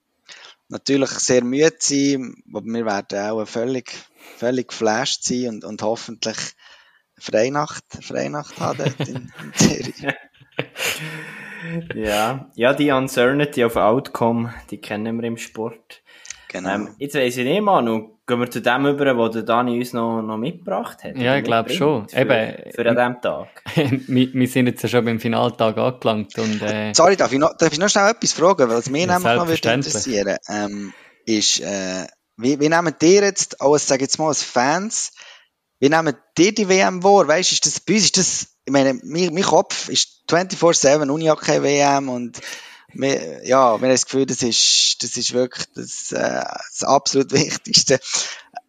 natürlich 0.68 1.10
sehr 1.10 1.44
müde 1.44 1.76
sein, 1.78 2.34
aber 2.52 2.64
wir 2.64 2.84
werden 2.84 3.18
auch 3.18 3.44
völlig, 3.46 3.92
völlig 4.36 4.68
geflasht 4.68 5.24
sein 5.24 5.48
und, 5.48 5.64
und 5.64 5.82
hoffentlich 5.82 6.36
Freinacht, 7.18 7.84
Freinacht 8.02 8.58
haben 8.60 8.78
dort 8.78 9.08
in, 9.08 9.16
in 9.16 9.52
Serie. 9.54 10.16
ja, 11.94 12.50
ja, 12.54 12.72
die 12.74 12.90
Uncertainty 12.90 13.64
of 13.64 13.76
Outcome, 13.76 14.54
die 14.70 14.78
kennen 14.78 15.20
wir 15.20 15.28
im 15.28 15.36
Sport. 15.36 16.02
Genau. 16.48 16.70
Ähm, 16.70 16.94
jetzt 16.98 17.16
weiss 17.16 17.36
ich 17.36 17.44
nicht, 17.44 17.62
Manu, 17.62 18.14
gehen 18.26 18.40
wir 18.40 18.50
zu 18.50 18.62
dem 18.62 18.86
über, 18.86 19.18
was 19.18 19.32
der 19.32 19.42
Dani 19.42 19.76
uns 19.76 19.92
noch, 19.92 20.22
noch 20.22 20.36
mitgebracht 20.36 21.02
hat? 21.02 21.16
Ja, 21.16 21.36
ich 21.36 21.44
glaube 21.44 21.70
schon. 21.70 22.08
Für, 22.08 22.20
Eben, 22.20 22.72
für 22.72 22.88
an 22.88 22.96
diesem 22.96 23.20
Tag. 23.20 23.48
wir, 24.06 24.32
wir, 24.32 24.48
sind 24.48 24.66
jetzt 24.68 24.82
ja 24.82 24.88
schon 24.88 25.04
beim 25.04 25.18
Finaltag 25.18 25.76
angelangt. 25.76 26.38
Und, 26.38 26.62
äh, 26.62 26.92
Sorry, 26.94 27.16
darf 27.16 27.32
ich, 27.32 27.38
noch, 27.38 27.56
darf 27.56 27.72
ich 27.72 27.78
noch 27.78 27.88
schnell 27.88 28.10
etwas 28.10 28.32
fragen, 28.32 28.68
weil 28.68 28.78
es 28.78 28.88
mich 28.88 29.06
ja, 29.06 29.18
nämlich 29.18 29.36
noch 29.36 29.48
würde 29.48 29.72
interessieren 29.72 30.36
ähm, 30.48 30.92
ist, 31.26 31.60
äh, 31.60 32.06
wie, 32.36 32.60
wie 32.60 32.68
nehmt 32.68 33.02
ihr 33.02 33.22
jetzt, 33.22 33.60
als, 33.60 33.88
sag 33.88 34.00
jetzt 34.00 34.18
mal, 34.18 34.28
als 34.28 34.42
Fans, 34.42 35.12
wie 35.80 35.88
nehmen 35.88 36.16
ihr 36.38 36.54
die 36.54 36.68
WM 36.68 37.02
wahr? 37.02 37.28
Weißt 37.28 37.50
du, 37.50 37.54
ist 37.54 37.66
das, 37.66 37.80
bei 37.80 37.94
uns 37.94 38.04
ist 38.04 38.16
das, 38.16 38.46
ich 38.64 38.72
meine, 38.72 38.94
mein, 39.02 39.34
mein 39.34 39.42
Kopf 39.42 39.88
ist 39.88 40.24
24-7 40.28 41.10
Uni-Hockey 41.10 41.62
WM 41.62 42.08
und 42.08 42.40
wir, 42.94 43.46
ja, 43.46 43.80
wir 43.80 43.88
haben 43.88 43.90
das 43.90 44.04
Gefühl, 44.04 44.26
das 44.26 44.42
ist, 44.42 45.02
das 45.02 45.16
ist 45.16 45.32
wirklich 45.32 45.66
das, 45.74 46.12
äh, 46.12 46.44
das 46.70 46.84
absolut 46.84 47.32
Wichtigste. 47.32 47.98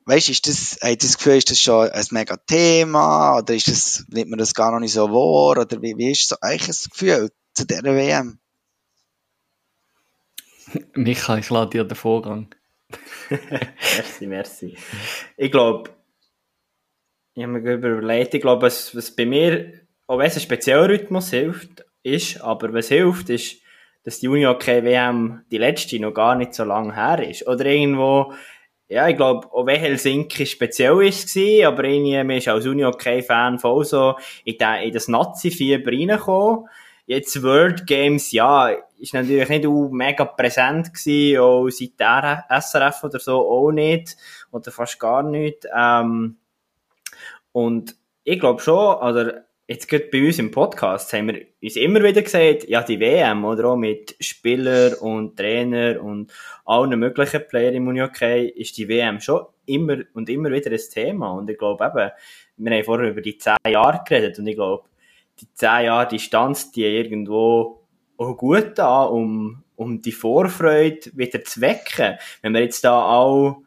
Weißt 0.05 0.27
du, 0.27 0.31
ist 0.31 0.47
das, 0.47 0.77
habt 0.81 1.03
das 1.03 1.17
Gefühl, 1.17 1.37
ist 1.37 1.51
das 1.51 1.59
schon 1.59 1.89
ein 1.89 2.05
mega 2.11 2.37
Thema 2.37 3.37
oder 3.37 3.53
ist 3.53 3.67
das, 3.67 4.05
nimmt 4.09 4.29
man 4.29 4.39
das 4.39 4.53
gar 4.53 4.71
noch 4.71 4.79
nicht 4.79 4.93
so 4.93 5.09
wahr 5.09 5.61
oder 5.61 5.81
wie, 5.81 5.97
wie 5.97 6.11
ist 6.11 6.27
so 6.27 6.35
eigentlich 6.41 6.67
das 6.67 6.89
Gefühl 6.89 7.31
zu 7.53 7.65
dieser 7.65 7.83
WM? 7.83 8.39
Michael, 10.93 11.39
ich 11.39 11.49
lade 11.49 11.69
dir 11.71 11.83
den 11.83 11.95
Vorgang. 11.95 12.53
merci, 13.29 14.27
merci. 14.27 14.77
Ich 15.37 15.51
glaube, 15.51 15.94
ich 17.35 17.43
habe 17.43 17.59
mir 17.59 17.73
überlegt, 17.73 18.33
ich 18.33 18.41
glaube, 18.41 18.63
was, 18.63 18.95
was 18.95 19.13
bei 19.13 19.25
mir, 19.25 19.73
auch 20.07 20.17
wenn 20.17 20.27
es 20.27 20.35
ein 20.35 20.41
spezieller 20.41 20.87
Rhythmus 20.87 21.31
hilft, 21.31 21.85
ist, 22.01 22.41
aber 22.41 22.73
was 22.73 22.87
hilft, 22.87 23.29
ist, 23.29 23.57
dass 24.03 24.19
die 24.19 24.29
Uni-Hockey-WM 24.29 25.43
die 25.51 25.57
letzte 25.57 25.99
noch 25.99 26.13
gar 26.13 26.35
nicht 26.35 26.53
so 26.53 26.63
lange 26.63 26.95
her 26.95 27.27
ist. 27.27 27.45
Oder 27.45 27.65
irgendwo, 27.65 28.31
ja, 28.87 29.09
ich 29.09 29.17
glaube, 29.17 29.51
auch 29.51 29.65
wenn 29.65 29.79
Helsinki 29.81 30.45
speziell 30.45 30.91
war, 30.91 31.67
aber 31.67 31.83
irgendwie, 31.83 32.23
man 32.23 32.37
ist 32.37 32.47
als 32.47 32.67
Uni-Hockey-Fan 32.67 33.59
voll 33.59 33.83
so 33.83 34.15
in, 34.45 34.57
den, 34.57 34.83
in 34.83 34.93
das 34.93 35.09
Nazi-Fieber 35.09 35.91
reingekommen. 35.91 36.69
Jetzt 37.07 37.43
World 37.43 37.85
Games, 37.85 38.31
ja, 38.31 38.69
ist 38.97 39.13
natürlich 39.13 39.49
nicht 39.49 39.67
auch 39.67 39.89
mega 39.89 40.25
präsent 40.25 40.93
gewesen, 40.93 41.39
auch 41.39 41.69
seit 41.69 41.99
der 41.99 42.45
SRF 42.61 43.03
oder 43.03 43.19
so 43.19 43.37
auch 43.39 43.71
nicht, 43.71 44.15
oder 44.51 44.71
fast 44.71 44.99
gar 44.99 45.21
nicht. 45.21 45.67
Ähm, 45.75 46.37
und 47.55 47.95
ich 48.25 48.37
glaube 48.37 48.61
schon, 48.61 48.97
oder 48.97 49.45
jetzt 49.65 49.87
gerade 49.87 50.09
bei 50.11 50.25
uns 50.25 50.39
im 50.39 50.51
Podcast 50.51 51.13
haben 51.13 51.27
wir 51.29 51.45
uns 51.63 51.77
immer 51.77 52.03
wieder 52.03 52.21
gesagt, 52.21 52.67
ja, 52.67 52.83
die 52.83 52.99
WM, 52.99 53.45
oder 53.45 53.69
auch 53.69 53.77
mit 53.77 54.13
Spieler 54.19 55.01
und 55.01 55.37
Trainer 55.37 56.03
und 56.03 56.33
allen 56.65 56.99
möglichen 56.99 57.47
Player 57.47 57.71
im 57.71 57.87
Unihockey, 57.87 58.49
ist 58.49 58.77
die 58.77 58.89
WM 58.89 59.21
schon 59.21 59.45
immer 59.67 59.99
und 60.13 60.27
immer 60.29 60.51
wieder 60.51 60.69
ein 60.69 60.79
Thema. 60.91 61.31
Und 61.31 61.49
ich 61.49 61.57
glaube 61.57 61.85
eben, 61.85 62.11
wir 62.57 62.75
haben 62.75 62.83
vorher 62.83 63.11
über 63.11 63.21
die 63.21 63.37
zehn 63.37 63.55
Jahre 63.65 64.01
geredet 64.05 64.37
und 64.37 64.47
ich 64.47 64.55
glaube, 64.55 64.89
die 65.39 65.47
zehn 65.53 65.85
Jahre 65.85 66.09
Distanz, 66.09 66.73
die 66.73 66.83
irgendwo 66.83 67.79
auch 68.17 68.35
gut 68.35 68.73
da, 68.75 69.03
um, 69.03 69.63
um 69.77 70.01
die 70.01 70.11
Vorfreude 70.11 71.09
wieder 71.13 71.41
zu 71.45 71.61
wecken. 71.61 72.17
Wenn 72.41 72.53
wir 72.53 72.63
jetzt 72.63 72.83
da 72.83 73.01
auch 73.01 73.61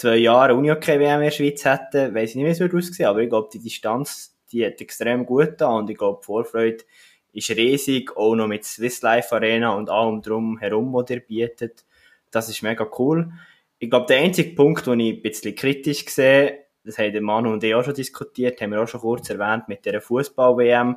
zwei 0.00 0.16
Jahre 0.16 0.54
Uni-Hockey-WM 0.54 1.18
in 1.18 1.24
der 1.24 1.30
Schweiz 1.30 1.64
hätten, 1.64 2.14
weiss 2.14 2.30
ich 2.30 2.36
nicht, 2.36 2.46
wie 2.46 2.50
es 2.50 2.60
würde 2.60 2.78
aussehen, 2.78 3.06
aber 3.06 3.20
ich 3.20 3.28
glaube, 3.28 3.50
die 3.52 3.58
Distanz, 3.58 4.34
die 4.50 4.64
hat 4.64 4.80
extrem 4.80 5.26
gut 5.26 5.54
da 5.58 5.68
und 5.68 5.90
ich 5.90 5.98
glaube, 5.98 6.20
die 6.22 6.26
Vorfreude 6.26 6.84
ist 7.32 7.50
riesig, 7.50 8.16
auch 8.16 8.34
noch 8.34 8.46
mit 8.46 8.64
Swiss 8.64 9.02
Life 9.02 9.34
Arena 9.34 9.74
und 9.74 9.90
allem 9.90 10.22
drum 10.22 10.58
herum, 10.58 10.92
was 10.94 11.10
ihr 11.10 11.20
bietet. 11.20 11.84
Das 12.30 12.48
ist 12.48 12.62
mega 12.62 12.88
cool. 12.98 13.30
Ich 13.78 13.90
glaube, 13.90 14.06
der 14.06 14.20
einzige 14.20 14.54
Punkt, 14.54 14.86
den 14.86 15.00
ich 15.00 15.16
ein 15.16 15.22
bisschen 15.22 15.54
kritisch 15.54 16.06
sehe, 16.08 16.64
das 16.82 16.98
haben 16.98 17.12
der 17.12 17.22
Manu 17.22 17.52
und 17.52 17.62
ich 17.62 17.74
auch 17.74 17.84
schon 17.84 17.94
diskutiert, 17.94 18.60
haben 18.60 18.72
wir 18.72 18.82
auch 18.82 18.88
schon 18.88 19.00
kurz 19.00 19.28
erwähnt 19.28 19.68
mit 19.68 19.84
der 19.84 20.00
Fußball-WM. 20.00 20.96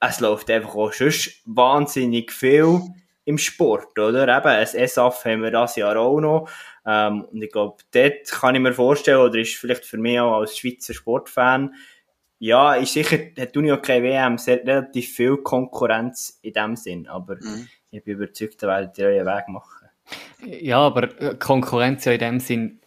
Es 0.00 0.20
läuft 0.20 0.48
einfach 0.50 0.76
auch 0.76 0.92
schon 0.92 1.12
wahnsinnig 1.44 2.30
viel 2.30 2.82
im 3.24 3.36
Sport, 3.36 3.98
oder? 3.98 4.22
Eben, 4.22 4.46
ein 4.46 4.62
ESAF 4.62 5.24
haben 5.24 5.42
wir 5.42 5.50
das 5.50 5.76
Jahr 5.76 5.98
auch 5.98 6.20
noch. 6.20 6.48
Ähm, 6.90 7.26
und 7.30 7.42
ich 7.42 7.52
glaube, 7.52 7.76
dort 7.92 8.30
kann 8.30 8.54
ich 8.54 8.62
mir 8.62 8.72
vorstellen, 8.72 9.20
oder 9.20 9.38
ist 9.38 9.56
vielleicht 9.56 9.84
für 9.84 9.98
mich 9.98 10.18
auch 10.18 10.40
als 10.40 10.56
Schweizer 10.56 10.94
Sportfan, 10.94 11.74
ja, 12.38 12.74
ist 12.74 12.94
sicher, 12.94 13.18
hat 13.38 13.56
Uni 13.56 13.76
keine 13.82 14.04
WM 14.04 14.38
sehr, 14.38 14.64
relativ 14.64 15.12
viel 15.12 15.36
Konkurrenz 15.38 16.38
in 16.40 16.54
dem 16.54 16.76
Sinn, 16.76 17.06
aber 17.06 17.34
mhm. 17.34 17.68
ich 17.90 18.02
bin 18.02 18.14
überzeugt, 18.14 18.62
da 18.62 18.68
werdet 18.68 18.96
ihr 18.96 19.06
euren 19.06 19.26
Weg 19.26 19.48
machen. 19.48 19.88
Ja, 20.46 20.78
aber 20.78 21.20
äh, 21.20 21.34
Konkurrenz 21.34 22.06
ja 22.06 22.12
in 22.12 22.20
dem 22.20 22.40
Sinn 22.40 22.80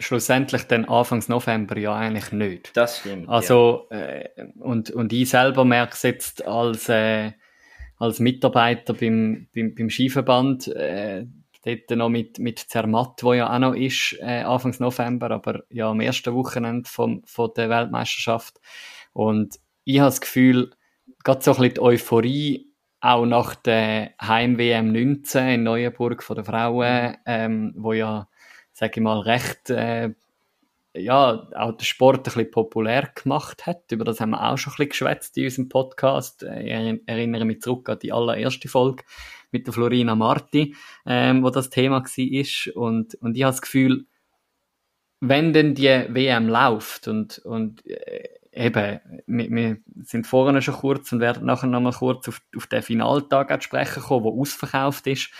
schlussendlich 0.00 0.64
dann 0.64 0.86
Anfangs 0.86 1.28
November 1.28 1.76
ja 1.78 1.94
eigentlich 1.94 2.32
nicht. 2.32 2.76
Das 2.76 2.98
stimmt. 2.98 3.28
Also, 3.28 3.86
ja. 3.92 3.98
äh, 3.98 4.28
und, 4.58 4.90
und 4.90 5.12
ich 5.12 5.30
selber 5.30 5.64
merke 5.64 5.92
es 5.92 6.02
jetzt 6.02 6.44
als, 6.44 6.88
äh, 6.88 7.32
als 7.98 8.18
Mitarbeiter 8.18 8.94
beim, 8.94 9.46
beim, 9.54 9.76
beim 9.76 9.90
Skiverband, 9.90 10.66
äh, 10.68 11.26
dort 11.76 11.98
noch 11.98 12.08
mit, 12.08 12.38
mit 12.38 12.58
Zermatt, 12.58 13.22
wo 13.22 13.34
ja 13.34 13.52
auch 13.52 13.58
noch 13.58 13.74
ist, 13.74 14.16
äh, 14.20 14.42
Anfangs 14.42 14.80
November, 14.80 15.30
aber 15.30 15.64
ja 15.70 15.90
am 15.90 16.00
ersten 16.00 16.34
Wochenende 16.34 16.88
vom, 16.88 17.22
von 17.24 17.50
der 17.56 17.70
Weltmeisterschaft. 17.70 18.60
Und 19.12 19.58
ich 19.84 19.98
habe 19.98 20.08
das 20.08 20.20
Gefühl, 20.20 20.70
gerade 21.24 21.42
so 21.42 21.52
ein 21.52 21.56
bisschen 21.56 21.74
die 21.74 21.80
Euphorie, 21.80 22.68
auch 23.00 23.26
nach 23.26 23.54
der 23.54 24.12
Heim-WM 24.20 24.92
19 24.92 25.48
in 25.48 25.62
Neuenburg 25.62 26.22
von 26.22 26.36
den 26.36 26.44
Frauen, 26.44 27.16
ähm, 27.26 27.72
wo 27.76 27.92
ja, 27.92 28.28
sage 28.72 28.92
ich 28.96 29.02
mal, 29.02 29.20
recht 29.20 29.70
äh, 29.70 30.10
ja, 30.94 31.48
auch 31.54 31.72
den 31.72 31.84
Sport 31.84 32.18
ein 32.18 32.22
bisschen 32.22 32.50
populär 32.50 33.10
gemacht 33.14 33.66
hat. 33.66 33.92
Über 33.92 34.04
das 34.04 34.20
haben 34.20 34.30
wir 34.30 34.42
auch 34.42 34.58
schon 34.58 34.72
ein 34.72 34.76
bisschen 34.76 34.88
geschwätzt 34.90 35.36
in 35.36 35.44
unserem 35.44 35.68
Podcast. 35.68 36.42
Ich 36.42 36.70
erinnere 37.06 37.44
mich 37.44 37.60
zurück 37.60 37.88
an 37.88 37.98
die 38.00 38.12
allererste 38.12 38.68
Folge 38.68 39.04
mit 39.50 39.66
der 39.66 39.74
Florina 39.74 40.14
Marti, 40.14 40.74
ähm, 41.06 41.42
wo 41.42 41.50
das 41.50 41.70
Thema 41.70 42.02
war. 42.02 42.76
Und, 42.76 43.14
und 43.16 43.36
ich 43.36 43.42
habe 43.42 43.52
das 43.52 43.62
Gefühl, 43.62 44.06
wenn 45.20 45.52
denn 45.52 45.74
die 45.74 45.88
WM 46.08 46.48
läuft 46.48 47.08
und, 47.08 47.38
und 47.38 47.84
äh, 47.86 48.28
eben, 48.52 49.00
wir, 49.26 49.50
wir 49.50 49.76
sind 50.02 50.26
vorne 50.26 50.62
schon 50.62 50.74
kurz 50.74 51.12
und 51.12 51.20
werden 51.20 51.46
nachher 51.46 51.66
nochmal 51.66 51.92
kurz 51.92 52.28
auf, 52.28 52.40
auf 52.56 52.66
den 52.66 52.82
Finaltag 52.82 53.62
sprechen 53.62 54.02
kommen, 54.02 54.24
der 54.24 54.32
ausverkauft 54.32 55.06
ist. 55.06 55.30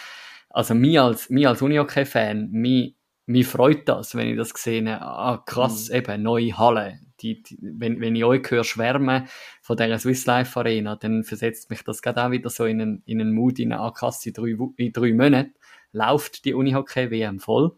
Also 0.51 0.75
mir 0.75 1.05
als, 1.05 1.31
mir 1.31 1.51
als 1.51 1.63
Unihockey-Fan, 1.63 2.51
mir 2.51 2.93
mich 3.29 3.47
freut 3.47 3.87
das, 3.89 4.15
wenn 4.15 4.29
ich 4.29 4.39
das 4.39 4.51
sehe. 4.51 5.01
Ah, 5.03 5.43
krass, 5.45 5.91
mhm. 5.91 5.97
eben, 5.97 6.23
neue 6.23 6.57
Halle. 6.57 7.01
Die, 7.21 7.43
die, 7.43 7.59
wenn, 7.61 8.01
wenn 8.01 8.17
ich 8.17 8.25
euch 8.25 8.51
höre 8.51 8.65
schwärmen 8.65 9.29
von 9.61 9.77
dieser 9.77 9.99
Swiss 9.99 10.25
Life 10.25 10.59
Arena, 10.59 10.97
dann 10.97 11.25
versetzt 11.25 11.69
mich 11.69 11.83
das 11.83 12.01
gerade 12.01 12.25
auch 12.25 12.31
wieder 12.31 12.49
so 12.49 12.65
in 12.65 12.81
einen, 12.81 13.03
in 13.05 13.21
einen 13.21 13.35
Mut, 13.35 13.59
in 13.59 13.73
eine 13.73 13.93
krass, 13.93 14.25
in 14.25 14.33
drei, 14.33 14.57
in 14.77 14.93
drei 14.93 15.13
Monaten 15.13 15.55
läuft 15.93 16.45
die 16.47 16.55
Unihockey 16.55 17.11
WM 17.11 17.39
voll. 17.39 17.77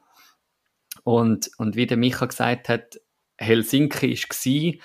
Und, 1.03 1.51
und 1.59 1.75
wie 1.75 1.87
der 1.87 1.97
Micha 1.97 2.27
gesagt 2.27 2.69
hat, 2.69 3.01
Helsinki 3.37 4.13
ist 4.13 4.29
gsi. 4.29 4.81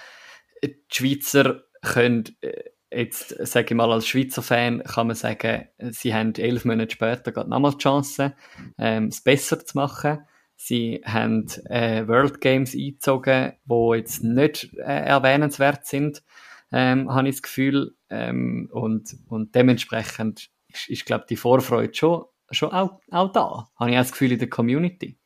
Die 0.63 0.77
Schweizer 0.91 1.63
können, 1.81 2.23
äh, 2.41 2.63
jetzt 2.91 3.29
sage 3.45 3.67
ich 3.69 3.75
mal 3.75 3.91
als 3.91 4.07
Schweizer 4.07 4.41
Fan, 4.41 4.81
kann 4.83 5.07
man 5.07 5.15
sagen, 5.15 5.67
sie 5.91 6.13
haben 6.13 6.33
elf 6.35 6.65
Monate 6.65 6.91
später 6.91 7.31
gerade 7.31 7.49
nochmal 7.49 7.73
die 7.73 7.79
Chance, 7.79 8.35
ähm, 8.79 9.07
es 9.07 9.21
besser 9.21 9.63
zu 9.63 9.77
machen. 9.77 10.25
Sie 10.55 11.01
haben 11.05 11.47
äh, 11.65 12.07
World 12.07 12.41
Games 12.41 12.73
eingezogen, 12.73 13.53
wo 13.65 13.93
jetzt 13.93 14.23
nicht 14.23 14.73
äh, 14.75 15.05
erwähnenswert 15.05 15.85
sind, 15.85 16.23
ähm, 16.71 17.13
habe 17.13 17.29
ich 17.29 17.35
das 17.35 17.41
Gefühl. 17.41 17.95
Ähm, 18.09 18.69
und, 18.71 19.15
und 19.27 19.53
dementsprechend 19.55 20.49
ist, 20.67 20.89
ist 20.89 21.05
glaube 21.05 21.25
die 21.29 21.35
Vorfreude 21.35 21.93
schon, 21.93 22.25
schon 22.51 22.71
auch, 22.71 22.99
auch 23.11 23.31
da, 23.31 23.69
habe 23.79 23.91
ich 23.91 23.97
auch 23.97 24.01
das 24.01 24.11
Gefühl 24.11 24.31
in 24.31 24.39
der 24.39 24.49
Community. 24.49 25.17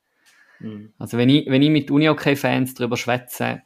Mhm. 0.60 0.94
Also 0.98 1.18
wenn 1.18 1.30
ich, 1.30 1.50
wenn 1.50 1.62
ich 1.62 1.70
mit 1.70 1.92
Uni-OK-Fans 1.92 2.74
darüber 2.74 2.98
schwätze, 2.98 3.62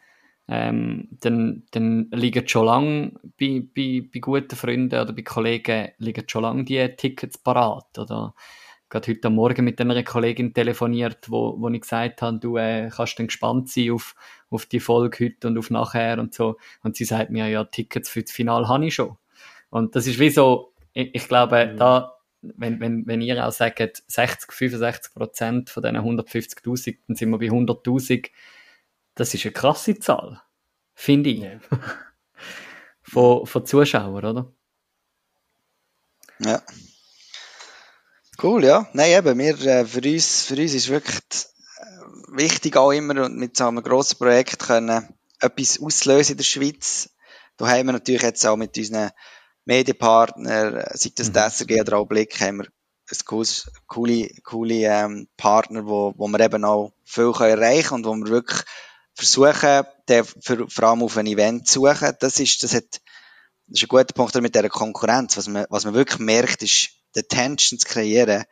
ähm, 0.48 1.07
dann, 1.22 1.64
dann 1.72 2.10
liegen 2.11 2.48
schon 2.48 2.65
lange 2.65 3.14
bei, 3.40 3.64
bei, 3.73 4.03
bei 4.14 4.19
guten 4.19 4.56
Freunden 4.56 4.99
oder 4.99 5.14
bei 5.14 5.22
Kollegen 5.22 5.90
liegen 5.98 6.26
schon 6.27 6.44
lange 6.44 6.65
die 6.65 6.95
Tickets 6.98 7.38
parat. 7.38 7.98
Oder 7.98 8.35
gerade 8.94 9.11
heute 9.11 9.30
Morgen 9.32 9.65
mit 9.65 9.82
einer 9.82 10.03
Kollegin 10.03 10.53
telefoniert, 10.53 11.32
wo, 11.32 11.60
wo 11.60 11.68
ich 11.70 11.82
gesagt 11.82 12.22
habe, 12.22 12.38
du 12.38 12.57
äh, 12.57 12.91
kannst 12.95 13.18
dann 13.18 13.26
gespannt 13.26 13.70
sein 13.70 13.91
auf, 13.91 14.15
auf 14.52 14.68
die 14.68 14.80
Folge 14.80 15.26
heute 15.26 15.48
und 15.48 15.57
auf 15.57 15.72
nachher 15.72 16.20
und 16.20 16.36
so. 16.36 16.57
Und 16.84 16.95
sie 16.95 17.06
sagt 17.06 17.32
mir, 17.32 17.48
ja, 17.48 17.64
Tickets 17.64 18.07
für 18.07 18.22
das 18.22 18.32
Finale 18.32 18.68
habe 18.68 18.86
ich 18.86 18.94
schon. 18.94 19.18
Und 19.72 19.95
das 19.95 20.06
ist 20.06 20.20
wie 20.20 20.30
so, 20.30 20.74
ich, 20.94 21.10
ich 21.15 21.28
glaube, 21.28 21.72
mhm. 21.74 21.78
da, 21.78 22.20
wenn, 22.41 22.80
wenn, 22.80 23.07
wenn 23.07 23.22
ihr 23.22 23.44
auch 23.44 23.52
sagt, 23.52 24.03
60, 24.06 24.52
65 24.52 25.15
Prozent 25.15 25.70
von 25.72 25.82
diesen 25.82 25.98
150.000, 25.98 26.99
dann 27.07 27.15
sind 27.15 27.32
wir 27.32 27.40
bei 27.40 27.48
100.000. 27.48 28.30
Das 29.15 29.34
ist 29.34 29.44
eine 29.44 29.53
krasse 29.53 29.98
Zahl. 29.98 30.40
Finde 30.94 31.32
ich. 31.32 31.40
Ja. 31.40 31.60
von, 33.02 33.48
von 33.48 33.65
Zuschauern, 33.65 34.24
oder? 34.24 34.53
Ja. 36.38 36.61
Cool, 38.44 38.65
ja. 38.65 38.90
Nein, 38.91 39.11
eben, 39.11 39.40
wir, 39.40 39.57
äh, 39.65 39.86
für 39.86 40.02
uns, 40.02 40.44
für 40.44 40.57
uns 40.57 40.74
ist 40.74 40.90
wirklich 40.90 41.15
äh, 41.15 42.38
wichtig 42.38 42.76
auch 42.76 42.91
immer 42.91 43.24
und 43.24 43.38
mit 43.38 43.56
so 43.56 43.65
einem 43.65 43.82
grossen 43.82 44.18
Projekt 44.18 44.60
können 44.60 45.07
etwas 45.40 45.80
auslösen 45.82 46.34
in 46.34 46.38
der 46.40 46.44
Schweiz. 46.44 47.10
Da 47.56 47.70
haben 47.70 47.86
wir 47.86 47.94
natürlich 47.94 48.22
jetzt 48.22 48.45
auch 48.45 48.57
mit 48.57 48.78
unseren 48.78 49.11
Medienpartnern, 49.64 50.76
äh, 50.76 50.98
sei 50.98 51.11
das 51.15 51.30
mhm. 51.30 51.36
SRG 51.36 51.80
oder 51.80 51.98
auch 51.99 52.06
Blick, 52.06 52.38
haben 52.41 52.57
wir 52.57 52.65
ein 52.65 53.18
cooles, 53.24 53.72
coole, 53.88 54.28
coole 54.44 54.74
ähm, 54.74 55.30
Partner, 55.38 55.86
wo, 55.86 56.14
wo 56.18 56.28
wir 56.28 56.40
eben 56.41 56.65
auch 56.65 56.91
viel 57.06 57.32
können 57.32 57.61
erreichen 57.61 57.94
und 57.94 58.06
wo 58.06 58.14
wir 58.14 58.28
wirklich 58.28 58.60
versuchen, 59.14 59.86
den 60.10 60.26
für, 60.26 60.68
vor 60.68 60.84
allem 60.90 61.03
auf 61.03 61.15
ein 61.15 61.28
Event 61.28 61.70
zu 61.70 61.80
suchen. 61.80 62.11
Das 62.20 62.41
ist, 62.41 62.61
das 62.61 62.74
hat, 62.74 62.99
das 63.68 63.80
ist 63.80 63.84
ein 63.84 63.88
guter 63.88 64.14
Punkt 64.14 64.36
mit 64.41 64.53
dieser 64.53 64.68
Konkurrenz. 64.68 65.38
Was 65.38 65.48
man, 65.48 65.65
was 65.70 65.86
man 65.86 65.94
wirklich 65.94 66.20
merkt, 66.20 66.61
ist, 66.61 66.90
die 67.15 67.23
Tension 67.23 67.80
zu 67.80 67.88
kreieren, 67.88 68.45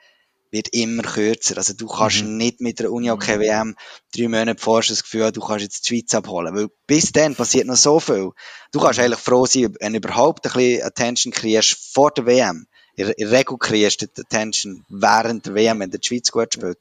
wird 0.51 0.69
immer 0.73 1.03
kürzer. 1.03 1.57
Also 1.57 1.73
du 1.73 1.87
kannst 1.87 2.23
mhm. 2.23 2.37
nicht 2.37 2.61
mit 2.61 2.79
der 2.79 2.91
Uni 2.91 3.09
okay 3.09 3.39
WM 3.39 3.75
drei 4.15 4.27
Monate 4.27 4.61
vorher 4.61 4.87
das 4.87 5.03
Gefühl, 5.03 5.31
du 5.31 5.41
kannst 5.41 5.63
jetzt 5.63 5.89
die 5.89 5.95
Schweiz 5.95 6.13
abholen. 6.13 6.55
Weil 6.55 6.69
bis 6.87 7.11
dann 7.11 7.35
passiert 7.35 7.67
noch 7.67 7.77
so 7.77 7.99
viel. 7.99 8.31
Du 8.71 8.79
kannst 8.79 8.99
eigentlich 8.99 9.19
froh 9.19 9.45
sein, 9.45 9.75
wenn 9.79 9.93
du 9.93 9.99
überhaupt 9.99 10.45
ein 10.45 10.51
bisschen 10.51 10.83
Attention 10.83 11.31
kreierst 11.31 11.93
vor 11.93 12.11
der 12.11 12.25
WM. 12.25 12.67
In, 12.95 13.07
in 13.07 13.29
der 13.29 13.39
Regel 13.39 13.57
kreierst 13.57 14.01
du 14.01 14.07
die 14.07 14.21
Attention 14.21 14.85
während 14.89 15.45
der 15.45 15.55
WM, 15.55 15.79
wenn 15.79 15.91
die 15.91 15.99
Schweiz 16.01 16.31
gut 16.31 16.53
spielt. 16.53 16.77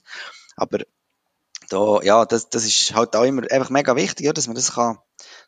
Aber 0.56 0.80
da, 1.68 2.00
ja, 2.02 2.24
das, 2.26 2.50
das 2.50 2.64
ist 2.64 2.94
halt 2.94 3.14
auch 3.14 3.24
immer 3.24 3.42
einfach 3.50 3.70
mega 3.70 3.94
wichtig, 3.94 4.26
ja, 4.26 4.32
dass 4.32 4.48
man 4.48 4.56
das 4.56 4.72
kann, 4.72 4.98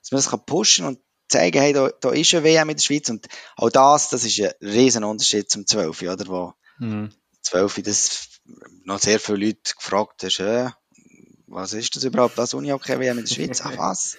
dass 0.00 0.12
man 0.12 0.18
das 0.18 0.30
kann 0.30 0.46
pushen 0.46 0.86
und 0.86 1.00
zeigen, 1.32 1.60
hey, 1.60 1.72
da, 1.72 1.90
da 2.00 2.10
ist 2.10 2.34
eine 2.34 2.44
WM 2.44 2.70
in 2.70 2.76
der 2.76 2.82
Schweiz 2.82 3.08
und 3.08 3.26
auch 3.56 3.70
das, 3.70 4.10
das 4.10 4.24
ist 4.24 4.40
ein 4.40 4.52
riesen 4.60 5.04
Unterschied 5.04 5.50
zum 5.50 5.66
12, 5.66 6.02
oder, 6.02 6.26
wo 6.28 6.54
mhm. 6.78 7.10
12, 7.42 7.82
das 7.82 8.28
noch 8.84 8.98
sehr 8.98 9.20
viele 9.20 9.46
Leute 9.46 9.74
gefragt 9.76 10.22
haben, 10.22 10.46
äh, 10.46 10.70
was 11.46 11.74
ist 11.74 11.94
das 11.96 12.04
überhaupt, 12.04 12.38
was 12.38 12.54
Uni-Hockey 12.54 12.98
WM 12.98 13.18
in 13.18 13.24
der 13.24 13.34
Schweiz, 13.34 13.60
ach 13.64 13.76
was? 13.76 14.16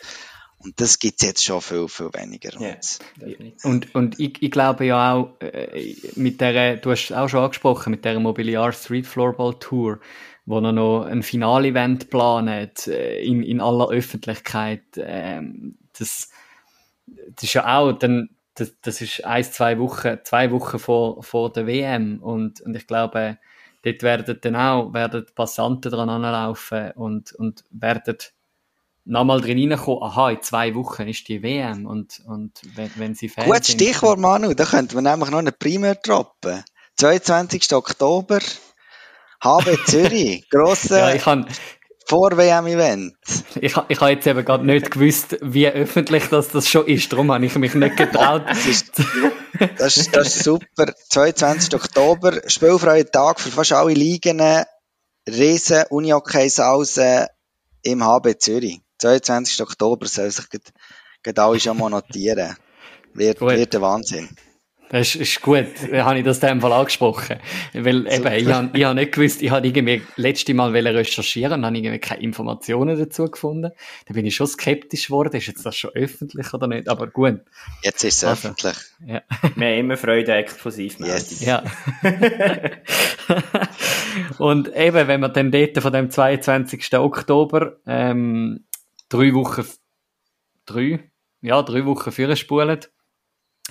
Und 0.63 0.79
das 0.79 0.99
gibt 0.99 1.21
es 1.21 1.27
jetzt 1.27 1.43
schon 1.43 1.61
viel, 1.61 1.89
viel 1.89 2.13
weniger. 2.13 2.57
Yeah, 2.59 2.77
und, 3.63 3.93
und 3.93 4.19
ich, 4.19 4.41
ich 4.41 4.51
glaube 4.51 4.85
ja 4.85 5.13
auch, 5.13 5.35
äh, 5.41 5.95
mit 6.15 6.39
der, 6.39 6.77
du 6.77 6.91
hast 6.91 7.11
auch 7.11 7.27
schon 7.27 7.41
angesprochen, 7.41 7.91
mit 7.91 8.05
der 8.05 8.17
Mobiliar 8.19 8.71
Street 8.71 9.05
Floorball 9.05 9.55
Tour, 9.59 9.99
wo 10.45 10.59
er 10.59 10.71
noch 10.71 11.03
ein 11.03 11.21
Finalevent 11.21 12.09
planet 12.09 12.87
äh, 12.87 13.21
in, 13.23 13.43
in 13.43 13.59
aller 13.59 13.89
Öffentlichkeit. 13.89 14.83
Ähm, 14.95 15.77
das, 15.97 16.29
das 17.05 17.43
ist 17.43 17.53
ja 17.53 17.77
auch, 17.77 17.93
dann, 17.93 18.29
das, 18.55 18.73
das 18.81 19.01
ist 19.01 19.25
ein, 19.25 19.43
zwei 19.43 19.79
Wochen, 19.79 20.17
zwei 20.23 20.51
Wochen 20.51 20.79
vor, 20.79 21.23
vor 21.23 21.51
der 21.51 21.67
WM 21.67 22.19
und, 22.21 22.61
und 22.61 22.75
ich 22.75 22.87
glaube, 22.87 23.37
dort 23.83 24.03
werden 24.03 24.37
dann 24.41 24.55
auch, 24.55 24.93
werden 24.93 25.25
Passanten 25.35 25.91
dran 25.91 26.09
anlaufen 26.09 26.91
und, 26.91 27.33
und 27.33 27.63
werden 27.71 28.17
nochmal 29.05 29.41
drin 29.41 29.71
reinkommen, 29.71 30.03
aha, 30.03 30.31
in 30.31 30.41
zwei 30.41 30.75
Wochen 30.75 31.07
ist 31.07 31.27
die 31.27 31.43
WM 31.43 31.85
und, 31.85 32.21
und 32.25 32.61
wenn, 32.75 32.91
wenn 32.95 33.15
sie 33.15 33.29
fertig 33.29 33.51
Gut, 33.51 33.65
Stichwort, 33.65 34.19
Manu, 34.19 34.53
da 34.53 34.65
könnten 34.65 34.95
wir 34.95 35.01
nämlich 35.01 35.29
noch 35.29 35.39
eine 35.39 35.51
Primär 35.51 35.95
droppen. 35.95 36.63
22. 36.97 37.73
Oktober, 37.73 38.39
HB 39.43 39.77
Zürich, 39.87 40.49
grosser 40.51 41.09
ja, 41.09 41.15
ich 41.15 41.23
kann, 41.23 41.47
vor 42.13 42.37
WM-Event. 42.37 43.15
Ich, 43.55 43.75
ich 43.87 43.99
habe 44.01 44.11
jetzt 44.11 44.27
eben 44.27 44.43
gerade 44.43 44.65
nicht 44.65 44.91
gewusst, 44.91 45.37
wie 45.41 45.67
öffentlich 45.67 46.25
das, 46.27 46.49
das 46.49 46.67
schon 46.67 46.85
ist. 46.87 47.11
Darum 47.13 47.31
habe 47.31 47.45
ich 47.45 47.55
mich 47.55 47.75
nicht 47.75 47.95
getraut. 47.95 48.43
das, 48.47 48.65
ist, 48.65 48.91
das, 49.77 49.97
ist, 49.97 50.15
das 50.15 50.27
ist 50.27 50.43
super. 50.43 50.93
22. 51.09 51.73
Oktober, 51.75 52.41
spielfreier 52.47 53.09
Tag 53.09 53.39
für 53.39 53.51
fast 53.51 53.71
alle 53.71 53.93
Ligen. 53.93 54.41
Riesen 55.27 55.83
Unihockey-Sausen 55.89 57.27
im 57.83 58.03
HB 58.03 58.37
Zürich. 58.39 58.81
22. 58.97 59.61
Oktober 59.61 60.07
soll 60.07 60.29
sich 60.29 60.45
gerade 60.49 61.41
alle 61.41 61.59
schon 61.59 61.77
mal 61.77 61.89
notieren. 61.89 62.57
Wird, 63.13 63.39
wird 63.39 63.73
der 63.73 63.81
Wahnsinn. 63.81 64.29
Das 64.93 65.07
ist, 65.07 65.15
ist 65.15 65.41
gut, 65.41 65.65
habe 65.91 66.19
ich 66.19 66.23
das 66.23 66.37
in 66.37 66.49
dem 66.49 66.61
Fall 66.61 66.71
angesprochen. 66.71 67.37
Weil 67.73 68.05
eben, 68.13 68.31
ich 68.31 68.47
habe, 68.47 68.77
ich 68.77 68.83
habe 68.83 68.93
nicht 68.93 69.11
gewusst, 69.11 69.41
ich 69.41 69.49
habe 69.49 69.65
irgendwie 69.65 70.03
letzte 70.17 70.53
Mal 70.53 70.69
recherchieren 70.69 71.61
und 71.61 71.65
habe 71.65 71.75
irgendwie 71.75 71.97
keine 71.97 72.21
Informationen 72.21 72.95
dazu 72.95 73.25
gefunden. 73.25 73.71
Da 74.05 74.13
bin 74.13 74.27
ich 74.27 74.35
schon 74.35 74.45
skeptisch 74.45 75.07
geworden, 75.07 75.35
ist 75.35 75.47
jetzt 75.47 75.65
das 75.65 75.75
schon 75.75 75.89
öffentlich 75.95 76.53
oder 76.53 76.67
nicht, 76.67 76.89
aber 76.89 77.07
gut. 77.07 77.39
Jetzt 77.81 78.03
ist 78.03 78.17
es 78.17 78.23
also, 78.23 78.49
öffentlich. 78.49 78.77
Ja. 79.07 79.23
Wir 79.55 79.67
haben 79.67 79.79
immer 79.79 79.97
Freude 79.97 80.35
exklusiv. 80.35 80.99
Yes. 80.99 81.43
Ja. 81.43 81.63
und 84.37 84.75
eben, 84.75 85.07
wenn 85.07 85.21
wir 85.21 85.29
dann 85.29 85.49
dort 85.49 85.75
von 85.79 85.91
dem 85.91 86.11
22. 86.11 86.99
Oktober 86.99 87.77
ähm, 87.87 88.65
drei 89.09 89.33
Wochen, 89.33 89.65
drei, 90.67 90.99
ja, 91.41 91.63
drei 91.63 91.83
Wochen 91.83 92.11
führen 92.11 92.35
spulen, 92.35 92.81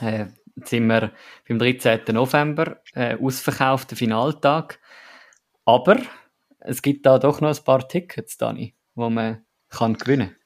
äh, 0.01 0.27
Jetzt 0.57 0.71
sind 0.71 0.87
wir 0.87 1.13
beim 1.49 1.59
13. 1.59 2.01
November, 2.15 2.83
äh, 2.95 3.17
ausverkaufter 3.17 3.97
Finaltag. 3.97 4.79
Aber 5.65 5.99
es 6.61 6.83
gibt 6.83 7.07
da 7.07 7.19
doch 7.19 7.41
noch 7.41 7.57
ein 7.57 7.65
paar 7.65 7.89
Tickets, 7.89 8.37
Dani, 8.37 8.75
wo 8.95 9.09
man 9.11 9.45
kann 9.71 9.95
gewinnen 9.97 10.37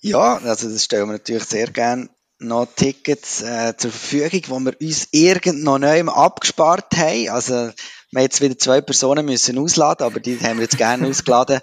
Ja, 0.00 0.36
also 0.38 0.70
das 0.70 0.84
stellen 0.84 1.08
wir 1.08 1.14
natürlich 1.14 1.44
sehr 1.44 1.66
gerne 1.66 2.08
noch 2.38 2.66
Tickets 2.74 3.42
äh, 3.42 3.74
zur 3.76 3.90
Verfügung, 3.90 4.42
wo 4.48 4.60
wir 4.60 4.80
uns 4.80 5.08
irgend 5.12 5.62
noch 5.62 5.78
neu 5.78 6.02
abgespart 6.04 6.96
haben. 6.96 7.28
Also 7.28 7.70
wir 8.14 8.22
jetzt 8.22 8.40
wieder 8.40 8.58
zwei 8.58 8.80
Personen 8.80 9.26
müssen 9.26 9.58
ausladen, 9.58 10.06
aber 10.06 10.20
die 10.20 10.38
haben 10.40 10.56
wir 10.56 10.62
jetzt 10.62 10.78
gerne 10.78 11.08
ausgeladen, 11.08 11.60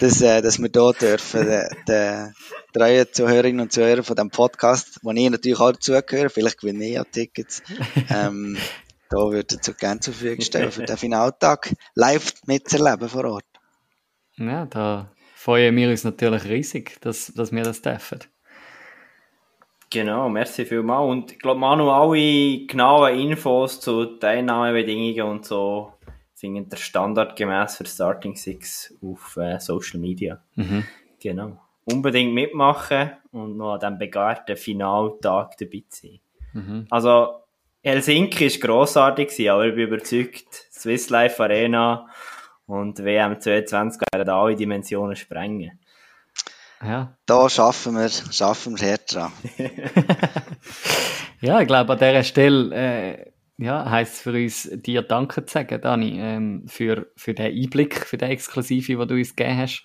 dass, 0.00 0.20
äh, 0.20 0.42
dass 0.42 0.58
wir 0.58 0.70
hier 0.72 0.92
dürfen, 0.92 1.46
den, 1.46 1.68
den 1.86 2.34
treuen 2.72 3.06
Zuhörerinnen 3.12 3.60
und 3.60 3.72
Zuhörer 3.72 4.02
von 4.02 4.16
diesem 4.16 4.30
Podcast, 4.30 5.00
wo 5.02 5.12
ich 5.12 5.30
natürlich 5.30 5.60
auch 5.60 5.72
dazugehöre, 5.72 6.30
vielleicht 6.30 6.60
gewinne 6.60 6.86
ich 6.86 6.94
ja 6.94 7.04
Tickets, 7.04 7.62
ähm, 8.10 8.56
da 9.10 9.18
würde 9.18 9.56
ich 9.60 9.76
gerne 9.76 10.00
zur 10.00 10.14
Verfügung 10.14 10.44
stellen 10.44 10.72
für 10.72 10.84
den 10.84 10.96
Finaltag 10.96 11.74
live 11.94 12.32
mitzuerleben 12.46 13.08
vor 13.08 13.24
Ort. 13.26 13.44
Ja, 14.36 14.66
da 14.66 15.12
freuen 15.36 15.76
wir 15.76 15.90
uns 15.90 16.04
natürlich 16.04 16.44
riesig, 16.44 17.00
dass, 17.00 17.32
dass 17.34 17.52
wir 17.52 17.62
das 17.62 17.82
dürfen. 17.82 18.20
Genau, 19.94 20.28
merci 20.28 20.64
vielmals. 20.64 21.08
Und 21.08 21.32
ich 21.32 21.38
glaube, 21.38 21.60
Manu, 21.60 21.88
alle 21.88 22.66
genauen 22.66 23.16
Infos 23.16 23.78
zu 23.80 24.06
Teilnahmebedingungen 24.18 25.22
und 25.22 25.44
so 25.44 25.92
finden 26.34 26.68
der 26.68 26.78
standardgemäß 26.78 27.76
für 27.76 27.86
Starting 27.86 28.34
Six 28.34 28.92
auf 29.00 29.36
äh, 29.36 29.60
Social 29.60 30.00
Media. 30.00 30.42
Mhm. 30.56 30.82
Genau. 31.22 31.60
Unbedingt 31.84 32.34
mitmachen 32.34 33.12
und 33.30 33.56
noch 33.56 33.74
an 33.74 33.78
diesem 33.78 33.98
begehrten 33.98 34.56
Finaltag 34.56 35.56
dabei 35.58 35.84
sein. 35.88 36.18
Mhm. 36.54 36.86
Also, 36.90 37.42
Helsinki 37.84 38.50
war 38.50 38.60
grossartig, 38.66 39.48
aber 39.48 39.66
ich 39.66 39.76
bin 39.76 39.86
überzeugt, 39.86 40.48
Swiss 40.72 41.08
Life 41.08 41.40
Arena 41.40 42.08
und 42.66 42.98
WM 43.04 43.38
22 43.38 44.02
werden 44.12 44.28
alle 44.28 44.56
Dimensionen 44.56 45.14
sprengen. 45.14 45.78
Ja. 46.82 47.16
Da 47.26 47.48
schaffen 47.48 47.94
wir, 47.94 48.08
schaffen 48.08 48.78
wir 48.78 48.92
hart 48.92 49.14
dran. 49.14 49.32
ja, 51.40 51.60
ich 51.60 51.66
glaube, 51.66 51.92
an 51.92 51.98
dieser 51.98 52.22
Stelle 52.22 52.74
äh, 52.74 53.32
ja, 53.56 53.88
heisst 53.88 54.14
es 54.14 54.20
für 54.20 54.32
uns, 54.32 54.68
dir 54.72 55.02
Danke 55.02 55.44
zu 55.44 55.52
sagen, 55.52 55.80
Dani, 55.80 56.18
ähm, 56.18 56.64
für, 56.66 57.10
für 57.16 57.34
den 57.34 57.54
Einblick, 57.54 58.06
für 58.06 58.18
den 58.18 58.30
Exklusive, 58.30 58.96
den 58.96 59.08
du 59.08 59.14
uns 59.14 59.36
gegeben 59.36 59.58
hast. 59.58 59.84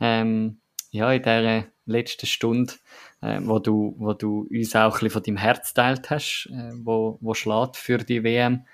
Ähm, 0.00 0.60
ja, 0.90 1.12
in 1.12 1.22
dieser 1.22 1.64
letzten 1.84 2.26
Stunde, 2.26 2.74
äh, 3.20 3.38
wo, 3.42 3.58
du, 3.58 3.94
wo 3.98 4.12
du 4.12 4.48
uns 4.50 4.74
auch 4.74 4.86
ein 4.86 4.90
bisschen 4.92 5.10
von 5.10 5.22
deinem 5.22 5.36
Herz 5.36 5.72
teilt 5.72 6.10
hast, 6.10 6.48
äh, 6.52 6.72
wo, 6.82 7.18
wo 7.20 7.34
schlägt 7.34 7.76
für 7.76 7.98
die 7.98 8.24
WM. 8.24 8.66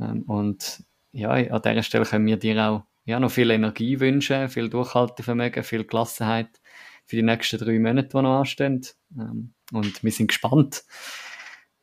Ähm, 0.00 0.22
und 0.22 0.84
ja, 1.12 1.30
an 1.30 1.62
dieser 1.62 1.82
Stelle 1.82 2.04
können 2.04 2.26
wir 2.26 2.38
dir 2.38 2.58
auch 2.64 2.82
ja, 3.06 3.20
noch 3.20 3.30
viel 3.30 3.50
Energie 3.50 3.98
wünschen, 4.00 4.48
viel 4.48 4.68
Durchhaltevermögen, 4.68 5.62
viel 5.62 5.84
Gelassenheit 5.84 6.60
für 7.06 7.16
die 7.16 7.22
nächsten 7.22 7.58
drei 7.58 7.78
Monate, 7.78 8.08
die 8.08 8.22
noch 8.22 8.40
anstehen. 8.40 8.84
Ähm, 9.16 9.54
und 9.72 10.02
wir 10.02 10.12
sind 10.12 10.28
gespannt, 10.28 10.84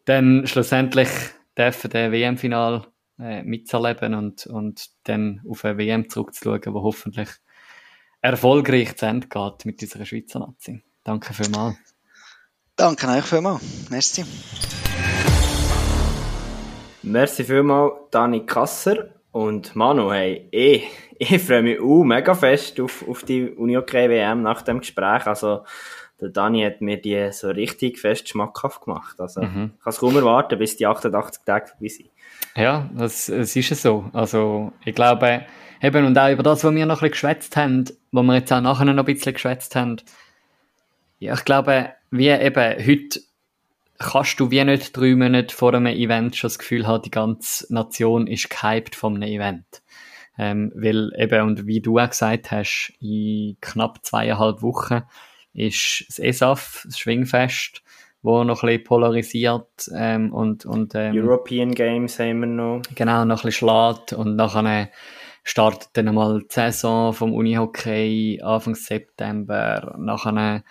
dann 0.06 0.46
schlussendlich 0.46 1.10
dürfen 1.58 1.90
den 1.90 2.12
WM-Final 2.12 2.88
äh, 3.20 3.42
mitzuerleben 3.44 4.14
und, 4.16 4.46
und 4.48 4.90
dann 5.04 5.42
auf 5.48 5.64
eine 5.64 5.78
WM 5.78 6.10
zurückzuschauen, 6.10 6.74
wo 6.74 6.84
hoffentlich 6.84 7.30
erfolgreich 8.22 8.96
zu 8.98 9.06
Ende 9.06 9.28
geht 9.28 9.66
mit 9.66 9.82
dieser 9.82 10.06
Schweizer 10.06 10.40
Nazi. 10.40 10.84
Danke 11.04 11.34
vielmals. 11.34 11.78
Danke 12.76 13.08
euch 13.08 13.26
vielmals. 13.26 13.62
Merci. 13.90 14.26
Merci 17.04 17.44
vielmals, 17.44 17.94
Dani 18.12 18.46
Kasser. 18.46 19.23
Und 19.34 19.76
Manu, 19.76 20.14
hey, 20.14 20.48
ich, 20.52 20.88
ich 21.20 21.42
freue 21.42 21.64
mich 21.64 21.82
auch 21.82 22.04
mega 22.04 22.34
fest 22.36 22.80
auf, 22.80 23.06
auf 23.10 23.24
die 23.24 23.50
Unihockey 23.50 24.08
WM 24.08 24.44
nach 24.44 24.62
dem 24.62 24.80
Gespräch. 24.80 25.26
Also, 25.26 25.66
der 26.22 26.30
Dani 26.30 26.64
hat 26.64 26.80
mir 26.80 27.02
die 27.02 27.30
so 27.32 27.50
richtig 27.50 28.00
fest 28.00 28.30
schmackhaft 28.30 28.86
gemacht. 28.86 29.20
Also, 29.20 29.42
mhm. 29.42 29.72
ich 29.76 29.84
kann 29.84 29.92
es 29.92 29.98
kaum 29.98 30.16
erwarten, 30.16 30.58
bis 30.60 30.78
die 30.78 30.86
88 30.86 31.44
Tage 31.44 31.68
vorbei 31.68 31.88
sind. 31.88 32.10
Ja, 32.56 32.90
das, 32.94 33.26
das 33.26 33.56
ist 33.56 33.82
so. 33.82 34.06
Also, 34.14 34.72
ich 34.86 34.94
glaube, 34.94 35.46
eben, 35.82 36.06
und 36.06 36.18
auch 36.18 36.32
über 36.32 36.44
das, 36.44 36.64
was 36.64 36.74
wir 36.74 36.86
noch 36.86 37.02
ein 37.02 37.10
bisschen 37.10 37.12
geschwätzt 37.12 37.58
haben, 37.58 37.86
wo 38.12 38.22
wir 38.22 38.36
jetzt 38.36 38.54
auch 38.54 38.62
nachher 38.62 38.86
noch 38.86 38.96
ein 38.96 39.06
bisschen 39.06 39.34
geschwätzt 39.34 39.76
haben, 39.76 39.98
ja, 41.18 41.34
ich 41.34 41.44
glaube, 41.44 41.90
wie 42.12 42.30
eben 42.30 42.86
heute 42.86 43.20
kannst 44.04 44.40
du 44.40 44.52
wie 44.52 44.64
nicht 44.64 44.96
drei 44.96 45.16
Monate 45.16 45.56
vor 45.56 45.74
einem 45.74 45.88
Event 45.88 46.36
schon 46.36 46.50
das 46.50 46.60
Gefühl 46.60 46.88
haben, 46.88 47.04
die 47.04 47.12
ganze 47.12 47.72
Nation 47.74 48.28
ist 48.28 48.50
gehypt 48.50 48.96
von 48.96 49.16
einem 49.16 49.30
Event. 49.30 49.84
Ähm, 50.38 50.72
weil 50.76 51.12
eben, 51.18 51.42
und 51.42 51.68
wie 51.68 51.82
du 51.82 52.00
auch 52.00 52.10
gesagt 52.10 52.52
hast, 52.52 52.94
in 53.00 53.58
knapp 53.62 54.04
zweieinhalb 54.04 54.62
Wochen 54.62 55.04
ist 55.54 56.06
das 56.08 56.20
ESAF, 56.20 56.84
das 56.86 56.98
Schwingfest, 56.98 57.84
wo 58.24 58.44
noch 58.44 58.64
ein 58.64 58.68
bisschen 58.68 58.84
polarisiert 58.84 59.92
ähm, 59.96 60.34
und, 60.34 60.66
und 60.66 60.96
ähm, 60.96 61.16
European 61.16 61.76
Games 61.76 62.18
haben 62.20 62.40
wir 62.40 62.48
noch. 62.48 62.82
Genau, 62.96 63.26
noch 63.26 63.44
ein 63.44 63.50
bisschen 63.50 63.70
schlägt 63.70 64.14
und 64.14 64.36
nachher 64.36 64.90
startet 65.44 65.90
dann 65.94 66.08
einmal 66.08 66.40
die 66.40 66.48
Saison 66.50 67.14
vom 67.14 67.34
Unihockey 67.34 68.42
Anfang 68.42 68.76
September, 68.76 69.96
nachher 70.00 70.64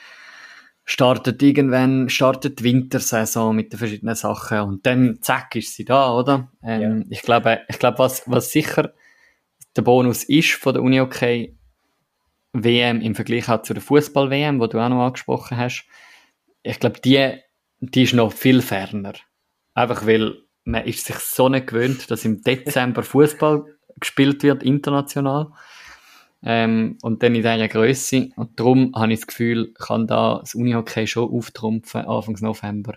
startet 0.84 1.42
irgendwann, 1.42 2.08
startet 2.08 2.60
die 2.60 2.64
Wintersaison 2.64 3.54
mit 3.54 3.72
den 3.72 3.78
verschiedenen 3.78 4.14
Sachen 4.14 4.60
und 4.60 4.86
dann 4.86 5.18
zack 5.20 5.54
ist 5.54 5.74
sie 5.74 5.84
da, 5.84 6.12
oder? 6.12 6.50
Ähm, 6.62 7.02
ja. 7.02 7.06
Ich 7.10 7.22
glaube, 7.22 7.60
ich 7.68 7.78
glaube, 7.78 7.98
was, 7.98 8.22
was 8.26 8.50
sicher 8.50 8.92
der 9.76 9.82
Bonus 9.82 10.24
ist 10.24 10.52
von 10.52 10.74
der 10.74 10.82
Uni-OK 10.82 11.50
WM 12.52 13.00
im 13.00 13.14
Vergleich 13.14 13.48
auch 13.48 13.62
zu 13.62 13.74
der 13.74 13.82
Fußball-WM, 13.82 14.60
wo 14.60 14.66
du 14.66 14.78
auch 14.78 14.88
noch 14.88 15.06
angesprochen 15.06 15.56
hast, 15.56 15.86
ich 16.62 16.78
glaube, 16.78 17.00
die, 17.00 17.38
die 17.80 18.02
ist 18.02 18.14
noch 18.14 18.32
viel 18.32 18.60
ferner. 18.60 19.14
Einfach 19.74 20.06
weil 20.06 20.36
man 20.64 20.84
ist 20.84 21.06
sich 21.06 21.16
so 21.16 21.48
nicht 21.48 21.68
gewöhnt, 21.68 22.10
dass 22.10 22.24
im 22.24 22.42
Dezember 22.42 23.02
Fußball 23.02 23.64
gespielt 23.98 24.42
wird, 24.42 24.62
international. 24.62 25.52
Ähm, 26.44 26.98
und 27.02 27.22
dann 27.22 27.34
in 27.34 27.42
dieser 27.42 27.68
Größe. 27.68 28.30
Und 28.36 28.58
darum 28.58 28.92
habe 28.94 29.12
ich 29.12 29.20
das 29.20 29.26
Gefühl, 29.28 29.72
kann 29.74 30.06
da 30.06 30.38
das 30.40 30.54
Unihockey 30.54 31.06
schon 31.06 31.30
auftrumpfen, 31.30 32.02
Anfang 32.02 32.36
November. 32.40 32.94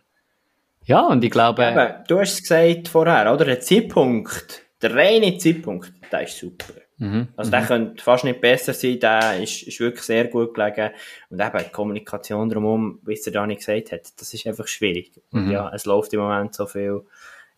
Ja, 0.83 1.01
und 1.07 1.23
ich 1.23 1.31
glaube... 1.31 1.63
Eben, 1.63 2.03
du 2.07 2.19
hast 2.19 2.33
es 2.33 2.41
gesagt 2.41 2.87
vorher, 2.87 3.31
oder? 3.33 3.45
Der 3.45 3.59
Zeitpunkt, 3.59 4.63
der 4.81 4.95
reine 4.95 5.37
Zeitpunkt, 5.37 5.93
der 6.11 6.23
ist 6.23 6.37
super. 6.37 6.73
Mhm, 6.97 7.27
also 7.35 7.51
der 7.51 7.61
mhm. 7.61 7.65
könnte 7.65 8.03
fast 8.03 8.23
nicht 8.23 8.39
besser 8.39 8.73
sein, 8.73 8.99
der 8.99 9.41
ist, 9.41 9.63
ist 9.63 9.79
wirklich 9.79 10.03
sehr 10.03 10.25
gut 10.25 10.53
gelegen. 10.53 10.91
Und 11.29 11.41
eben 11.41 11.57
die 11.57 11.71
Kommunikation 11.71 12.49
drumherum, 12.49 12.99
wie 13.03 13.13
es 13.13 13.23
der 13.23 13.33
Dani 13.33 13.55
gesagt 13.55 13.91
hat, 13.91 14.19
das 14.19 14.33
ist 14.33 14.47
einfach 14.47 14.67
schwierig. 14.67 15.11
Und 15.31 15.47
mhm. 15.47 15.51
ja, 15.51 15.71
es 15.73 15.85
läuft 15.85 16.13
im 16.13 16.21
Moment 16.21 16.53
so 16.53 16.65
viel. 16.67 17.01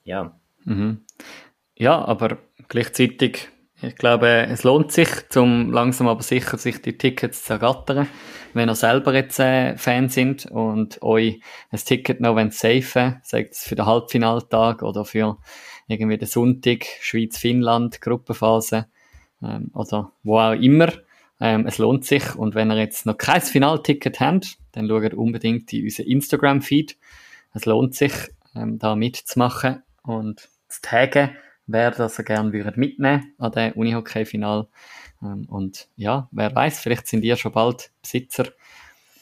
Ja. 0.03 0.35
Mhm. 0.65 1.01
Ja, 1.75 2.03
aber 2.03 2.37
gleichzeitig 2.67 3.49
ich 3.81 3.95
glaube, 3.95 4.47
es 4.49 4.63
lohnt 4.63 4.91
sich, 4.91 5.07
zum 5.29 5.71
langsam 5.71 6.07
aber 6.07 6.23
sicher 6.23 6.57
sich 6.57 6.81
die 6.81 6.97
Tickets 6.97 7.43
zu 7.43 7.53
ergattern. 7.53 8.07
Wenn 8.53 8.69
ihr 8.69 8.75
selber 8.75 9.13
jetzt 9.13 9.39
äh, 9.39 9.77
Fan 9.77 10.09
sind 10.09 10.47
und 10.47 11.01
euch 11.03 11.39
ein 11.69 11.79
Ticket 11.79 12.19
noch 12.19 12.35
wollt 12.35 12.53
safen, 12.53 13.21
sagt 13.23 13.51
es 13.51 13.63
für 13.63 13.75
den 13.75 13.85
Halbfinaltag 13.85 14.81
oder 14.81 15.05
für 15.05 15.37
irgendwie 15.87 16.17
den 16.17 16.27
Sonntag, 16.27 16.85
Schweiz-Finnland, 17.01 18.01
Gruppenphase 18.01 18.87
ähm, 19.43 19.69
oder 19.75 20.11
wo 20.23 20.39
auch 20.39 20.53
immer. 20.53 20.91
Ähm, 21.39 21.67
es 21.67 21.77
lohnt 21.77 22.03
sich 22.03 22.35
und 22.35 22.55
wenn 22.55 22.71
ihr 22.71 22.77
jetzt 22.77 23.05
noch 23.05 23.17
kein 23.17 23.41
Finalticket 23.41 24.19
habt, 24.19 24.57
dann 24.71 24.87
schaut 24.87 25.13
unbedingt 25.13 25.71
in 25.71 25.83
unseren 25.83 26.07
Instagram-Feed. 26.07 26.97
Es 27.53 27.65
lohnt 27.65 27.93
sich, 27.93 28.13
ähm, 28.55 28.79
da 28.79 28.95
mitzumachen 28.95 29.83
und 30.01 30.49
zu 30.67 30.81
taggen 30.81 31.29
wer 31.67 31.91
das 31.91 32.17
gerne 32.25 32.51
würde 32.53 32.79
mitnehmen 32.79 33.33
an 33.37 33.51
dem 33.51 33.73
Unihockey-Final. 33.73 34.67
Ähm, 35.21 35.45
und 35.49 35.87
ja, 35.95 36.27
wer 36.31 36.55
weiß, 36.55 36.79
vielleicht 36.79 37.07
sind 37.07 37.23
ihr 37.23 37.35
schon 37.35 37.51
bald 37.51 37.91
Besitzer, 38.01 38.45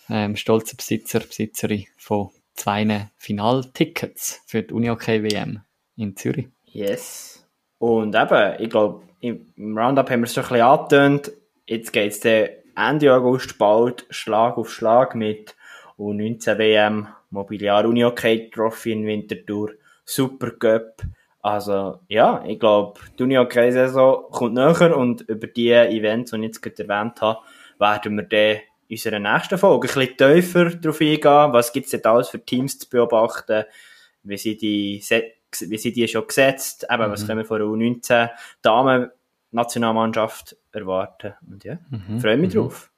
ähm, 0.09 0.35
stolze 0.35 0.75
Besitzer, 0.75 1.19
Besitzerin 1.19 1.85
von 1.97 2.29
zwei 2.53 3.09
Finaltickets 3.17 4.41
für 4.45 4.63
die 4.63 4.73
Unihockey 4.73 5.23
WM 5.23 5.61
in 5.97 6.15
Zürich. 6.15 6.47
Yes. 6.65 7.45
Und 7.79 8.15
eben, 8.15 8.55
ich 8.59 8.69
glaube, 8.69 9.03
im 9.19 9.77
Roundup 9.77 10.09
haben 10.09 10.21
wir 10.21 10.25
es 10.25 10.33
schon 10.33 10.43
ein 10.43 10.49
bisschen 10.49 10.65
angetönt. 10.65 11.31
Jetzt 11.65 11.91
geht 11.91 12.11
es 12.11 12.49
Ende 12.75 13.13
August 13.13 13.57
bald 13.57 14.05
Schlag 14.09 14.57
auf 14.57 14.71
Schlag 14.71 15.15
mit 15.15 15.55
U19 15.97 16.57
WM, 16.57 17.07
Mobiliar 17.29 17.85
Unihockey 17.85 18.49
Trophy 18.51 18.91
in 18.91 19.05
Winterthur, 19.05 19.71
Super 20.03 20.51
Cup. 20.51 21.01
Also, 21.45 21.99
ja, 22.07 22.43
ich 22.43 22.59
glaube, 22.59 22.99
die 23.19 23.21
Unihockey-Saison 23.21 24.31
kommt 24.31 24.55
näher 24.55 24.97
und 24.97 25.21
über 25.29 25.45
die 25.45 25.71
Events, 25.71 26.31
die 26.31 26.37
ich 26.37 26.43
jetzt 26.43 26.59
gerade 26.59 26.89
erwähnt 26.89 27.21
habe, 27.21 27.39
werden 27.77 28.15
wir 28.15 28.23
dann 28.23 28.61
in 28.87 28.95
unserer 28.95 29.19
nächsten 29.19 29.59
Folge 29.59 29.87
ein 29.87 29.93
bisschen 29.93 30.17
tiefer 30.17 30.71
darauf 30.71 30.99
eingehen. 30.99 31.53
Was 31.53 31.71
gibt 31.71 31.85
es 31.85 31.91
denn 31.91 32.03
alles 32.03 32.29
für 32.29 32.43
Teams 32.43 32.79
zu 32.79 32.89
beobachten? 32.89 33.65
Wie 34.23 34.37
sind 34.37 34.59
die, 34.63 35.03
wie 35.03 35.77
sind 35.77 35.95
die 35.95 36.07
schon 36.07 36.25
gesetzt? 36.25 36.87
Eben, 36.91 37.05
mhm. 37.05 37.11
was 37.11 37.27
können 37.27 37.37
wir 37.37 37.45
von 37.45 37.59
der 37.59 37.67
U19 37.67 38.29
Damen-Nationalmannschaft 38.63 40.57
erwarten? 40.71 41.35
Und 41.47 41.63
ja, 41.63 41.77
mhm. 41.91 42.21
freue 42.21 42.37
mich 42.37 42.55
mhm. 42.55 42.59
drauf. 42.59 42.89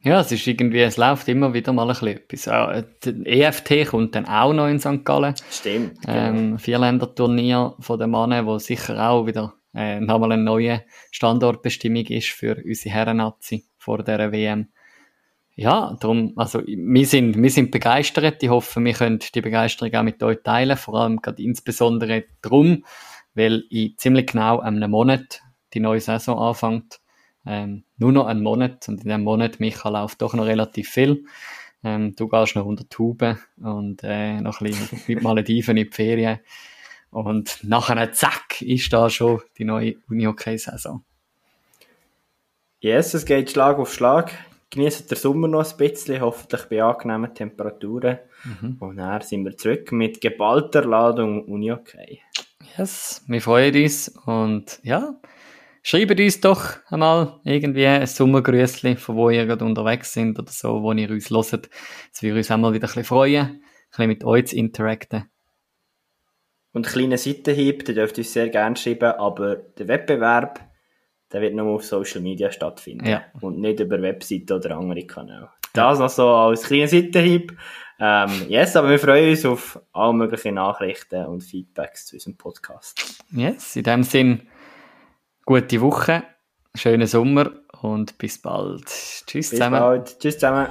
Ja, 0.00 0.20
es 0.20 0.30
ist 0.30 0.46
irgendwie, 0.46 0.80
es 0.80 0.96
läuft 0.96 1.28
immer 1.28 1.52
wieder 1.54 1.72
mal 1.72 1.82
ein 1.82 1.88
bisschen 1.88 2.08
etwas. 2.08 2.48
Auch, 2.48 2.82
der 3.04 3.26
EFT 3.26 3.88
kommt 3.88 4.14
dann 4.14 4.26
auch 4.26 4.52
noch 4.52 4.68
in 4.68 4.78
St. 4.78 5.04
Gallen. 5.04 5.34
Stimmt. 5.50 6.00
Genau. 6.02 6.16
Ähm, 6.16 6.58
Vierländer-Turnier 6.58 7.74
von 7.80 7.98
den 7.98 8.10
Mannen, 8.10 8.46
wo 8.46 8.58
sicher 8.58 9.10
auch 9.10 9.26
wieder 9.26 9.54
äh, 9.74 9.98
nochmal 9.98 10.32
eine 10.32 10.42
neue 10.42 10.84
Standortbestimmung 11.10 12.06
ist 12.06 12.28
für 12.28 12.56
unsere 12.64 12.94
Herren-Nazi 12.94 13.64
vor 13.76 14.04
der 14.04 14.30
WM. 14.30 14.68
Ja, 15.56 15.96
darum, 16.00 16.32
also, 16.36 16.62
wir 16.64 17.06
sind, 17.06 17.42
wir 17.42 17.50
sind 17.50 17.72
begeistert. 17.72 18.40
Ich 18.44 18.48
hoffe, 18.48 18.80
wir 18.80 18.92
können 18.92 19.18
die 19.34 19.40
Begeisterung 19.40 19.92
auch 19.94 20.04
mit 20.04 20.22
euch 20.22 20.38
teilen. 20.44 20.76
Vor 20.76 20.94
allem 20.94 21.16
gerade 21.16 21.42
insbesondere 21.42 22.26
darum, 22.40 22.84
weil 23.34 23.64
in 23.68 23.94
ziemlich 23.96 24.28
genau 24.28 24.60
einem 24.60 24.92
Monat 24.92 25.40
die 25.74 25.80
neue 25.80 26.00
Saison 26.00 26.38
anfängt 26.38 27.00
ähm, 27.46 27.84
nur 27.96 28.12
noch 28.12 28.26
einen 28.26 28.42
Monat 28.42 28.88
und 28.88 29.02
in 29.02 29.08
dem 29.08 29.24
Monat, 29.24 29.60
Micha, 29.60 29.88
läuft 29.88 30.22
doch 30.22 30.34
noch 30.34 30.46
relativ 30.46 30.88
viel. 30.90 31.24
Ähm, 31.84 32.14
du 32.16 32.28
gehst 32.28 32.56
noch 32.56 32.66
unter 32.66 32.88
Tube 32.88 33.38
und 33.56 34.00
äh, 34.02 34.40
noch 34.40 34.60
ein 34.60 34.66
bisschen 34.66 35.00
mit 35.06 35.22
Malediven 35.22 35.76
in 35.76 35.86
die 35.86 35.92
Ferien. 35.92 36.40
Und 37.10 37.60
nachher, 37.62 38.12
zack, 38.12 38.60
ist 38.60 38.92
da 38.92 39.08
schon 39.08 39.40
die 39.56 39.64
neue 39.64 39.96
Uni-Hockey-Saison. 40.10 41.02
Yes, 42.80 43.14
es 43.14 43.24
geht 43.24 43.50
Schlag 43.50 43.78
auf 43.78 43.92
Schlag. 43.92 44.32
Genießt 44.70 45.10
der 45.10 45.16
Sommer 45.16 45.48
noch 45.48 45.68
ein 45.68 45.76
bisschen, 45.78 46.20
hoffentlich 46.20 46.64
bei 46.64 46.82
angenehmen 46.82 47.34
Temperaturen. 47.34 48.18
Mhm. 48.44 48.76
Und 48.78 48.96
dann 48.98 49.22
sind 49.22 49.44
wir 49.44 49.56
zurück 49.56 49.90
mit 49.92 50.20
geballter 50.20 50.84
Ladung 50.84 51.44
Uni-Hockey. 51.46 52.20
Yes, 52.76 53.24
wir 53.26 53.40
freuen 53.40 53.74
uns 53.82 54.08
und 54.26 54.78
ja, 54.82 55.14
Schreibt 55.88 56.20
uns 56.20 56.38
doch 56.42 56.76
einmal 56.90 57.40
irgendwie 57.44 57.86
ein 57.86 58.06
Sommergrüßli, 58.06 58.96
von 58.96 59.16
wo 59.16 59.30
ihr 59.30 59.46
gerade 59.46 59.64
unterwegs 59.64 60.12
sind 60.12 60.38
oder 60.38 60.52
so, 60.52 60.82
wo 60.82 60.92
ihr 60.92 61.08
uns 61.08 61.30
hört. 61.30 61.70
Es 62.12 62.22
würde 62.22 62.36
uns 62.36 62.50
auch 62.50 62.58
mal 62.58 62.74
wieder 62.74 62.88
ein 62.88 62.90
bisschen 62.90 63.04
freuen, 63.04 63.46
ein 63.46 63.62
bisschen 63.88 64.08
mit 64.08 64.22
euch 64.22 64.48
zu 64.48 64.56
interacten. 64.56 65.30
Und 66.74 66.86
kleine 66.86 67.16
Seitenhieb, 67.16 67.86
der 67.86 67.94
dürft 67.94 68.18
uns 68.18 68.34
sehr 68.34 68.50
gerne 68.50 68.76
schreiben, 68.76 69.12
aber 69.12 69.56
der 69.56 69.88
Wettbewerb, 69.88 70.60
der 71.32 71.40
wird 71.40 71.54
nur 71.54 71.76
auf 71.76 71.86
Social 71.86 72.20
Media 72.20 72.52
stattfinden. 72.52 73.06
Ja. 73.06 73.24
Und 73.40 73.58
nicht 73.58 73.80
über 73.80 74.02
Webseiten 74.02 74.52
oder 74.52 74.76
andere 74.76 75.06
Kanäle. 75.06 75.48
Das 75.72 75.98
noch 75.98 76.10
so 76.10 76.28
als 76.28 76.64
kleiner 76.64 76.88
Seitenhieb. 76.88 77.56
Ähm, 77.98 78.30
yes, 78.46 78.76
aber 78.76 78.90
wir 78.90 78.98
freuen 78.98 79.30
uns 79.30 79.46
auf 79.46 79.80
alle 79.94 80.12
möglichen 80.12 80.56
Nachrichten 80.56 81.24
und 81.24 81.42
Feedbacks 81.42 82.04
zu 82.04 82.16
unserem 82.16 82.36
Podcast. 82.36 83.24
Yes, 83.30 83.74
in 83.74 83.84
dem 83.84 84.02
Sinn, 84.02 84.42
gute 85.48 85.80
Woche, 85.80 86.24
schönen 86.74 87.06
Sommer 87.06 87.50
und 87.80 88.18
bis 88.18 88.36
bald. 88.36 88.84
Tschüss 88.84 89.24
bis 89.26 89.48
zusammen. 89.48 89.80
Bald. 89.80 90.18
Tschüss 90.20 90.34
zusammen. 90.34 90.68